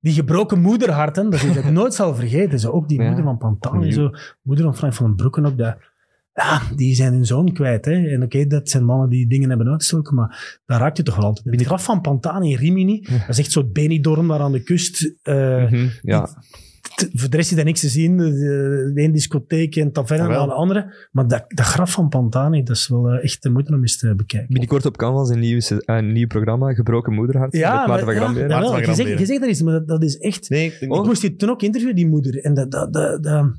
die 0.03 0.13
gebroken 0.13 0.61
moederharten, 0.61 1.31
dat 1.31 1.43
ik 1.43 1.71
nooit 1.71 1.95
zal 1.95 2.15
vergeten. 2.15 2.59
Zo. 2.59 2.71
Ook 2.71 2.89
die 2.89 3.01
Ja. 3.01 3.07
moeder 3.07 3.25
van 3.25 3.39
Pantani. 3.39 3.93
Zo. 3.93 4.11
Moeder 4.43 4.65
van 4.65 4.77
Frank 4.77 4.95
van 4.95 5.07
den 5.07 5.17
Broeken 5.17 5.47
ook. 5.47 5.59
Dat, 5.59 5.77
ja, 6.35 6.61
die 6.77 6.95
zijn 6.95 7.13
hun 7.13 7.27
zoon 7.27 7.53
kwijt. 7.53 7.85
Hè. 7.85 7.93
En 8.09 8.23
oké, 8.23 8.47
dat 8.47 8.69
zijn 8.69 8.85
mannen 8.85 9.09
die 9.09 9.27
dingen 9.29 9.49
hebben 9.49 9.69
uitgestoken, 9.69 10.15
maar 10.15 10.61
daar 10.67 10.81
raakt 10.81 10.97
je 10.97 11.03
toch 11.03 11.17
wel 11.17 11.25
altijd. 11.25 11.57
Het 11.57 11.67
graf 11.67 11.85
van 11.85 12.01
Pantani 12.01 12.51
in 12.51 12.57
Rimini, 12.59 13.01
dat 13.11 13.29
is 13.29 13.39
echt 13.39 13.53
zo'n 13.53 13.73
Benidorm 13.73 14.29
daar 14.29 14.41
aan 14.41 14.53
de 14.53 14.63
kust. 14.63 15.15
eh, 15.23 15.63
Mhm, 15.65 15.89
ja. 16.03 16.29
Voor 17.13 17.31
de 17.31 17.37
rest 17.37 17.53
is 17.53 17.59
er 17.59 17.65
niks 17.65 17.81
te 17.81 17.89
zien. 17.89 18.17
De, 18.17 18.25
de, 18.33 18.91
de 18.95 19.01
ene 19.01 19.13
discotheek 19.13 19.77
en 19.77 19.93
taverne 19.93 20.23
Jawel. 20.23 20.41
aan 20.41 20.49
de 20.49 20.55
andere. 20.55 21.09
Maar 21.13 21.29
dat, 21.29 21.45
dat 21.49 21.67
graf 21.67 21.93
van 21.93 22.09
Pantani, 22.09 22.63
dat 22.63 22.77
is 22.77 22.89
wel 22.89 23.09
eh, 23.11 23.25
echt 23.25 23.43
de 23.43 23.51
moeite 23.51 23.75
om 23.75 23.81
eens 23.81 23.99
te 23.99 24.15
bekijken. 24.15 24.49
Binnenkort 24.49 24.87
op 24.87 24.97
Canvas 24.97 25.29
een 25.31 25.39
nieuw, 25.39 25.61
se- 25.61 25.83
een 25.87 26.13
nieuw 26.13 26.27
programma, 26.27 26.73
Gebroken 26.75 27.13
Moederhart, 27.13 27.53
met 27.53 27.63
Maarten 27.63 28.05
van 28.05 28.15
ja, 28.15 28.21
jawel, 28.49 28.79
je, 28.79 28.95
zegt, 28.95 29.19
je 29.19 29.27
zegt 29.27 29.41
dat 29.41 29.49
is, 29.51 29.63
maar 29.63 29.73
dat, 29.73 29.89
dat 29.89 30.03
is 30.03 30.19
echt... 30.19 30.51
Nee, 30.51 30.73
ik 30.81 30.89
dat- 30.89 31.05
moest 31.07 31.21
die 31.21 31.37
toen 31.37 31.51
ook 31.51 31.63
interviewen, 31.63 31.97
die 31.97 32.07
moeder. 32.09 32.45
En 32.45 32.55
dat, 32.55 32.71
dat, 32.71 32.93
dat, 32.93 33.23
dat- 33.23 33.53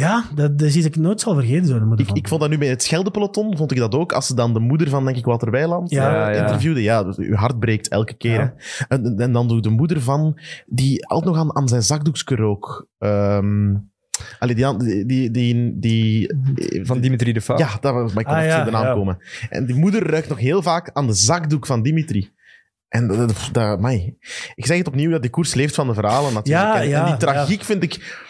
ja, 0.00 0.24
dat, 0.34 0.58
dat 0.58 0.68
is 0.68 0.74
iets 0.74 0.84
dat 0.84 0.94
ik 0.96 1.02
nooit 1.02 1.20
zal 1.20 1.34
vergeten. 1.34 1.66
Zo, 1.66 1.92
Ik, 1.96 2.10
ik 2.12 2.28
vond 2.28 2.40
dat 2.40 2.50
nu 2.50 2.58
bij 2.58 2.68
het 2.68 2.82
Scheldepeloton, 2.82 3.56
vond 3.56 3.70
ik 3.70 3.78
dat 3.78 3.94
ook. 3.94 4.12
Als 4.12 4.26
ze 4.26 4.34
dan 4.34 4.52
de 4.52 4.58
moeder 4.58 4.88
van, 4.88 5.04
denk 5.04 5.16
ik, 5.16 5.24
Walter 5.24 5.50
Weiland 5.50 5.90
Ja, 5.90 6.28
eh, 6.28 6.34
ja. 6.34 6.40
interviewde. 6.40 6.82
Ja, 6.82 7.04
dus 7.04 7.16
uw 7.16 7.34
hart 7.34 7.58
breekt 7.58 7.88
elke 7.88 8.14
keer. 8.14 8.40
Ja. 8.40 8.54
En, 8.88 9.18
en 9.18 9.32
dan 9.32 9.48
doe 9.48 9.60
de 9.60 9.68
moeder 9.68 10.00
van, 10.00 10.38
die 10.66 11.06
altijd 11.06 11.34
nog 11.34 11.42
aan, 11.42 11.56
aan 11.56 11.68
zijn 11.68 11.82
zakdoekje 11.82 12.36
rook. 12.36 12.88
Ehm 12.98 13.74
allee, 14.38 14.54
die, 14.54 15.06
die, 15.06 15.30
die, 15.30 15.78
die, 15.78 16.34
Van 16.82 17.00
Dimitri 17.00 17.32
de 17.32 17.40
Fa. 17.40 17.58
Ja, 17.58 17.68
dat 17.80 17.94
was, 17.94 18.12
maar 18.12 18.22
ik 18.22 18.28
kon 18.28 18.36
Ah, 18.36 18.42
niet 18.42 18.50
ja, 18.50 18.64
de 18.64 18.70
naam 18.70 18.84
ja. 18.84 18.92
komen. 18.92 19.18
En 19.50 19.66
die 19.66 19.76
moeder 19.76 20.10
ruikt 20.10 20.28
nog 20.28 20.38
heel 20.38 20.62
vaak 20.62 20.90
aan 20.92 21.06
de 21.06 21.14
zakdoek 21.14 21.66
van 21.66 21.82
Dimitri. 21.82 22.30
En 22.88 23.06
dat, 23.06 23.48
dat, 23.52 23.90
ik 24.54 24.66
zeg 24.66 24.78
het 24.78 24.88
opnieuw, 24.88 25.10
dat 25.10 25.22
die 25.22 25.30
koers 25.30 25.54
leeft 25.54 25.74
van 25.74 25.86
de 25.86 25.94
verhalen 25.94 26.32
natuurlijk. 26.32 26.84
Ja, 26.84 27.00
en, 27.00 27.06
die 27.06 27.16
tragiek 27.16 27.64
vind 27.64 27.82
ik... 27.82 28.24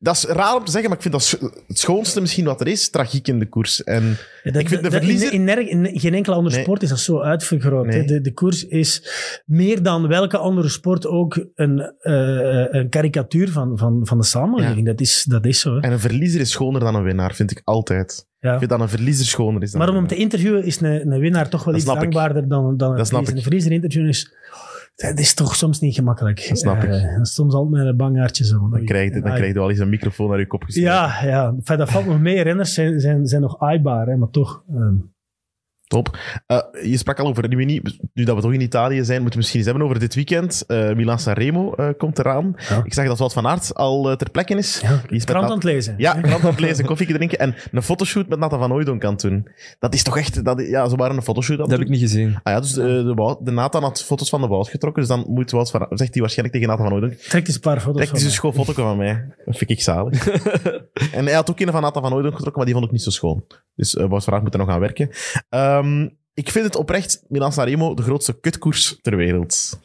Dat 0.00 0.16
is 0.16 0.24
raar 0.24 0.56
om 0.56 0.64
te 0.64 0.70
zeggen, 0.70 0.88
maar 0.90 0.98
ik 0.98 1.04
vind 1.10 1.14
dat 1.14 1.50
het 1.66 1.78
schoonste 1.78 2.20
misschien 2.20 2.44
wat 2.44 2.60
er 2.60 2.66
is, 2.66 2.90
tragiek 2.90 3.28
in 3.28 3.38
de 3.38 3.48
koers. 3.48 3.84
En 3.84 4.04
Ja, 4.42 4.50
dat- 4.52 4.62
ik 4.62 4.68
vind 4.68 4.82
de 4.82 4.88
dat- 4.90 4.98
verliezer- 4.98 5.32
In, 5.32 5.38
in, 5.38 5.44
nerg- 5.44 5.68
in 5.68 6.00
geen 6.00 6.14
enkele 6.14 6.34
andere 6.36 6.54
Nee. 6.54 6.64
sport 6.64 6.82
is 6.82 6.88
dat 6.88 6.98
zo 6.98 7.20
uitvergroot. 7.20 7.86
Nee. 7.86 8.04
De, 8.04 8.20
de 8.20 8.32
koers 8.32 8.66
is 8.66 9.02
meer 9.46 9.82
dan 9.82 10.06
welke 10.08 10.36
andere 10.38 10.68
sport 10.68 11.06
ook 11.06 11.46
een, 11.54 11.92
eh, 11.98 12.64
een 12.70 12.88
karikatuur 12.88 13.50
van, 13.50 13.78
van, 13.78 14.00
van 14.06 14.18
de 14.18 14.24
samenleving. 14.24 14.86
Dat, 14.86 15.00
is, 15.00 15.24
dat 15.28 15.46
is 15.46 15.60
zo. 15.60 15.74
hè. 15.74 15.80
En 15.80 15.92
een 15.92 16.00
verliezer 16.00 16.40
is 16.40 16.50
schoner 16.50 16.80
dan 16.80 16.94
een 16.94 17.02
winnaar, 17.02 17.34
vind 17.34 17.50
ik 17.50 17.60
altijd. 17.64 18.26
Ja. 18.40 18.52
Ik 18.52 18.58
vind 18.58 18.70
dat 18.70 18.80
een 18.80 18.88
verliezer 18.88 19.26
schoner 19.26 19.62
is 19.62 19.70
dan 19.70 19.80
Maar 19.80 19.88
om 19.90 19.94
hem 19.96 20.06
te 20.06 20.14
interviewen 20.16 20.64
is 20.64 20.80
een, 20.80 21.10
een 21.12 21.20
winnaar 21.20 21.48
toch 21.48 21.64
wel 21.64 21.74
Dat 21.74 21.82
iets 21.82 21.92
dankbaarder 21.94 22.48
dan, 22.48 22.76
dan 22.76 22.96
Dat 22.96 22.98
een 22.98 23.06
verliezer. 23.06 23.36
Een 23.36 23.42
verliezer 23.42 23.72
interviewen 23.72 24.08
is... 24.08 24.32
Dat 24.98 25.18
is 25.18 25.34
toch 25.34 25.54
soms 25.54 25.80
niet 25.80 25.94
gemakkelijk. 25.94 26.46
Dat 26.48 26.58
snap 26.58 26.82
ik. 26.82 26.90
Eh, 26.90 27.18
soms 27.22 27.54
altijd 27.54 27.72
met 27.72 27.86
een 27.86 27.96
bang 27.96 28.30
zo. 28.34 28.68
Dan 28.68 28.84
krijg 28.84 29.14
je, 29.14 29.20
dan 29.20 29.32
krijg 29.34 29.46
je 29.46 29.52
wel 29.52 29.70
eens 29.70 29.78
een 29.78 29.88
microfoon 29.88 30.28
naar 30.28 30.38
je 30.38 30.46
kop 30.46 30.62
gesmeerd. 30.62 30.86
Ja, 30.86 31.24
ja. 31.24 31.54
Enfin, 31.58 31.76
dat 31.78 31.90
valt 31.90 32.06
nog 32.06 32.20
mee. 32.20 32.40
Renners 32.42 32.74
zijn, 32.74 33.00
zijn, 33.00 33.26
zijn 33.26 33.40
nog 33.42 33.60
aaibaar, 33.60 34.06
hè, 34.06 34.16
maar 34.16 34.30
toch. 34.30 34.64
ehm, 34.74 34.94
Top. 35.88 36.18
Eh, 36.46 36.58
je 36.82 36.96
sprak 36.96 37.18
al 37.18 37.26
over 37.26 37.46
Rimini. 37.48 37.80
Nu 38.14 38.24
dat 38.24 38.36
we 38.36 38.42
toch 38.42 38.52
in 38.52 38.60
Italië 38.60 39.04
zijn, 39.04 39.20
moeten 39.20 39.30
we 39.30 39.36
misschien 39.36 39.58
eens 39.58 39.68
hebben 39.68 39.84
over 39.86 39.98
dit 39.98 40.14
weekend. 40.14 40.64
Eh 40.66 40.92
Milan 40.94 41.18
Sanremo 41.18 41.74
eh, 41.74 41.88
komt 41.98 42.18
eraan. 42.18 42.54
Ja. 42.68 42.82
Ik 42.84 42.94
zag 42.94 43.06
dat 43.06 43.18
Wout 43.18 43.32
van 43.32 43.46
Aert 43.46 43.74
al 43.74 44.16
ter 44.16 44.30
plekke 44.30 44.54
is. 44.54 44.80
ja, 44.80 44.88
Die 44.88 44.98
is 44.98 45.08
met 45.10 45.24
krant 45.24 45.44
aan 45.44 45.54
het 45.54 45.64
lezen. 45.64 45.94
Ja, 45.98 46.12
krant 46.12 46.42
aan 46.44 46.50
het 46.50 46.60
lezen, 46.60 46.84
koffie 46.84 47.06
drinken 47.06 47.38
en 47.38 47.54
een 47.72 47.82
fotoshoot 47.82 48.28
met 48.28 48.38
Nathan 48.38 48.58
van 48.58 48.72
Ooydonk 48.72 49.04
aan 49.04 49.12
het 49.12 49.20
doen. 49.20 49.48
Dat 49.78 49.94
is 49.94 50.02
toch 50.02 50.16
echt... 50.16 50.44
Dat, 50.44 50.60
ja, 50.66 50.88
ze 50.88 50.96
waren 50.96 51.16
een 51.16 51.22
fotoshoot 51.22 51.56
aan 51.58 51.62
Dat 51.68 51.78
heb 51.78 51.80
ik 51.80 51.88
niet 51.88 52.00
gezien. 52.00 52.38
Ah 52.42 52.52
ja, 52.52 52.60
dus 52.60 52.72
de, 52.72 52.82
de, 52.82 53.14
Wout- 53.14 53.44
de 53.46 53.50
Nathan 53.50 53.82
had 53.82 54.02
foto's 54.04 54.28
van 54.28 54.40
de 54.40 54.46
Wout 54.46 54.68
getrokken, 54.68 55.02
dus 55.02 55.10
dan 55.10 55.24
moet 55.28 55.50
Wout 55.50 55.70
van, 55.70 55.86
zegt 55.90 56.12
hij 56.12 56.20
waarschijnlijk 56.20 56.52
tegen 56.58 56.68
Nathan 56.70 56.86
van 56.88 56.94
Ooydonk, 57.02 57.20
Trek 57.20 57.46
eens 57.46 57.54
een 57.54 57.60
paar 57.60 57.80
foto's 57.80 57.96
trek 57.96 58.08
van 58.08 58.14
eens 58.16 58.24
een 58.24 58.26
mij. 58.28 58.52
schoon 58.52 58.54
foto 58.64 58.82
van 58.82 58.96
mij. 58.96 59.26
Dat 59.44 59.56
vind 59.56 59.70
ik 59.70 59.82
zalig. 59.82 60.28
en 61.18 61.24
hij 61.24 61.34
had 61.34 61.50
ook 61.50 61.60
een 61.60 61.70
van 61.72 61.82
Nathan 61.82 62.02
van 62.02 62.12
Ooydonk 62.12 62.34
getrokken, 62.34 62.56
maar 62.56 62.64
die 62.64 62.74
vond 62.74 62.86
ik 62.86 62.92
niet 62.92 63.02
zo 63.02 63.10
schoon. 63.10 63.44
Dus 63.78 63.96
eh 63.96 64.08
Wout 64.08 64.24
van 64.24 64.32
Aert 64.32 64.42
moet 64.42 64.52
er 64.52 64.58
nog 64.58 64.68
aan 64.68 64.80
werken. 64.80 65.10
Ehm, 65.48 66.08
ik 66.34 66.50
vind 66.50 66.64
het 66.64 66.76
oprecht, 66.76 67.24
Milan 67.28 67.52
Sanremo, 67.52 67.94
de 67.94 68.02
grootste 68.02 68.40
kutkoers 68.40 68.98
ter 69.02 69.16
wereld. 69.16 69.78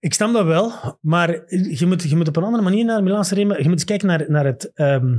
Ik 0.00 0.14
snap 0.14 0.32
dat 0.32 0.44
wel, 0.44 0.72
maar 1.00 1.30
je 1.48 1.86
moet, 1.86 2.02
je 2.02 2.16
moet 2.16 2.28
op 2.28 2.36
een 2.36 2.42
andere 2.42 2.62
manier 2.62 2.84
naar 2.84 3.02
Milaanse 3.02 3.34
Remo. 3.34 3.54
Je 3.56 3.62
moet 3.62 3.72
eens 3.72 3.84
kijken 3.84 4.06
naar, 4.06 4.24
naar 4.28 4.44
het, 4.44 4.70
ehm, 4.74 5.18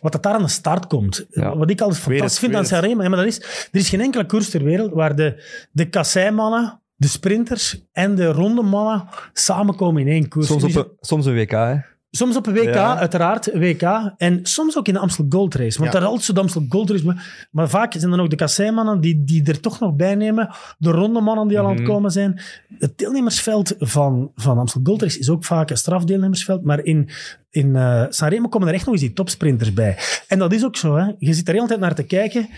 wat 0.00 0.12
dat 0.12 0.22
daar 0.22 0.34
aan 0.34 0.42
de 0.42 0.48
start 0.48 0.86
komt. 0.86 1.26
Ja. 1.30 1.56
Wat 1.56 1.70
ik 1.70 1.80
altijd 1.80 2.00
fantastisch 2.00 2.38
vind 2.38 2.54
aan. 2.54 2.66
Sanremo, 2.66 3.02
ja, 3.02 3.08
maar 3.08 3.18
dat 3.18 3.26
is, 3.26 3.38
er 3.72 3.80
is 3.80 3.88
geen 3.88 4.00
enkele 4.00 4.26
koers 4.26 4.50
ter 4.50 4.64
wereld 4.64 4.92
waar 4.92 5.16
de, 5.16 5.44
de 5.72 5.88
kasseimannen, 5.88 6.80
de 6.94 7.08
sprinters 7.08 7.84
en 7.92 8.14
de 8.14 8.26
ronde 8.26 8.62
mannen 8.62 9.08
samenkomen 9.32 10.02
in 10.02 10.08
één 10.08 10.28
koers. 10.28 10.46
Soms 10.46 10.64
op 10.64 10.74
een, 10.74 10.92
soms 11.00 11.26
een 11.26 11.34
WK, 11.34 11.50
hè. 11.50 11.76
Soms 12.10 12.36
op 12.36 12.46
een 12.46 12.52
WK, 12.52 12.74
Ja. 12.74 12.98
uiteraard, 12.98 13.50
WK. 13.54 13.82
En 14.16 14.38
soms 14.42 14.76
ook 14.78 14.86
in 14.88 14.92
de 14.94 14.98
Amstel 15.00 15.26
Gold 15.28 15.54
Race. 15.54 15.78
Want 15.78 15.92
Ja. 15.92 15.98
daar 15.98 16.08
altijd 16.08 16.24
zo 16.24 16.32
de 16.32 16.40
Amstel 16.40 16.64
Gold 16.68 16.90
Race. 16.90 17.04
Maar, 17.04 17.48
maar 17.50 17.68
vaak 17.68 17.92
zijn 17.98 18.10
dan 18.10 18.20
ook 18.20 18.30
de 18.30 18.36
kasseimmannen 18.36 19.00
die, 19.00 19.24
die 19.24 19.44
er 19.44 19.60
toch 19.60 19.80
nog 19.80 19.94
bij 19.94 20.14
nemen. 20.14 20.48
De 20.78 20.90
rondemannen 20.90 21.48
die 21.48 21.58
al 21.58 21.64
aan 21.64 21.70
het 21.70 21.80
Mhm. 21.80 21.90
komen 21.90 22.10
zijn. 22.10 22.40
Het 22.78 22.98
deelnemersveld 22.98 23.74
van, 23.78 24.30
van 24.34 24.58
Amstel 24.58 24.80
Gold 24.84 25.02
Race 25.02 25.18
is 25.18 25.30
ook 25.30 25.44
vaak 25.44 25.70
een 25.70 25.76
strafdeelnemersveld. 25.76 26.64
Maar 26.64 26.84
in, 26.84 27.08
in 27.50 27.76
eh 27.76 28.04
Sanremo 28.08 28.48
komen 28.48 28.68
er 28.68 28.74
echt 28.74 28.84
nog 28.84 28.94
eens 28.94 29.02
die 29.02 29.12
topsprinters 29.12 29.72
bij. 29.72 29.98
En 30.28 30.38
dat 30.38 30.52
is 30.52 30.64
ook 30.64 30.76
zo. 30.76 30.96
Hè. 30.96 31.12
Je 31.18 31.32
zit 31.34 31.48
er 31.48 31.54
heel 31.54 31.66
tijd 31.66 31.80
naar 31.80 31.94
te 31.94 32.02
kijken. 32.02 32.48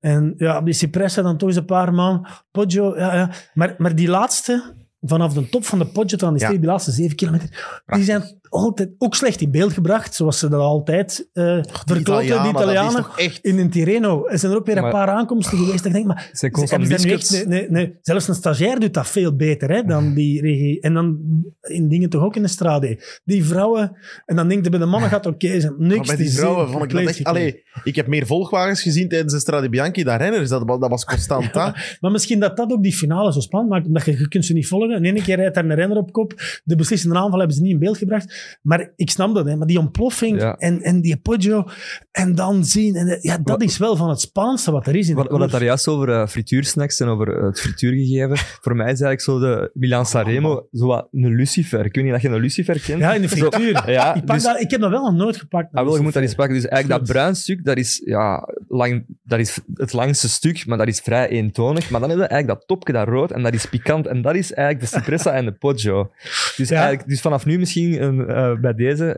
En 0.00 0.34
ja, 0.36 0.58
op 0.58 0.64
die 0.64 0.74
Cipressa 0.74 1.22
dan 1.22 1.36
toch 1.36 1.48
eens 1.48 1.58
een 1.58 1.64
paar 1.64 1.94
man. 1.94 2.26
Poggio, 2.50 2.96
ja, 2.98 3.14
ja. 3.14 3.30
Maar, 3.54 3.74
maar 3.78 3.94
die 3.94 4.08
laatste, 4.08 4.62
vanaf 5.00 5.32
de 5.32 5.48
top 5.48 5.64
van 5.64 5.78
de 5.78 5.86
Poggio 5.86 6.18
aan 6.26 6.34
die 6.34 6.42
Ja. 6.42 6.50
die 6.50 6.60
laatste 6.64 6.90
zeven 6.90 7.16
kilometer, 7.16 7.82
die 7.86 8.04
zijn 8.04 8.38
altijd 8.50 8.90
ook 8.98 9.14
slecht 9.14 9.40
in 9.40 9.50
beeld 9.50 9.72
gebracht, 9.72 10.14
zoals 10.14 10.38
ze 10.38 10.48
dat 10.48 10.60
altijd 10.60 11.28
eh 11.32 11.58
verkloten, 11.84 12.42
die 12.42 12.50
Italianen, 12.50 12.92
dat 13.02 13.16
echt... 13.16 13.38
In 13.44 13.58
een 13.58 13.70
Tirreno 13.70 14.26
er 14.26 14.38
zijn 14.38 14.52
er 14.52 14.58
ook 14.58 14.66
weer 14.66 14.76
een 14.76 14.82
Maar- 14.82 14.90
paar 14.92 15.08
aankomsten 15.08 15.58
geweest. 15.58 15.76
dat 15.78 15.86
Ik 15.86 15.92
denk, 15.92 16.06
maar 16.06 16.30
ze 16.32 16.50
daar 16.50 16.78
biscuits. 16.78 17.34
echt- 17.34 17.46
nee, 17.46 17.60
nee, 17.60 17.70
nee. 17.70 17.98
Zelfs 18.02 18.28
een 18.28 18.34
stagiair 18.34 18.80
doet 18.80 18.94
dat 18.94 19.06
veel 19.08 19.36
beter 19.36 19.70
hè, 19.70 19.82
dan 19.82 20.14
die 20.14 20.40
regie. 20.40 20.80
En 20.80 20.94
dan 20.94 21.18
in 21.60 21.88
dingen 21.88 22.10
toch 22.10 22.22
ook 22.22 22.36
in 22.36 22.42
de 22.42 22.48
strade. 22.48 23.20
Die 23.24 23.44
vrouwen, 23.44 23.96
en 24.26 24.36
dan 24.36 24.48
denkt 24.48 24.64
je 24.64 24.70
bij 24.70 24.80
de 24.80 24.86
mannen 24.86 25.10
gaat 25.10 25.26
oké 25.26 25.60
zijn. 25.60 25.74
Niks 25.78 25.96
Maar 26.06 26.16
bij 26.16 26.24
die 26.24 26.34
vrouwen 26.34 26.68
vond 26.70 26.84
ik 26.84 26.90
dat 26.90 27.02
echt... 27.02 27.24
Allee, 27.24 27.62
ik 27.84 27.96
heb 27.96 28.06
meer 28.06 28.26
volgwagens 28.26 28.82
gezien 28.82 29.08
tijdens 29.08 29.32
de 29.32 29.40
Strade 29.40 29.68
Bianchi 29.68 30.02
dan 30.02 30.16
renners. 30.16 30.48
Dat, 30.48 30.62
wa- 30.66 30.78
dat 30.78 30.90
was 30.90 31.04
constant. 31.04 31.54
Maar 32.00 32.10
misschien 32.10 32.40
dat 32.40 32.56
dat 32.56 32.72
ook 32.72 32.82
die 32.82 32.92
finale 32.96 33.32
zo 33.32 33.40
spannend 33.40 33.72
maakt, 33.72 33.86
omdat 33.86 34.04
je, 34.04 34.18
je 34.18 34.28
kunt 34.28 34.44
ze 34.44 34.52
niet 34.52 34.66
volgen. 34.68 34.90
In 34.90 35.04
ene 35.04 35.22
keer 35.22 35.36
rijdt 35.36 35.54
daar 35.54 35.64
een 35.64 35.74
renner 35.74 35.96
op 35.96 36.12
kop. 36.12 36.32
De 36.64 36.76
beslissende 36.76 37.16
aanval 37.16 37.38
hebben 37.38 37.56
ze 37.56 37.62
niet 37.62 37.72
in 37.72 37.78
beeld 37.78 37.98
gebracht. 37.98 38.39
Maar 38.62 38.92
ik 38.96 39.10
snap 39.10 39.34
dat, 39.34 39.46
hè. 39.46 39.56
maar 39.56 39.66
die 39.66 39.78
ontploffing 39.78 40.40
Ja. 40.40 40.56
en, 40.56 40.82
en 40.82 41.00
die 41.00 41.16
Poggio 41.16 41.64
en 42.10 42.34
dan 42.34 42.64
zien. 42.64 42.96
En, 42.96 43.18
ja, 43.20 43.36
dat 43.36 43.46
Wat- 43.48 43.62
is 43.62 43.78
wel 43.78 43.96
van 43.96 44.08
het 44.08 44.20
spannendste 44.20 44.70
wat 44.70 44.86
er 44.86 44.96
is 44.96 45.08
in 45.08 45.14
We 45.14 45.22
de 45.22 45.28
hadden 45.28 45.40
het 45.48 45.50
daar 45.56 45.64
juist 45.66 45.88
over 45.88 46.08
eh, 46.10 46.26
frituursnacks 46.26 47.00
en 47.00 47.08
over 47.08 47.36
eh, 47.36 47.42
het 47.44 47.60
frituurgegeven. 47.60 48.36
Voor 48.60 48.76
mij 48.76 48.92
is 48.92 49.00
eigenlijk 49.00 49.20
zo 49.20 49.38
de 49.38 49.70
Milan 49.74 50.06
Sanremo 50.06 50.66
zo 50.72 50.86
wat 50.86 51.08
een 51.12 51.34
lucifer. 51.34 51.84
Ik 51.84 51.94
weet 51.94 52.04
niet 52.04 52.14
of 52.14 52.22
je 52.22 52.28
een 52.28 52.40
lucifer 52.40 52.80
kent. 52.80 53.00
Ja, 53.00 53.14
in 53.14 53.22
de 53.22 53.28
frituur. 53.28 53.82
Ja, 53.90 54.14
ik, 54.14 54.24
pak 54.24 54.34
dus- 54.36 54.44
dat, 54.44 54.60
ik 54.60 54.70
heb 54.70 54.80
dat 54.80 54.90
wel 54.90 55.02
nog 55.04 55.14
nooit 55.14 55.36
gepakt. 55.36 55.74
Ah, 55.74 55.84
wel, 55.84 55.96
je 55.96 56.02
moet 56.02 56.12
dat 56.12 56.22
eens 56.22 56.34
pakken. 56.34 56.54
Dus 56.54 56.66
eigenlijk 56.66 57.00
dat 57.06 57.12
bruin 57.16 57.34
stuk, 57.36 57.64
dat 57.64 57.76
is, 57.76 58.02
ja, 58.04 58.48
lang, 58.68 59.04
dat 59.22 59.38
is 59.38 59.58
het 59.74 59.92
langste 59.92 60.28
stuk, 60.28 60.66
maar 60.66 60.78
dat 60.78 60.88
is 60.88 61.00
vrij 61.00 61.28
eentonig. 61.28 61.90
Maar 61.90 62.00
dan 62.00 62.08
hebben 62.08 62.26
we 62.28 62.32
eigenlijk 62.32 62.60
dat 62.60 62.68
topje, 62.78 62.92
dat 62.92 63.08
rood, 63.08 63.30
en 63.30 63.42
dat 63.42 63.54
is 63.54 63.66
pikant. 63.66 64.06
En 64.06 64.22
dat 64.22 64.34
is 64.34 64.52
eigenlijk 64.52 64.90
de 64.90 64.96
Cipressa 64.98 65.32
en 65.32 65.44
de 65.44 65.52
Poggio. 65.52 66.10
Dus, 66.56 66.68
Ja. 66.68 66.76
eigenlijk, 66.76 67.08
dus 67.08 67.20
vanaf 67.20 67.44
nu 67.46 67.58
misschien 67.58 68.02
een, 68.02 68.29
eh, 68.34 68.60
bij 68.60 68.74
deze 68.74 69.14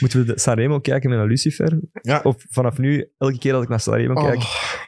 moeten 0.00 0.18
we 0.20 0.24
de 0.32 0.40
Sanremo 0.40 0.78
kijken 0.80 1.10
met 1.10 1.18
een 1.18 1.26
lucifer. 1.26 1.78
Ja. 2.02 2.20
Of 2.22 2.44
vanaf 2.48 2.78
nu, 2.78 3.08
elke 3.18 3.38
keer 3.38 3.52
dat 3.52 3.62
ik 3.62 3.68
naar 3.68 3.80
Sanremo 3.80 4.14
Oh. 4.14 4.24
kijk, 4.24 4.40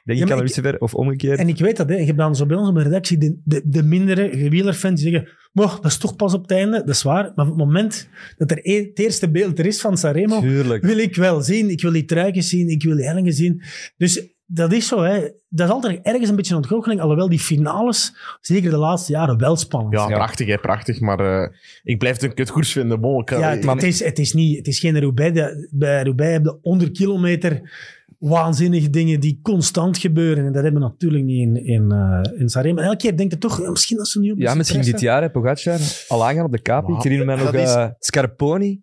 denk 0.05 0.19
Ja, 0.19 0.25
ik 0.25 0.31
aan 0.31 0.39
een 0.39 0.45
lucifer, 0.45 0.79
of 0.79 0.95
omgekeerd. 0.95 1.39
En 1.39 1.49
ik 1.49 1.59
weet 1.59 1.77
dat, 1.77 1.89
hè. 1.89 1.95
je 1.97 2.05
hebt 2.05 2.19
dan 2.19 2.37
zo 2.37 2.47
bij 2.47 2.57
ons 2.57 2.69
op 2.69 2.75
de 2.75 2.83
redactie 2.83 3.19
de, 3.19 3.41
de, 3.45 3.63
de 3.65 3.83
mindere 3.83 4.49
wielerfans 4.49 5.01
die 5.03 5.11
zeggen 5.13 5.29
"Moh, 5.53 5.75
dat 5.75 5.85
is 5.85 5.97
toch 5.97 6.17
pas 6.17 6.35
op 6.35 6.43
het 6.43 6.51
einde. 6.51 6.79
Dat 6.79 6.89
is 6.95 7.03
waar. 7.03 7.33
Maar 7.35 7.45
op 7.45 7.51
het 7.51 7.57
moment 7.67 8.09
dat 8.37 8.51
er 8.51 8.59
e- 8.63 8.83
het 8.85 8.99
eerste 8.99 9.31
beeld 9.31 9.59
er 9.59 9.67
is 9.67 9.81
van 9.81 9.99
Sanremo, 9.99 10.41
Tuurlijk. 10.41 10.85
wil 10.85 10.99
ik 10.99 11.17
wel 11.17 11.41
zien. 11.43 11.71
Ik 11.71 11.83
wil 11.83 11.93
die 11.93 12.05
truikens 12.05 12.49
zien, 12.49 12.69
ik 12.69 12.83
wil 12.83 12.97
die 12.97 13.07
hellingen 13.07 13.33
zien. 13.33 13.63
Dus 13.97 14.34
dat 14.47 14.73
is 14.73 14.89
zo. 14.89 15.03
Hè. 15.03 15.21
Dat 15.49 15.67
is 15.67 15.73
altijd 15.73 16.01
ergens 16.03 16.29
een 16.29 16.37
beetje 16.37 16.51
een 16.51 16.57
ontgoocheling. 16.61 17.01
Alhoewel 17.01 17.29
die 17.29 17.39
finales, 17.39 18.17
zeker 18.41 18.71
de 18.71 18.77
laatste 18.77 19.13
jaren, 19.13 19.39
wel 19.39 19.57
spannend 19.57 19.93
Ja, 19.93 19.99
zijn. 19.99 20.11
Ja. 20.11 20.17
prachtig, 20.17 20.47
hè, 20.47 20.59
prachtig. 20.59 21.01
Maar 21.01 21.21
eh, 21.43 21.57
ik 21.83 21.99
blijf 21.99 22.15
het 22.15 22.23
een 22.25 22.35
kutkoers 22.35 22.73
vinden. 22.73 23.01
Bon, 23.01 23.21
ik, 23.21 23.31
Ja, 23.31 23.51
ik- 23.53 23.63
het, 23.63 23.71
het 23.73 23.83
is, 23.83 24.05
het, 24.05 24.19
is 24.19 24.33
niet, 24.33 24.57
het 24.57 24.67
is 24.67 24.79
geen 24.79 25.01
Roubaix. 25.01 25.33
De- 25.35 25.69
Bij 25.73 26.03
Roubaix 26.03 26.33
heb 26.33 26.45
je 26.45 26.59
100 26.63 26.97
kilometer 26.97 27.73
waanzinnige 28.19 28.91
dingen 28.91 29.21
die 29.21 29.39
constant 29.43 29.99
gebeuren. 29.99 30.47
En 30.47 30.53
dat 30.53 30.63
hebben 30.63 30.83
we 30.83 30.89
natuurlijk 30.89 31.25
niet 31.25 31.41
in, 31.41 31.65
in, 31.67 31.91
eh 31.93 32.65
in. 32.65 32.79
En 32.79 32.85
elke 32.85 32.97
keer 32.97 33.17
denk 33.17 33.31
je 33.31 33.39
toch, 33.39 33.63
ja, 33.63 33.71
misschien 33.71 33.99
als 33.99 34.11
ze 34.13 34.21
nu 34.21 34.31
op 34.31 34.39
Ja, 34.39 34.55
misschien 34.55 34.83
dit 34.83 35.01
jaar, 35.01 35.23
hè, 35.23 35.31
Pogacar, 35.31 35.79
al 36.09 36.27
aangaan 36.27 36.45
op 36.45 36.53
de. 36.53 36.61
Wauw. 36.63 36.97
Ik 36.97 37.03
herinner 37.03 37.27
me 37.27 37.37
nog 37.37 37.45
Dat 37.51 37.55
is- 37.55 37.75
eh, 37.75 37.89
Scarponi, 37.99 38.83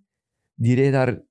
die 0.56 0.76
reed 0.76 0.92
daar 0.92 1.22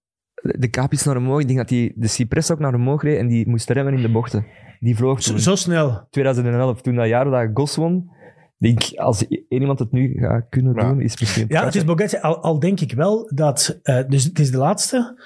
de 0.43 0.71
Capi's 0.71 1.05
naar 1.05 1.17
omhoog. 1.17 1.41
Ik 1.41 1.47
denk 1.47 1.59
dat 1.59 1.71
hij 1.71 1.93
de 1.97 2.07
Cipressa 2.09 2.53
ook 2.53 2.61
naar 2.61 2.75
omhoog 2.75 3.03
reed 3.03 3.19
en 3.19 3.29
die 3.29 3.49
moest 3.49 3.71
remmen 3.71 3.95
in 3.95 4.03
de 4.03 4.11
bochten. 4.11 4.47
Die 4.81 4.97
vloog 4.97 5.23
Zo, 5.23 5.31
toen. 5.31 5.41
zo 5.41 5.55
snel. 5.55 6.07
2011, 6.11 6.81
toen 6.81 6.95
dat 6.95 7.09
jaar 7.09 7.25
dat 7.25 7.51
Gos 7.55 7.77
won. 7.77 8.11
Denk, 8.59 8.85
ik, 8.85 8.99
als 8.99 9.27
één 9.29 9.45
iemand 9.49 9.79
het 9.79 9.93
nu 9.93 10.17
gaat 10.19 10.47
kunnen 10.51 10.75
Ja. 10.75 10.89
doen, 10.89 11.01
is 11.01 11.21
misschien 11.21 11.45
Ja, 11.49 11.65
het 11.65 11.75
is. 12.01 12.21
Al, 12.21 12.43
al 12.43 12.59
denk 12.59 12.81
ik 12.81 12.93
wel 12.93 13.31
dat... 13.35 13.79
eh, 13.83 13.99
dus 14.09 14.25
het 14.25 14.39
is 14.39 14.51
de 14.51 14.59
laatste 14.59 15.21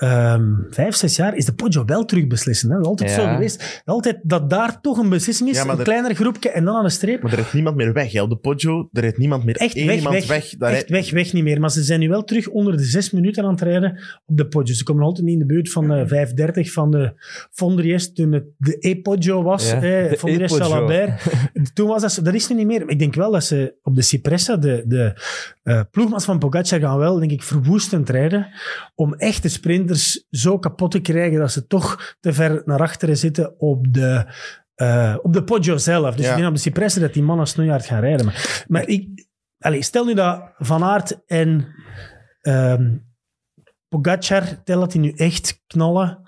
ehm, 0.00 0.42
vijf, 0.70 0.94
zes 0.94 1.16
jaar 1.16 1.36
is 1.36 1.44
de 1.44 1.52
Poggio 1.54 1.84
wel 1.84 2.04
terug 2.04 2.26
beslissen. 2.26 2.68
Hè? 2.68 2.74
Dat 2.74 2.84
is 2.84 2.88
altijd 2.90 3.10
Ja. 3.10 3.16
zo 3.16 3.32
geweest. 3.32 3.82
Altijd 3.84 4.18
dat 4.22 4.50
daar 4.50 4.80
toch 4.80 4.98
een 4.98 5.08
beslissing 5.08 5.48
is, 5.50 5.56
Ja, 5.56 5.62
een 5.68 5.78
er- 5.78 5.84
kleiner 5.84 6.14
groepje 6.14 6.50
en 6.50 6.64
dan 6.64 6.76
aan 6.76 6.84
de 6.84 6.90
streep. 6.90 7.22
Maar 7.22 7.30
er 7.30 7.36
rijdt 7.38 7.52
niemand 7.52 7.76
meer 7.76 7.92
weg. 7.92 8.12
Hè. 8.12 8.22
Op 8.22 8.30
de 8.30 8.36
Poggio, 8.36 8.88
er 8.92 9.00
rijdt 9.00 9.18
niemand 9.18 9.44
meer 9.44 9.56
Echt 9.56 9.84
weg, 9.84 10.02
weg. 10.08 10.26
weg. 10.26 10.48
Daar 10.58 10.72
Echt 10.72 10.88
weg, 10.90 11.10
weg 11.10 11.32
niet 11.32 11.42
meer. 11.44 11.60
Maar 11.60 11.70
ze 11.70 11.82
zijn 11.82 12.00
nu 12.00 12.08
wel 12.08 12.24
terug 12.24 12.48
onder 12.48 12.76
de 12.76 12.84
zes 12.84 13.10
minuten 13.10 13.44
aan 13.44 13.50
het 13.50 13.60
rijden 13.60 13.98
op 14.26 14.36
de 14.36 14.46
Poggio. 14.46 14.74
Ze 14.74 14.84
komen 14.84 15.02
altijd 15.04 15.24
niet 15.26 15.34
in 15.40 15.46
de 15.46 15.54
buurt 15.54 15.70
van 15.72 15.88
de 15.88 16.06
5.30 16.08 16.72
van 16.72 16.90
de 16.90 17.12
Fondries 17.52 18.12
toen 18.12 18.32
het 18.32 18.44
de 18.58 18.76
E-Poggio 18.78 19.42
was. 19.42 19.70
Ja, 19.70 19.82
eh, 19.82 20.18
Fondries. 20.18 20.54
Salabert. 20.56 21.22
Toen 21.74 21.88
was 21.88 22.02
dat, 22.02 22.20
dat 22.24 22.34
is 22.34 22.48
nu 22.48 22.56
niet 22.56 22.66
meer. 22.66 22.88
Ik 22.88 22.98
denk 22.98 23.14
wel 23.14 23.30
dat 23.30 23.44
ze 23.44 23.74
op 23.82 23.94
de 23.94 24.02
Cipressa, 24.02 24.56
de, 24.56 24.84
de 24.86 25.12
eh 25.62 25.80
ploegmaats 25.90 26.24
van 26.24 26.38
Pogacar 26.38 26.80
gaan 26.80 26.98
wel, 26.98 27.18
denk 27.18 27.30
ik, 27.30 27.42
verwoestend 27.42 28.08
rijden 28.08 28.46
om 28.94 29.14
echte 29.14 29.48
sprinters 29.96 30.26
zo 30.30 30.58
kapot 30.58 30.90
te 30.90 31.00
krijgen 31.00 31.38
dat 31.38 31.52
ze 31.52 31.66
toch 31.66 32.16
te 32.20 32.32
ver 32.32 32.62
naar 32.64 32.80
achteren 32.80 33.16
zitten 33.16 33.60
op 33.60 33.92
de, 33.92 34.24
eh, 34.74 35.16
op 35.22 35.32
de 35.32 35.44
Poggio 35.44 35.76
zelf. 35.76 36.14
Dus 36.14 36.24
Ja. 36.24 36.30
ik 36.30 36.36
denk 36.36 36.48
op 36.48 36.54
de 36.54 36.60
Cipressa 36.60 37.00
dat 37.00 37.12
die 37.14 37.22
mannen 37.22 37.46
snoeihard 37.46 37.86
gaan 37.86 38.00
rijden. 38.00 38.26
Maar, 38.26 38.64
maar 38.68 38.86
ik, 38.86 39.26
allez, 39.58 39.86
stel 39.86 40.04
nu 40.04 40.14
dat 40.14 40.42
Van 40.58 40.84
Aert 40.84 41.24
en 41.26 41.66
ehm 42.40 42.96
Pogacar, 43.88 44.62
tel 44.64 44.80
dat 44.80 44.92
die 44.92 45.00
nu 45.00 45.12
echt 45.16 45.62
knallen 45.66 46.18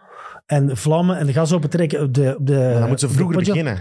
en 0.47 0.77
vlammen 0.77 1.17
en 1.19 1.27
de 1.27 1.33
gas 1.33 1.53
opentrekken 1.53 2.03
op 2.03 2.15
de, 2.15 2.37
op 2.39 2.47
de 2.47 2.53
Maar 2.53 2.73
dan 2.79 2.89
moeten 2.89 3.09
ze 3.09 3.15
vroeger 3.15 3.37
beginnen. 3.37 3.79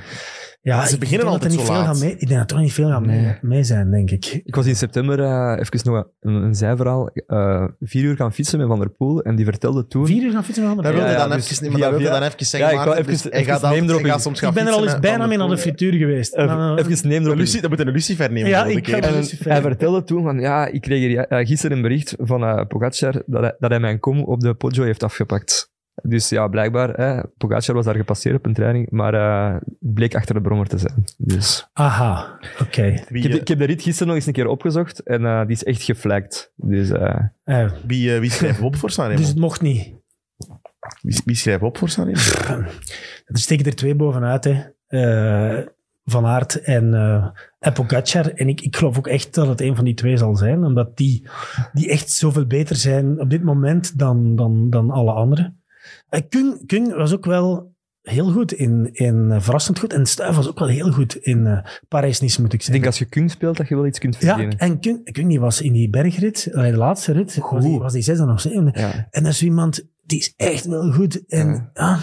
Ja, 0.64 0.86
Ze 0.86 0.94
ik 0.94 1.00
beginnen 1.00 1.28
denk 1.28 1.42
dat 1.42 1.42
altijd 1.44 1.52
niet 1.52 1.60
zo 1.60 1.66
veel 1.74 1.84
laat. 1.84 1.98
gaan 1.98 2.00
mee. 2.08 2.12
Ik 2.12 2.28
denk 2.28 2.30
dat 2.32 2.40
er 2.40 2.46
toch 2.46 2.60
niet 2.60 2.74
veel 2.74 2.90
gaan 2.90 3.06
mee, 3.06 3.20
Nee. 3.20 3.36
mee 3.42 3.64
zijn, 3.64 3.92
denk 3.92 4.12
ik. 4.12 4.42
Ik 4.44 4.56
was 4.56 4.66
in 4.66 4.76
september, 4.76 5.20
eh, 5.20 5.60
even 5.60 5.92
nog 5.92 6.06
een, 6.20 6.34
een 6.34 6.56
zijverhaal, 6.56 7.10
eh, 7.28 7.66
vier 7.80 8.04
uur 8.04 8.16
gaan 8.16 8.34
fietsen 8.34 8.60
met 8.60 8.68
Van 8.68 8.80
der 8.80 8.90
Poel 8.90 9.22
en 9.22 9.36
die 9.36 9.46
vertelde 9.46 9.88
toen... 9.88 10.06
Vier 10.06 10.24
uur 10.24 10.32
gaan 10.32 10.44
fietsen 10.44 10.64
van 10.66 10.78
de 10.78 10.84
Dat 10.84 10.92
Ja, 10.92 10.98
wilde 10.98 11.12
ja, 11.14 11.28
dan 11.28 11.38
dus 11.38 11.52
even, 11.62 11.72
via- 11.72 11.90
wilde 11.90 12.04
via- 12.06 12.20
dan 12.20 12.24
even 12.24 12.46
zeggen, 12.46 12.60
Ja, 12.60 12.70
ik 12.70 12.76
Maarten. 12.86 12.98
even- 12.98 13.12
Dus 13.12 13.24
hij 13.24 13.32
even 13.32 13.52
gaat 13.52 13.62
dan- 13.62 13.72
neem 13.72 13.90
erop 13.90 14.04
gaat 14.06 14.26
Ik 14.26 14.38
gaan 14.38 14.54
ben 14.54 14.68
er 14.68 14.74
al 14.74 14.84
eens 14.84 14.92
met 14.92 15.02
bijna 15.02 15.18
mee 15.18 15.28
der 15.28 15.38
naar 15.38 15.48
de 15.48 15.54
Poel. 15.54 15.64
frituur 15.64 15.94
geweest. 15.94 16.36
Maar, 16.36 16.78
eh, 16.78 16.86
even 16.86 17.08
neem 17.10 17.20
De 17.20 17.26
erop 17.26 17.32
in. 17.34 17.38
Lucie, 17.38 17.62
dat 17.62 17.70
moet 17.70 17.80
een 17.80 17.92
Lucifer 17.92 18.32
nemen. 18.32 18.50
Ja, 18.50 18.66
ik 18.66 18.88
En 18.88 19.14
Lucifer. 19.14 19.52
hij 19.52 19.62
vertelde 19.62 20.04
toen 20.04 20.24
van, 20.24 20.40
ja, 20.40 20.66
ik 20.68 20.82
kreeg 20.82 21.26
gisteren 21.30 21.76
een 21.76 21.82
bericht 21.84 22.16
van 22.20 22.68
Pogacar 22.68 23.24
dat 23.26 23.42
hij, 23.42 23.56
dat 23.60 23.70
hij 23.70 23.80
mijn 23.80 24.00
kom 24.00 24.24
op 24.24 24.40
de 24.40 24.54
Poggio 24.54 24.84
heeft 24.84 25.04
afgepakt. 25.04 25.71
Dus 26.02 26.30
ja, 26.30 26.48
blijkbaar, 26.48 26.90
hè, 26.90 27.22
Pogacar 27.38 27.76
was 27.76 27.86
daar 27.86 27.96
gepasseerd 27.96 28.36
op 28.36 28.46
een 28.46 28.54
training, 28.54 28.90
maar 28.90 29.14
eh, 29.14 29.62
bleek 29.80 30.16
achter 30.16 30.36
de 30.36 30.42
brommer 30.42 30.68
te 30.68 30.78
zijn. 30.78 31.04
Dus. 31.18 31.68
Aha, 31.74 32.40
oké. 32.62 32.86
Ik, 33.10 33.24
heb, 33.24 33.32
ik 33.32 33.48
heb 33.48 33.58
de 33.58 33.66
rit 33.66 33.82
gisteren 33.82 34.08
nog 34.08 34.16
eens 34.16 34.26
een 34.26 34.34
keer 34.34 34.48
opgezocht 34.48 35.00
en 35.04 35.26
eh, 35.26 35.42
die 35.42 35.56
is 35.56 35.64
echt 35.64 35.84
geflagd. 35.84 36.52
Dus 36.56 36.90
eh, 36.90 37.16
Eh, 37.44 37.72
wie, 37.88 38.20
wie 38.20 38.32
schrijft 38.32 38.62
op 38.62 38.76
voor 38.76 38.92
Sanremo? 38.92 39.20
dus 39.20 39.28
het 39.28 39.38
mocht 39.40 39.62
niet. 39.62 39.94
Wie, 41.02 41.22
wie 41.26 41.36
schrijft 41.36 41.64
op 41.64 41.78
voor 41.78 41.90
Sanremo? 41.90 42.20
Er 43.26 43.38
steken 43.40 43.66
er 43.66 43.76
twee 43.76 43.96
bovenuit, 43.96 44.44
hè. 44.44 44.62
Eh, 44.88 45.66
van 46.06 46.26
Aert 46.26 46.62
en, 46.62 46.94
eh 46.94 47.28
en 47.60 47.74
Pogacar. 47.74 48.28
En 48.28 48.48
ik, 48.48 48.62
ik 48.62 48.76
geloof 48.76 48.98
ook 48.98 49.08
echt 49.08 49.34
dat 49.36 49.48
het 49.48 49.62
een 49.62 49.76
van 49.76 49.86
die 49.86 49.94
twee 49.94 50.18
zal 50.18 50.36
zijn, 50.36 50.64
omdat 50.64 50.98
die, 50.98 51.28
die 51.74 51.90
echt 51.90 52.12
zoveel 52.12 52.46
beter 52.46 52.76
zijn 52.76 53.20
op 53.20 53.30
dit 53.30 53.44
moment 53.44 54.00
dan, 54.00 54.36
dan, 54.36 54.70
dan 54.70 54.90
alle 54.90 55.12
anderen. 55.12 55.61
Eh, 56.12 56.22
Kung, 56.30 56.66
Kung 56.68 56.96
was 56.96 57.14
ook 57.14 57.26
wel 57.26 57.76
heel 58.02 58.32
goed 58.32 58.54
in, 58.54 58.90
in 58.94 59.32
eh, 59.32 59.42
verrassend 59.42 59.80
goed. 59.80 59.94
En 59.94 60.06
Stuif 60.06 60.36
was 60.36 60.48
ook 60.48 60.60
wel 60.60 60.68
heel 60.68 60.92
goed 60.92 61.16
in 61.16 61.48
eh 61.48 61.66
Parijs-Nice, 61.88 62.42
moet 62.42 62.54
ik 62.54 62.60
ik 62.60 62.66
zeggen. 62.66 62.74
denk 62.74 62.86
als 62.86 63.00
je 63.00 63.06
Kung 63.06 63.32
speelt, 63.32 63.58
dat 63.58 63.68
je 63.68 63.76
wel 63.76 63.86
iets 63.86 64.00
kunt 64.00 64.18
ja, 64.20 64.28
verdienen. 64.28 64.58
en 64.58 64.80
Kung, 64.80 65.12
Kung 65.12 65.28
die 65.28 65.40
was 65.40 65.62
in 65.62 65.74
die 65.74 65.90
bergrit, 65.90 66.46
eh, 66.46 66.64
de 66.64 66.78
laatste 66.78 67.12
rit, 67.12 67.38
was 67.38 67.64
die, 67.64 67.80
was 67.80 67.94
die 67.94 68.02
zesde 68.02 68.32
of 68.32 68.42
zevende. 68.42 68.72
Ja. 68.74 69.08
En 69.10 69.24
dat 69.24 69.32
is 69.32 69.44
iemand, 69.44 69.88
die 70.06 70.20
is 70.20 70.34
echt 70.38 70.66
wel 70.66 70.92
goed. 70.92 71.26
En 71.28 71.48
Ja. 71.48 71.70
ja, 71.74 72.00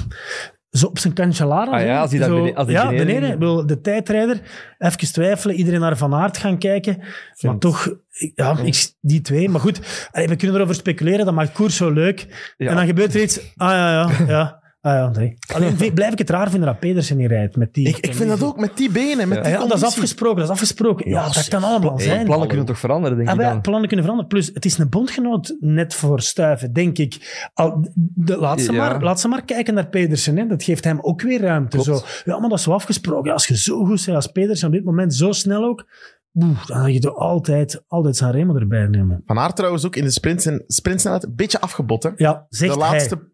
zo 0.79 0.87
op 0.87 0.99
zijn 0.99 1.15
cancellara. 1.15 1.71
Ah 1.71 1.85
ja, 1.85 2.01
als 2.01 2.11
hij 2.13 2.23
Zo- 2.23 2.53
als 2.53 2.69
ja, 2.69 2.87
beneden- 2.87 3.07
beneden. 3.07 3.33
Ik 3.33 3.39
bedoel, 3.39 3.67
de 3.67 3.81
tijdrijder, 3.81 4.41
even 4.79 5.13
twijfelen, 5.13 5.57
iedereen 5.57 5.81
naar 5.81 5.97
Van 5.97 6.15
Aert 6.15 6.39
gaan 6.39 6.59
kijken. 6.59 6.99
Maar 7.41 7.59
toch, 7.59 7.95
ja, 8.35 8.59
ik, 8.63 8.93
die 9.01 9.21
twee. 9.21 9.49
Maar 9.49 9.61
goed, 9.61 10.09
we 10.13 10.37
kunnen 10.37 10.57
erover 10.57 10.75
speculeren, 10.75 11.25
dat 11.25 11.35
maakt 11.35 11.53
koers 11.53 11.77
zo 11.77 11.91
leuk. 11.91 12.27
Ja. 12.57 12.69
En 12.71 12.77
dan 12.77 12.87
gebeurt 12.87 13.15
er 13.15 13.23
iets, 13.23 13.41
ah 13.57 13.69
ja, 13.71 13.91
ja, 13.91 14.11
ja. 14.29 14.57
Ah 14.81 14.93
ja, 14.93 15.09
nee. 15.09 15.35
Alleen 15.55 15.77
blijf 15.95 16.13
ik 16.13 16.19
het 16.19 16.31
raar 16.31 16.51
vinden 16.51 16.69
dat 16.69 16.79
Pedersen 16.79 17.17
niet 17.17 17.29
rijdt. 17.29 17.57
Met 17.57 17.75
die 17.75 17.89
Ik, 17.89 17.97
ik 17.97 18.15
vind 18.15 18.29
dat 18.29 18.43
ook 18.43 18.61
met 18.61 18.77
die 18.77 18.91
benen, 18.91 19.29
met 19.29 19.37
Ja. 19.39 19.43
die 19.45 19.53
Ja, 19.53 19.59
dat 19.67 19.77
is 19.77 19.83
afgesproken, 19.85 20.37
dat 20.37 20.45
is 20.45 20.51
afgesproken. 20.53 21.11
Ja, 21.11 21.21
Ja, 21.27 21.33
dat 21.33 21.49
kan 21.49 21.65
allemaal 21.65 21.97
Hey, 21.97 22.05
zijn. 22.07 22.25
plannen 22.25 22.49
kunnen 22.49 22.67
toch 22.67 22.79
veranderen, 22.79 23.17
denk 23.17 23.29
Ah, 23.29 23.35
ik 23.35 23.41
dan. 23.41 23.61
plannen 23.61 23.87
kunnen 23.89 24.05
veranderen. 24.07 24.33
Plus, 24.33 24.51
het 24.55 24.65
is 24.65 24.79
een 24.79 24.89
bondgenoot 24.89 25.57
net 25.61 25.95
voor 25.95 26.21
Stuiven, 26.21 26.73
denk 26.73 26.99
ik. 26.99 27.49
Al, 27.55 27.89
de, 28.15 28.37
laat, 28.37 28.61
ze 28.61 28.73
Ja. 28.73 28.79
maar, 28.89 29.03
laat 29.03 29.21
ze 29.21 29.29
maar 29.29 29.45
kijken 29.45 29.75
naar 29.75 29.87
Pedersen. 29.89 30.37
Hè. 30.37 30.47
Dat 30.47 30.63
geeft 30.63 30.85
hem 30.85 30.99
ook 31.01 31.23
weer 31.23 31.41
ruimte. 31.41 31.79
Klopt. 31.79 32.07
Zo. 32.07 32.31
Ja, 32.31 32.39
maar 32.39 32.49
dat 32.49 32.59
is 32.59 32.65
zo 32.65 32.73
afgesproken. 32.73 33.25
Ja, 33.27 33.33
als 33.33 33.47
je 33.47 33.57
zo 33.59 33.85
goed 33.85 34.05
bent 34.05 34.17
als 34.17 34.27
Pedersen 34.27 34.67
op 34.69 34.75
dit 34.75 34.85
moment, 34.85 35.15
zo 35.15 35.33
snel 35.33 35.65
ook, 35.65 35.87
dan 36.39 36.57
ga 36.57 36.87
je 36.87 37.01
toch 37.01 37.15
altijd, 37.17 37.83
altijd 37.87 38.17
zijn 38.17 38.33
Remo 38.33 38.57
erbij 38.57 38.87
nemen. 38.87 39.23
Van 39.27 39.39
Aert 39.39 39.57
trouwens 39.57 39.87
ook 39.87 39.97
in 39.97 40.05
de 40.05 40.11
sprint 40.11 40.43
zijn 40.43 40.63
sprintsnelheid 40.67 41.25
een 41.25 41.35
beetje 41.37 41.61
afgebot. 41.61 42.03
Hè? 42.03 42.11
Ja, 42.17 42.47
zegt 42.49 42.75
de 42.75 42.81
hij. 42.81 42.91
laatste 42.91 43.31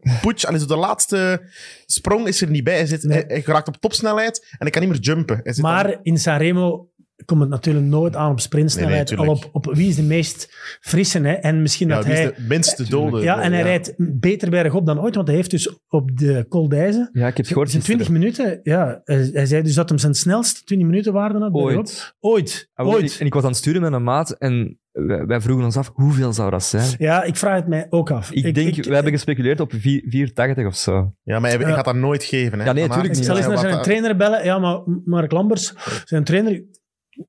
allee, 0.46 0.60
zo 0.60 0.66
de 0.66 0.76
laatste 0.76 1.42
sprong 1.86 2.26
is 2.26 2.40
er 2.42 2.50
niet 2.50 2.64
bij. 2.64 2.76
Hij, 2.76 2.86
zit, 2.86 3.02
Nee. 3.02 3.16
hij, 3.18 3.24
hij 3.28 3.42
geraakt 3.42 3.68
op 3.68 3.76
topsnelheid 3.76 4.46
en 4.50 4.56
hij 4.58 4.70
kan 4.70 4.80
niet 4.82 4.90
meer 4.90 5.00
jumpen. 5.00 5.40
Hij 5.42 5.52
dan- 5.52 5.70
Maar 5.70 5.98
in 6.02 6.18
Sanremo 6.18 6.88
komt 7.24 7.40
het 7.40 7.48
natuurlijk 7.50 7.86
nooit 7.86 8.16
aan 8.16 8.30
op 8.30 8.40
sprintsnelheid. 8.40 9.08
Nee, 9.10 9.18
nee, 9.18 9.28
al 9.28 9.34
op, 9.34 9.48
op 9.52 9.74
wie 9.74 9.88
is 9.88 9.96
de 9.96 10.02
meest 10.02 10.48
frisse. 10.80 11.18
Hè? 11.18 11.32
En 11.32 11.62
misschien 11.62 11.88
ja, 11.88 11.94
dat 11.94 12.04
wie 12.04 12.12
is 12.12 12.18
hij... 12.20 12.32
de 12.34 12.42
minste 12.48 12.88
dode? 12.88 13.20
Ja, 13.22 13.40
en 13.42 13.52
hij 13.52 13.62
rijdt 13.62 13.94
beter 13.98 14.50
bergop 14.50 14.86
dan 14.86 15.00
ooit, 15.00 15.14
want 15.14 15.26
hij 15.26 15.36
heeft 15.36 15.50
dus 15.50 15.78
op 15.88 16.16
de 16.18 16.46
Col 16.48 16.68
d'Ijze 16.68 17.08
Ja, 17.12 17.20
ik 17.20 17.26
heb 17.26 17.36
het 17.36 17.46
gehoord. 17.46 17.70
zijn 17.70 17.82
20 17.82 18.08
minuten, 18.08 18.60
ja. 18.62 19.00
Hij, 19.04 19.46
zei 19.46 19.62
dus 19.62 19.74
dat 19.74 19.88
hem 19.88 19.98
zijn 19.98 20.14
snelste 20.14 20.62
20 20.64 20.88
minuten 20.88 21.12
waarde 21.12 21.38
had. 21.38 21.52
bergop. 21.52 21.70
Ooit. 21.76 22.14
Ooit. 22.20 22.70
Ah, 22.74 22.86
Ooit. 22.86 23.14
ik- 23.14 23.20
En 23.20 23.26
ik 23.26 23.34
was 23.34 23.42
aan 23.42 23.48
het 23.48 23.58
sturen 23.58 23.80
met 23.82 23.92
een 23.92 24.02
maat 24.02 24.30
en 24.30 24.78
wij, 24.92 25.26
wij 25.26 25.40
vroegen 25.40 25.64
ons 25.64 25.76
af, 25.76 25.90
hoeveel 25.94 26.32
zou 26.32 26.50
dat 26.50 26.64
zijn? 26.64 26.94
Ja, 26.98 27.22
ik 27.22 27.36
vraag 27.36 27.56
het 27.56 27.68
mij 27.68 27.86
ook 27.90 28.10
af. 28.10 28.30
Ik, 28.32 28.54
denk, 28.54 28.84
we 28.84 28.94
hebben 28.94 29.12
gespeculeerd 29.12 29.60
op 29.60 29.72
4, 29.76 30.02
480 30.08 30.66
of 30.66 30.76
zo. 30.76 31.14
Ja, 31.22 31.38
maar 31.40 31.50
hij, 31.50 31.58
Ja. 31.60 31.72
gaat 31.74 31.84
dat 31.84 31.94
nooit 31.94 32.24
geven. 32.24 32.58
Hè. 32.58 32.64
Ja, 32.64 32.72
nee, 32.72 32.82
Van 32.82 32.92
Aert- 32.92 33.00
tuurlijk 33.00 33.20
Ik 33.20 33.26
zal 33.26 33.36
eens 33.36 33.46
naar 33.46 33.58
zijn 33.70 33.82
trainer 33.82 34.16
bellen. 34.16 34.44
Ja, 34.44 34.58
maar 34.58 34.80
Mark 35.04 35.32
Lambers, 35.32 35.72
zijn 36.04 36.24
trainer... 36.24 36.62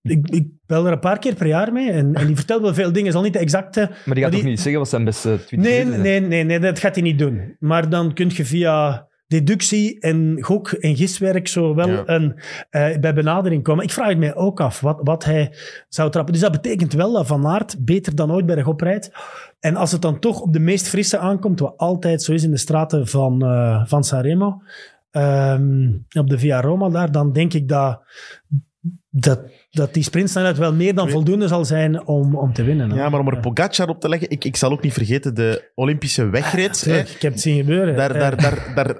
Ik, 0.02 0.30
ik 0.30 0.48
bel 0.66 0.86
er 0.86 0.92
een 0.92 1.00
paar 1.00 1.20
keer 1.20 1.36
per 1.36 1.48
jaar 1.48 1.74
mee 1.74 1.92
en, 1.92 2.14
en 2.14 2.28
die 2.28 2.36
vertelt 2.36 2.62
wel 2.62 2.74
veel 2.74 2.92
dingen. 2.92 3.12
zal 3.12 3.22
niet 3.22 3.34
de 3.34 3.40
exacte... 3.40 3.80
Maar 3.80 3.90
die 3.90 4.24
gaat 4.24 4.32
Maar 4.32 4.32
toch 4.32 4.50
niet 4.50 4.60
zeggen 4.60 4.80
wat 4.80 4.90
zijn 4.90 5.04
beste 5.04 5.40
20 5.46 5.72
Nee, 5.72 5.86
nee, 5.86 6.20
nee, 6.20 6.44
nee, 6.44 6.60
dat 6.60 6.80
gaat 6.80 6.96
hij 6.96 7.04
niet 7.04 7.20
doen. 7.20 7.56
Maar 7.60 7.90
dan 7.90 8.14
kun 8.14 8.32
je 8.34 8.46
via 8.46 9.08
deductie 9.28 10.00
en 10.00 10.38
gok 10.40 10.72
en 10.72 10.96
giswerk 10.96 11.48
zo 11.48 11.76
wel 11.76 11.90
Ja. 11.90 12.04
een, 12.06 12.40
eh, 12.70 12.98
bij 13.00 13.14
benadering 13.14 13.64
komen. 13.64 13.84
Ik 13.84 13.92
vraag 13.92 14.08
het 14.08 14.18
mij 14.18 14.36
ook 14.36 14.60
af 14.60 14.80
wat, 14.80 15.00
wat 15.04 15.24
hij 15.26 15.54
zou 15.90 16.12
trappen. 16.12 16.34
Dus 16.34 16.42
dat 16.42 16.52
betekent 16.52 16.94
wel 16.94 17.14
dat 17.14 17.28
Van 17.28 17.48
Aert 17.48 17.86
beter 17.86 18.16
dan 18.16 18.32
ooit 18.32 18.46
bergop 18.46 18.82
rijdt. 18.82 19.12
En 19.60 19.76
als 19.76 19.92
het 19.92 20.02
dan 20.02 20.20
toch 20.20 20.42
op 20.42 20.54
de 20.54 20.60
meest 20.60 20.88
frisse 20.88 21.18
aankomt, 21.18 21.60
wat 21.60 21.78
altijd 21.78 22.22
zo 22.24 22.32
is 22.34 22.44
in 22.44 22.52
de 22.52 22.58
straten 22.58 23.08
van, 23.08 23.42
eh, 23.46 23.86
van 23.86 24.04
Sanremo, 24.04 24.62
ehm, 25.12 25.92
op 26.18 26.30
de 26.30 26.40
Via 26.40 26.62
Roma 26.62 26.90
daar, 26.90 27.12
dan 27.12 27.34
denk 27.34 27.54
ik 27.54 27.68
dat, 27.68 28.02
dat, 29.10 29.40
dat 29.76 29.94
die 29.94 30.04
sprintsnelheid 30.04 30.58
wel 30.58 30.74
meer 30.74 30.96
dan 30.96 31.10
voldoende 31.10 31.48
zal 31.48 31.66
zijn 31.66 32.08
om, 32.08 32.36
om 32.36 32.54
te 32.54 32.64
winnen. 32.64 32.90
hè. 32.92 32.96
Ja, 32.98 33.10
maar 33.10 33.20
om 33.20 33.28
er 33.28 33.40
Pogacar 33.40 33.88
op 33.90 34.00
te 34.02 34.10
leggen, 34.10 34.30
ik, 34.30 34.44
ik 34.46 34.56
zal 34.56 34.72
ook 34.72 34.82
niet 34.82 34.94
vergeten 34.94 35.36
de 35.36 35.72
Olympische 35.76 36.30
wegrit. 36.30 36.68
hè. 36.82 36.84
Tuurlijk, 36.86 37.10
ik 37.10 37.22
heb 37.22 37.32
het 37.32 37.42
zien 37.42 37.58
gebeuren. 37.58 37.96
Daar, 37.96 38.14
daar, 38.14 38.36
daar, 38.42 38.72
daar, 38.76 38.96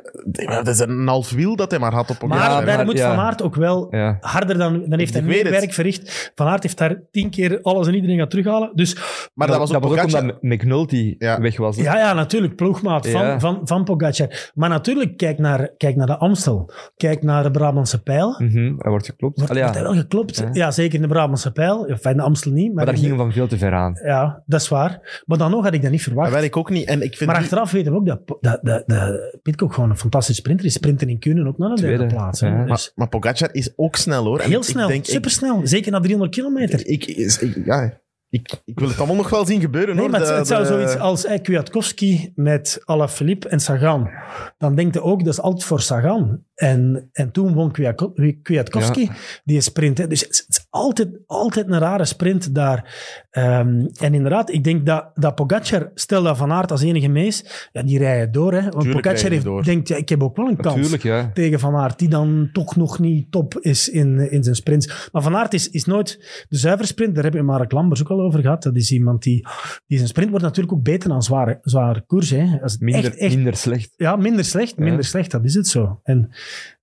dat 0.64 0.68
is 0.68 0.80
een 0.80 1.08
half 1.08 1.32
wiel 1.32 1.56
dat 1.56 1.72
hij 1.72 1.80
maar 1.80 1.94
had 1.94 2.10
op 2.10 2.20
Maar 2.22 2.30
Pogacar. 2.38 2.66
daar 2.66 2.76
maar- 2.76 2.86
moet 2.86 2.98
ja. 2.98 3.16
Van 3.16 3.24
Aert 3.24 3.42
ook 3.42 3.56
wel 3.56 3.88
Ja. 3.96 4.18
harder 4.22 4.58
dan... 4.58 4.84
Dan 4.90 5.00
heeft 5.00 5.14
hij 5.14 5.22
meer 5.24 5.44
het. 5.44 5.50
werk 5.50 5.74
verricht. 5.74 6.32
Van 6.36 6.48
Aert 6.48 6.64
heeft 6.64 6.78
daar 6.78 7.02
tien 7.12 7.30
keer 7.30 7.60
alles 7.62 7.88
en 7.88 7.94
iedereen 7.96 8.18
gaan 8.18 8.28
terughalen. 8.30 8.72
Dus 8.74 8.98
maar 9.34 9.48
dat 9.48 9.58
was 9.58 9.74
ook 9.74 9.82
Pogacar. 9.82 10.22
omdat 10.22 10.42
McNulty 10.42 11.16
Ja. 11.18 11.42
weg 11.42 11.58
was. 11.58 11.76
hè. 11.78 11.84
ja, 11.84 11.98
ja, 11.98 12.14
natuurlijk, 12.14 12.56
ploegmaat 12.56 13.08
van, 13.10 13.22
Ja. 13.26 13.40
van, 13.40 13.60
van 13.64 13.84
Pogacar. 13.84 14.52
Maar 14.54 14.70
natuurlijk, 14.70 15.18
kijk 15.18 15.38
naar, 15.40 15.70
kijk 15.78 15.96
naar 15.96 16.08
de 16.08 16.18
Amstel. 16.18 16.72
Kijk 16.98 17.24
naar 17.24 17.44
de 17.44 17.52
Brabantse 17.52 18.04
Pijl. 18.04 18.36
Mhm, 18.38 18.56
hij 18.78 18.90
wordt 18.90 19.06
geklopt. 19.06 19.36
Wordt, 19.38 19.50
Allee, 19.52 19.64
ja. 19.64 19.70
wordt 19.72 19.86
hij 19.86 19.94
wel 19.94 20.02
geklopt? 20.02 20.44
Ja. 20.54 20.65
Ja. 20.66 20.72
zeker 20.72 20.96
in 20.96 21.02
de 21.02 21.08
Brabantse 21.08 21.52
Pijl. 21.52 21.88
Enfin, 21.88 22.12
in 22.12 22.18
de 22.18 22.24
Amstel 22.24 22.52
niet. 22.52 22.66
Maar, 22.66 22.76
Maar 22.76 22.86
daar 22.86 22.94
de- 22.94 23.00
gingen 23.00 23.16
we 23.18 23.22
van 23.24 23.32
veel 23.32 23.48
te 23.48 23.58
ver 23.58 23.74
aan. 23.74 24.00
Ja, 24.04 24.44
dat 24.46 24.62
is 24.62 24.68
waar. 24.68 25.22
Maar 25.26 25.38
dan 25.38 25.52
nog 25.52 25.64
had 25.64 25.74
ik 25.74 25.82
dat 25.82 25.92
niet 25.92 26.04
verwacht. 26.04 26.32
Dat 26.32 26.44
ik 26.44 26.58
ook 26.58 26.70
niet. 26.70 26.88
En 26.88 27.02
ik 27.02 27.18
vind 27.18 27.26
maar 27.30 27.36
die- 27.40 27.44
achteraf 27.44 27.72
weten 27.72 27.92
we 27.92 27.98
ook 27.98 28.06
dat, 28.06 28.20
dat, 28.42 28.60
dat, 28.62 28.84
dat 28.88 29.40
Pitcock 29.42 29.74
gewoon 29.74 29.90
een 29.90 29.98
fantastische 29.98 30.42
sprinter 30.42 30.66
is. 30.66 30.74
Sprinten 30.74 31.10
in 31.10 31.20
Kunen 31.20 31.48
ook 31.48 31.58
naar 31.58 31.70
een 31.70 31.76
derde 31.76 31.96
Tweede, 31.96 32.14
plaats. 32.14 32.40
hè. 32.40 32.48
ja. 32.48 32.60
Dus 32.60 32.68
maar, 32.70 32.92
maar 32.96 33.10
Pogacar 33.10 33.50
is 33.52 33.74
ook 33.76 33.96
snel 33.96 34.24
hoor. 34.26 34.40
En 34.40 34.50
heel 34.50 34.58
ik 34.60 34.64
snel, 34.66 34.88
denk, 34.88 35.06
ik- 35.06 35.10
supersnel. 35.12 35.62
Zeker 35.64 35.92
na 35.92 36.00
300 36.00 36.36
kilometer. 36.36 36.88
Ik, 36.88 37.06
ik, 37.06 37.28
ik- 37.40 37.66
ja, 37.66 38.00
ik, 38.30 38.62
ik 38.66 38.80
wil 38.80 38.88
het 38.88 38.98
allemaal 38.98 39.16
nog 39.16 39.30
wel 39.30 39.46
zien 39.46 39.62
gebeuren. 39.62 39.96
Nee, 39.96 40.04
hoor. 40.04 40.12
maar 40.12 40.20
het, 40.20 40.30
De- 40.30 40.36
het 40.36 40.48
zou 40.48 40.62
de- 40.62 40.68
zoiets 40.68 40.98
als 40.98 41.26
eh, 41.26 41.42
Kwiatkowski 41.42 42.32
met 42.36 42.82
Alaphilippe 42.86 43.50
en 43.50 43.60
Sagan. 43.60 44.10
Dan 44.58 44.76
denkt 44.76 44.94
je 44.94 45.02
ook, 45.02 45.24
dat 45.24 45.34
is 45.34 45.42
altijd 45.42 45.64
voor 45.64 45.82
Sagan. 45.82 46.44
En, 46.56 47.10
en 47.12 47.32
toen 47.32 47.54
won 47.54 47.72
Kwiatko- 47.72 48.14
Kwiatkowski 48.42 49.10
die 49.44 49.62
sprint. 49.62 50.10
Dus 50.10 50.22
het 50.22 50.46
is, 50.48 50.66
altijd, 50.70 51.10
altijd 51.26 51.68
een 51.68 51.80
rare 51.80 52.06
sprint 52.06 52.56
daar. 52.56 52.94
Ehm, 53.32 53.86
en 54.00 54.14
inderdaad, 54.14 54.52
ik 54.52 54.64
denk 54.64 54.86
dat, 54.86 55.10
dat 55.14 55.36
Pogacar, 55.36 55.92
stel 55.94 56.24
dat 56.24 56.38
Van 56.38 56.52
Aert 56.52 56.72
als 56.72 56.82
enige 56.82 57.08
mees, 57.08 57.70
ja, 57.72 57.84
die 57.84 57.98
rijden 57.98 58.32
door. 58.32 58.54
Hè. 58.54 58.62
Want 58.62 58.80
Tuurlijk 58.84 59.02
Pogacar 59.06 59.32
heeft, 59.32 59.44
door. 59.44 59.64
denkt, 59.64 59.88
ja, 59.88 59.96
ik 59.96 60.10
heb 60.10 60.24
ook 60.24 60.36
wel 60.36 60.48
een 60.48 60.56
kans 60.58 60.76
Natuurlijk, 60.76 61.04
ja. 61.04 61.32
tegen 61.34 61.60
Van 61.60 61.76
Aert, 61.76 62.00
die 62.00 62.10
dan 62.10 62.50
toch 62.54 62.76
nog 62.76 63.00
niet 63.00 63.32
top 63.32 63.58
is 63.60 63.90
in, 63.90 64.32
in 64.32 64.44
zijn 64.44 64.56
sprints. 64.56 65.10
Maar 65.12 65.22
Van 65.22 65.36
Aert 65.36 65.54
is, 65.54 65.70
is 65.70 65.86
nooit 65.86 66.46
de 66.50 66.58
zuiver 66.58 66.88
sprint, 66.88 67.16
daar 67.16 67.24
heb 67.24 67.34
je 67.34 67.42
Mark 67.42 67.72
Lambers 67.72 68.02
ook 68.02 68.10
al 68.10 68.22
over 68.22 68.40
gehad. 68.42 68.64
Dat 68.64 68.76
is 68.76 68.92
iemand 68.92 69.24
die, 69.24 69.48
die 69.88 69.98
zijn 69.98 70.10
sprint 70.10 70.30
wordt 70.30 70.46
natuurlijk 70.46 70.74
ook 70.76 70.84
beter 70.84 71.10
dan 71.10 71.24
zware, 71.24 71.60
zware 71.62 72.04
koers. 72.08 72.30
Hè. 72.30 72.58
Als 72.62 72.78
Minder, 72.78 73.06
echt, 73.06 73.18
echt, 73.18 73.36
minder 73.36 73.56
slecht. 73.56 73.94
ja, 73.96 74.16
minder 74.16 74.46
slecht, 74.46 74.78
minder 74.78 75.04
slecht, 75.04 75.32
dat 75.32 75.44
is 75.46 75.54
het 75.54 75.68
zo. 75.68 76.00
En 76.04 76.30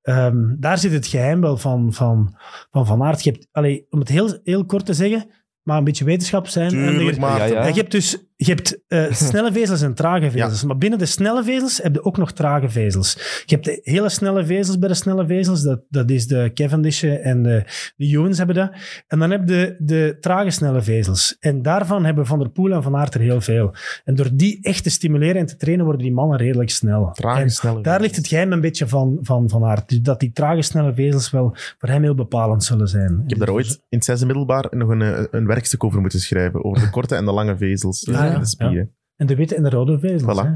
ehm, 0.03 0.55
daar 0.59 0.79
zit 0.79 0.93
het 0.93 1.07
geheim 1.07 1.41
wel 1.41 1.57
van 1.57 1.93
Van, 1.93 2.37
van, 2.71 2.87
van 2.87 3.03
Aert. 3.03 3.23
Je 3.23 3.31
hebt, 3.31 3.49
allee, 3.53 3.87
om 3.91 3.99
het 3.99 4.09
heel, 4.09 4.39
heel 4.45 4.65
kort 4.65 4.87
te 4.87 4.95
zeggen, 4.95 5.31
maar 5.63 5.79
een 5.79 5.85
beetje 5.85 6.05
wetenschap 6.05 6.47
zijn. 6.47 6.69
Tuurlijk, 6.69 7.15
en 7.15 7.21
maar 7.21 7.49
ja, 7.49 7.67
je 7.67 7.81
hebt 7.81 7.91
dus 7.91 8.19
je 8.47 8.53
hebt, 8.55 8.81
eh, 8.89 9.13
snelle 9.29 9.53
vezels 9.53 9.83
en 9.83 9.95
trage 9.95 10.31
vezels. 10.31 10.65
Maar 10.65 10.79
binnen 10.79 10.99
de 10.99 11.07
snelle 11.07 11.45
vezels 11.45 11.83
heb 11.83 11.95
je 11.95 12.05
ook 12.05 12.17
nog 12.17 12.33
trage 12.33 12.69
vezels. 12.69 13.43
Je 13.47 13.55
hebt 13.55 13.65
de 13.65 13.81
hele 13.83 14.09
snelle 14.09 14.47
vezels 14.47 14.79
bij 14.79 14.89
de 14.89 14.95
snelle 14.95 15.27
vezels. 15.27 15.63
Dat, 15.63 15.81
dat 15.89 16.11
is 16.11 16.27
de 16.27 16.51
Cavendish'en 16.55 17.23
en 17.23 17.43
de, 17.43 17.65
de 17.97 18.07
Ewens 18.07 18.39
hebben 18.39 18.57
dat. 18.57 18.73
En 19.07 19.19
dan 19.19 19.31
heb 19.31 19.41
je 19.41 19.47
de, 19.47 19.77
de 19.79 20.17
trage 20.21 20.51
snelle 20.51 20.83
vezels. 20.83 21.37
En 21.41 21.63
daarvan 21.63 22.05
hebben 22.05 22.27
Van 22.27 22.39
der 22.39 22.51
Poel 22.51 22.73
en 22.73 22.83
Van 22.83 22.97
Aert 22.97 23.15
er 23.15 23.21
heel 23.21 23.41
veel. 23.41 23.75
En 24.05 24.15
door 24.15 24.29
die 24.33 24.59
echt 24.63 24.83
te 24.83 24.91
stimuleren 24.91 25.37
en 25.37 25.47
te 25.47 25.57
trainen, 25.57 25.85
worden 25.85 26.03
die 26.03 26.13
mannen 26.13 26.39
redelijk 26.39 26.71
snel. 26.71 27.11
Trage, 27.13 27.41
En 27.41 27.51
snelle 27.51 27.81
Daar 27.81 28.01
ligt 28.01 28.17
het 28.17 28.27
geheim 28.27 28.53
een 28.53 28.61
beetje 28.61 28.89
van, 28.89 29.19
van, 29.21 29.49
van 29.49 29.65
Aert. 29.65 29.89
Dus 29.89 30.01
dat 30.01 30.21
die 30.21 30.33
trage 30.33 30.63
snelle 30.63 30.95
vezels 30.95 31.31
wel 31.31 31.57
voor 31.79 31.89
hem 31.89 32.03
heel 32.03 32.15
bepalend 32.15 32.65
zullen 32.65 32.89
zijn. 32.89 33.23
Ik 33.25 33.31
heb 33.31 33.39
daar 33.39 33.51
ooit 33.51 33.67
in 33.89 33.99
het 33.99 34.05
zesde 34.05 34.27
middelbaar 34.27 34.67
nog 34.71 34.89
een, 34.89 35.03
eh, 35.03 35.25
een 35.31 35.47
werkstuk 35.47 35.85
over 35.85 36.01
moeten 36.01 36.21
schrijven. 36.21 36.65
Over 36.65 36.83
de 36.83 36.91
korte 36.91 37.15
en 37.15 37.25
de 37.25 37.33
lange 37.33 37.57
vezels. 37.57 38.09
Ah, 38.09 38.32
ja. 38.33 38.39
de 38.39 38.47
spieren. 38.47 38.97
En 39.23 39.29
de 39.29 39.35
witte 39.37 39.55
en 39.55 39.63
de 39.63 39.71
rode 39.71 39.99
vezels. 39.99 40.23
Voilà. 40.41 40.47
hè. 40.49 40.51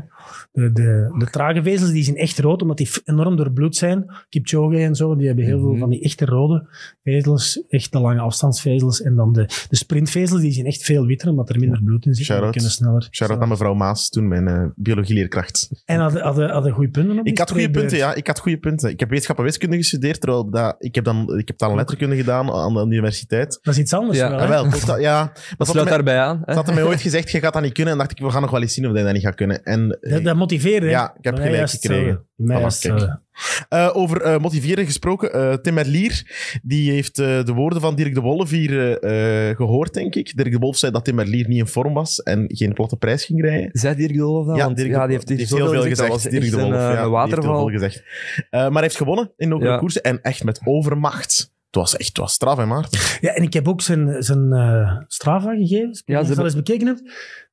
De, 0.52 0.72
de, 0.72 1.14
de 1.18 1.26
trage 1.30 1.62
vezels 1.62 1.90
die 1.90 2.02
zijn 2.04 2.16
echt 2.16 2.38
rood, 2.38 2.62
omdat 2.62 2.76
die 2.76 2.88
enorm 3.04 3.36
doorbloed 3.36 3.76
zijn. 3.76 4.04
Kipchoge 4.28 4.76
en 4.78 4.94
zo, 4.94 5.16
die 5.16 5.26
hebben 5.26 5.44
heel 5.44 5.58
veel 5.58 5.70
Mhm. 5.70 5.78
van 5.78 5.90
die 5.90 6.02
echte 6.02 6.24
rode 6.24 6.68
vezels. 7.04 7.62
Echt 7.68 7.92
de 7.92 8.00
lange 8.00 8.20
afstandsvezels. 8.20 9.02
En 9.02 9.14
dan 9.14 9.32
de, 9.32 9.48
de 9.68 9.76
sprintvezels, 9.76 10.40
die 10.40 10.52
zijn 10.52 10.66
echt 10.66 10.82
veel 10.82 11.06
witter, 11.06 11.28
omdat 11.28 11.48
er 11.50 11.58
minder 11.58 11.82
bloed 11.82 12.06
in 12.06 12.14
zit. 12.14 12.18
en 12.20 12.24
Shout-out. 12.24 12.52
Die 12.52 12.62
kunnen 12.62 12.70
sneller. 12.78 13.08
Shout-out 13.10 13.40
aan 13.40 13.48
mevrouw 13.48 13.74
Maas, 13.74 14.08
toen 14.08 14.28
mijn 14.28 14.48
eh, 14.48 14.64
biologieleerkracht. 14.74 15.82
En 15.84 16.00
hadden 16.00 16.22
hadden 16.22 16.50
hadden 16.50 16.72
goede 16.72 16.90
punten 16.90 17.18
op 17.18 17.26
Ik 17.26 17.38
had 17.38 17.50
goede 17.50 17.70
punten, 17.70 17.96
ja. 17.96 18.14
Ik 18.14 18.26
had 18.26 18.38
goede 18.38 18.58
punten. 18.58 18.90
Ik 18.90 19.00
heb 19.00 19.08
wetenschap 19.08 19.38
en 19.38 19.44
wiskunde 19.44 19.76
gestudeerd, 19.76 20.20
terwijl 20.20 20.50
dat, 20.50 20.74
ik 20.78 20.94
heb 20.94 21.04
dan 21.04 21.38
ik 21.38 21.48
heb 21.48 21.56
taal 21.56 21.70
en 21.70 21.76
letterkunde 21.76 22.16
gedaan 22.16 22.50
aan 22.50 22.74
de 22.74 22.80
universiteit. 22.86 23.58
Dat 23.62 23.74
is 23.74 23.80
iets 23.80 23.92
anders 23.92 24.18
Ja. 24.18 24.30
wel, 24.30 24.38
hè? 24.38 24.68
dat- 24.86 25.00
ja. 25.00 25.24
Maar 25.24 25.54
Dat 25.56 25.66
sluit 25.68 25.88
daarbij 25.88 26.18
aan. 26.18 26.42
ze 26.46 26.52
hadden 26.52 26.74
mij 26.74 26.84
ooit 26.84 27.00
gezegd, 27.00 27.30
je 27.30 27.38
gaat 27.40 27.52
dat 27.52 27.62
niet 27.62 27.72
kunnen. 27.72 27.92
En 27.92 27.98
dacht 27.98 28.10
ik, 28.10 28.18
we 28.18 28.30
gaan 28.30 28.40
nog 28.42 28.50
wel 28.57 28.64
eens 28.64 28.74
zien 28.74 28.86
of 28.86 28.92
hij 28.92 29.02
dat 29.02 29.12
niet 29.12 29.22
gaat 29.22 29.34
kunnen. 29.34 29.64
En, 29.64 29.98
eh, 30.00 30.12
Dat, 30.12 30.24
dat 30.24 30.36
motiveert, 30.36 30.82
hè? 30.82 30.88
Ja, 30.88 31.14
ik 31.18 31.24
heb 31.24 31.34
gelijk 31.36 31.54
juist 31.54 31.74
gekregen. 31.80 32.16
Voilà, 32.42 32.46
kijk. 32.46 32.62
hetzelfde. 32.62 33.20
Eh, 33.68 33.90
over 33.92 34.20
eh, 34.22 34.38
motiveren 34.38 34.84
gesproken, 34.86 35.32
eh, 35.32 35.52
Tim 35.54 35.74
Merlier, 35.74 36.22
die 36.62 36.90
heeft 36.90 37.18
eh, 37.18 37.44
de 37.44 37.52
woorden 37.52 37.80
van 37.80 37.94
Dirk 37.94 38.14
de 38.14 38.20
Wolf 38.20 38.50
hier 38.50 38.98
eh, 39.00 39.48
eh, 39.50 39.57
gehoord, 39.57 39.94
denk 39.94 40.14
ik. 40.14 40.36
Dirk 40.36 40.50
de 40.52 40.59
Wolf 40.59 40.76
zei 40.76 40.92
dat 40.92 41.04
Tim 41.04 41.14
Merlier 41.14 41.48
niet 41.48 41.59
in 41.59 41.66
vorm 41.66 41.94
was 41.94 42.22
en 42.22 42.44
geen 42.48 42.72
platte 42.72 42.96
prijs 42.96 43.24
ging 43.24 43.40
rijden. 43.42 43.68
Zei 43.72 43.94
Dirk 43.96 44.12
de 44.12 44.22
Wolf 44.22 44.46
dat? 44.46 44.57
Ja, 44.57 44.68
Dirk 44.68 44.90
ja, 44.90 45.04
die 45.07 45.14
heeft, 45.14 45.26
die 45.26 45.36
heeft 45.36 45.48
zoveel 45.50 45.64
heel 45.72 45.80
veel 45.80 45.90
gezegd. 45.90 46.12
gezegd. 46.12 46.22
Dat 46.32 46.32
Dirk 46.42 46.50
de 46.54 46.61
Wolf, 46.61 46.70
een, 46.72 46.76
ja, 46.76 46.80
eh, 46.80 46.88
een 46.88 46.90
die 46.90 46.98
heeft 46.98 47.02
heel 47.02 47.11
waterval. 47.11 47.59
veel 47.68 47.78
gezegd. 47.78 48.02
Eh, 48.50 48.61
maar 48.61 48.72
hij 48.72 48.82
heeft 48.82 48.96
gewonnen 48.96 49.32
in 49.36 49.48
de 49.50 49.57
Ja. 49.59 49.78
koersen 49.78 50.02
en 50.02 50.22
echt 50.22 50.44
met 50.44 50.61
overmacht. 50.64 51.54
Het 51.80 51.90
was 51.90 51.96
echt 51.96 52.08
het 52.08 52.16
was 52.18 52.32
straf, 52.32 52.56
hè, 52.56 52.66
Maarten? 52.66 53.00
Ja, 53.20 53.32
en 53.32 53.42
ik 53.42 53.52
heb 53.52 53.68
ook 53.68 53.80
zijn, 53.80 54.22
zijn 54.22 54.52
eh 54.52 54.96
Strava-gegevens. 55.06 56.02
Ja, 56.04 56.18
Ja, 56.18 56.24
ze 56.24 56.32
ze 56.34 56.38
al 56.38 56.44
eens 56.44 56.54
bekeken 56.54 56.86
hebt. 56.86 57.02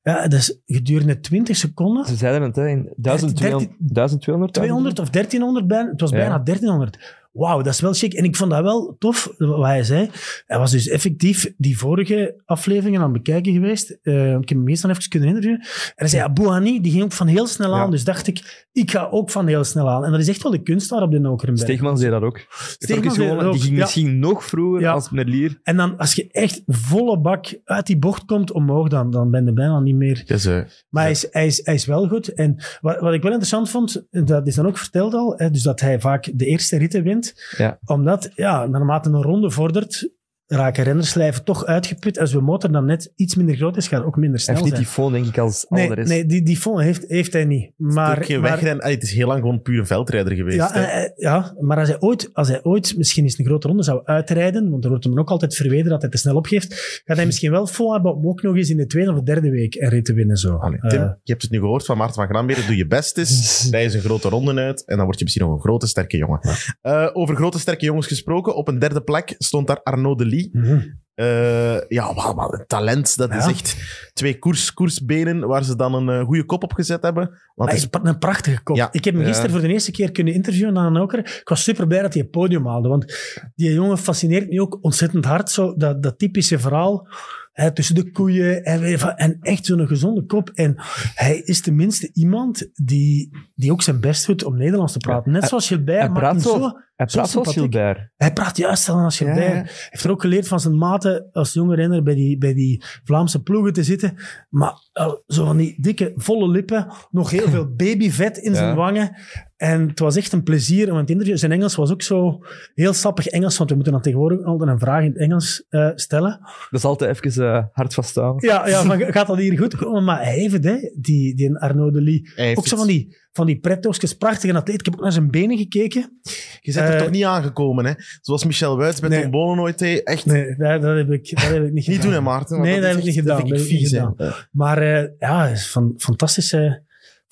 Ja, 0.02 0.22
dat 0.28 0.32
is 0.40 0.58
gedurende 0.66 1.20
20 1.20 1.56
seconden. 1.56 2.06
Ze 2.06 2.16
zeiden 2.16 2.42
het, 2.42 2.56
hè, 2.56 2.68
in 2.68 2.92
1200. 2.96 3.78
1200 3.78 4.52
200 4.52 4.98
of 4.98 5.10
1300 5.10 5.66
bijna. 5.66 5.90
Het 5.90 6.00
was 6.00 6.10
Ja. 6.10 6.16
bijna 6.16 6.38
1300. 6.38 7.22
Wauw, 7.34 7.62
dat 7.62 7.72
is 7.72 7.80
wel 7.80 7.92
chic. 7.92 8.12
En 8.12 8.24
ik 8.24 8.36
vond 8.36 8.50
dat 8.50 8.62
wel 8.62 8.96
tof, 8.98 9.32
wat 9.38 9.64
hij 9.64 9.82
zei. 9.82 10.10
Hij 10.46 10.58
was 10.58 10.70
dus 10.70 10.88
effectief 10.88 11.52
die 11.56 11.78
vorige 11.78 12.42
afleveringen 12.44 13.00
aan 13.00 13.12
het 13.12 13.22
bekijken 13.22 13.52
geweest. 13.52 13.98
Eh, 14.02 14.30
ik 14.30 14.48
heb 14.48 14.48
hem 14.48 14.62
meestal 14.62 14.90
even 14.90 15.08
kunnen 15.08 15.28
interviewen. 15.28 15.60
En 15.60 15.92
hij 15.94 16.08
zei, 16.08 16.22
ja, 16.22 16.60
die 16.60 16.90
ging 16.90 17.02
ook 17.02 17.12
van 17.12 17.26
heel 17.26 17.46
snel 17.46 17.74
aan. 17.74 17.84
Ja. 17.84 17.90
Dus 17.90 18.04
dacht 18.04 18.26
ik, 18.26 18.66
ik 18.72 18.90
ga 18.90 19.08
ook 19.10 19.30
van 19.30 19.46
heel 19.46 19.64
snel 19.64 19.90
aan. 19.90 20.04
En 20.04 20.10
dat 20.10 20.20
is 20.20 20.28
echt 20.28 20.42
wel 20.42 20.52
de 20.52 20.62
kunst 20.62 20.90
daar 20.90 21.02
op 21.02 21.10
de 21.10 21.18
Nokerenberg. 21.18 21.68
Steegman 21.68 21.98
zei 21.98 22.10
dat 22.10 22.22
ook. 22.22 22.46
Steegman 22.78 23.14
zei 23.14 23.38
dat 23.38 23.52
die 23.52 23.60
ging 23.62 23.74
ja. 23.74 23.80
misschien 23.80 24.18
nog 24.18 24.44
vroeger 24.44 24.80
Ja. 24.80 24.92
als 24.92 25.10
Merlier. 25.10 25.60
En 25.62 25.76
dan, 25.76 25.98
als 25.98 26.14
je 26.14 26.28
echt 26.30 26.62
volle 26.66 27.18
bak 27.18 27.60
uit 27.64 27.86
die 27.86 27.98
bocht 27.98 28.24
komt 28.24 28.52
omhoog, 28.52 28.88
dan, 28.88 29.10
dan 29.10 29.30
ben 29.30 29.44
je 29.44 29.52
bijna 29.52 29.80
niet 29.80 29.96
meer... 29.96 30.22
Dus, 30.26 30.44
eh, 30.44 30.60
Maar 30.88 31.02
hij, 31.02 31.10
is, 31.10 31.26
hij, 31.30 31.46
is, 31.46 31.60
hij 31.64 31.74
is 31.74 31.86
wel 31.86 32.08
goed. 32.08 32.32
En 32.32 32.56
wat, 32.80 33.00
wat 33.00 33.14
ik 33.14 33.22
wel 33.22 33.30
interessant 33.30 33.70
vond, 33.70 34.04
dat 34.10 34.46
is 34.46 34.54
dan 34.54 34.66
ook 34.66 34.78
verteld 34.78 35.14
al, 35.14 35.34
hè, 35.36 35.50
dus 35.50 35.62
dat 35.62 35.80
hij 35.80 36.00
vaak 36.00 36.30
de 36.34 36.46
eerste 36.46 36.76
ritten 36.76 37.02
wint. 37.02 37.23
Ja. 37.56 37.78
Omdat, 37.84 38.30
ja, 38.34 38.66
naarmate 38.66 39.08
een 39.08 39.22
ronde 39.22 39.50
vordert, 39.50 40.08
raken 40.54 40.84
rennerslijven 40.84 41.44
toch 41.44 41.64
uitgeput. 41.66 42.18
Als 42.18 42.34
uw 42.34 42.40
motor 42.40 42.72
dan 42.72 42.84
net 42.84 43.12
iets 43.16 43.34
minder 43.34 43.56
groot 43.56 43.76
is, 43.76 43.88
gaat 43.88 43.98
het 43.98 44.08
ook 44.08 44.16
minder 44.16 44.42
Hij 44.44 44.44
snel 44.44 44.54
heeft 44.54 44.66
niet 44.66 44.74
zijn. 44.74 44.84
die 44.84 44.94
phone, 44.94 45.12
denk 45.12 45.26
ik, 45.26 45.38
als 45.38 45.68
al 45.68 45.76
nee, 45.76 45.88
de 45.88 45.94
rest. 45.94 46.08
nee, 46.08 46.26
die, 46.26 46.42
die 46.42 46.56
fond 46.56 46.80
heeft, 46.80 47.04
heeft 47.08 47.32
hij 47.32 47.44
niet. 47.44 47.72
Maar, 47.76 48.18
ook 48.18 48.24
geen 48.24 48.40
maar, 48.40 48.50
wegrennen. 48.50 48.82
Allee, 48.82 48.94
het 48.94 49.04
is 49.04 49.12
heel 49.12 49.26
lang 49.26 49.40
gewoon 49.40 49.62
puur 49.62 49.78
een 49.78 49.86
veldrijder 49.86 50.34
geweest. 50.34 50.56
ja, 50.56 50.70
hè. 50.72 50.82
eh, 50.82 51.04
eh, 51.04 51.10
ja, 51.16 51.54
maar 51.60 51.78
als 51.78 51.88
hij, 51.88 52.00
ooit, 52.00 52.30
als 52.32 52.48
hij 52.48 52.62
ooit 52.62 52.96
misschien 52.96 53.24
eens 53.24 53.38
een 53.38 53.44
grote 53.44 53.68
ronde 53.68 53.82
zou 53.82 54.00
uitrijden, 54.04 54.70
want 54.70 54.84
er 54.84 54.90
wordt 54.90 55.04
hem 55.04 55.18
ook 55.18 55.30
altijd 55.30 55.54
verweten 55.56 55.90
dat 55.90 56.00
hij 56.00 56.10
te 56.10 56.18
snel 56.18 56.36
opgeeft, 56.36 57.02
gaat 57.04 57.16
hij 57.16 57.26
misschien 57.26 57.50
wel 57.50 57.66
vol 57.66 57.92
hebben 57.92 58.14
om 58.14 58.28
ook 58.28 58.42
nog 58.42 58.56
eens 58.56 58.70
in 58.70 58.76
de 58.76 58.86
tweede 58.86 59.12
of 59.12 59.20
derde 59.22 59.50
week 59.50 59.74
een 59.74 59.88
rit 59.88 60.04
te 60.04 60.12
winnen. 60.12 60.36
Zo. 60.36 60.54
Allee, 60.56 60.78
Tim, 60.78 61.00
Eh, 61.00 61.10
je 61.22 61.30
hebt 61.30 61.42
het 61.42 61.50
nu 61.50 61.58
gehoord 61.58 61.84
van 61.84 61.96
Maarten 61.96 62.14
van 62.14 62.26
Granberen. 62.28 62.66
Doe 62.66 62.76
je 62.76 62.86
best 62.86 63.18
eens. 63.18 63.32
Rij 63.70 63.82
eens 63.82 63.94
een 63.94 64.00
grote 64.00 64.28
ronde 64.28 64.54
uit. 64.54 64.84
En 64.84 64.96
dan 64.96 65.04
word 65.04 65.18
je 65.18 65.24
misschien 65.24 65.46
nog 65.46 65.54
een 65.54 65.60
grote, 65.60 65.86
sterke 65.86 66.16
jongen. 66.16 66.40
Eh, 66.82 67.10
over 67.12 67.36
grote, 67.36 67.58
sterke 67.58 67.84
jongens 67.84 68.06
gesproken. 68.06 68.54
Op 68.54 68.68
een 68.68 68.78
derde 68.78 69.02
plek 69.02 69.34
stond 69.38 69.66
daar 69.66 69.82
Arnaud 69.82 70.18
Mhm. 70.52 70.80
Eh, 71.14 71.80
ja, 71.88 72.14
wat, 72.14 72.34
wat 72.34 72.52
een 72.52 72.64
talent. 72.66 73.16
Dat 73.16 73.34
is 73.34 73.46
echt 73.46 73.76
twee 74.12 74.38
koers, 74.38 74.72
koersbenen 74.72 75.48
waar 75.48 75.64
ze 75.64 75.76
dan 75.76 75.94
een 75.94 76.08
eh, 76.20 76.26
goede 76.26 76.44
kop 76.44 76.62
op 76.62 76.72
gezet 76.72 77.02
hebben. 77.02 77.30
Want 77.54 77.72
is 77.72 77.86
een 78.02 78.18
prachtige 78.18 78.62
kop. 78.62 78.76
Ja. 78.76 78.88
Ik 78.92 79.04
heb 79.04 79.14
hem 79.14 79.22
Ja. 79.22 79.28
gisteren 79.28 79.50
voor 79.52 79.60
de 79.60 79.68
eerste 79.72 79.90
keer 79.90 80.10
kunnen 80.12 80.34
interviewen 80.34 80.78
aan 80.78 80.94
een 80.96 81.02
oker. 81.02 81.18
Ik 81.18 81.48
was 81.48 81.62
super 81.62 81.86
blij 81.86 82.02
dat 82.02 82.12
hij 82.12 82.22
het 82.22 82.30
podium 82.30 82.66
haalde. 82.66 82.88
Want 82.88 83.16
die 83.54 83.72
jongen 83.72 83.98
fascineert 83.98 84.48
me 84.50 84.60
ook 84.60 84.78
ontzettend 84.80 85.24
hard. 85.24 85.50
Zo, 85.50 85.74
dat, 85.76 86.02
dat 86.02 86.18
typische 86.18 86.58
verhaal. 86.58 87.08
Hè, 87.52 87.72
tussen 87.72 87.94
de 87.94 88.10
koeien 88.10 88.64
en, 88.64 88.98
en 89.16 89.36
echt 89.40 89.66
zo'n 89.66 89.86
gezonde 89.86 90.26
kop. 90.26 90.50
En 90.54 90.74
hij 91.14 91.36
is 91.38 91.60
tenminste 91.60 92.10
iemand 92.12 92.68
die, 92.72 93.36
die 93.54 93.72
ook 93.72 93.82
zijn 93.82 94.00
best 94.00 94.26
doet 94.26 94.44
om 94.44 94.56
Nederlands 94.56 94.92
te 94.92 94.98
praten. 94.98 95.32
Net 95.32 95.44
zoals 95.48 95.66
Gilbert. 95.66 95.98
hij 95.98 96.08
maakt 96.08 96.18
praat 96.20 96.32
hem 96.32 96.42
zo- 96.42 96.58
zo, 96.58 96.72
Hij 96.94 97.06
praat 97.06 97.30
zoals. 97.30 97.52
Gilbert. 97.52 98.10
hij 98.16 98.32
praat 98.32 98.56
juist 98.56 98.86
dan 98.86 99.04
als 99.04 99.16
Gilbert. 99.16 99.38
Ja, 99.38 99.44
ja. 99.44 99.52
Hij 99.52 99.70
heeft 99.90 100.04
er 100.04 100.10
ook 100.10 100.20
geleerd 100.20 100.48
van 100.48 100.60
zijn 100.60 100.78
maten 100.78 101.28
als 101.32 101.52
jonge 101.52 101.74
renner 101.74 102.02
bij 102.02 102.14
die, 102.14 102.38
bij 102.38 102.54
die 102.54 102.82
Vlaamse 103.04 103.42
ploegen 103.42 103.72
te 103.72 103.84
zitten. 103.84 104.14
Maar 104.48 104.74
eh, 104.92 105.12
zo 105.26 105.44
van 105.44 105.56
die 105.56 105.74
dikke, 105.80 106.12
volle 106.16 106.48
lippen, 106.48 106.86
nog 107.10 107.30
heel 107.30 107.48
veel 107.48 107.74
babyvet 107.76 108.38
in 108.38 108.54
zijn 108.54 108.74
wangen. 108.74 109.16
En 109.56 109.88
het 109.88 109.98
was 109.98 110.16
echt 110.16 110.32
een 110.32 110.42
plezier 110.42 110.90
om 110.90 110.96
het 110.96 111.10
interview. 111.10 111.36
Zijn 111.36 111.52
Engels 111.52 111.74
was 111.74 111.92
ook 111.92 112.02
zo 112.02 112.38
heel 112.74 112.92
sappig 112.92 113.26
Engels, 113.26 113.56
want 113.56 113.68
we 113.70 113.76
moeten 113.76 113.92
dan 113.92 114.02
tegenwoordig 114.02 114.44
altijd 114.44 114.70
een 114.70 114.78
vraag 114.78 115.02
in 115.02 115.08
het 115.08 115.18
Engels 115.18 115.64
eh, 115.68 115.90
stellen. 115.94 116.38
Dat 116.40 116.80
is 116.80 116.84
altijd 116.84 117.24
even 117.24 117.54
eh, 117.54 117.64
hard 117.72 117.94
vasthouden. 117.94 118.48
Ja, 118.48 118.68
ja 118.68 118.82
van, 118.82 119.00
gaat 119.12 119.26
dat 119.26 119.38
hier 119.38 119.58
goed 119.58 119.76
komen? 119.76 120.04
Maar 120.04 120.22
hij 120.22 120.34
heeft 120.34 120.52
het, 120.52 120.64
hè, 120.64 120.90
die, 120.96 121.34
die 121.34 121.58
Arnaud. 121.58 121.94
Hij 121.94 122.22
heeft 122.34 122.58
Ook 122.58 122.66
zo 122.66 122.76
van 122.76 122.86
die, 122.86 123.16
van 123.36 123.46
die 123.46 123.58
prettoogjes, 123.58 124.14
prachtige 124.16 124.54
atleet. 124.54 124.78
Ik 124.78 124.84
heb 124.84 124.94
ook 124.94 125.00
naar 125.00 125.12
zijn 125.12 125.30
benen 125.30 125.56
gekeken. 125.56 126.18
Je 126.60 126.72
bent 126.72 126.86
er 126.86 126.92
Eh, 126.94 126.98
toch 126.98 127.10
niet 127.10 127.24
aangekomen, 127.24 127.84
hè? 127.84 127.92
Zoals 128.20 128.44
Michel 128.44 128.76
Wuits 128.76 129.00
bij 129.00 129.08
Nee. 129.08 129.22
Tom 129.22 129.30
Bonen 129.30 129.64
ooit 129.64 129.78
deed. 129.78 130.02
Echt 130.02 130.26
Nee, 130.26 130.56
dat, 130.56 130.82
dat, 130.82 130.96
heb, 130.96 131.10
ik, 131.10 131.30
dat 131.30 131.44
heb 131.44 131.54
ik 131.56 131.62
niet 131.62 131.72
niet 131.72 131.84
gedaan. 131.84 132.00
doen, 132.00 132.12
hè, 132.12 132.20
Maarten? 132.20 132.60
Nee, 132.60 132.80
dat 132.80 132.88
heb 132.90 132.98
ik 132.98 133.04
niet 133.04 133.14
gedaan. 133.14 133.38
Dat 133.38 133.48
vind 133.48 133.60
ik 133.60 133.66
vies, 133.66 133.92
niet 133.92 134.00
hè. 134.16 134.28
Maar 134.50 134.78
eh, 134.78 135.08
ja, 135.18 135.46
is 135.46 135.74
een 135.74 135.94
fantastische, 135.96 136.82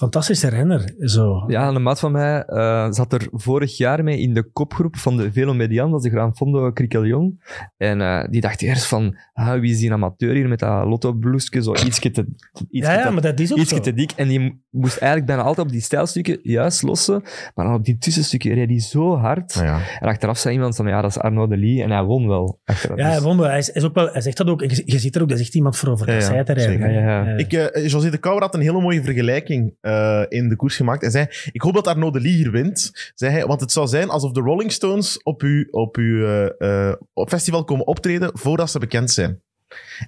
fantastische 0.03 0.49
renner. 0.49 0.95
Zo. 0.99 1.45
Ja, 1.47 1.69
een 1.69 1.83
maat 1.83 2.01
van 2.01 2.13
mij 2.13 2.43
eh, 2.45 2.91
zat 2.91 3.13
er 3.13 3.29
vorig 3.33 3.77
jaar 3.77 4.05
mee 4.05 4.19
in 4.19 4.35
de 4.35 4.43
kopgroep 4.53 4.97
van 4.97 5.17
de 5.17 5.33
Velo 5.33 5.55
Median, 5.55 5.91
dat 5.91 6.05
is 6.05 6.11
de 6.11 6.17
Gran 6.17 6.37
Fondo 6.37 6.73
Criquelion. 6.73 7.41
En 7.77 8.01
eh, 8.01 8.25
die 8.31 8.41
dacht 8.41 8.63
eerst 8.63 8.87
van, 8.87 9.17
ah, 9.33 9.61
wie 9.61 9.71
is 9.71 9.79
die 9.79 9.93
amateur 9.93 10.35
hier 10.35 10.49
met 10.49 10.59
dat 10.59 10.85
lotto-bloesje, 10.87 11.63
zo 11.63 11.73
ietsje 11.73 12.11
te, 12.11 12.27
iets 12.71 12.87
ja, 12.87 12.93
ja, 12.99 13.11
maar 13.11 13.23
dat 13.23 13.41
is 13.41 13.53
ook 13.53 13.59
ietsje 13.59 13.75
zo. 13.75 13.81
te 13.81 13.95
dik. 13.95 14.13
En 14.17 14.29
die 14.29 14.65
moest 14.71 14.97
eigenlijk 14.97 15.27
bijna 15.27 15.43
altijd 15.43 15.67
op 15.67 15.73
die 15.73 15.81
stijlstukken 15.83 16.39
juist 16.43 16.83
lossen. 16.83 17.23
Maar 17.55 17.65
dan 17.67 17.75
op 17.75 17.85
die 17.85 17.99
tussenstukken 17.99 18.55
reed 18.55 18.69
hij 18.69 18.81
zo 18.81 19.17
hard. 19.17 19.55
Ja. 19.55 19.79
En 20.01 20.09
achteraf 20.09 20.39
zei 20.39 20.55
iemand 20.55 20.77
van, 20.77 20.87
ja, 20.87 21.01
dat 21.01 21.11
is 21.11 21.19
Arnaud 21.19 21.51
Delis. 21.51 21.81
En 21.81 21.91
hij 21.91 22.03
won 22.03 22.29
wel. 22.29 22.61
Achteraf. 22.65 22.99
Ja, 22.99 23.05
hij, 23.05 23.15
Dus- 23.15 23.25
won 23.25 23.37
wel. 23.39 23.49
hij, 23.49 23.59
is, 23.59 23.71
is 23.71 23.85
ook 23.85 23.95
wel, 23.95 24.09
hij 24.13 24.21
zegt 24.21 24.37
dat 24.37 24.47
ook. 24.49 24.63
En 24.63 24.69
je, 24.69 24.83
je 24.85 24.99
ziet 24.99 25.17
er 25.17 25.23
ook, 25.23 25.29
dat 25.29 25.39
is 25.39 25.45
echt 25.45 25.55
iemand 25.55 25.77
voor 25.77 25.89
over 25.89 26.13
Ja, 26.13 26.19
de 26.29 26.35
ja, 26.35 26.43
te 26.43 26.53
rijden. 26.53 26.73
zeker. 26.73 26.91
Ja, 26.93 27.01
ja, 27.01 27.25
ja. 27.31 27.37
Ik, 27.37 27.53
eh, 27.53 27.87
José 27.91 28.11
de 28.11 28.19
Kouwer 28.19 28.43
had 28.45 28.55
een 28.55 28.61
hele 28.61 28.81
mooie 28.81 29.03
vergelijking. 29.03 29.75
Eh, 29.93 30.38
in 30.38 30.49
de 30.49 30.57
koers 30.57 30.76
gemaakt. 30.76 31.03
En 31.03 31.11
zei, 31.11 31.26
ik 31.53 31.61
hoop 31.61 31.74
dat 31.74 31.86
Arnaud 31.86 32.12
de 32.12 32.20
Lee 32.20 32.32
hier 32.32 32.51
wint. 32.51 32.90
Zei 33.14 33.32
hij, 33.32 33.47
want 33.47 33.61
het 33.61 33.72
zou 33.72 33.86
zijn 33.86 34.09
alsof 34.09 34.32
de 34.32 34.40
Rolling 34.40 34.72
Stones 34.72 35.22
op 35.22 35.43
uw, 35.43 35.66
op 35.70 35.97
uw 35.97 36.24
eh, 36.26 36.88
eh, 36.88 36.95
op 37.12 37.28
festival 37.28 37.64
komen 37.64 37.86
optreden 37.86 38.30
voordat 38.34 38.70
ze 38.70 38.78
bekend 38.78 39.11
zijn. 39.11 39.40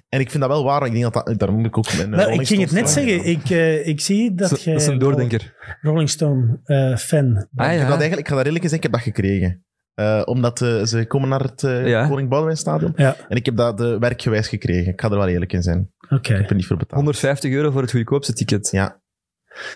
En 0.09 0.19
ik 0.19 0.29
vind 0.29 0.43
dat 0.43 0.51
wel 0.51 0.63
waar. 0.63 0.79
want 0.79 0.93
Ik 0.93 0.99
denk 0.99 1.13
dat, 1.13 1.25
dat 1.25 1.39
daar 1.39 1.51
moet 1.53 1.65
ik 1.65 1.77
ook 1.77 1.95
mijn 1.97 2.15
Rolling 2.15 2.41
ik 2.41 2.47
ging 2.47 2.61
het 2.61 2.71
net 2.71 2.89
zeggen. 2.89 3.25
Ik, 3.25 3.49
eh, 3.49 3.87
ik 3.87 4.01
zie 4.01 4.35
dat 4.35 4.49
Dat, 4.49 4.63
jij 4.63 4.73
dat 4.73 4.81
is 4.81 4.87
een 4.87 4.97
doordenker. 4.99 5.53
Rolling 5.81 6.09
Stone 6.09 6.59
eh, 6.63 6.95
fan 6.95 7.33
bent. 7.33 7.47
Ah, 7.55 7.65
Ik, 7.65 7.71
heb 7.71 7.81
ja. 7.81 7.87
dat 7.87 7.99
eigenlijk, 7.99 8.19
ik 8.19 8.27
ga 8.27 8.35
dat 8.35 8.45
eerlijk 8.45 8.63
gezegd, 8.63 8.83
ik 8.83 8.91
heb 8.91 9.01
dat 9.01 9.13
gekregen. 9.13 9.65
Eh, 9.93 10.21
omdat 10.25 10.57
ze 10.83 11.05
komen 11.07 11.29
naar 11.29 11.39
het 11.41 11.63
eh, 11.63 11.87
Ja. 11.87 12.07
Koning 12.07 12.29
Boudewijn 12.29 12.57
Stadion. 12.57 12.93
Ja, 12.95 13.15
En 13.29 13.37
ik 13.37 13.45
heb 13.45 13.55
dat 13.55 13.79
werkgewijs 13.79 14.47
gekregen. 14.47 14.91
Ik 14.91 15.01
ga 15.01 15.09
er 15.09 15.17
wel 15.17 15.27
eerlijk 15.27 15.53
in 15.53 15.63
zijn. 15.63 15.91
oké. 16.09 16.33
Ik 16.33 16.39
heb 16.39 16.49
er 16.49 16.55
niet 16.55 16.65
voor 16.65 16.77
betaald. 16.77 16.95
150 16.95 17.51
euro 17.51 17.71
voor 17.71 17.81
het 17.81 17.91
goedkoopste 17.91 18.33
ticket. 18.33 18.69
Ja. 18.71 19.03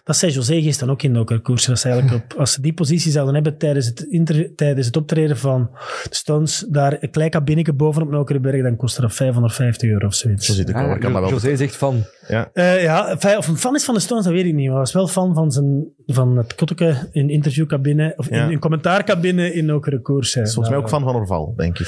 Dat 0.04 0.16
zei 0.18 0.32
José 0.32 0.62
gisteren 0.62 0.94
ook 0.94 1.02
in 1.04 1.14
de 1.14 1.40
koers. 1.42 1.66
Dat 1.66 1.80
ze 1.80 1.90
eigenlijk 1.90 2.24
op, 2.24 2.40
als 2.40 2.52
ze 2.54 2.62
die 2.62 2.74
positie 2.74 3.12
zouden 3.12 3.34
hebben 3.34 3.58
tijdens 3.58 3.86
het, 3.86 4.00
inter, 4.02 4.56
tijdens 4.56 4.88
het 4.88 4.98
optreden 4.98 5.38
van 5.38 5.70
de 6.10 6.16
Stones, 6.16 6.66
daar 6.70 6.98
een 7.00 7.10
klein 7.12 7.30
kabinetje 7.30 7.74
bovenop 7.74 8.10
Nokerenberg, 8.10 8.64
dan 8.64 8.76
kostte 8.76 9.02
dat 9.02 9.14
550 9.14 9.90
euro 9.90 10.06
of 10.08 10.14
zoiets. 10.14 10.46
Zo 10.46 10.54
zit 10.54 10.70
ik 10.70 10.76
Ah, 10.76 10.82
wel. 10.86 10.94
Ik 10.96 11.00
kan 11.02 11.12
dat 11.14 11.22
wel 11.22 11.30
José 11.32 11.56
zegt 11.56 11.76
van, 11.76 12.04
Eh, 12.54 12.84
ja, 12.84 13.18
fijn- 13.18 13.38
of 13.38 13.48
een 13.48 13.58
fan 13.58 13.76
is 13.76 13.84
van 13.86 13.94
de 13.94 14.00
Stones, 14.00 14.24
dat 14.24 14.34
weet 14.34 14.46
ik 14.46 14.54
niet. 14.54 14.64
Maar 14.66 14.70
hij 14.76 14.80
was 14.80 14.94
wel 14.94 15.08
fan 15.08 15.34
van, 15.34 15.52
zijn, 15.52 15.88
van 16.06 16.38
het 16.38 16.56
kotteke 16.56 16.96
in 17.12 17.30
interviewcabine, 17.30 18.14
of 18.16 18.30
Ja. 18.30 18.44
in 18.46 18.52
een 18.52 18.60
commentaarcabine 18.60 19.54
in 19.54 19.66
Nokere 19.66 20.02
Koers. 20.02 20.34
volgens 20.34 20.70
mij 20.70 20.78
ook 20.78 20.90
van 20.90 21.02
Van 21.02 21.16
Orval, 21.16 21.54
denk 21.58 21.80
ik. 21.80 21.88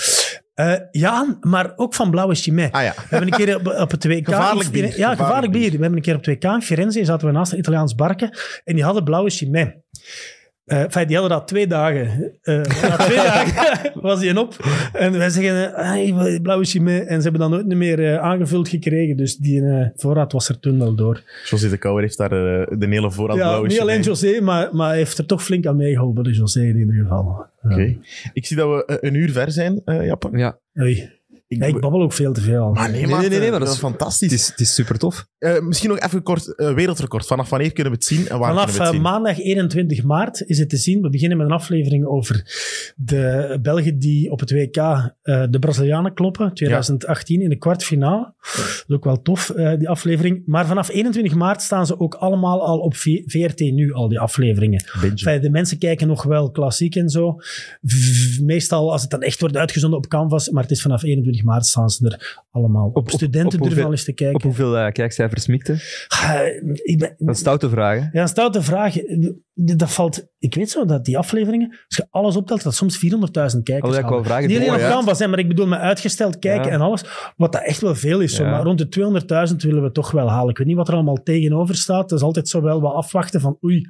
Eh, 0.62 0.74
ja, 0.92 1.38
maar 1.42 1.74
ook 1.76 1.94
van 1.94 2.10
Blauwe 2.12 2.36
Chimay. 2.36 2.70
Ah 2.72 2.84
ja. 2.84 2.94
We 2.96 3.02
hebben 3.10 3.32
een 3.34 3.46
keer 3.46 3.56
op, 3.56 3.68
op 3.68 3.92
het 3.92 4.06
WK... 4.06 4.26
Gevaarlijk 4.26 4.72
bier, 4.72 4.98
Ja, 4.98 5.16
gevaarlijk 5.16 5.52
bier. 5.52 5.62
bier. 5.62 5.72
We 5.72 5.82
hebben 5.82 5.96
een 5.96 6.02
keer 6.02 6.16
op 6.16 6.22
2K 6.30 6.54
in 6.56 6.62
Firenze, 6.62 7.06
zaten 7.06 7.28
we 7.28 7.34
naast 7.34 7.52
een 7.52 7.58
Italiaans 7.58 7.96
barken 7.96 8.38
en 8.64 8.76
die 8.76 8.84
hadden 8.84 9.04
Blauwe 9.04 9.30
Chimay. 9.30 9.82
Eh, 10.66 10.82
enfin, 10.82 11.08
die 11.08 11.18
hadden 11.18 11.38
dat 11.38 11.48
twee 11.48 11.68
dagen. 11.68 12.38
Eh, 12.42 12.56
na 12.56 12.96
twee 12.98 13.18
dagen 13.32 13.92
was 14.02 14.20
die 14.20 14.40
op. 14.40 14.56
En 14.94 15.18
wij 15.18 15.30
zeggen, 15.30 15.72
hey, 15.76 16.40
Blauwe 16.42 16.66
Chimay. 16.66 17.00
En 17.00 17.22
ze 17.22 17.30
hebben 17.30 17.42
dat 17.42 17.50
nooit 17.50 17.78
meer 17.78 18.00
eh, 18.14 18.18
aangevuld 18.18 18.70
gekregen. 18.70 19.18
Dus 19.18 19.38
die 19.38 19.62
eh, 19.62 19.88
voorraad 19.96 20.32
was 20.32 20.50
er 20.50 20.60
toen 20.60 20.80
wel 20.80 20.96
door. 20.96 21.22
José 21.46 21.70
de 21.70 21.78
Kouwer 21.78 22.04
heeft 22.04 22.18
daar 22.18 22.30
de 22.30 22.88
hele 22.90 23.12
voorraad 23.12 23.38
Ja, 23.38 23.48
blauwe 23.48 23.68
niet 23.68 23.80
alleen. 23.80 24.02
José, 24.02 24.42
maar, 24.42 24.76
maar 24.76 24.88
hij 24.88 24.98
heeft 24.98 25.18
er 25.18 25.26
toch 25.26 25.44
flink 25.44 25.66
aan 25.66 25.76
meegeholpen. 25.76 26.32
José 26.32 26.62
in 26.62 26.78
ieder 26.78 26.96
geval. 26.96 27.46
Oké. 27.64 27.98
Ik 28.34 28.46
zie 28.46 28.58
dat 28.58 28.68
we 28.70 28.98
een 29.02 29.14
uur 29.14 29.32
ver 29.32 29.52
zijn, 29.52 29.82
eh 29.86 30.06
Jappe. 30.06 30.30
ja, 30.32 30.60
Oei. 30.80 31.20
Ja, 31.60 31.66
ik 31.66 31.80
babbel 31.80 32.02
ook 32.02 32.14
veel 32.14 32.34
te 32.34 32.42
veel. 32.42 32.72
Maar 32.72 32.92
nee, 32.92 33.06
Nee, 33.08 33.16
nee, 33.30 33.40
nee, 33.40 33.50
maar 33.50 33.60
dat 33.60 33.68
is- 33.68 33.74
is 33.74 33.80
fantastisch. 33.80 34.32
het 34.32 34.40
is, 34.40 34.48
het 34.48 34.60
is 34.60 34.74
super 34.74 34.98
tof. 34.98 35.28
Eh, 35.38 35.60
misschien 35.60 35.90
nog 35.90 36.00
even 36.00 36.24
kort, 36.24 36.56
eh, 36.56 36.74
wereldrecord. 36.74 37.26
Vanaf 37.26 37.50
wanneer 37.50 37.72
kunnen 37.74 37.92
we 37.94 37.98
het 37.98 38.08
zien 38.08 38.28
en 38.28 38.40
waar 38.40 38.50
Vanaf 38.50 38.64
kunnen 38.66 38.74
we 38.74 38.80
het 38.80 38.88
eh, 38.88 38.94
zien? 38.94 39.02
maandag 39.02 39.40
21 39.40 40.04
maart 40.04 40.42
is 40.46 40.58
het 40.60 40.70
te 40.70 40.78
zien. 40.78 41.02
We 41.02 41.10
beginnen 41.10 41.38
met 41.38 41.48
een 41.48 41.54
aflevering 41.54 42.06
over 42.06 42.44
de 42.96 43.58
Belgen 43.62 44.00
die 44.00 44.32
op 44.32 44.40
het 44.40 44.52
WK 44.52 44.78
eh, 44.78 45.44
de 45.50 45.60
Brazilianen 45.60 46.14
kloppen. 46.14 46.54
2018 46.54 47.42
in 47.42 47.50
de 47.50 47.58
kwartfinale. 47.58 48.34
Dat 48.42 48.84
is 48.88 48.96
ook 48.96 49.04
wel 49.04 49.22
tof, 49.22 49.50
eh, 49.50 49.78
die 49.78 49.90
aflevering. 49.90 50.42
Maar 50.46 50.66
vanaf 50.66 50.90
21 50.90 51.36
maart 51.36 51.62
staan 51.62 51.86
ze 51.86 52.00
ook 52.00 52.14
allemaal 52.16 52.66
al 52.66 52.80
op 52.80 52.96
V- 52.96 53.22
VRT 53.26 53.60
nu, 53.60 53.94
al 53.94 54.08
die 54.10 54.20
afleveringen. 54.20 54.84
Enfin, 55.02 55.42
de 55.42 55.50
mensen 55.50 55.78
kijken 55.78 56.08
nog 56.08 56.24
wel 56.24 56.52
klassiek 56.52 56.96
en 56.96 57.10
zo. 57.10 57.36
V- 57.84 58.40
Meestal 58.40 58.92
als 58.92 59.02
het 59.02 59.12
dan 59.12 59.22
echt 59.22 59.40
wordt 59.40 59.58
uitgezonden 59.58 60.00
op 60.00 60.08
Canvas. 60.08 60.50
Maar 60.50 60.62
het 60.64 60.72
is 60.72 60.82
vanaf 60.82 61.04
21 61.04 61.41
maart 61.44 61.66
staan 61.66 61.90
ze 61.90 62.06
er 62.10 62.44
allemaal 62.52 62.88
op. 62.88 62.98
op- 62.98 63.10
Studenten 63.10 63.60
op 63.60 63.66
hoeveel- 63.68 63.86
al 63.86 63.92
eens 63.92 64.04
te 64.04 64.12
Op 64.12 64.18
kijken. 64.18 64.42
hoeveel 64.44 64.78
eh, 64.78 64.92
kijkcijfers 64.92 65.48
mikte? 65.48 65.72
Ah, 66.08 66.40
ik 66.84 67.00
ben, 67.00 67.16
een 67.18 67.36
stoute 67.36 67.70
vraag. 67.70 68.00
hè? 68.00 68.08
ja, 68.12 68.22
een 68.22 68.28
stoute 68.28 68.62
vraag. 68.62 68.96
Dat 69.64 69.92
valt, 69.92 70.28
ik 70.40 70.56
weet 70.56 70.70
zo 70.70 70.86
dat 70.86 71.06
die 71.06 71.18
afleveringen, 71.18 71.70
als 71.70 71.98
je 71.98 72.08
alles 72.10 72.36
optelt, 72.36 72.64
dat 72.64 72.76
soms 72.76 73.06
400.000 73.06 73.64
kijkers 73.64 73.98
Oh, 73.98 74.24
vragen. 74.26 74.48
Niet 74.48 74.58
alleen 74.58 74.74
op? 74.74 74.80
Canvas, 74.80 75.20
hè, 75.20 75.28
maar 75.28 75.40
ik 75.40 75.48
bedoel 75.48 75.68
met 75.68 75.80
uitgesteld 75.80 76.40
kijken 76.40 76.66
Ja. 76.68 76.72
en 76.72 76.82
alles. 76.82 77.04
Wat 77.38 77.52
dat 77.52 77.64
echt 77.64 77.82
wel 77.82 77.96
veel 77.96 78.20
is. 78.20 78.36
Zo. 78.36 78.44
Ja. 78.44 78.50
Maar 78.50 78.64
rond 78.64 78.78
de 78.78 78.88
200.000 79.50 79.56
willen 79.64 79.84
we 79.84 79.92
toch 79.92 80.12
wel 80.12 80.30
halen. 80.30 80.50
Ik 80.50 80.58
weet 80.58 80.68
niet 80.68 80.76
wat 80.76 80.88
er 80.88 80.94
allemaal 80.94 81.24
tegenover 81.24 81.76
staat. 81.76 82.10
Dat 82.10 82.20
is 82.20 82.26
altijd 82.26 82.50
zo 82.50 82.62
wel 82.62 82.82
wat 82.82 82.94
afwachten 82.94 83.42
van 83.42 83.58
oei, 83.64 83.82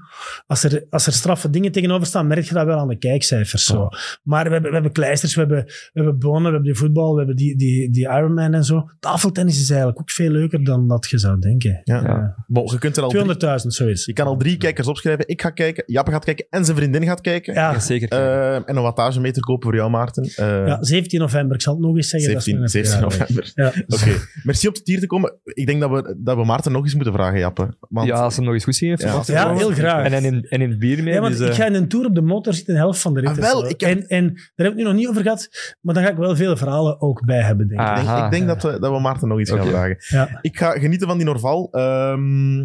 als 0.47 0.63
er, 0.63 0.86
als 0.89 1.07
er 1.07 1.13
straffe 1.13 1.49
dingen 1.49 1.72
tegenover 1.72 2.07
staan, 2.07 2.28
merk 2.28 2.43
je 2.45 2.53
dat 2.53 2.65
wel 2.65 2.78
aan 2.78 2.88
de 2.88 2.97
kijkcijfers. 2.97 3.65
Zo. 3.65 3.88
Maar 4.24 4.43
we 4.45 4.51
hebben, 4.51 4.69
we 4.69 4.74
hebben 4.76 4.91
kleisters, 4.93 5.34
we 5.36 5.39
hebben, 5.39 5.63
we 5.65 5.89
hebben 5.93 6.19
bonen, 6.19 6.41
we 6.43 6.47
hebben 6.49 6.63
die 6.63 6.76
voetbal, 6.76 7.11
we 7.11 7.17
hebben 7.17 7.36
die, 7.36 7.57
die, 7.57 7.89
die 7.91 8.03
Ironman 8.07 8.53
en 8.53 8.63
zo. 8.63 8.89
Tafeltennis 8.99 9.59
is 9.61 9.69
eigenlijk 9.69 9.99
ook 9.99 10.11
veel 10.11 10.30
leuker 10.30 10.63
dan 10.63 10.88
dat 10.88 11.09
je 11.09 11.17
zou 11.17 11.39
denken. 11.39 11.82
Ja. 11.84 12.01
Ja. 12.03 12.43
Bon, 12.47 12.69
je 12.72 12.78
kunt 12.78 12.97
er 12.97 13.03
al 13.03 13.09
drie, 13.09 13.24
200.000, 13.24 13.67
zoiets. 13.67 14.05
je 14.05 14.13
kan 14.13 14.28
al 14.28 14.38
drie 14.38 14.57
kijkers 14.57 14.88
opschrijven. 14.88 15.28
Ik 15.28 15.41
ga 15.41 15.49
kijken, 15.64 15.84
Jappe 15.86 16.12
gaat 16.12 16.26
kijken 16.26 16.45
en 16.49 16.66
zijn 16.66 16.78
vriendin 16.78 17.03
gaat 17.03 17.22
kijken. 17.22 17.53
Ja, 17.53 17.80
zeker. 17.80 18.09
Eh, 18.09 18.55
en 18.55 18.76
een 18.76 18.82
wattagemeter 18.82 19.41
kopen 19.41 19.64
voor 19.70 19.76
jou, 19.78 19.89
Maarten. 19.89 20.24
Eh, 20.36 20.68
Ja, 20.68 20.78
17 20.84 21.20
november. 21.20 21.55
Ik 21.55 21.62
zal 21.62 21.74
het 21.74 21.82
nog 21.84 21.95
eens 21.95 22.09
zeggen. 22.09 22.41
17, 22.41 22.59
dat 22.62 22.74
is 22.74 22.99
nog 22.99 23.14
17 23.14 23.18
een 23.18 23.18
jaar 23.18 23.20
november. 23.20 23.51
Ja. 23.55 23.68
Oké, 23.97 24.18
merci 24.43 24.68
om 24.68 24.74
tot 24.74 24.88
hier 24.88 24.99
te 24.99 25.07
komen. 25.07 25.39
Ik 25.43 25.66
denk 25.66 25.82
dat 25.82 25.89
we, 25.89 26.16
dat 26.18 26.36
we 26.38 26.45
Maarten 26.45 26.72
nog 26.72 26.84
eens 26.84 26.95
moeten 26.95 27.14
vragen, 27.14 27.39
Jappe. 27.39 27.70
Want 27.80 28.07
ja, 28.07 28.16
als 28.16 28.36
hem 28.36 28.45
nog 28.45 28.53
eens 28.53 28.64
goed 28.64 28.76
zien 28.76 28.89
heeft. 28.89 29.01
Ja. 29.01 29.22
Ja, 29.26 29.51
ik 29.51 29.57
heel 29.57 29.72
graag. 29.72 30.05
En 30.05 30.12
hij 30.12 30.22
neemt, 30.22 30.49
hij 30.49 30.57
neemt 30.57 30.80
bier 30.80 31.03
mee. 31.03 31.14
Ja, 31.14 31.20
want 31.22 31.38
dus, 31.38 31.45
ik 31.45 31.51
eh, 31.51 31.55
ga 31.59 31.66
in 31.66 31.74
een 31.74 31.88
tour 31.88 32.05
op 32.05 32.16
de 32.16 32.22
motor 32.22 32.53
zitten, 32.53 32.74
de 32.74 32.80
helft 32.80 32.99
van 33.01 33.14
de 33.14 33.20
rit. 33.20 33.30
Ah, 33.30 33.36
en 33.36 33.41
wel, 33.41 33.70
ik 33.70 33.80
heb- 33.82 33.89
en, 33.97 34.07
en 34.07 34.26
daar 34.34 34.43
heb 34.55 34.66
ik 34.66 34.66
het 34.66 34.76
nu 34.76 34.84
nog 34.84 34.93
niet 34.93 35.07
over 35.07 35.22
gehad, 35.22 35.49
maar 35.82 35.93
dan 35.93 36.03
ga 36.03 36.09
ik 36.09 36.18
wel 36.18 36.36
veel 36.36 36.57
verhalen 36.57 37.01
ook 37.01 37.26
bij 37.26 37.41
hebben, 37.41 37.68
denk 37.68 37.82
ik. 37.82 37.97
Ik 37.97 38.30
denk, 38.32 38.34
ik 38.34 38.47
dat, 38.47 38.64
we, 38.64 38.80
dat 38.80 38.91
we 38.91 38.99
Maarten 38.99 39.28
nog 39.28 39.39
iets 39.39 39.51
gaan 39.51 39.68
vragen. 39.68 39.95
Ja. 40.09 40.39
Ik 40.41 40.57
ga 40.57 40.72
genieten 40.72 41.07
van 41.07 41.18
die 41.18 41.26
Norval. 41.26 41.68
Ehm, 41.72 42.57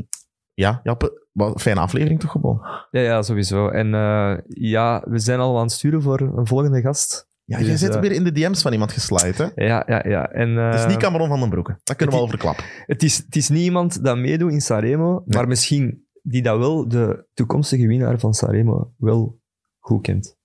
ja, 0.55 0.81
Jappe, 0.83 1.26
wat, 1.37 1.61
fijne 1.63 1.81
aflevering 1.81 2.21
toch 2.21 2.31
gewoon. 2.31 2.61
ja, 2.91 3.01
ja, 3.01 3.23
sowieso. 3.23 3.69
En 3.69 3.95
eh, 3.95 4.37
ja, 4.49 5.03
we 5.09 5.19
zijn 5.19 5.41
al 5.41 5.57
aan 5.57 5.63
het 5.63 5.73
sturen 5.73 6.03
voor 6.03 6.21
een 6.21 6.47
volgende 6.47 6.81
gast. 6.81 7.29
Ja, 7.45 7.59
Dus, 7.59 7.67
jij 7.67 7.77
zit 7.77 7.95
eh, 7.95 8.01
weer 8.01 8.13
in 8.13 8.25
de 8.25 8.33
DM's 8.33 8.63
van 8.63 8.73
iemand 8.73 8.93
geslide, 8.93 9.53
hè? 9.55 9.65
Ja, 9.65 9.83
ja, 9.87 10.03
ja. 10.09 10.31
En, 10.31 10.59
eh, 10.59 10.71
Het 10.71 10.81
is 10.81 10.87
niet 10.87 10.97
Cameron 10.97 11.29
van 11.29 11.41
den 11.41 11.49
Broeke. 11.51 11.79
Dat 11.85 11.97
kunnen 11.97 12.15
we 12.15 12.21
al 12.21 12.29
verklappen. 12.29 12.65
het, 12.87 13.03
is, 13.03 13.17
het 13.17 13.37
is 13.37 13.49
niet 13.49 13.63
iemand 13.63 14.05
dat 14.05 14.17
meedoet 14.19 14.53
in 14.53 14.61
Sanremo, 14.61 15.23
maar 15.27 15.49
misschien 15.49 16.05
die 16.23 16.43
dat 16.43 16.59
wel 16.59 16.89
de 16.89 17.27
toekomstige 17.35 17.87
winnaar 17.87 18.19
van 18.19 18.35
Sanremo 18.35 18.93
wel 18.97 19.39
goed 19.79 20.03
kent. 20.03 20.37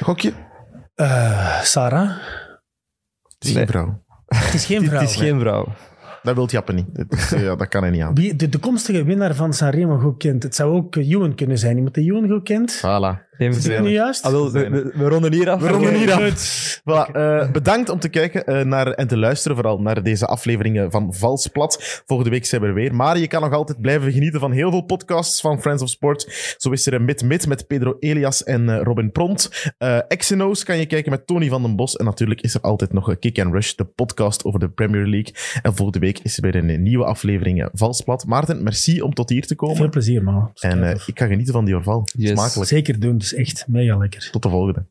Gokje? 0.00 0.32
Eh, 0.94 1.60
Sarah? 1.62 2.08
Het 3.38 3.44
is 3.48 3.54
Nee. 3.54 3.56
geen 3.56 3.66
vrouw. 3.66 4.02
Het 4.26 4.54
is 4.54 4.64
geen 4.66 4.84
vrouw. 4.84 5.00
Het 5.00 5.08
is 5.10 5.16
geen 5.16 5.40
vrouw. 5.40 5.66
Dat 6.22 6.34
wil 6.34 6.48
Jappe 6.48 6.72
niet. 6.72 6.86
Ja, 7.36 7.56
dat 7.56 7.68
kan 7.68 7.82
hij 7.82 7.90
niet 7.90 8.02
aan. 8.02 8.14
Wie 8.14 8.36
de 8.36 8.48
toekomstige 8.48 9.04
winnaar 9.04 9.34
van 9.34 9.52
Sanremo 9.52 9.98
goed 9.98 10.18
kent. 10.18 10.42
Het 10.42 10.54
zou 10.54 10.74
ook 10.74 10.96
eh, 10.96 11.10
Ewan 11.10 11.34
kunnen 11.34 11.58
zijn. 11.58 11.76
Iemand 11.76 11.94
die 11.94 12.10
Ewan 12.10 12.28
goed 12.28 12.42
kent. 12.42 12.76
Voilà. 12.76 13.27
Is 13.38 13.64
dat 13.64 13.80
niet 13.80 13.90
juist? 13.92 14.24
Ah, 14.24 14.32
wel, 14.32 14.52
we, 14.52 14.68
we, 14.68 14.90
we 14.94 15.08
ronden 15.08 15.32
hier 15.32 15.50
af. 15.50 15.60
We 15.60 15.68
ronden 15.68 15.94
hier 15.94 16.12
af. 16.12 16.22
goed. 16.22 16.80
Voilà, 16.80 17.12
eh, 17.12 17.50
bedankt 17.50 17.88
om 17.88 17.98
te 17.98 18.08
kijken 18.08 18.46
eh, 18.46 18.64
naar, 18.64 18.86
en 18.86 19.06
te 19.06 19.16
luisteren, 19.16 19.56
vooral 19.56 19.80
naar 19.80 20.02
deze 20.02 20.26
afleveringen 20.26 20.90
van 20.90 21.14
Vals 21.14 21.46
Plat. 21.46 22.02
Volgende 22.06 22.30
week 22.30 22.46
zijn 22.46 22.60
we 22.60 22.66
er 22.66 22.74
weer. 22.74 22.94
Maar 22.94 23.18
je 23.18 23.26
kan 23.26 23.42
nog 23.42 23.52
altijd 23.52 23.80
blijven 23.80 24.12
genieten 24.12 24.40
van 24.40 24.52
heel 24.52 24.70
veel 24.70 24.80
podcasts 24.82 25.40
van 25.40 25.60
Friends 25.60 25.82
of 25.82 25.88
Sport. 25.88 26.54
Zo 26.56 26.70
is 26.70 26.86
er 26.86 26.94
een 26.94 27.04
Mid 27.04 27.24
Mid 27.24 27.46
met 27.46 27.66
Pedro 27.66 27.96
Elias 28.00 28.44
en 28.44 28.68
eh, 28.68 28.82
Robin 28.82 29.12
Pront. 29.12 29.50
Eh 29.78 29.98
XNO's 30.08 30.64
kan 30.64 30.78
je 30.78 30.86
kijken 30.86 31.10
met 31.10 31.26
Tony 31.26 31.48
van 31.48 31.62
den 31.62 31.76
Bos. 31.76 31.96
En 31.96 32.04
natuurlijk 32.04 32.40
is 32.40 32.54
er 32.54 32.60
altijd 32.60 32.92
nog 32.92 33.08
een 33.08 33.18
Kick 33.18 33.38
and 33.38 33.52
Rush, 33.52 33.74
de 33.74 33.84
podcast 33.84 34.44
over 34.44 34.60
de 34.60 34.68
Premier 34.68 35.06
League. 35.06 35.34
En 35.62 35.74
volgende 35.74 36.06
week 36.06 36.18
is 36.18 36.36
er 36.36 36.42
weer 36.42 36.54
een 36.54 36.82
nieuwe 36.82 37.04
aflevering 37.04 37.62
eh, 37.62 37.68
Vals 37.72 38.00
Plat. 38.00 38.26
Maarten, 38.26 38.62
merci 38.62 39.02
om 39.02 39.14
tot 39.14 39.28
hier 39.28 39.46
te 39.46 39.54
komen. 39.54 39.76
Veel 39.76 39.88
plezier, 39.88 40.22
man. 40.22 40.50
En 40.54 41.00
ik 41.06 41.18
ga 41.18 41.26
genieten 41.26 41.52
van 41.52 41.64
die 41.64 41.74
orval. 41.74 42.08
Yes. 42.16 42.30
Smakelijk. 42.30 42.68
Zeker 42.68 43.00
doen 43.00 43.20
is 43.32 43.38
echt 43.38 43.64
mega 43.68 43.96
lekker. 43.96 44.28
Tot 44.30 44.42
de 44.42 44.48
volgende. 44.48 44.84